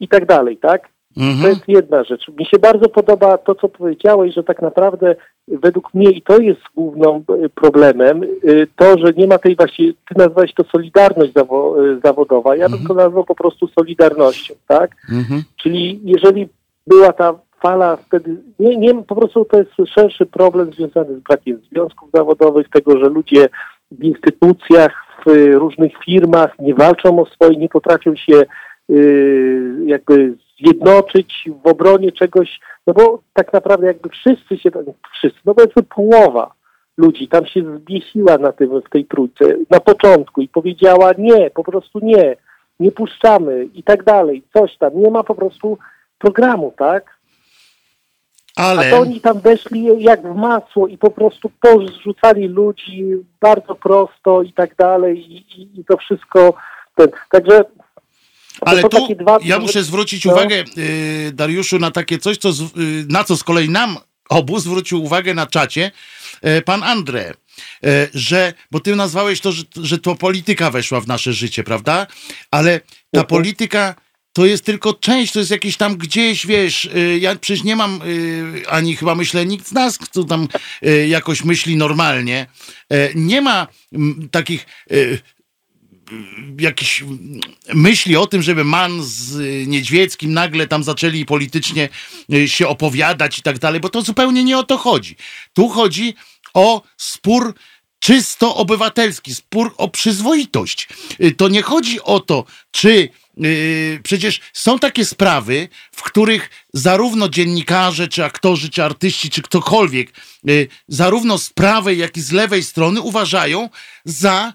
i 0.00 0.08
tak 0.08 0.26
dalej, 0.26 0.56
tak? 0.56 0.88
Mhm. 1.16 1.42
To 1.42 1.48
jest 1.48 1.68
jedna 1.68 2.04
rzecz. 2.04 2.28
Mi 2.28 2.46
się 2.46 2.58
bardzo 2.58 2.88
podoba 2.88 3.38
to, 3.38 3.54
co 3.54 3.68
powiedziałeś, 3.68 4.34
że 4.34 4.42
tak 4.42 4.62
naprawdę 4.62 5.14
według 5.48 5.94
mnie, 5.94 6.10
i 6.10 6.22
to 6.22 6.38
jest 6.38 6.60
głównym 6.74 7.24
e, 7.44 7.48
problemem, 7.48 8.22
e, 8.22 8.26
to, 8.76 8.98
że 8.98 9.12
nie 9.16 9.26
ma 9.26 9.38
tej 9.38 9.56
właśnie, 9.56 9.92
ty 9.92 10.14
nazwałeś 10.16 10.54
to 10.54 10.64
solidarność 10.64 11.32
zawo 11.32 11.76
e, 11.84 12.00
zawodowa, 12.04 12.56
ja 12.56 12.64
mhm. 12.64 12.78
bym 12.78 12.88
to 12.88 12.94
nazwał 12.94 13.24
po 13.24 13.34
prostu 13.34 13.68
solidarnością, 13.68 14.54
tak? 14.68 14.90
Mhm. 15.12 15.42
Czyli 15.56 16.00
jeżeli 16.04 16.48
była 16.86 17.12
ta 17.12 17.34
fala 17.62 17.96
wtedy, 17.96 18.36
nie, 18.58 18.76
nie, 18.76 19.02
po 19.02 19.14
prostu 19.14 19.44
to 19.44 19.58
jest 19.58 19.92
szerszy 19.94 20.26
problem 20.26 20.72
związany 20.72 21.16
z 21.16 21.20
brakiem 21.20 21.60
związków 21.72 22.10
zawodowych, 22.14 22.68
tego, 22.68 22.98
że 22.98 23.08
ludzie 23.08 23.48
w 23.90 24.04
instytucjach, 24.04 24.92
w 25.26 25.54
różnych 25.54 25.92
firmach 26.04 26.58
nie 26.58 26.74
walczą 26.74 27.20
o 27.20 27.26
swoje, 27.26 27.56
nie 27.56 27.68
potrafią 27.68 28.16
się 28.16 28.42
jakby 29.86 30.34
zjednoczyć 30.62 31.48
w 31.62 31.66
obronie 31.66 32.12
czegoś, 32.12 32.60
no 32.86 32.94
bo 32.94 33.18
tak 33.32 33.52
naprawdę 33.52 33.86
jakby 33.86 34.08
wszyscy 34.08 34.58
się, 34.58 34.70
wszyscy, 35.12 35.40
no 35.44 35.54
powiedzmy 35.54 35.82
połowa 35.82 36.54
ludzi 36.96 37.28
tam 37.28 37.46
się 37.46 37.78
zbiesiła 37.78 38.38
na 38.38 38.52
tym, 38.52 38.80
w 38.80 38.90
tej 38.90 39.04
trójce 39.04 39.44
na 39.70 39.80
początku 39.80 40.40
i 40.40 40.48
powiedziała 40.48 41.10
nie, 41.18 41.50
po 41.50 41.64
prostu 41.64 41.98
nie, 42.02 42.36
nie 42.80 42.92
puszczamy 42.92 43.64
i 43.64 43.82
tak 43.82 44.04
dalej, 44.04 44.42
coś 44.52 44.76
tam, 44.76 44.90
nie 44.94 45.10
ma 45.10 45.22
po 45.22 45.34
prostu 45.34 45.78
programu, 46.18 46.72
tak? 46.78 47.22
Ale... 48.56 48.88
A 48.88 48.90
to 48.90 49.00
oni 49.00 49.20
tam 49.20 49.40
weszli 49.40 50.02
jak 50.02 50.22
w 50.22 50.34
masło 50.34 50.88
i 50.88 50.98
po 50.98 51.10
prostu 51.10 51.50
porzucali 51.60 52.48
ludzi 52.48 53.24
bardzo 53.40 53.74
prosto 53.74 54.42
i 54.42 54.52
tak 54.52 54.76
dalej 54.76 55.32
i, 55.32 55.62
i, 55.62 55.80
i 55.80 55.84
to 55.84 55.96
wszystko. 55.96 56.54
Ten. 56.94 57.08
Także 57.30 57.64
ale 58.66 58.82
tu 58.82 59.14
dwa... 59.14 59.38
ja 59.44 59.58
muszę 59.58 59.84
zwrócić 59.84 60.24
no. 60.24 60.32
uwagę, 60.32 60.64
y, 60.78 61.32
Dariuszu, 61.34 61.78
na 61.78 61.90
takie 61.90 62.18
coś, 62.18 62.36
co, 62.38 62.48
y, 62.50 62.54
na 63.08 63.24
co 63.24 63.36
z 63.36 63.44
kolei 63.44 63.68
nam 63.68 63.96
obu 64.28 64.60
zwrócił 64.60 65.04
uwagę 65.04 65.34
na 65.34 65.46
czacie 65.46 65.90
y, 66.58 66.62
pan 66.62 66.80
André, 66.80 67.34
że, 68.14 68.52
bo 68.70 68.80
ty 68.80 68.96
nazwałeś 68.96 69.40
to, 69.40 69.52
że, 69.52 69.62
że 69.76 69.98
to 69.98 70.14
polityka 70.14 70.70
weszła 70.70 71.00
w 71.00 71.06
nasze 71.06 71.32
życie, 71.32 71.64
prawda? 71.64 72.06
Ale 72.50 72.80
ta 72.80 73.20
mhm. 73.20 73.26
polityka 73.26 73.94
to 74.32 74.46
jest 74.46 74.64
tylko 74.64 74.94
część, 74.94 75.32
to 75.32 75.38
jest 75.38 75.50
jakieś 75.50 75.76
tam 75.76 75.96
gdzieś, 75.96 76.46
wiesz, 76.46 76.84
y, 76.84 77.18
ja 77.20 77.36
przecież 77.36 77.64
nie 77.64 77.76
mam, 77.76 78.00
y, 78.02 78.68
ani 78.68 78.96
chyba 78.96 79.14
myślę, 79.14 79.46
nikt 79.46 79.68
z 79.68 79.72
nas, 79.72 79.98
kto 79.98 80.24
tam 80.24 80.48
y, 80.86 81.06
jakoś 81.08 81.44
myśli 81.44 81.76
normalnie, 81.76 82.46
nie 83.14 83.40
ma 83.40 83.66
takich 84.30 84.66
jakichś 86.58 87.04
myśli 87.74 88.16
o 88.16 88.26
tym, 88.26 88.42
żeby 88.42 88.64
Man 88.64 89.02
z 89.02 89.36
Niedźwieckim 89.68 90.32
nagle 90.32 90.66
tam 90.66 90.84
zaczęli 90.84 91.24
politycznie 91.24 91.88
się 92.46 92.68
opowiadać 92.68 93.38
i 93.38 93.42
tak 93.42 93.58
dalej, 93.58 93.80
bo 93.80 93.88
to 93.88 94.02
zupełnie 94.02 94.44
nie 94.44 94.58
o 94.58 94.62
to 94.62 94.78
chodzi. 94.78 95.16
Tu 95.52 95.68
chodzi 95.68 96.14
o 96.54 96.82
spór 96.96 97.54
czysto 97.98 98.56
obywatelski, 98.56 99.34
spór 99.34 99.74
o 99.76 99.88
przyzwoitość. 99.88 100.88
To 101.36 101.48
nie 101.48 101.62
chodzi 101.62 102.00
o 102.00 102.20
to, 102.20 102.44
czy 102.70 103.08
Yy, 103.36 104.00
przecież 104.02 104.40
są 104.52 104.78
takie 104.78 105.04
sprawy, 105.04 105.68
w 105.92 106.02
których 106.02 106.50
zarówno 106.74 107.28
dziennikarze, 107.28 108.08
czy 108.08 108.24
aktorzy, 108.24 108.70
czy 108.70 108.84
artyści, 108.84 109.30
czy 109.30 109.42
ktokolwiek, 109.42 110.12
yy, 110.44 110.68
zarówno 110.88 111.38
z 111.38 111.50
prawej, 111.50 111.98
jak 111.98 112.16
i 112.16 112.20
z 112.20 112.32
lewej 112.32 112.62
strony 112.62 113.00
uważają 113.00 113.68
za 114.04 114.52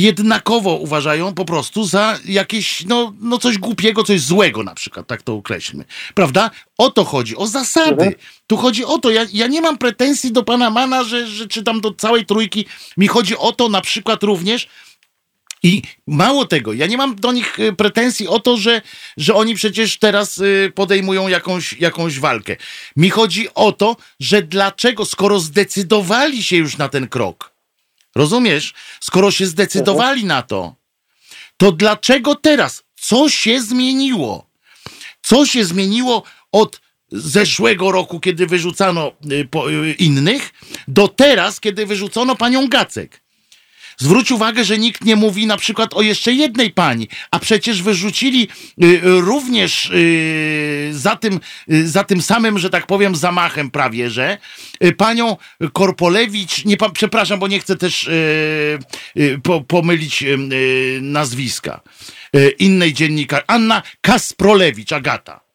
jednakowo 0.00 0.74
uważają 0.74 1.34
po 1.34 1.44
prostu 1.44 1.84
za 1.84 2.18
jakieś, 2.24 2.84
no, 2.84 3.12
no 3.20 3.38
coś 3.38 3.58
głupiego, 3.58 4.04
coś 4.04 4.20
złego 4.20 4.62
na 4.62 4.74
przykład, 4.74 5.06
tak 5.06 5.22
to 5.22 5.34
określmy. 5.34 5.84
Prawda? 6.14 6.50
O 6.78 6.90
to 6.90 7.04
chodzi, 7.04 7.36
o 7.36 7.46
zasady. 7.46 7.90
Mhm. 7.90 8.14
Tu 8.46 8.56
chodzi 8.56 8.84
o 8.84 8.98
to, 8.98 9.10
ja, 9.10 9.26
ja 9.32 9.46
nie 9.46 9.60
mam 9.60 9.78
pretensji 9.78 10.32
do 10.32 10.42
pana 10.42 10.70
Mana, 10.70 11.04
że, 11.04 11.26
że 11.26 11.48
czy 11.48 11.62
tam 11.62 11.80
do 11.80 11.94
całej 11.94 12.26
trójki. 12.26 12.66
Mi 12.96 13.08
chodzi 13.08 13.36
o 13.36 13.52
to 13.52 13.68
na 13.68 13.80
przykład 13.80 14.22
również, 14.22 14.68
i 15.62 15.82
mało 16.06 16.46
tego, 16.46 16.72
ja 16.72 16.86
nie 16.86 16.96
mam 16.96 17.16
do 17.16 17.32
nich 17.32 17.58
y, 17.58 17.72
pretensji 17.72 18.28
o 18.28 18.40
to, 18.40 18.56
że, 18.56 18.82
że 19.16 19.34
oni 19.34 19.54
przecież 19.54 19.98
teraz 19.98 20.38
y, 20.38 20.72
podejmują 20.74 21.28
jakąś, 21.28 21.72
jakąś 21.72 22.18
walkę. 22.18 22.56
Mi 22.96 23.10
chodzi 23.10 23.48
o 23.54 23.72
to, 23.72 23.96
że 24.20 24.42
dlaczego, 24.42 25.04
skoro 25.04 25.40
zdecydowali 25.40 26.42
się 26.42 26.56
już 26.56 26.76
na 26.76 26.88
ten 26.88 27.08
krok, 27.08 27.55
rozumiesz? 28.16 28.74
Skoro 29.00 29.30
się 29.30 29.46
zdecydowali 29.46 30.24
na 30.24 30.42
to, 30.42 30.74
to 31.56 31.72
dlaczego 31.72 32.34
teraz? 32.34 32.82
Co 33.00 33.28
się 33.28 33.60
zmieniło? 33.60 34.50
Co 35.22 35.46
się 35.46 35.64
zmieniło 35.64 36.22
od 36.52 36.80
zeszłego 37.12 37.92
roku, 37.92 38.20
kiedy 38.20 38.46
wyrzucano 38.46 39.12
y, 39.30 39.92
innych, 39.92 40.52
do 40.88 41.08
teraz, 41.08 41.60
kiedy 41.60 41.86
wyrzucono 41.86 42.36
panią 42.36 42.68
Gacek? 42.68 43.22
Zwróć 43.98 44.30
uwagę, 44.30 44.64
że 44.64 44.78
nikt 44.78 45.04
nie 45.04 45.16
mówi 45.16 45.46
na 45.46 45.56
przykład 45.56 45.94
o 45.94 46.02
jeszcze 46.02 46.32
jednej 46.32 46.70
pani, 46.70 47.08
a 47.30 47.38
przecież 47.38 47.82
wyrzucili 47.82 48.48
y, 48.84 49.00
również 49.02 49.90
y, 49.90 50.90
za, 50.92 51.16
tym, 51.16 51.40
y, 51.70 51.88
za 51.88 52.04
tym 52.04 52.22
samym, 52.22 52.58
że 52.58 52.70
tak 52.70 52.86
powiem, 52.86 53.16
zamachem 53.16 53.70
prawie, 53.70 54.10
że 54.10 54.38
panią 54.96 55.36
Korpolewicz, 55.72 56.64
nie, 56.64 56.76
przepraszam, 56.92 57.38
bo 57.38 57.48
nie 57.48 57.60
chcę 57.60 57.76
też 57.76 58.10
po, 59.42 59.60
pomylić 59.60 60.24
nazwiska 61.00 61.80
innej 62.58 62.92
dziennikarz, 62.92 63.44
Anna 63.46 63.82
Kasprolewicz, 64.00 64.92
Agata. 64.92 65.45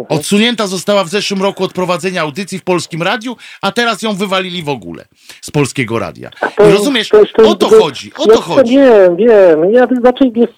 Mhm. 0.00 0.20
Odsunięta 0.20 0.66
została 0.66 1.04
w 1.04 1.08
zeszłym 1.08 1.42
roku 1.42 1.64
od 1.64 1.72
prowadzenia 1.72 2.22
audycji 2.22 2.58
w 2.58 2.64
Polskim 2.64 3.02
Radiu, 3.02 3.36
a 3.62 3.72
teraz 3.72 4.02
ją 4.02 4.14
wywalili 4.14 4.62
w 4.62 4.68
ogóle 4.68 5.04
z 5.40 5.50
Polskiego 5.50 5.98
Radia. 5.98 6.30
To, 6.56 6.70
rozumiesz? 6.70 7.08
To, 7.08 7.22
to, 7.36 7.48
o 7.48 7.54
to 7.54 7.68
chodzi, 7.68 8.12
o 8.16 8.26
to 8.26 8.32
ja 8.32 8.40
chodzi. 8.40 8.76
Wiem, 8.76 9.16
wiem. 9.16 9.72
Ja 9.72 9.86
znaczy 10.00 10.24
jest... 10.34 10.52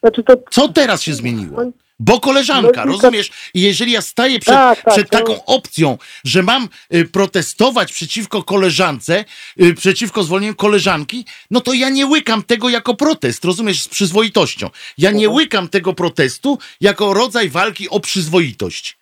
Znaczy 0.00 0.22
to... 0.22 0.34
Co 0.50 0.68
teraz 0.68 1.02
się 1.02 1.14
zmieniło? 1.14 1.62
Bo 2.00 2.20
koleżanka, 2.20 2.84
no, 2.84 2.92
rozumiesz? 2.92 3.30
I 3.54 3.60
jeżeli 3.60 3.92
ja 3.92 4.02
staję 4.02 4.38
przed, 4.38 4.54
tak, 4.54 4.82
tak, 4.82 4.94
przed 4.94 5.10
taką 5.10 5.44
opcją, 5.44 5.98
że 6.24 6.42
mam 6.42 6.68
y, 6.94 7.04
protestować 7.04 7.92
przeciwko 7.92 8.42
koleżance, 8.42 9.24
y, 9.62 9.74
przeciwko 9.74 10.24
zwolnieniu 10.24 10.54
koleżanki, 10.54 11.24
no 11.50 11.60
to 11.60 11.72
ja 11.72 11.88
nie 11.88 12.06
łykam 12.06 12.42
tego 12.42 12.68
jako 12.68 12.94
protest, 12.94 13.44
rozumiesz, 13.44 13.82
z 13.82 13.88
przyzwoitością. 13.88 14.70
Ja 14.98 15.10
nie 15.10 15.26
mhm. 15.26 15.34
łykam 15.34 15.68
tego 15.68 15.94
protestu 15.94 16.58
jako 16.80 17.14
rodzaj 17.14 17.50
walki 17.50 17.88
o 17.88 18.00
przyzwoitość. 18.00 18.99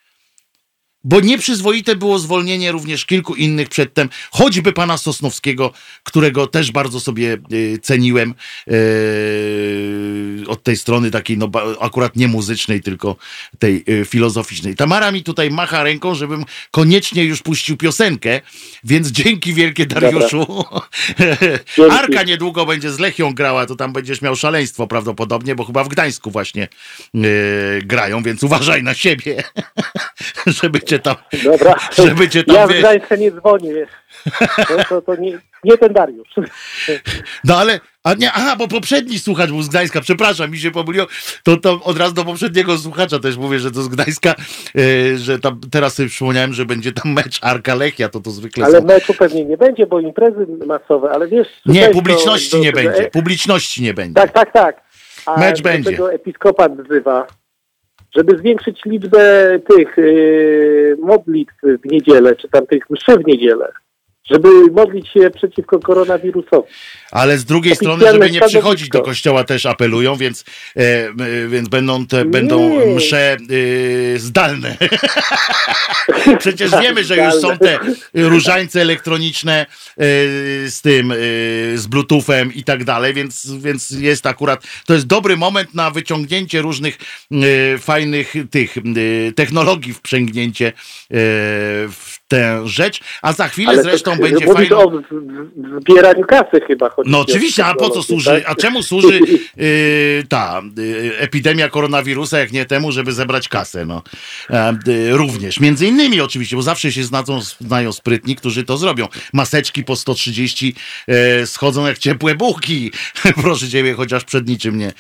Bo 1.08 1.20
nieprzyzwoite 1.20 1.96
było 1.96 2.18
zwolnienie 2.18 2.72
również 2.72 3.06
kilku 3.06 3.34
innych 3.34 3.68
przedtem, 3.68 4.08
choćby 4.30 4.72
pana 4.72 4.98
Sosnowskiego, 4.98 5.72
którego 6.02 6.46
też 6.46 6.72
bardzo 6.72 7.00
sobie 7.00 7.38
y, 7.52 7.78
ceniłem 7.82 8.34
y, 8.70 10.44
od 10.48 10.62
tej 10.62 10.76
strony 10.76 11.10
takiej, 11.10 11.38
no 11.38 11.50
akurat 11.80 12.16
nie 12.16 12.28
muzycznej, 12.28 12.80
tylko 12.80 13.16
tej 13.58 13.84
y, 13.88 14.04
filozoficznej. 14.04 14.74
Tamara 14.74 15.12
mi 15.12 15.22
tutaj 15.22 15.50
macha 15.50 15.82
ręką, 15.82 16.14
żebym 16.14 16.44
koniecznie 16.70 17.24
już 17.24 17.42
puścił 17.42 17.76
piosenkę, 17.76 18.40
więc 18.84 19.08
dzięki 19.08 19.54
wielkie 19.54 19.86
Dariuszu. 19.86 20.64
Arka 21.90 22.22
niedługo 22.22 22.66
będzie 22.66 22.90
z 22.90 22.98
Lechią 22.98 23.34
grała, 23.34 23.66
to 23.66 23.76
tam 23.76 23.92
będziesz 23.92 24.22
miał 24.22 24.36
szaleństwo 24.36 24.86
prawdopodobnie, 24.86 25.54
bo 25.54 25.64
chyba 25.64 25.84
w 25.84 25.88
Gdańsku 25.88 26.30
właśnie 26.30 26.68
grają, 27.82 28.22
więc 28.22 28.42
uważaj 28.42 28.82
na 28.82 28.94
siebie, 28.94 29.44
żeby 30.60 30.80
cię 30.80 30.97
tam, 30.98 31.16
Dobra. 31.44 31.74
żeby 32.06 32.28
cię 32.28 32.44
tam, 32.44 32.56
Ja 32.56 32.66
w 32.66 32.72
Gdańskę 32.72 33.18
nie 33.18 33.32
dzwonię, 33.32 33.86
to, 34.68 34.84
to, 34.88 35.02
to 35.02 35.16
nie, 35.16 35.38
nie 35.64 35.78
ten 35.78 35.92
Dariusz. 35.92 36.28
No 37.44 37.56
ale, 37.56 37.80
a 38.04 38.14
nie, 38.14 38.32
aha, 38.32 38.56
bo 38.56 38.68
poprzedni 38.68 39.18
słuchacz 39.18 39.50
był 39.50 39.62
z 39.62 39.68
Gdańska, 39.68 40.00
przepraszam, 40.00 40.50
mi 40.50 40.58
się 40.58 40.70
pomyliło, 40.70 41.06
to, 41.42 41.56
to 41.56 41.80
od 41.84 41.98
razu 41.98 42.14
do 42.14 42.24
poprzedniego 42.24 42.78
słuchacza 42.78 43.18
też 43.18 43.36
mówię, 43.36 43.58
że 43.58 43.70
to 43.70 43.82
z 43.82 43.88
Gdańska, 43.88 44.34
yy, 44.74 45.18
że 45.18 45.38
tam, 45.38 45.60
teraz 45.70 45.94
sobie 45.94 46.08
przypomniałem, 46.08 46.52
że 46.52 46.66
będzie 46.66 46.92
tam 46.92 47.12
mecz 47.12 47.38
Arka 47.42 47.74
Lechia, 47.74 48.08
to 48.08 48.20
to 48.20 48.30
zwykle 48.30 48.64
Ale 48.64 48.80
są... 48.80 48.86
meczu 48.86 49.14
pewnie 49.14 49.44
nie 49.44 49.56
będzie, 49.56 49.86
bo 49.86 50.00
imprezy 50.00 50.46
masowe, 50.66 51.10
ale 51.10 51.28
wiesz... 51.28 51.48
Nie, 51.66 51.88
publiczności 51.88 52.50
do, 52.50 52.58
nie 52.58 52.72
do, 52.72 52.80
będzie, 52.82 53.10
publiczności 53.10 53.82
nie 53.82 53.94
będzie. 53.94 54.14
Tak, 54.14 54.32
tak, 54.32 54.52
tak. 54.52 54.88
A 55.26 55.40
mecz 55.40 55.62
będzie. 55.62 55.90
tego 55.90 56.12
episkopat 56.12 56.82
wzywa 56.82 57.26
żeby 58.16 58.38
zwiększyć 58.38 58.84
liczbę 58.84 59.58
tych 59.68 59.96
yy, 59.96 60.96
modlitw 61.00 61.54
w 61.62 61.92
niedzielę, 61.92 62.36
czy 62.36 62.48
tam 62.48 62.66
tych 62.66 62.90
mszy 62.90 63.18
w 63.18 63.26
niedzielę 63.26 63.72
żeby 64.30 64.48
modlić 64.72 65.08
się 65.08 65.30
przeciwko 65.30 65.78
koronawirusowi. 65.78 66.68
Ale 67.10 67.38
z 67.38 67.44
drugiej 67.44 67.76
strony, 67.76 68.12
żeby 68.12 68.30
nie 68.30 68.40
przychodzić 68.40 68.88
do 68.88 69.02
kościoła 69.02 69.44
też 69.44 69.66
apelują, 69.66 70.16
więc, 70.16 70.44
e, 70.76 70.80
e, 70.80 71.48
więc 71.48 71.68
będą, 71.68 72.06
te, 72.06 72.24
będą 72.24 72.80
msze 72.96 73.36
e, 74.14 74.18
zdalne. 74.18 74.76
Przecież 76.38 76.70
wiemy, 76.82 77.04
że 77.04 77.16
już 77.16 77.34
są 77.34 77.58
te 77.58 77.78
różańce 78.14 78.80
elektroniczne 78.80 79.60
e, 79.60 79.66
z 80.70 80.80
tym, 80.82 81.12
e, 81.12 81.16
z 81.74 81.86
bluetoothem 81.86 82.54
i 82.54 82.64
tak 82.64 82.84
dalej, 82.84 83.14
więc, 83.14 83.52
więc 83.52 83.90
jest 83.90 84.26
akurat, 84.26 84.62
to 84.86 84.94
jest 84.94 85.06
dobry 85.06 85.36
moment 85.36 85.74
na 85.74 85.90
wyciągnięcie 85.90 86.62
różnych 86.62 86.98
e, 87.32 87.78
fajnych 87.78 88.34
tych 88.50 88.74
technologii, 89.36 89.94
wprzęgnięcie 89.94 90.72
w 91.90 92.18
tę 92.28 92.68
rzecz, 92.68 93.00
a 93.22 93.32
za 93.32 93.48
chwilę 93.48 93.70
Ale 93.70 93.82
zresztą 93.82 94.16
to, 94.16 94.22
będzie 94.22 94.46
fajnie. 94.46 94.76
o 94.76 94.92
zbieraniu 95.80 96.24
kasy 96.26 96.60
chyba 96.66 96.90
chodzi. 96.98 97.10
No 97.10 97.20
oczywiście, 97.20 97.64
a 97.64 97.74
po 97.74 97.90
co 97.90 98.02
służy, 98.02 98.30
tak? 98.30 98.42
a 98.46 98.54
czemu 98.54 98.82
służy 98.82 99.20
yy, 99.56 100.24
ta 100.28 100.62
yy, 100.76 101.18
epidemia 101.18 101.68
koronawirusa, 101.68 102.38
jak 102.38 102.52
nie 102.52 102.66
temu, 102.66 102.92
żeby 102.92 103.12
zebrać 103.12 103.48
kasę, 103.48 103.86
no. 103.86 104.02
Yy, 104.86 105.16
również, 105.16 105.60
między 105.60 105.86
innymi 105.86 106.20
oczywiście, 106.20 106.56
bo 106.56 106.62
zawsze 106.62 106.92
się 106.92 107.04
znają, 107.04 107.40
znają 107.60 107.92
sprytni, 107.92 108.36
którzy 108.36 108.64
to 108.64 108.76
zrobią. 108.76 109.08
Maseczki 109.32 109.84
po 109.84 109.96
130 109.96 110.74
y, 111.42 111.46
schodzą 111.46 111.86
jak 111.86 111.98
ciepłe 111.98 112.34
bułki, 112.34 112.92
proszę 113.42 113.68
ciebie, 113.68 113.94
chociaż 113.94 114.24
przed 114.24 114.48
niczym 114.48 114.78
nie, 114.78 114.88
y, 114.88 114.92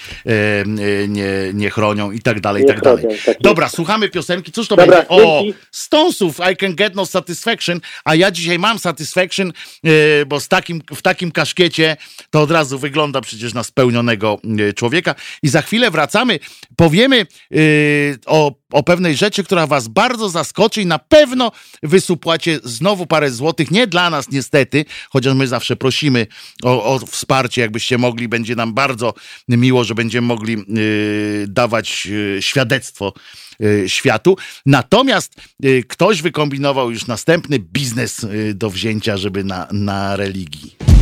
y, 0.80 1.08
nie, 1.08 1.28
nie 1.54 1.70
chronią 1.70 2.10
i 2.10 2.20
tak 2.20 2.40
dalej, 2.40 2.62
i 2.62 2.66
tak 2.66 2.80
dalej. 2.80 3.04
Tak 3.26 3.36
Dobra, 3.40 3.68
słuchamy 3.68 4.08
piosenki, 4.08 4.52
cóż 4.52 4.68
to 4.68 4.76
Dobra, 4.76 4.96
będzie? 4.96 5.08
O, 5.08 5.42
Stonesów, 5.70 6.38
I 6.52 6.56
Can 6.56 6.74
Get 6.74 6.94
No 6.94 7.06
Satisfaction, 7.06 7.80
a 8.04 8.14
ja 8.14 8.30
dzisiaj 8.30 8.58
mam 8.58 8.78
Satisfaction, 8.78 9.52
e, 9.84 9.90
bo 10.26 10.40
z 10.40 10.48
takim, 10.48 10.82
w 10.94 11.02
takim 11.02 11.32
kaszkiecie 11.32 11.87
to 12.30 12.40
od 12.40 12.50
razu 12.50 12.78
wygląda 12.78 13.20
przecież 13.20 13.54
na 13.54 13.62
spełnionego 13.62 14.40
e, 14.68 14.72
człowieka. 14.72 15.14
I 15.42 15.48
za 15.48 15.62
chwilę 15.62 15.90
wracamy, 15.90 16.38
powiemy 16.76 17.20
e, 17.20 17.56
o, 18.26 18.52
o 18.72 18.82
pewnej 18.82 19.16
rzeczy, 19.16 19.44
która 19.44 19.66
was 19.66 19.88
bardzo 19.88 20.28
zaskoczy 20.28 20.82
i 20.82 20.86
na 20.86 20.98
pewno 20.98 21.52
wysupłacie 21.82 22.60
znowu 22.64 23.06
parę 23.06 23.30
złotych. 23.30 23.70
Nie 23.70 23.86
dla 23.86 24.10
nas 24.10 24.30
niestety, 24.30 24.84
chociaż 25.10 25.34
my 25.34 25.46
zawsze 25.46 25.76
prosimy 25.76 26.26
o, 26.62 26.84
o 26.84 26.98
wsparcie, 26.98 27.60
jakbyście 27.60 27.98
mogli. 27.98 28.28
Będzie 28.28 28.56
nam 28.56 28.74
bardzo 28.74 29.14
miło, 29.48 29.84
że 29.84 29.94
będziemy 29.94 30.26
mogli 30.26 30.56
dawać 31.46 32.08
świadectwo 32.40 33.12
Y, 33.62 33.88
światu. 33.88 34.36
Natomiast 34.66 35.34
ktoś 35.88 36.22
wykombinował 36.22 36.90
już 36.90 37.06
następny 37.06 37.58
biznes 37.58 38.26
do 38.54 38.70
wzięcia, 38.70 39.16
żeby 39.16 39.44
na, 39.44 39.68
na 39.72 40.16
religii. 40.16 40.97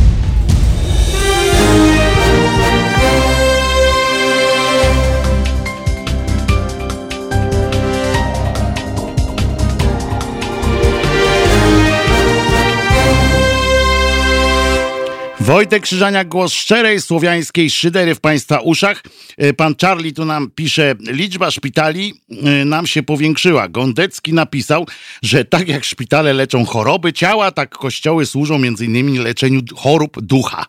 Wojtek 15.47 15.83
Krzyżaniak, 15.83 16.27
głos 16.27 16.53
szczerej 16.53 17.01
słowiańskiej 17.01 17.69
szydery 17.69 18.15
w 18.15 18.19
Państwa 18.19 18.59
uszach. 18.59 19.03
E, 19.37 19.53
pan 19.53 19.75
Charlie 19.81 20.13
tu 20.13 20.25
nam 20.25 20.51
pisze, 20.55 20.95
liczba 20.99 21.51
szpitali 21.51 22.13
e, 22.31 22.65
nam 22.65 22.87
się 22.87 23.03
powiększyła. 23.03 23.67
Gondecki 23.67 24.33
napisał, 24.33 24.87
że 25.23 25.45
tak 25.45 25.67
jak 25.67 25.85
szpitale 25.85 26.33
leczą 26.33 26.65
choroby 26.65 27.13
ciała, 27.13 27.51
tak 27.51 27.69
kościoły 27.69 28.25
służą 28.25 28.63
innymi 28.63 29.17
leczeniu 29.17 29.61
chorób 29.75 30.21
ducha. 30.21 30.65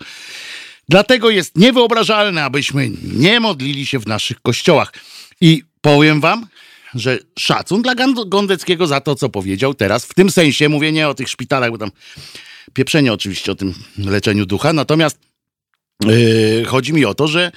Dlatego 0.88 1.30
jest 1.30 1.56
niewyobrażalne, 1.56 2.44
abyśmy 2.44 2.90
nie 3.14 3.40
modlili 3.40 3.86
się 3.86 3.98
w 3.98 4.06
naszych 4.06 4.40
kościołach. 4.40 4.92
I 5.40 5.62
powiem 5.80 6.20
wam, 6.20 6.46
że 6.94 7.18
szacun 7.38 7.82
dla 7.82 7.94
Gondeckiego 8.26 8.86
za 8.86 9.00
to, 9.00 9.14
co 9.14 9.28
powiedział 9.28 9.74
teraz. 9.74 10.06
W 10.06 10.14
tym 10.14 10.30
sensie 10.30 10.68
mówię 10.68 10.92
nie 10.92 11.09
o 11.09 11.14
tych 11.14 11.28
szpitalach, 11.28 11.70
bo 11.70 11.78
tam 11.78 11.90
pieprzenie 12.78 13.12
oczywiście 13.12 13.52
o 13.52 13.55
tym 13.55 13.74
leczeniu 13.98 14.46
ducha, 14.46 14.72
natomiast 14.72 15.18
yy, 16.05 16.64
chodzi 16.64 16.92
mi 16.92 17.05
o 17.05 17.14
to, 17.14 17.28
że 17.28 17.52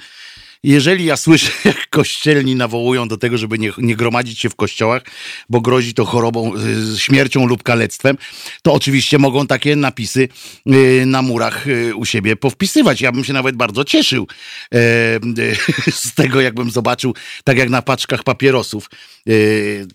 jeżeli 0.62 1.04
ja 1.04 1.16
słyszę, 1.16 1.52
jak 1.64 1.88
kościelni 1.90 2.54
nawołują 2.54 3.08
do 3.08 3.16
tego, 3.16 3.38
żeby 3.38 3.58
nie, 3.58 3.72
nie 3.78 3.96
gromadzić 3.96 4.40
się 4.40 4.50
w 4.50 4.56
kościołach, 4.56 5.02
bo 5.48 5.60
grozi 5.60 5.94
to 5.94 6.04
chorobą, 6.04 6.52
y, 6.94 6.98
śmiercią 6.98 7.46
lub 7.46 7.62
kalectwem, 7.62 8.18
to 8.62 8.72
oczywiście 8.72 9.18
mogą 9.18 9.46
takie 9.46 9.76
napisy 9.76 10.28
y, 10.66 11.06
na 11.06 11.22
murach 11.22 11.66
y, 11.66 11.94
u 11.94 12.04
siebie 12.04 12.36
powpisywać. 12.36 13.00
Ja 13.00 13.12
bym 13.12 13.24
się 13.24 13.32
nawet 13.32 13.56
bardzo 13.56 13.84
cieszył 13.84 14.26
z 15.92 16.14
tego, 16.14 16.40
jakbym 16.40 16.70
zobaczył, 16.70 17.14
tak 17.44 17.58
jak 17.58 17.70
na 17.70 17.82
paczkach 17.82 18.22
papierosów. 18.24 18.90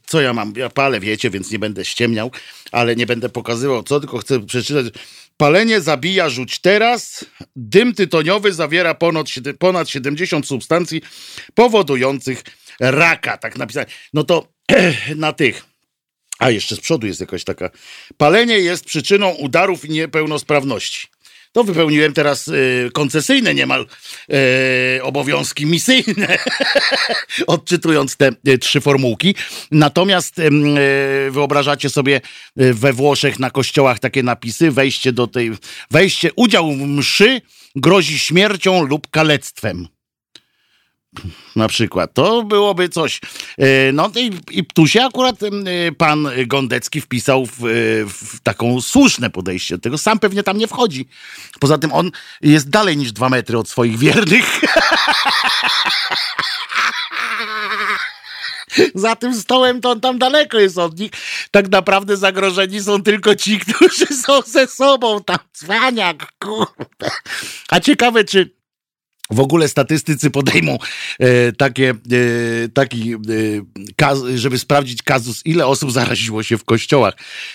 Co 0.05 0.21
ja 0.21 0.33
mam? 0.33 0.53
Ja 0.55 0.69
palę, 0.69 0.99
wiecie, 0.99 1.29
więc 1.29 1.51
nie 1.51 1.59
będę 1.59 1.85
ściemniał, 1.85 2.31
ale 2.71 2.95
nie 2.95 3.05
będę 3.05 3.29
pokazywał 3.29 3.83
co, 3.83 3.99
tylko 3.99 4.17
chcę 4.17 4.45
przeczytać 4.45 4.85
Palenie 5.37 5.81
zabija 5.81 6.29
rzuć 6.29 6.59
teraz. 6.59 7.25
Dym 7.55 7.93
tytoniowy 7.93 8.53
zawiera 8.53 8.93
ponad, 8.95 9.27
ponad 9.59 9.89
70 9.89 10.47
substancji 10.47 11.01
powodujących 11.53 12.43
raka. 12.79 13.37
Tak 13.37 13.57
napisane. 13.57 13.85
No 14.13 14.23
to 14.23 14.47
na 15.15 15.33
tych. 15.33 15.65
A 16.39 16.49
jeszcze 16.49 16.75
z 16.75 16.79
przodu 16.79 17.07
jest 17.07 17.19
jakaś 17.19 17.43
taka. 17.43 17.69
Palenie 18.17 18.59
jest 18.59 18.85
przyczyną 18.85 19.29
udarów 19.29 19.85
i 19.85 19.89
niepełnosprawności. 19.89 21.07
To 21.57 21.63
wypełniłem 21.63 22.13
teraz 22.13 22.47
y, 22.47 22.89
koncesyjne 22.93 23.53
niemal 23.53 23.85
y, 24.97 25.03
obowiązki 25.03 25.65
misyjne, 25.65 26.37
odczytując 27.47 28.15
te 28.15 28.31
y, 28.47 28.57
trzy 28.57 28.81
formułki. 28.81 29.35
Natomiast 29.71 30.39
y, 30.39 30.51
wyobrażacie 31.31 31.89
sobie 31.89 32.21
y, 32.61 32.73
we 32.73 32.93
Włoszech 32.93 33.39
na 33.39 33.49
kościołach 33.49 33.99
takie 33.99 34.23
napisy, 34.23 34.71
wejście 34.71 35.11
do 35.11 35.27
tej, 35.27 35.51
wejście, 35.91 36.29
udział 36.35 36.71
w 36.71 36.87
mszy 36.87 37.41
grozi 37.75 38.19
śmiercią 38.19 38.83
lub 38.83 39.07
kalectwem 39.09 39.87
na 41.55 41.67
przykład. 41.67 42.13
To 42.13 42.43
byłoby 42.43 42.89
coś. 42.89 43.21
E, 43.57 43.91
no 43.91 44.11
i, 44.15 44.31
i 44.51 44.65
tu 44.65 44.87
się 44.87 45.05
akurat 45.05 45.43
e, 45.43 45.47
pan 45.91 46.29
Gondecki 46.47 47.01
wpisał 47.01 47.45
w, 47.45 47.51
e, 47.51 47.55
w, 48.05 48.39
taką 48.43 48.81
słuszne 48.81 49.29
podejście 49.29 49.75
do 49.75 49.81
tego. 49.81 49.97
Sam 49.97 50.19
pewnie 50.19 50.43
tam 50.43 50.57
nie 50.57 50.67
wchodzi. 50.67 51.07
Poza 51.59 51.77
tym 51.77 51.93
on 51.93 52.11
jest 52.41 52.69
dalej 52.69 52.97
niż 52.97 53.11
dwa 53.11 53.29
metry 53.29 53.57
od 53.57 53.69
swoich 53.69 53.97
wiernych. 53.97 54.61
za 58.95 59.15
tym 59.15 59.35
stołem 59.35 59.81
to 59.81 59.91
on 59.91 59.99
tam 59.99 60.19
daleko 60.19 60.59
jest 60.59 60.77
od 60.77 60.99
nich. 60.99 61.11
Tak 61.51 61.69
naprawdę 61.69 62.17
zagrożeni 62.17 62.81
są 62.81 63.03
tylko 63.03 63.35
ci, 63.35 63.59
którzy 63.65 64.05
są 64.05 64.41
ze 64.41 64.67
sobą 64.67 65.23
tam. 65.23 65.37
Cwaniak, 65.53 66.33
kurde. 66.39 67.11
A 67.69 67.79
ciekawe, 67.79 68.23
czy 68.23 68.56
w 69.29 69.39
ogóle 69.39 69.67
statystycy 69.67 70.29
podejmą 70.29 70.77
e, 71.19 71.51
takie, 71.51 71.89
e, 71.89 72.69
taki, 72.69 73.13
e, 73.13 73.17
kaz, 73.95 74.19
żeby 74.35 74.59
sprawdzić 74.59 75.03
kazus, 75.03 75.41
ile 75.45 75.67
osób 75.67 75.91
zaraziło 75.91 76.43
się 76.43 76.57
w 76.57 76.63
kościołach, 76.63 77.13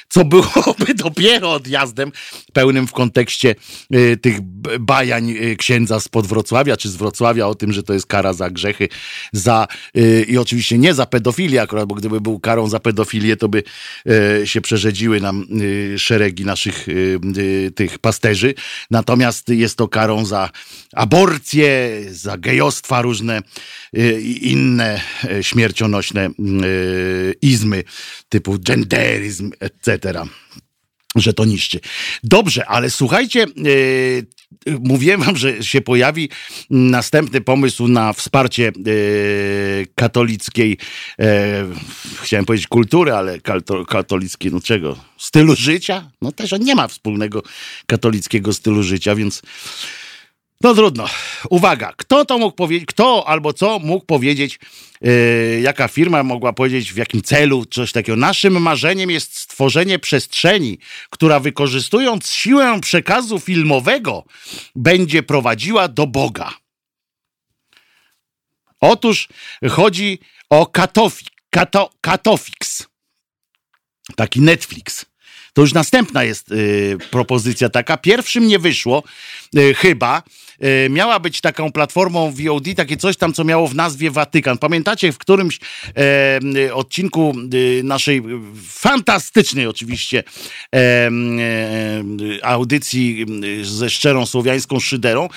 co 0.09 0.24
byłoby 0.24 0.94
dopiero 1.05 1.53
odjazdem 1.53 2.12
pełnym 2.53 2.86
w 2.86 2.93
kontekście 2.93 3.55
e, 3.90 4.16
tych 4.16 4.40
bajań 4.81 5.31
e, 5.31 5.57
księdza 5.57 6.01
spod 6.01 6.27
Wrocławia, 6.27 6.77
czy 6.77 6.89
z 6.89 6.97
Wrocławia 6.97 7.47
o 7.47 7.55
tym, 7.55 7.73
że 7.73 7.82
to 7.82 7.93
jest 7.93 8.07
kara 8.07 8.32
za 8.32 8.51
grzechy, 8.51 8.89
za 9.32 9.66
e, 9.94 10.23
i 10.23 10.39
oczywiście 10.39 10.78
nie 10.78 10.94
za 10.94 11.07
pedofilię 11.07 11.62
akurat, 11.62 11.89
bo 11.89 11.94
gdyby 11.94 12.20
był 12.20 12.40
karą 12.40 12.69
za 12.69 12.81
pedofilię, 12.81 13.36
to 13.36 13.49
by 13.49 13.62
się 14.44 14.61
przerzedziły 14.61 15.20
nam 15.20 15.47
szeregi 15.97 16.44
naszych 16.44 16.86
tych 17.74 17.99
pasterzy. 17.99 18.55
Natomiast 18.90 19.49
jest 19.49 19.77
to 19.77 19.89
karą 19.89 20.24
za 20.24 20.51
aborcję, 20.93 21.62
za 22.11 22.39
gejostwa, 22.39 23.03
różne 23.03 23.43
y, 23.99 24.23
inne 24.23 25.01
y, 25.25 25.45
śmiercionośne 25.45 26.31
y, 26.65 27.35
izmy 27.43 27.85
typu 28.29 28.59
genderyzm, 28.59 29.51
etc 29.61 30.25
że 31.17 31.33
to 31.33 31.45
niszczy. 31.45 31.81
Dobrze, 32.25 32.67
ale 32.67 32.91
słuchajcie, 32.91 33.47
mówiłem 34.81 35.23
wam, 35.23 35.37
że 35.37 35.63
się 35.63 35.81
pojawi 35.81 36.29
następny 36.71 37.41
pomysł 37.41 37.89
na 37.89 38.13
wsparcie 38.13 38.73
yy, 38.87 39.87
katolickiej, 39.95 40.79
yy, 41.19 41.27
chciałem 42.23 42.45
powiedzieć 42.45 42.67
kultury, 42.67 43.13
ale 43.13 43.39
katolickiej, 43.89 44.53
no 44.53 44.61
czego? 44.61 44.97
Stylu 45.19 45.57
życia? 45.57 46.11
No 46.23 46.33
też 46.33 46.53
on 46.53 46.61
nie 46.61 46.75
ma 46.75 46.89
wspólnego 46.89 47.43
katolickiego 47.87 48.53
stylu 48.53 48.83
życia, 48.83 49.15
więc 49.15 49.43
no 50.63 50.75
trudno. 50.75 51.07
Uwaga, 51.51 51.93
kto 51.97 52.25
to 52.25 52.39
mógł 52.39 52.57
powiedzieć, 52.57 52.87
kto 52.89 53.29
albo 53.29 53.53
co 53.53 53.79
mógł 53.79 54.07
powiedzieć, 54.07 54.59
yy, 55.01 55.61
jaka 55.63 55.89
firma 55.89 56.23
mogła 56.23 56.53
powiedzieć, 56.53 56.93
w 56.93 56.97
jakim 56.97 57.23
celu, 57.23 57.65
coś 57.65 57.93
takiego. 57.93 58.17
Naszym 58.17 58.63
marzeniem 58.63 59.11
jest 59.11 59.37
stworzenie 59.37 59.99
przestrzeni, 59.99 60.79
która 61.11 61.41
wykorzystując 61.41 62.31
siłę 62.31 62.81
przekazu 62.81 63.39
filmowego, 63.39 64.25
będzie 64.77 65.23
prowadziła 65.23 65.89
do 65.89 66.07
Boga. 66.07 66.55
Otóż 68.81 69.29
chodzi 69.71 70.19
o 70.51 70.67
Katofi, 70.67 71.27
Kato, 71.51 71.91
Katofix, 72.01 72.87
taki 74.17 74.41
Netflix. 74.41 75.07
To 75.53 75.61
już 75.61 75.75
następna 75.75 76.25
jest 76.25 76.53
y, 76.53 76.99
propozycja 77.11 77.69
taka. 77.69 77.97
Pierwszym 77.97 78.47
nie 78.47 78.59
wyszło, 78.59 79.03
y, 79.57 79.75
chyba. 79.75 80.23
Y, 80.65 80.91
miała 80.91 81.21
być 81.21 81.41
taką 81.41 81.73
platformą 81.73 82.33
VOD, 82.33 82.65
takie 82.77 82.97
coś 82.97 83.17
tam, 83.17 83.33
co 83.33 83.45
miało 83.45 83.69
w 83.69 83.75
nazwie 83.75 84.11
Watykan. 84.11 84.59
Pamiętacie 84.59 85.13
w 85.13 85.19
którymś 85.19 85.61
y, 86.67 86.75
odcinku 86.75 87.35
y, 87.55 87.83
naszej 87.85 88.23
fantastycznej 88.69 89.67
oczywiście 89.67 90.25
audycji 92.43 93.27
ze 93.63 93.91
szczerą 93.91 94.27
słowiańską 94.27 94.81
szyderą, 94.81 95.29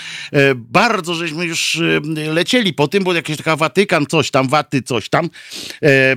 bardzo 0.55 1.15
żeśmy 1.15 1.45
już 1.45 1.79
lecieli 2.15 2.73
po 2.73 2.87
tym, 2.87 3.03
bo 3.03 3.13
jakieś 3.13 3.37
taka 3.37 3.55
Watykan, 3.55 4.05
coś 4.05 4.31
tam, 4.31 4.47
Waty, 4.47 4.81
coś 4.81 5.09
tam. 5.09 5.29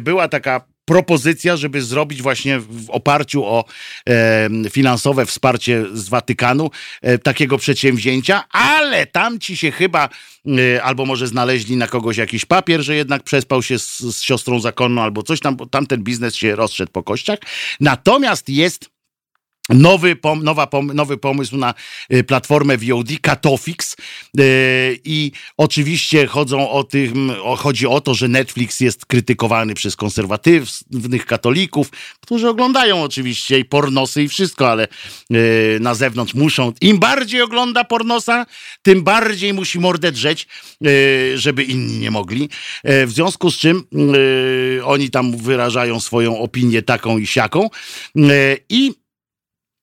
Była 0.00 0.28
taka 0.28 0.77
propozycja, 0.88 1.56
żeby 1.56 1.82
zrobić 1.82 2.22
właśnie 2.22 2.58
w 2.58 2.90
oparciu 2.90 3.44
o 3.44 3.64
e, 4.08 4.48
finansowe 4.70 5.26
wsparcie 5.26 5.84
z 5.92 6.08
Watykanu 6.08 6.70
e, 7.02 7.18
takiego 7.18 7.58
przedsięwzięcia, 7.58 8.44
ale 8.50 9.06
tam 9.06 9.38
ci 9.38 9.56
się 9.56 9.70
chyba 9.70 10.08
e, 10.46 10.82
albo 10.82 11.06
może 11.06 11.26
znaleźli 11.26 11.76
na 11.76 11.88
kogoś 11.88 12.16
jakiś 12.16 12.44
papier, 12.44 12.80
że 12.80 12.94
jednak 12.94 13.22
przespał 13.22 13.62
się 13.62 13.78
z, 13.78 13.98
z 13.98 14.22
siostrą 14.22 14.60
zakonną 14.60 15.02
albo 15.02 15.22
coś 15.22 15.40
tam, 15.40 15.56
bo 15.56 15.66
tamten 15.66 16.02
biznes 16.02 16.34
się 16.34 16.56
rozszedł 16.56 16.92
po 16.92 17.02
kościach. 17.02 17.38
Natomiast 17.80 18.48
jest 18.48 18.97
Nowy, 19.68 20.16
pom, 20.16 20.44
nowa, 20.44 20.66
pom, 20.66 20.86
nowy 20.86 21.16
pomysł 21.16 21.56
na 21.56 21.74
y, 22.12 22.24
platformę 22.24 22.78
VOD, 22.78 23.08
Katofix 23.22 23.96
y, 24.40 25.00
i 25.04 25.32
oczywiście 25.56 26.26
chodzą 26.26 26.70
o 26.70 26.84
tym, 26.84 27.32
o, 27.42 27.56
chodzi 27.56 27.86
o 27.86 28.00
to, 28.00 28.14
że 28.14 28.28
Netflix 28.28 28.80
jest 28.80 29.06
krytykowany 29.06 29.74
przez 29.74 29.96
konserwatywnych 29.96 31.26
katolików, 31.26 31.90
którzy 32.20 32.48
oglądają 32.48 33.02
oczywiście 33.02 33.58
i 33.58 33.64
pornosy 33.64 34.22
i 34.22 34.28
wszystko, 34.28 34.70
ale 34.70 34.88
y, 35.32 35.78
na 35.80 35.94
zewnątrz 35.94 36.34
muszą, 36.34 36.72
im 36.80 36.98
bardziej 36.98 37.42
ogląda 37.42 37.84
pornosa, 37.84 38.46
tym 38.82 39.02
bardziej 39.02 39.54
musi 39.54 39.80
mordę 39.80 40.12
drzeć, 40.12 40.48
żeby 41.34 41.64
inni 41.64 41.98
nie 41.98 42.10
mogli. 42.10 42.48
W 42.84 43.10
związku 43.10 43.50
z 43.50 43.58
czym 43.58 43.84
oni 44.84 45.10
tam 45.10 45.36
wyrażają 45.36 46.00
swoją 46.00 46.38
opinię 46.38 46.82
taką 46.82 47.18
i 47.18 47.26
siaką 47.26 47.68
i 48.68 48.94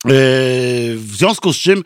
w 0.05 1.11
związku 1.11 1.53
z 1.53 1.57
czym 1.57 1.83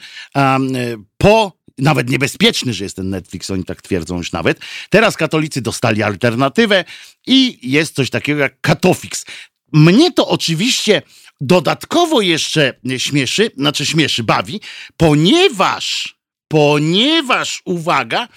po 1.17 1.59
nawet 1.77 2.09
niebezpieczny, 2.09 2.73
że 2.73 2.83
jest 2.83 2.95
ten 2.95 3.09
Netflix, 3.09 3.49
oni 3.49 3.63
tak 3.63 3.81
twierdzą 3.81 4.17
już 4.17 4.31
nawet. 4.31 4.59
Teraz 4.89 5.17
katolicy 5.17 5.61
dostali 5.61 6.03
alternatywę 6.03 6.85
i 7.27 7.59
jest 7.71 7.95
coś 7.95 8.09
takiego 8.09 8.41
jak 8.41 8.61
Katofix. 8.61 9.25
Mnie 9.73 10.11
to 10.11 10.27
oczywiście 10.27 11.01
dodatkowo 11.41 12.21
jeszcze 12.21 12.73
śmieszy, 12.97 13.51
znaczy 13.57 13.85
śmieszy, 13.85 14.23
bawi, 14.23 14.61
ponieważ, 14.97 16.15
ponieważ, 16.47 17.61
uwaga, 17.65 18.27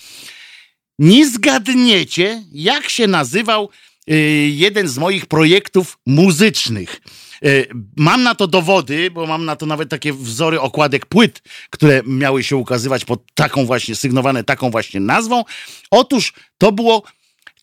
nie 0.99 1.31
zgadniecie, 1.31 2.43
jak 2.53 2.89
się 2.89 3.07
nazywał 3.07 3.71
y, 4.11 4.15
jeden 4.55 4.89
z 4.89 4.99
moich 4.99 5.27
projektów 5.27 5.99
muzycznych. 6.07 7.01
E, 7.45 7.65
mam 7.97 8.23
na 8.23 8.35
to 8.35 8.47
dowody, 8.47 9.11
bo 9.11 9.27
mam 9.27 9.45
na 9.45 9.57
to 9.57 9.67
nawet 9.67 9.89
takie 9.89 10.13
wzory 10.13 10.61
okładek 10.61 11.07
płyt, 11.07 11.43
które 11.71 12.03
miały 12.07 12.45
się 12.45 12.57
ukazywać 12.57 13.05
pod 13.05 13.35
taką 13.35 13.67
właśnie, 13.67 13.97
sygnowane 13.97 14.45
taką 14.45 14.71
właśnie 14.71 15.01
nazwą. 15.01 15.45
Otóż 15.91 16.33
to 16.59 16.73
było 16.73 17.03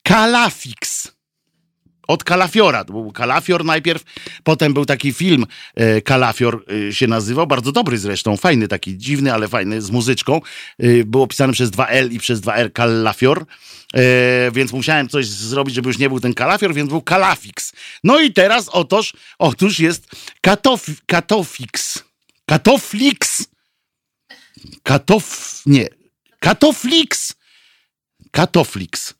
Kalafix 0.03 1.11
od 2.09 2.23
Kalafiora. 2.23 2.85
To 2.85 2.93
był 2.93 3.11
Kalafior 3.11 3.65
najpierw, 3.65 4.03
potem 4.43 4.73
był 4.73 4.85
taki 4.85 5.13
film 5.13 5.45
e, 5.75 6.01
Kalafior 6.01 6.65
e, 6.89 6.93
się 6.93 7.07
nazywał, 7.07 7.47
bardzo 7.47 7.71
dobry 7.71 7.97
zresztą, 7.97 8.37
fajny 8.37 8.67
taki, 8.67 8.97
dziwny, 8.97 9.33
ale 9.33 9.47
fajny, 9.47 9.81
z 9.81 9.91
muzyczką. 9.91 10.41
E, 10.79 11.03
było 11.03 11.27
pisane 11.27 11.53
przez 11.53 11.71
2L 11.71 12.11
i 12.11 12.19
przez 12.19 12.41
2R 12.41 12.71
Kalafior, 12.71 13.45
więc 14.51 14.73
musiałem 14.73 15.09
coś 15.09 15.27
zrobić, 15.27 15.75
żeby 15.75 15.89
już 15.89 15.97
nie 15.97 16.09
był 16.09 16.19
ten 16.19 16.33
Kalafior, 16.33 16.73
więc 16.73 16.89
był 16.89 17.01
Kalafix. 17.01 17.73
No 18.03 18.19
i 18.19 18.33
teraz 18.33 18.69
otóż, 18.69 19.13
otóż 19.39 19.79
jest 19.79 20.07
Katof, 20.41 20.85
Katofix. 21.05 22.03
Katoflix. 22.45 23.45
Katof... 24.83 25.61
nie. 25.65 25.87
Katoflix. 26.39 27.33
Katoflix. 28.31 29.18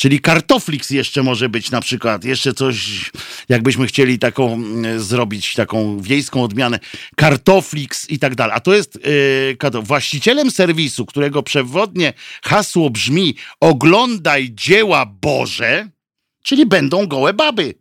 Czyli 0.00 0.20
kartoflix 0.20 0.90
jeszcze 0.90 1.22
może 1.22 1.48
być 1.48 1.70
na 1.70 1.80
przykład, 1.80 2.24
jeszcze 2.24 2.54
coś, 2.54 3.10
jakbyśmy 3.48 3.86
chcieli 3.86 4.18
taką 4.18 4.52
mm, 4.52 5.00
zrobić, 5.00 5.54
taką 5.54 6.00
wiejską 6.00 6.42
odmianę, 6.42 6.78
kartoflix 7.16 8.10
i 8.10 8.18
tak 8.18 8.34
dalej. 8.34 8.56
A 8.56 8.60
to 8.60 8.74
jest 8.74 8.98
yy, 9.72 9.82
właścicielem 9.82 10.50
serwisu, 10.50 11.06
którego 11.06 11.42
przewodnie 11.42 12.12
hasło 12.42 12.90
brzmi 12.90 13.34
oglądaj 13.60 14.50
dzieła 14.54 15.06
Boże, 15.06 15.88
czyli 16.42 16.66
będą 16.66 17.06
gołe 17.06 17.32
baby 17.32 17.74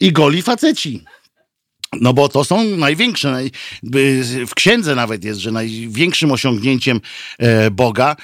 i 0.00 0.12
goli 0.12 0.42
faceci. 0.42 1.04
No 1.92 2.12
bo 2.12 2.28
to 2.28 2.44
są 2.44 2.64
największe, 2.64 3.38
w 4.46 4.54
księdze 4.54 4.94
nawet 4.94 5.24
jest, 5.24 5.40
że 5.40 5.52
największym 5.52 6.32
osiągnięciem 6.32 7.00
e, 7.38 7.70
Boga 7.70 8.16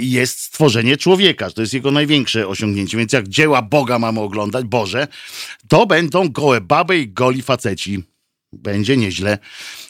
jest 0.00 0.40
stworzenie 0.40 0.96
człowieka. 0.96 1.50
To 1.50 1.60
jest 1.60 1.74
jego 1.74 1.90
największe 1.90 2.48
osiągnięcie. 2.48 2.98
Więc 2.98 3.12
jak 3.12 3.28
dzieła 3.28 3.62
Boga 3.62 3.98
mamy 3.98 4.20
oglądać, 4.20 4.64
Boże, 4.64 5.08
to 5.68 5.86
będą 5.86 6.28
gołe 6.28 6.60
baby 6.60 6.98
i 6.98 7.08
goli 7.08 7.42
faceci. 7.42 8.02
Będzie 8.52 8.96
nieźle. 8.96 9.38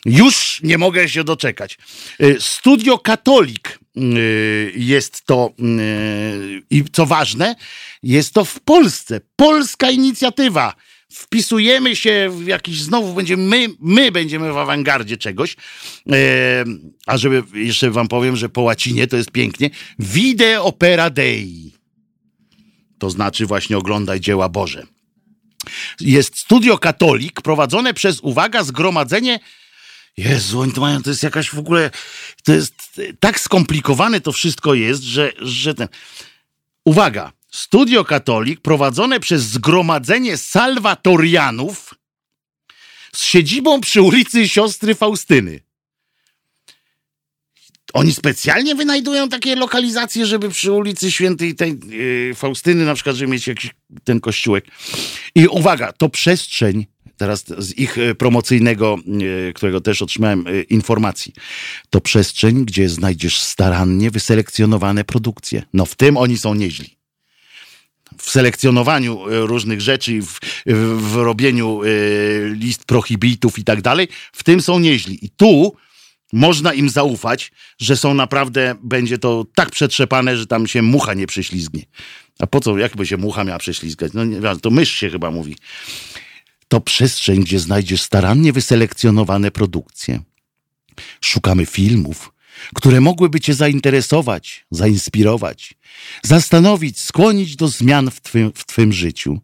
Już 0.05 0.61
nie 0.63 0.79
mogę 0.79 1.09
się 1.09 1.25
doczekać. 1.25 1.79
E, 2.21 2.41
Studio 2.41 2.99
Katolik 2.99 3.79
jest 4.77 5.25
to 5.27 5.51
i 6.71 6.85
co 6.93 7.07
ważne, 7.07 7.57
jest 8.03 8.35
to 8.35 8.45
w 8.45 8.61
Polsce. 8.61 9.21
Polska 9.37 9.91
inicjatywa 9.91 10.75
wpisujemy 11.17 11.97
się 11.97 12.29
w 12.31 12.47
jakiś, 12.47 12.83
znowu 12.83 13.15
będziemy, 13.15 13.43
my, 13.43 13.75
my 13.81 14.13
będziemy 14.13 14.53
w 14.53 14.57
awangardzie 14.57 15.17
czegoś, 15.17 15.57
e, 16.13 16.65
a 17.07 17.19
żeby 17.19 17.43
jeszcze 17.55 17.91
wam 17.91 18.09
powiem, 18.09 18.37
że 18.37 18.49
po 18.49 18.61
łacinie 18.61 19.07
to 19.07 19.17
jest 19.17 19.31
pięknie, 19.31 19.71
Vide 19.99 20.63
Opera 20.63 21.11
Dei. 21.11 21.73
to 22.99 23.11
znaczy 23.11 23.47
właśnie 23.47 23.79
oglądaj 23.79 24.21
dzieła 24.21 24.49
Boże. 24.49 24.87
Jest 26.01 26.39
studio 26.39 26.79
katolik 26.79 27.41
prowadzone 27.41 27.95
przez, 27.95 28.21
uwaga, 28.21 28.65
zgromadzenie 28.65 29.41
Jezu, 30.17 30.61
oni 30.61 30.73
to 30.73 30.81
mają, 30.81 31.03
to 31.03 31.11
jest 31.11 31.23
jakaś 31.23 31.51
w 31.51 31.59
ogóle, 31.59 31.91
to 32.45 32.53
jest 32.53 32.75
tak 33.21 33.41
skomplikowane 33.41 34.21
to 34.21 34.33
wszystko 34.33 34.75
jest, 34.75 35.03
że, 35.03 35.33
że 35.39 35.75
ten... 35.75 35.89
Uwaga, 36.85 37.33
studio 37.57 38.05
katolik 38.05 38.61
prowadzone 38.61 39.21
przez 39.21 39.43
zgromadzenie 39.43 40.37
salwatorianów 40.37 41.95
z 43.13 43.23
siedzibą 43.23 43.81
przy 43.81 44.03
ulicy 44.03 44.49
Siostry 44.49 44.95
Faustyny. 44.95 45.61
Oni 47.93 48.13
specjalnie 48.13 48.75
wynajdują 48.75 49.29
takie 49.29 49.57
lokalizacje, 49.57 50.27
żeby 50.27 50.49
przy 50.49 50.73
ulicy 50.73 51.13
Świętej 51.13 51.55
tej, 51.55 51.81
yy, 51.89 52.35
Faustyny 52.35 52.85
na 52.85 52.95
przykład, 52.95 53.17
żeby 53.17 53.33
mieć 53.33 53.47
jakiś 53.47 53.71
ten 54.05 54.21
kościółek. 54.21 54.65
I 55.35 55.47
uwaga, 55.47 55.93
to 55.93 56.09
przestrzeń 56.09 56.87
teraz 57.17 57.45
z 57.59 57.79
ich 57.79 57.99
e, 57.99 58.15
promocyjnego, 58.15 58.99
e, 59.49 59.53
którego 59.53 59.81
też 59.81 60.03
otrzymałem 60.03 60.47
e, 60.47 60.63
informacji. 60.63 61.33
To 61.91 62.01
przestrzeń, 62.01 62.65
gdzie 62.65 62.89
znajdziesz 62.89 63.41
starannie 63.41 64.11
wyselekcjonowane 64.11 65.05
produkcje. 65.05 65.63
No 65.73 65.87
w 65.87 65.95
tym 65.95 66.17
oni 66.17 66.39
są 66.39 66.55
nieźli. 66.55 66.97
W 68.27 68.31
selekcjonowaniu 68.31 69.19
różnych 69.27 69.81
rzeczy, 69.81 70.23
w, 70.23 70.41
w 71.13 71.17
robieniu 71.17 71.81
list 72.53 72.85
prohibitów 72.85 73.59
i 73.59 73.65
tak 73.65 73.83
dalej, 73.83 74.09
w 74.33 74.43
tym 74.43 74.61
są 74.61 74.79
nieźli. 74.79 75.25
I 75.25 75.31
tu 75.31 75.77
można 76.33 76.73
im 76.73 76.89
zaufać, 76.91 77.53
że 77.79 77.97
są 77.97 78.15
naprawdę, 78.15 78.75
będzie 78.83 79.19
to 79.19 79.47
tak 79.55 79.71
przetrzepane, 79.71 80.37
że 80.37 80.47
tam 80.47 80.67
się 80.67 80.83
mucha 80.83 81.15
nie 81.15 81.27
prześlizgnie. 81.27 81.83
A 82.39 82.47
po 82.47 82.61
co, 82.61 82.79
jakby 82.79 83.07
się 83.07 83.17
mucha 83.17 83.45
miała 83.45 83.59
prześlizgać? 83.59 84.13
No 84.15 84.25
nie, 84.25 84.41
to 84.63 84.71
mysz 84.71 84.91
się 84.91 85.11
chyba 85.11 85.31
mówi 85.31 85.57
to 86.69 86.81
przestrzeń, 86.81 87.41
gdzie 87.41 87.59
znajdziesz 87.59 88.03
starannie 88.03 88.53
wyselekcjonowane 88.53 89.51
produkcje. 89.51 90.21
Szukamy 91.21 91.67
filmów, 91.67 92.33
które 92.75 93.01
mogłyby 93.01 93.41
Cię 93.41 93.55
zainteresować, 93.55 94.67
zainspirować, 94.71 95.75
zastanowić, 96.23 97.01
skłonić 97.01 97.57
do 97.57 97.69
zmian 97.69 98.11
w 98.11 98.21
Twym, 98.21 98.53
w 98.55 98.65
twym 98.65 98.93
życiu 98.93 99.41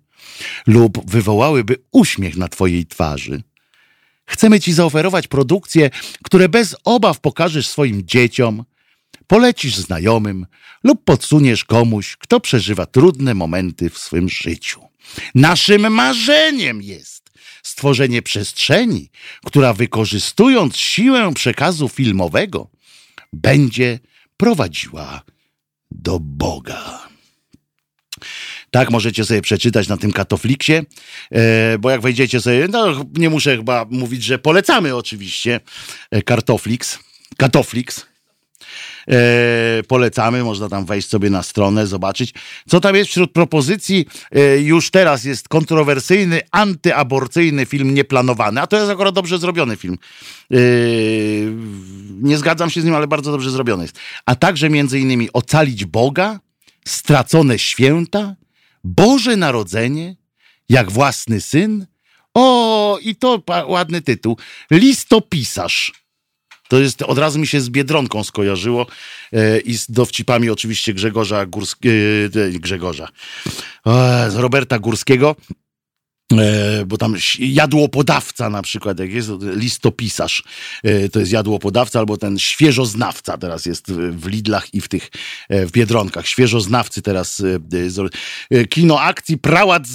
lub 0.66 1.10
wywołałyby 1.10 1.76
uśmiech 1.92 2.36
na 2.36 2.48
Twojej 2.48 2.86
twarzy. 2.86 3.42
Chcemy 4.26 4.60
Ci 4.60 4.72
zaoferować 4.72 5.28
produkcje, 5.28 5.90
które 6.24 6.48
bez 6.48 6.76
obaw 6.84 7.20
pokażesz 7.20 7.68
swoim 7.68 8.02
dzieciom, 8.06 8.64
polecisz 9.26 9.76
znajomym 9.76 10.46
lub 10.84 11.04
podsuniesz 11.04 11.64
komuś, 11.64 12.16
kto 12.16 12.40
przeżywa 12.40 12.86
trudne 12.86 13.34
momenty 13.34 13.90
w 13.90 13.98
swym 13.98 14.28
życiu. 14.28 14.80
Naszym 15.34 15.92
marzeniem 15.92 16.82
jest 16.82 17.30
stworzenie 17.62 18.22
przestrzeni, 18.22 19.10
która 19.44 19.72
wykorzystując 19.72 20.76
siłę 20.76 21.34
przekazu 21.34 21.88
filmowego, 21.88 22.70
będzie 23.32 23.98
prowadziła 24.36 25.22
do 25.90 26.18
Boga. 26.20 27.08
Tak, 28.70 28.90
możecie 28.90 29.24
sobie 29.24 29.42
przeczytać 29.42 29.88
na 29.88 29.96
tym 29.96 30.12
Katofliksie, 30.12 30.72
e, 31.30 31.78
bo 31.78 31.90
jak 31.90 32.00
wejdziecie 32.00 32.40
sobie, 32.40 32.68
no 32.68 33.04
nie 33.14 33.30
muszę 33.30 33.56
chyba 33.56 33.86
mówić, 33.90 34.24
że 34.24 34.38
polecamy 34.38 34.96
oczywiście 34.96 35.60
e, 36.10 36.22
Kartoflix, 36.22 36.98
Katoflix, 37.36 38.06
E, 38.06 38.11
polecamy, 39.88 40.44
można 40.44 40.68
tam 40.68 40.84
wejść 40.84 41.08
sobie 41.08 41.30
na 41.30 41.42
stronę, 41.42 41.86
zobaczyć. 41.86 42.34
Co 42.68 42.80
tam 42.80 42.96
jest 42.96 43.10
wśród 43.10 43.32
propozycji? 43.32 44.06
E, 44.30 44.58
już 44.58 44.90
teraz 44.90 45.24
jest 45.24 45.48
kontrowersyjny, 45.48 46.40
antyaborcyjny 46.50 47.66
film 47.66 47.94
nieplanowany, 47.94 48.60
a 48.60 48.66
to 48.66 48.76
jest 48.76 48.90
akurat 48.90 49.14
dobrze 49.14 49.38
zrobiony 49.38 49.76
film. 49.76 49.98
E, 50.50 50.56
nie 52.22 52.38
zgadzam 52.38 52.70
się 52.70 52.80
z 52.80 52.84
nim, 52.84 52.94
ale 52.94 53.06
bardzo 53.06 53.32
dobrze 53.32 53.50
zrobiony 53.50 53.82
jest. 53.82 53.98
A 54.26 54.34
także 54.34 54.70
między 54.70 55.00
innymi 55.00 55.28
Ocalić 55.32 55.84
Boga, 55.84 56.40
Stracone 56.84 57.58
Święta, 57.58 58.36
Boże 58.84 59.36
Narodzenie, 59.36 60.16
jak 60.68 60.90
własny 60.90 61.40
syn. 61.40 61.86
O, 62.34 62.98
i 63.02 63.16
to 63.16 63.42
ładny 63.66 64.00
tytuł. 64.00 64.36
Listopisarz. 64.70 66.01
To 66.72 66.80
jest, 66.80 67.02
od 67.02 67.18
razu 67.18 67.38
mi 67.38 67.46
się 67.46 67.60
z 67.60 67.70
Biedronką 67.70 68.24
skojarzyło 68.24 68.86
e, 69.32 69.58
i 69.58 69.78
z 69.78 69.90
dowcipami 69.90 70.50
oczywiście 70.50 70.94
Grzegorza 70.94 71.46
Górskiego, 71.46 71.94
e, 72.40 72.50
Grzegorza, 72.50 73.08
e, 73.86 74.30
Roberta 74.34 74.78
Górskiego, 74.78 75.36
e, 76.32 76.84
bo 76.86 76.98
tam 76.98 77.16
jadłopodawca 77.38 78.50
na 78.50 78.62
przykład, 78.62 78.98
jak 78.98 79.12
jest 79.12 79.30
listopisarz, 79.40 80.42
e, 80.82 81.08
to 81.08 81.20
jest 81.20 81.32
jadłopodawca, 81.32 81.98
albo 81.98 82.16
ten 82.16 82.38
świeżoznawca 82.38 83.38
teraz 83.38 83.66
jest 83.66 83.92
w 83.92 84.26
Lidlach 84.26 84.74
i 84.74 84.80
w 84.80 84.88
tych, 84.88 85.10
e, 85.48 85.66
w 85.66 85.72
Biedronkach. 85.72 86.26
Świeżoznawcy 86.26 87.02
teraz, 87.02 87.42
kino 88.70 89.00
akcji 89.00 89.38
Prałac, 89.38 89.88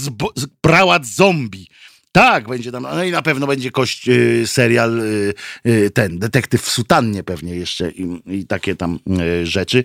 Prałac 0.62 1.08
Zombie 1.08 1.68
tak, 2.12 2.48
będzie 2.48 2.72
tam, 2.72 2.84
no 2.84 3.04
i 3.04 3.12
na 3.12 3.22
pewno 3.22 3.48
będzie 3.48 3.72
kość 3.72 4.10
y, 4.10 4.48
serial 4.48 5.00
y, 5.00 5.34
y, 5.66 5.92
ten, 5.92 6.20
detektyw 6.20 6.62
w 6.62 6.70
sutannie 6.70 7.24
pewnie 7.24 7.56
jeszcze 7.56 7.92
i, 7.92 8.22
i 8.26 8.46
takie 8.46 8.76
tam 8.76 9.00
rzeczy. 9.44 9.84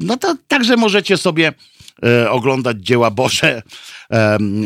No 0.00 0.16
to 0.16 0.36
także 0.48 0.76
możecie 0.76 1.16
sobie 1.16 1.52
oglądać 2.28 2.76
dzieła 2.80 3.10
Boże 3.10 3.62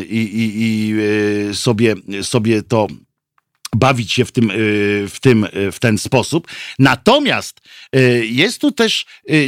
i, 0.09 0.29
i, 0.55 1.55
sobie, 1.55 1.95
sobie 2.21 2.63
to 2.63 2.87
bawić 3.75 4.11
się 4.11 4.25
w 4.25 4.31
tym, 4.31 4.51
y, 4.51 4.53
w 5.09 5.19
tym, 5.21 5.43
y, 5.43 5.71
w 5.71 5.79
ten 5.79 5.97
sposób. 5.97 6.47
Natomiast 6.79 7.61
y, 7.95 8.25
jest 8.25 8.61
tu 8.61 8.71
też 8.71 9.05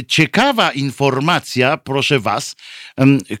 ciekawa 0.08 0.70
informacja, 0.72 1.76
proszę 1.76 2.20
was, 2.20 2.56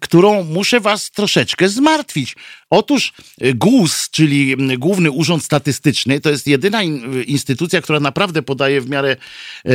którą 0.00 0.44
muszę 0.44 0.80
was 0.80 1.10
troszeczkę 1.10 1.68
zmartwić. 1.68 2.36
Otóż 2.70 3.12
GUS, 3.54 4.10
czyli 4.10 4.56
Główny 4.78 5.10
Urząd 5.10 5.44
Statystyczny, 5.44 6.20
to 6.20 6.30
jest 6.30 6.46
jedyna 6.46 6.82
instytucja, 7.26 7.80
która 7.80 8.00
naprawdę 8.00 8.42
podaje 8.42 8.80
w 8.80 8.90
miarę 8.90 9.16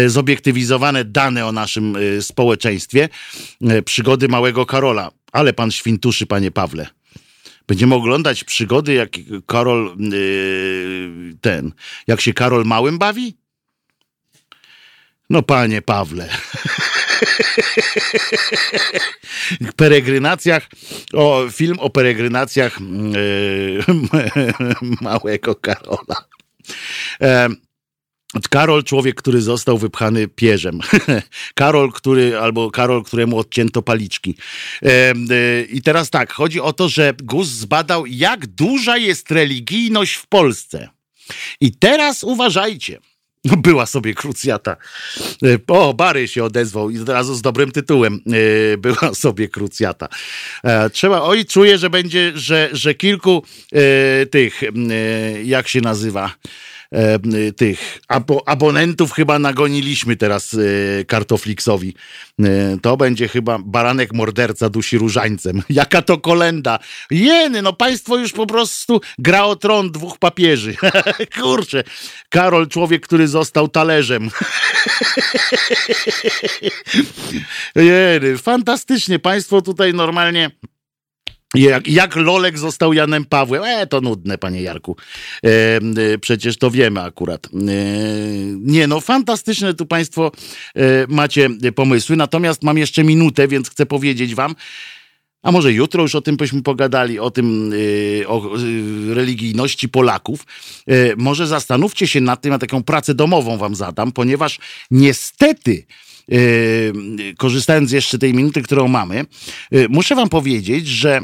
zobiektywizowane 0.07 1.05
dane 1.05 1.45
o 1.45 1.51
naszym 1.51 1.97
społeczeństwie. 2.21 3.09
Przygody 3.85 4.27
małego 4.27 4.65
Karola. 4.65 5.11
Ale 5.31 5.53
pan 5.53 5.71
świntuszy, 5.71 6.25
panie 6.25 6.51
Pawle. 6.51 6.87
Będziemy 7.67 7.95
oglądać 7.95 8.43
przygody, 8.43 8.93
jak 8.93 9.09
Karol 9.45 9.95
yy, 9.99 11.35
ten, 11.41 11.71
jak 12.07 12.21
się 12.21 12.33
Karol 12.33 12.65
Małym 12.65 12.97
bawi? 12.97 13.37
No 15.29 15.41
panie 15.41 15.81
Pawle. 15.81 16.29
peregrinacjach, 19.75 20.67
o, 21.13 21.49
film 21.51 21.79
o 21.79 21.89
peregrinacjach 21.89 22.79
yy, 22.81 23.83
małego 25.01 25.55
Karola. 25.55 26.25
E, 27.21 27.49
Karol, 28.49 28.83
człowiek, 28.83 29.15
który 29.15 29.41
został 29.41 29.77
wypchany 29.77 30.27
pierzem. 30.27 30.79
Karol, 31.55 31.91
który, 31.91 32.37
albo 32.37 32.71
Karol, 32.71 33.03
któremu 33.03 33.37
odcięto 33.37 33.81
paliczki. 33.81 34.35
E, 34.81 35.13
I 35.61 35.81
teraz 35.81 36.09
tak, 36.09 36.33
chodzi 36.33 36.61
o 36.61 36.73
to, 36.73 36.89
że 36.89 37.13
GUS 37.23 37.47
zbadał, 37.47 38.05
jak 38.05 38.47
duża 38.47 38.97
jest 38.97 39.31
religijność 39.31 40.13
w 40.13 40.27
Polsce. 40.27 40.89
I 41.61 41.71
teraz 41.71 42.23
uważajcie. 42.23 42.99
Była 43.57 43.85
sobie 43.85 44.13
krucjata. 44.13 44.77
E, 45.43 45.57
o, 45.67 45.93
Bary 45.93 46.27
się 46.27 46.43
odezwał 46.43 46.89
i 46.89 46.99
od 46.99 47.09
razu 47.09 47.35
z 47.35 47.41
dobrym 47.41 47.71
tytułem. 47.71 48.21
E, 48.73 48.77
była 48.77 49.13
sobie 49.13 49.47
krucjata. 49.47 50.07
Trzeba, 50.91 51.21
oj, 51.21 51.45
czuję, 51.45 51.77
że 51.77 51.89
będzie, 51.89 52.31
że, 52.35 52.69
że 52.71 52.93
kilku 52.93 53.43
tych, 54.31 54.61
jak 55.43 55.67
się 55.67 55.81
nazywa, 55.81 56.31
E, 56.33 56.72
tych 57.57 57.99
abo, 58.07 58.43
abonentów 58.45 59.11
chyba 59.11 59.39
nagoniliśmy 59.39 60.15
teraz 60.15 60.53
e, 60.53 60.57
Kartoflixowi. 61.05 61.93
E, 62.39 62.77
to 62.81 62.97
będzie 62.97 63.27
chyba 63.27 63.59
baranek 63.59 64.13
morderca 64.13 64.69
dusi 64.69 64.97
różańcem. 64.97 65.61
Jaka 65.69 66.01
to 66.01 66.17
kolenda. 66.17 66.79
Jeny, 67.11 67.61
no 67.61 67.73
państwo 67.73 68.17
już 68.17 68.31
po 68.31 68.47
prostu 68.47 69.01
gra 69.17 69.43
o 69.43 69.55
tron 69.55 69.91
dwóch 69.91 70.17
papieży. 70.17 70.75
Kurczę. 71.41 71.83
Karol, 72.29 72.67
człowiek, 72.67 73.03
który 73.03 73.27
został 73.27 73.67
talerzem. 73.67 74.29
Jeny, 77.75 78.37
fantastycznie. 78.37 79.19
Państwo 79.19 79.61
tutaj 79.61 79.93
normalnie 79.93 80.51
Jak, 81.55 81.87
jak 81.87 82.15
Lolek 82.15 82.57
został 82.57 82.93
Janem 82.93 83.25
Pawłem? 83.25 83.63
E, 83.63 83.87
to 83.87 84.01
nudne, 84.01 84.37
panie 84.37 84.61
Jarku. 84.61 84.97
E, 85.45 85.49
e, 85.77 86.17
przecież 86.17 86.57
to 86.57 86.71
wiemy 86.71 87.01
akurat. 87.01 87.47
E, 87.47 87.49
nie, 88.59 88.87
no 88.87 89.01
fantastyczne 89.01 89.73
tu 89.73 89.85
państwo 89.85 90.31
e, 90.75 90.81
macie 91.07 91.49
pomysły. 91.75 92.15
Natomiast 92.15 92.63
mam 92.63 92.77
jeszcze 92.77 93.03
minutę, 93.03 93.47
więc 93.47 93.69
chcę 93.69 93.85
powiedzieć 93.85 94.35
wam, 94.35 94.55
a 95.41 95.51
może 95.51 95.73
jutro 95.73 96.01
już 96.01 96.15
o 96.15 96.21
tym 96.21 96.37
byśmy 96.37 96.63
pogadali, 96.63 97.19
o 97.19 97.31
tym, 97.31 97.73
e, 98.21 98.27
o 98.27 98.49
religijności 99.13 99.89
Polaków. 99.89 100.45
Może 101.17 101.47
zastanówcie 101.47 102.07
się 102.07 102.21
nad 102.21 102.41
tym, 102.41 102.51
ja 102.51 102.59
taką 102.59 102.83
pracę 102.83 103.13
domową 103.13 103.57
wam 103.57 103.75
zadam, 103.75 104.11
ponieważ 104.11 104.59
niestety 104.91 105.85
korzystając 107.37 107.91
jeszcze 107.91 108.19
tej 108.19 108.33
minuty, 108.33 108.61
którą 108.61 108.87
mamy, 108.87 109.25
muszę 109.89 110.15
wam 110.15 110.29
powiedzieć, 110.29 110.87
że 110.87 111.21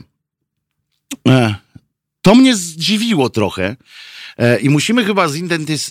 to 2.22 2.36
mnie 2.36 2.56
zdziwiło 2.56 3.30
trochę. 3.30 3.76
E, 4.38 4.60
I 4.60 4.69
musimy 4.69 5.06
chyba 5.06 5.27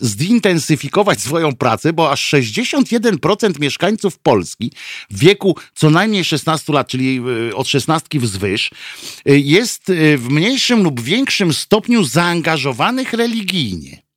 zintensyfikować 0.02 1.20
swoją 1.20 1.54
pracę, 1.56 1.92
bo 1.92 2.12
aż 2.12 2.32
61% 2.32 3.60
mieszkańców 3.60 4.18
Polski 4.18 4.72
w 5.10 5.18
wieku 5.18 5.56
co 5.74 5.90
najmniej 5.90 6.24
16 6.24 6.72
lat, 6.72 6.88
czyli 6.88 7.20
e, 7.50 7.54
od 7.54 7.68
16 7.68 8.20
wzwyż, 8.20 8.70
jest 9.26 9.82
w 10.16 10.26
mniejszym 10.30 10.82
lub 10.82 11.00
większym 11.00 11.52
stopniu 11.52 12.04
zaangażowanych 12.04 13.12
religijnie. 13.12 14.07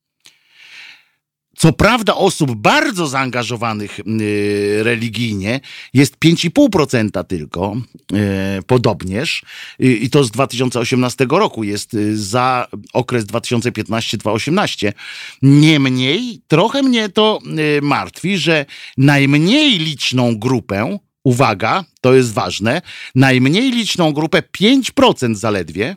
Co 1.62 1.74
prawda 1.74 2.16
osób 2.16 2.56
bardzo 2.56 3.08
zaangażowanych 3.08 4.00
y, 4.00 4.84
religijnie 4.84 5.60
jest 5.94 6.18
5,5% 6.26 7.24
tylko, 7.24 7.76
y, 8.60 8.64
podobnież, 8.64 9.46
i 9.80 10.10
to 10.10 10.24
z 10.24 10.32
2018 10.32 11.26
roku 11.30 11.64
jest 11.64 11.94
y, 11.94 12.18
za 12.18 12.68
okres 12.94 13.26
2015-2018. 13.26 14.94
Niemniej 15.42 16.42
trochę 16.48 16.84
mnie 16.84 17.10
to 17.10 17.40
martwi, 17.82 18.38
że 18.38 18.66
najmniej 18.98 19.80
liczną 19.80 20.40
grupę, 20.40 20.98
uwaga, 21.24 21.86
to 22.02 22.14
jest 22.14 22.34
ważne, 22.34 22.82
najmniej 23.16 23.72
liczną 23.72 24.14
grupę, 24.14 24.44
5% 24.62 25.36
zaledwie, 25.36 25.96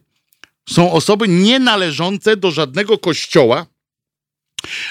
są 0.68 0.92
osoby 0.92 1.28
nienależące 1.28 2.36
do 2.36 2.50
żadnego 2.50 2.98
kościoła, 2.98 3.73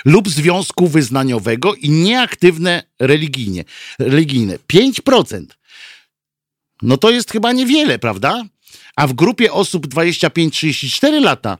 lub 0.05 0.29
związku 0.29 0.87
wyznaniowego 0.87 1.75
i 1.75 1.89
nieaktywne 1.89 2.83
religijnie. 2.99 3.63
religijne. 3.99 4.57
5%. 4.73 5.45
No 6.81 6.97
to 6.97 7.11
jest 7.11 7.31
chyba 7.31 7.51
niewiele, 7.51 7.99
prawda? 7.99 8.43
A 8.95 9.07
w 9.07 9.13
grupie 9.13 9.53
osób 9.53 9.87
25-34 9.87 11.21
lata 11.21 11.57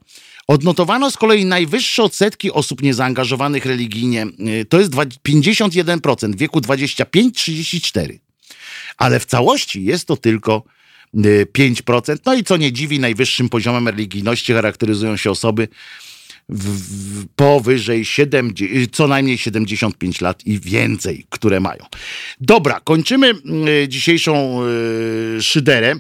odnotowano 0.48 1.12
z 1.12 1.18
kolei 1.18 1.46
najwyższe 1.46 2.04
odsetki 2.04 2.52
osób 2.52 2.82
niezaangażowanych 2.82 3.66
religijnie. 3.66 4.28
Y, 4.62 4.66
to 4.66 4.80
jest 4.80 4.92
51% 4.92 6.34
w 6.34 6.38
wieku 6.38 6.60
25-34. 6.60 8.20
Ale 8.98 9.20
w 9.20 9.26
całości 9.26 9.84
jest 9.84 10.06
to 10.08 10.18
tylko 10.18 10.64
5%. 11.16 12.14
Y, 12.14 12.20
no 12.26 12.34
i 12.34 12.44
co 12.44 12.58
nie 12.58 12.72
dziwi, 12.72 13.00
najwyższym 13.00 13.50
poziomem 13.50 13.88
religijności 13.88 14.54
charakteryzują 14.54 15.18
się 15.18 15.32
osoby 15.32 15.68
w, 16.50 17.26
powyżej 17.36 18.06
70, 18.06 18.96
co 18.96 19.08
najmniej 19.08 19.38
75 19.38 20.22
lat 20.22 20.46
i 20.46 20.60
więcej, 20.60 21.26
które 21.30 21.60
mają. 21.60 21.86
Dobra, 22.42 22.80
kończymy 22.84 23.34
y, 23.84 23.88
dzisiejszą 23.88 24.60
y, 25.38 25.42
szyderę. 25.42 25.96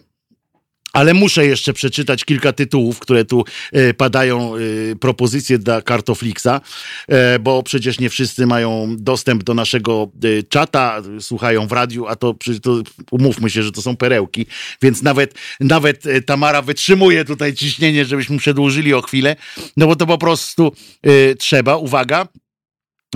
Ale 0.93 1.13
muszę 1.13 1.45
jeszcze 1.45 1.73
przeczytać 1.73 2.25
kilka 2.25 2.53
tytułów, 2.53 2.99
które 2.99 3.25
tu 3.25 3.43
e, 3.71 3.93
padają, 3.93 4.55
e, 4.55 4.59
propozycje 4.95 5.59
dla 5.59 5.81
Kartoflixa, 5.81 6.61
e, 7.07 7.39
bo 7.39 7.63
przecież 7.63 7.99
nie 7.99 8.09
wszyscy 8.09 8.45
mają 8.47 8.95
dostęp 8.99 9.43
do 9.43 9.53
naszego 9.53 10.11
czata, 10.49 11.01
słuchają 11.19 11.67
w 11.67 11.71
radiu, 11.71 12.07
a 12.07 12.15
to, 12.15 12.35
to 12.61 12.81
umówmy 13.11 13.49
się, 13.49 13.63
że 13.63 13.71
to 13.71 13.81
są 13.81 13.97
perełki, 13.97 14.45
więc 14.81 15.01
nawet, 15.01 15.33
nawet 15.59 16.03
Tamara 16.25 16.61
wytrzymuje 16.61 17.25
tutaj 17.25 17.53
ciśnienie, 17.53 18.05
żebyśmy 18.05 18.37
przedłużyli 18.37 18.93
o 18.93 19.01
chwilę, 19.01 19.35
no 19.77 19.87
bo 19.87 19.95
to 19.95 20.05
po 20.05 20.17
prostu 20.17 20.71
trzeba. 21.37 21.77
Uwaga, 21.77 22.27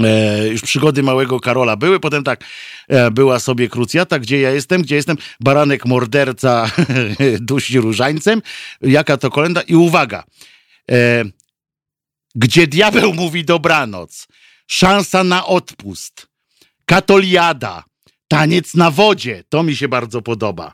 E, 0.03 0.47
już 0.47 0.61
przygody 0.61 1.03
małego 1.03 1.39
Karola 1.39 1.75
były, 1.75 1.99
potem 1.99 2.23
tak 2.23 2.43
e, 2.87 3.11
była 3.11 3.39
sobie 3.39 3.69
krucjata, 3.69 4.19
gdzie 4.19 4.41
ja 4.41 4.51
jestem, 4.51 4.81
gdzie 4.81 4.95
jestem, 4.95 5.17
baranek 5.39 5.85
morderca 5.85 6.71
dusi 7.39 7.79
różańcem, 7.79 8.41
jaka 8.81 9.17
to 9.17 9.29
kolenda? 9.29 9.61
I 9.61 9.75
uwaga, 9.75 10.23
e, 10.91 11.23
gdzie 12.35 12.67
diabeł 12.67 13.13
mówi 13.13 13.45
dobranoc, 13.45 14.27
szansa 14.67 15.23
na 15.23 15.45
odpust, 15.45 16.27
katoliada, 16.85 17.83
taniec 18.27 18.73
na 18.73 18.91
wodzie, 18.91 19.43
to 19.49 19.63
mi 19.63 19.75
się 19.75 19.87
bardzo 19.87 20.21
podoba, 20.21 20.73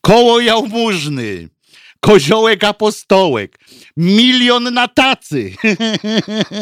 koło 0.00 0.40
jałmużny, 0.40 1.48
koziołek 2.00 2.64
apostołek, 2.64 3.58
milion 3.96 4.74
na 4.74 4.88
tacy, 4.88 5.52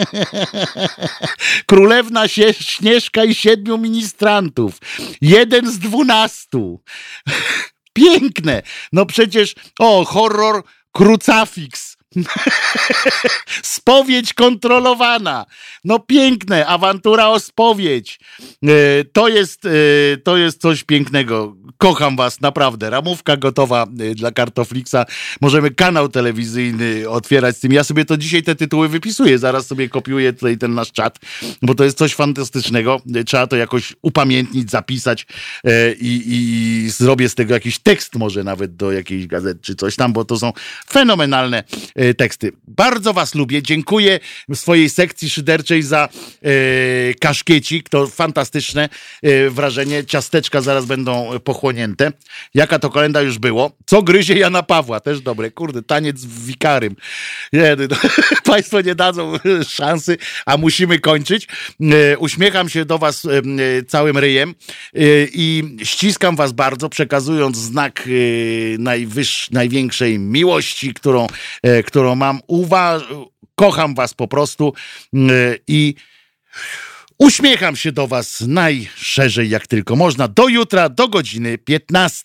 królewna 1.66 2.28
Śnieżka 2.60 3.24
i 3.24 3.34
siedmiu 3.34 3.78
ministrantów, 3.78 4.78
jeden 5.20 5.70
z 5.70 5.78
dwunastu. 5.78 6.82
Piękne. 7.92 8.62
No 8.92 9.06
przecież, 9.06 9.54
o, 9.78 10.04
horror 10.04 10.62
Krucafix. 10.92 11.93
spowiedź 13.62 14.34
kontrolowana. 14.34 15.46
No 15.84 15.98
piękne, 15.98 16.66
awantura 16.66 17.28
o 17.28 17.40
spowiedź. 17.40 18.20
E, 18.62 18.68
to 19.12 19.28
jest, 19.28 19.66
e, 19.66 19.70
to 20.16 20.36
jest 20.36 20.60
coś 20.60 20.84
pięknego. 20.84 21.56
Kocham 21.78 22.16
was, 22.16 22.40
naprawdę. 22.40 22.90
Ramówka 22.90 23.36
gotowa 23.36 23.82
e, 23.82 24.14
dla 24.14 24.30
Kartoflixa. 24.30 25.06
Możemy 25.40 25.70
kanał 25.70 26.08
telewizyjny 26.08 27.08
otwierać 27.08 27.56
z 27.56 27.60
tym. 27.60 27.72
Ja 27.72 27.84
sobie 27.84 28.04
to 28.04 28.16
dzisiaj 28.16 28.42
te 28.42 28.54
tytuły 28.54 28.88
wypisuję. 28.88 29.38
Zaraz 29.38 29.66
sobie 29.66 29.88
kopiuję 29.88 30.32
tutaj 30.32 30.58
ten 30.58 30.74
nasz 30.74 30.92
czat, 30.92 31.18
bo 31.62 31.74
to 31.74 31.84
jest 31.84 31.98
coś 31.98 32.14
fantastycznego. 32.14 33.00
Trzeba 33.26 33.46
to 33.46 33.56
jakoś 33.56 33.94
upamiętnić, 34.02 34.70
zapisać 34.70 35.26
i, 36.00 36.22
i 36.26 36.90
zrobię 36.90 37.28
z 37.28 37.34
tego 37.34 37.54
jakiś 37.54 37.78
tekst 37.78 38.14
może 38.14 38.44
nawet 38.44 38.76
do 38.76 38.92
jakiejś 38.92 39.26
gazety 39.26 39.60
czy 39.62 39.74
coś 39.74 39.96
tam, 39.96 40.12
bo 40.12 40.24
to 40.24 40.38
są 40.38 40.52
fenomenalne 40.90 41.64
teksty. 42.14 42.52
Bardzo 42.68 43.12
was 43.12 43.34
lubię. 43.34 43.62
Dziękuję 43.62 44.20
swojej 44.54 44.90
sekcji 44.90 45.30
szyderczej 45.30 45.82
za 45.82 46.08
e, 46.42 46.48
kaszkiecik. 47.14 47.88
To 47.88 48.06
fantastyczne 48.06 48.88
e, 49.22 49.50
wrażenie. 49.50 50.04
Ciasteczka 50.04 50.60
zaraz 50.60 50.86
będą 50.86 51.30
pochłonięte. 51.44 52.12
Jaka 52.54 52.78
to 52.78 52.90
kolenda 52.90 53.22
już 53.22 53.38
było? 53.38 53.70
Co 53.86 54.02
gryzie 54.02 54.38
Jana 54.38 54.62
Pawła? 54.62 55.00
Też 55.00 55.20
dobre. 55.20 55.50
Kurde, 55.50 55.82
taniec 55.82 56.24
w 56.24 56.46
wikarym. 56.46 56.96
Nie, 57.52 57.76
no, 57.90 57.96
państwo 58.52 58.80
nie 58.80 58.94
dadzą 58.94 59.32
szansy, 59.68 60.18
a 60.46 60.56
musimy 60.56 60.98
kończyć. 60.98 61.48
Uśmiecham 62.18 62.68
się 62.68 62.84
do 62.84 62.98
was 62.98 63.22
całym 63.88 64.18
ryjem 64.18 64.54
i 65.32 65.76
ściskam 65.82 66.36
was 66.36 66.52
bardzo, 66.52 66.88
przekazując 66.88 67.56
znak 67.56 68.08
najwyższej, 68.78 69.54
największej 69.54 70.18
miłości, 70.18 70.94
którą, 70.94 71.26
którą 71.86 71.93
mam. 72.16 72.40
Uwa 72.46 73.00
kocham 73.54 73.94
was 73.94 74.14
po 74.14 74.28
prostu 74.28 74.72
mm, 75.12 75.54
i 75.68 75.94
uśmiecham 77.18 77.76
się 77.76 77.92
do 77.92 78.06
was 78.06 78.40
najszerzej 78.40 79.50
jak 79.50 79.66
tylko 79.66 79.96
można. 79.96 80.28
Do 80.28 80.48
jutra, 80.48 80.88
do 80.88 81.08
godziny 81.08 81.58
15. 81.58 82.24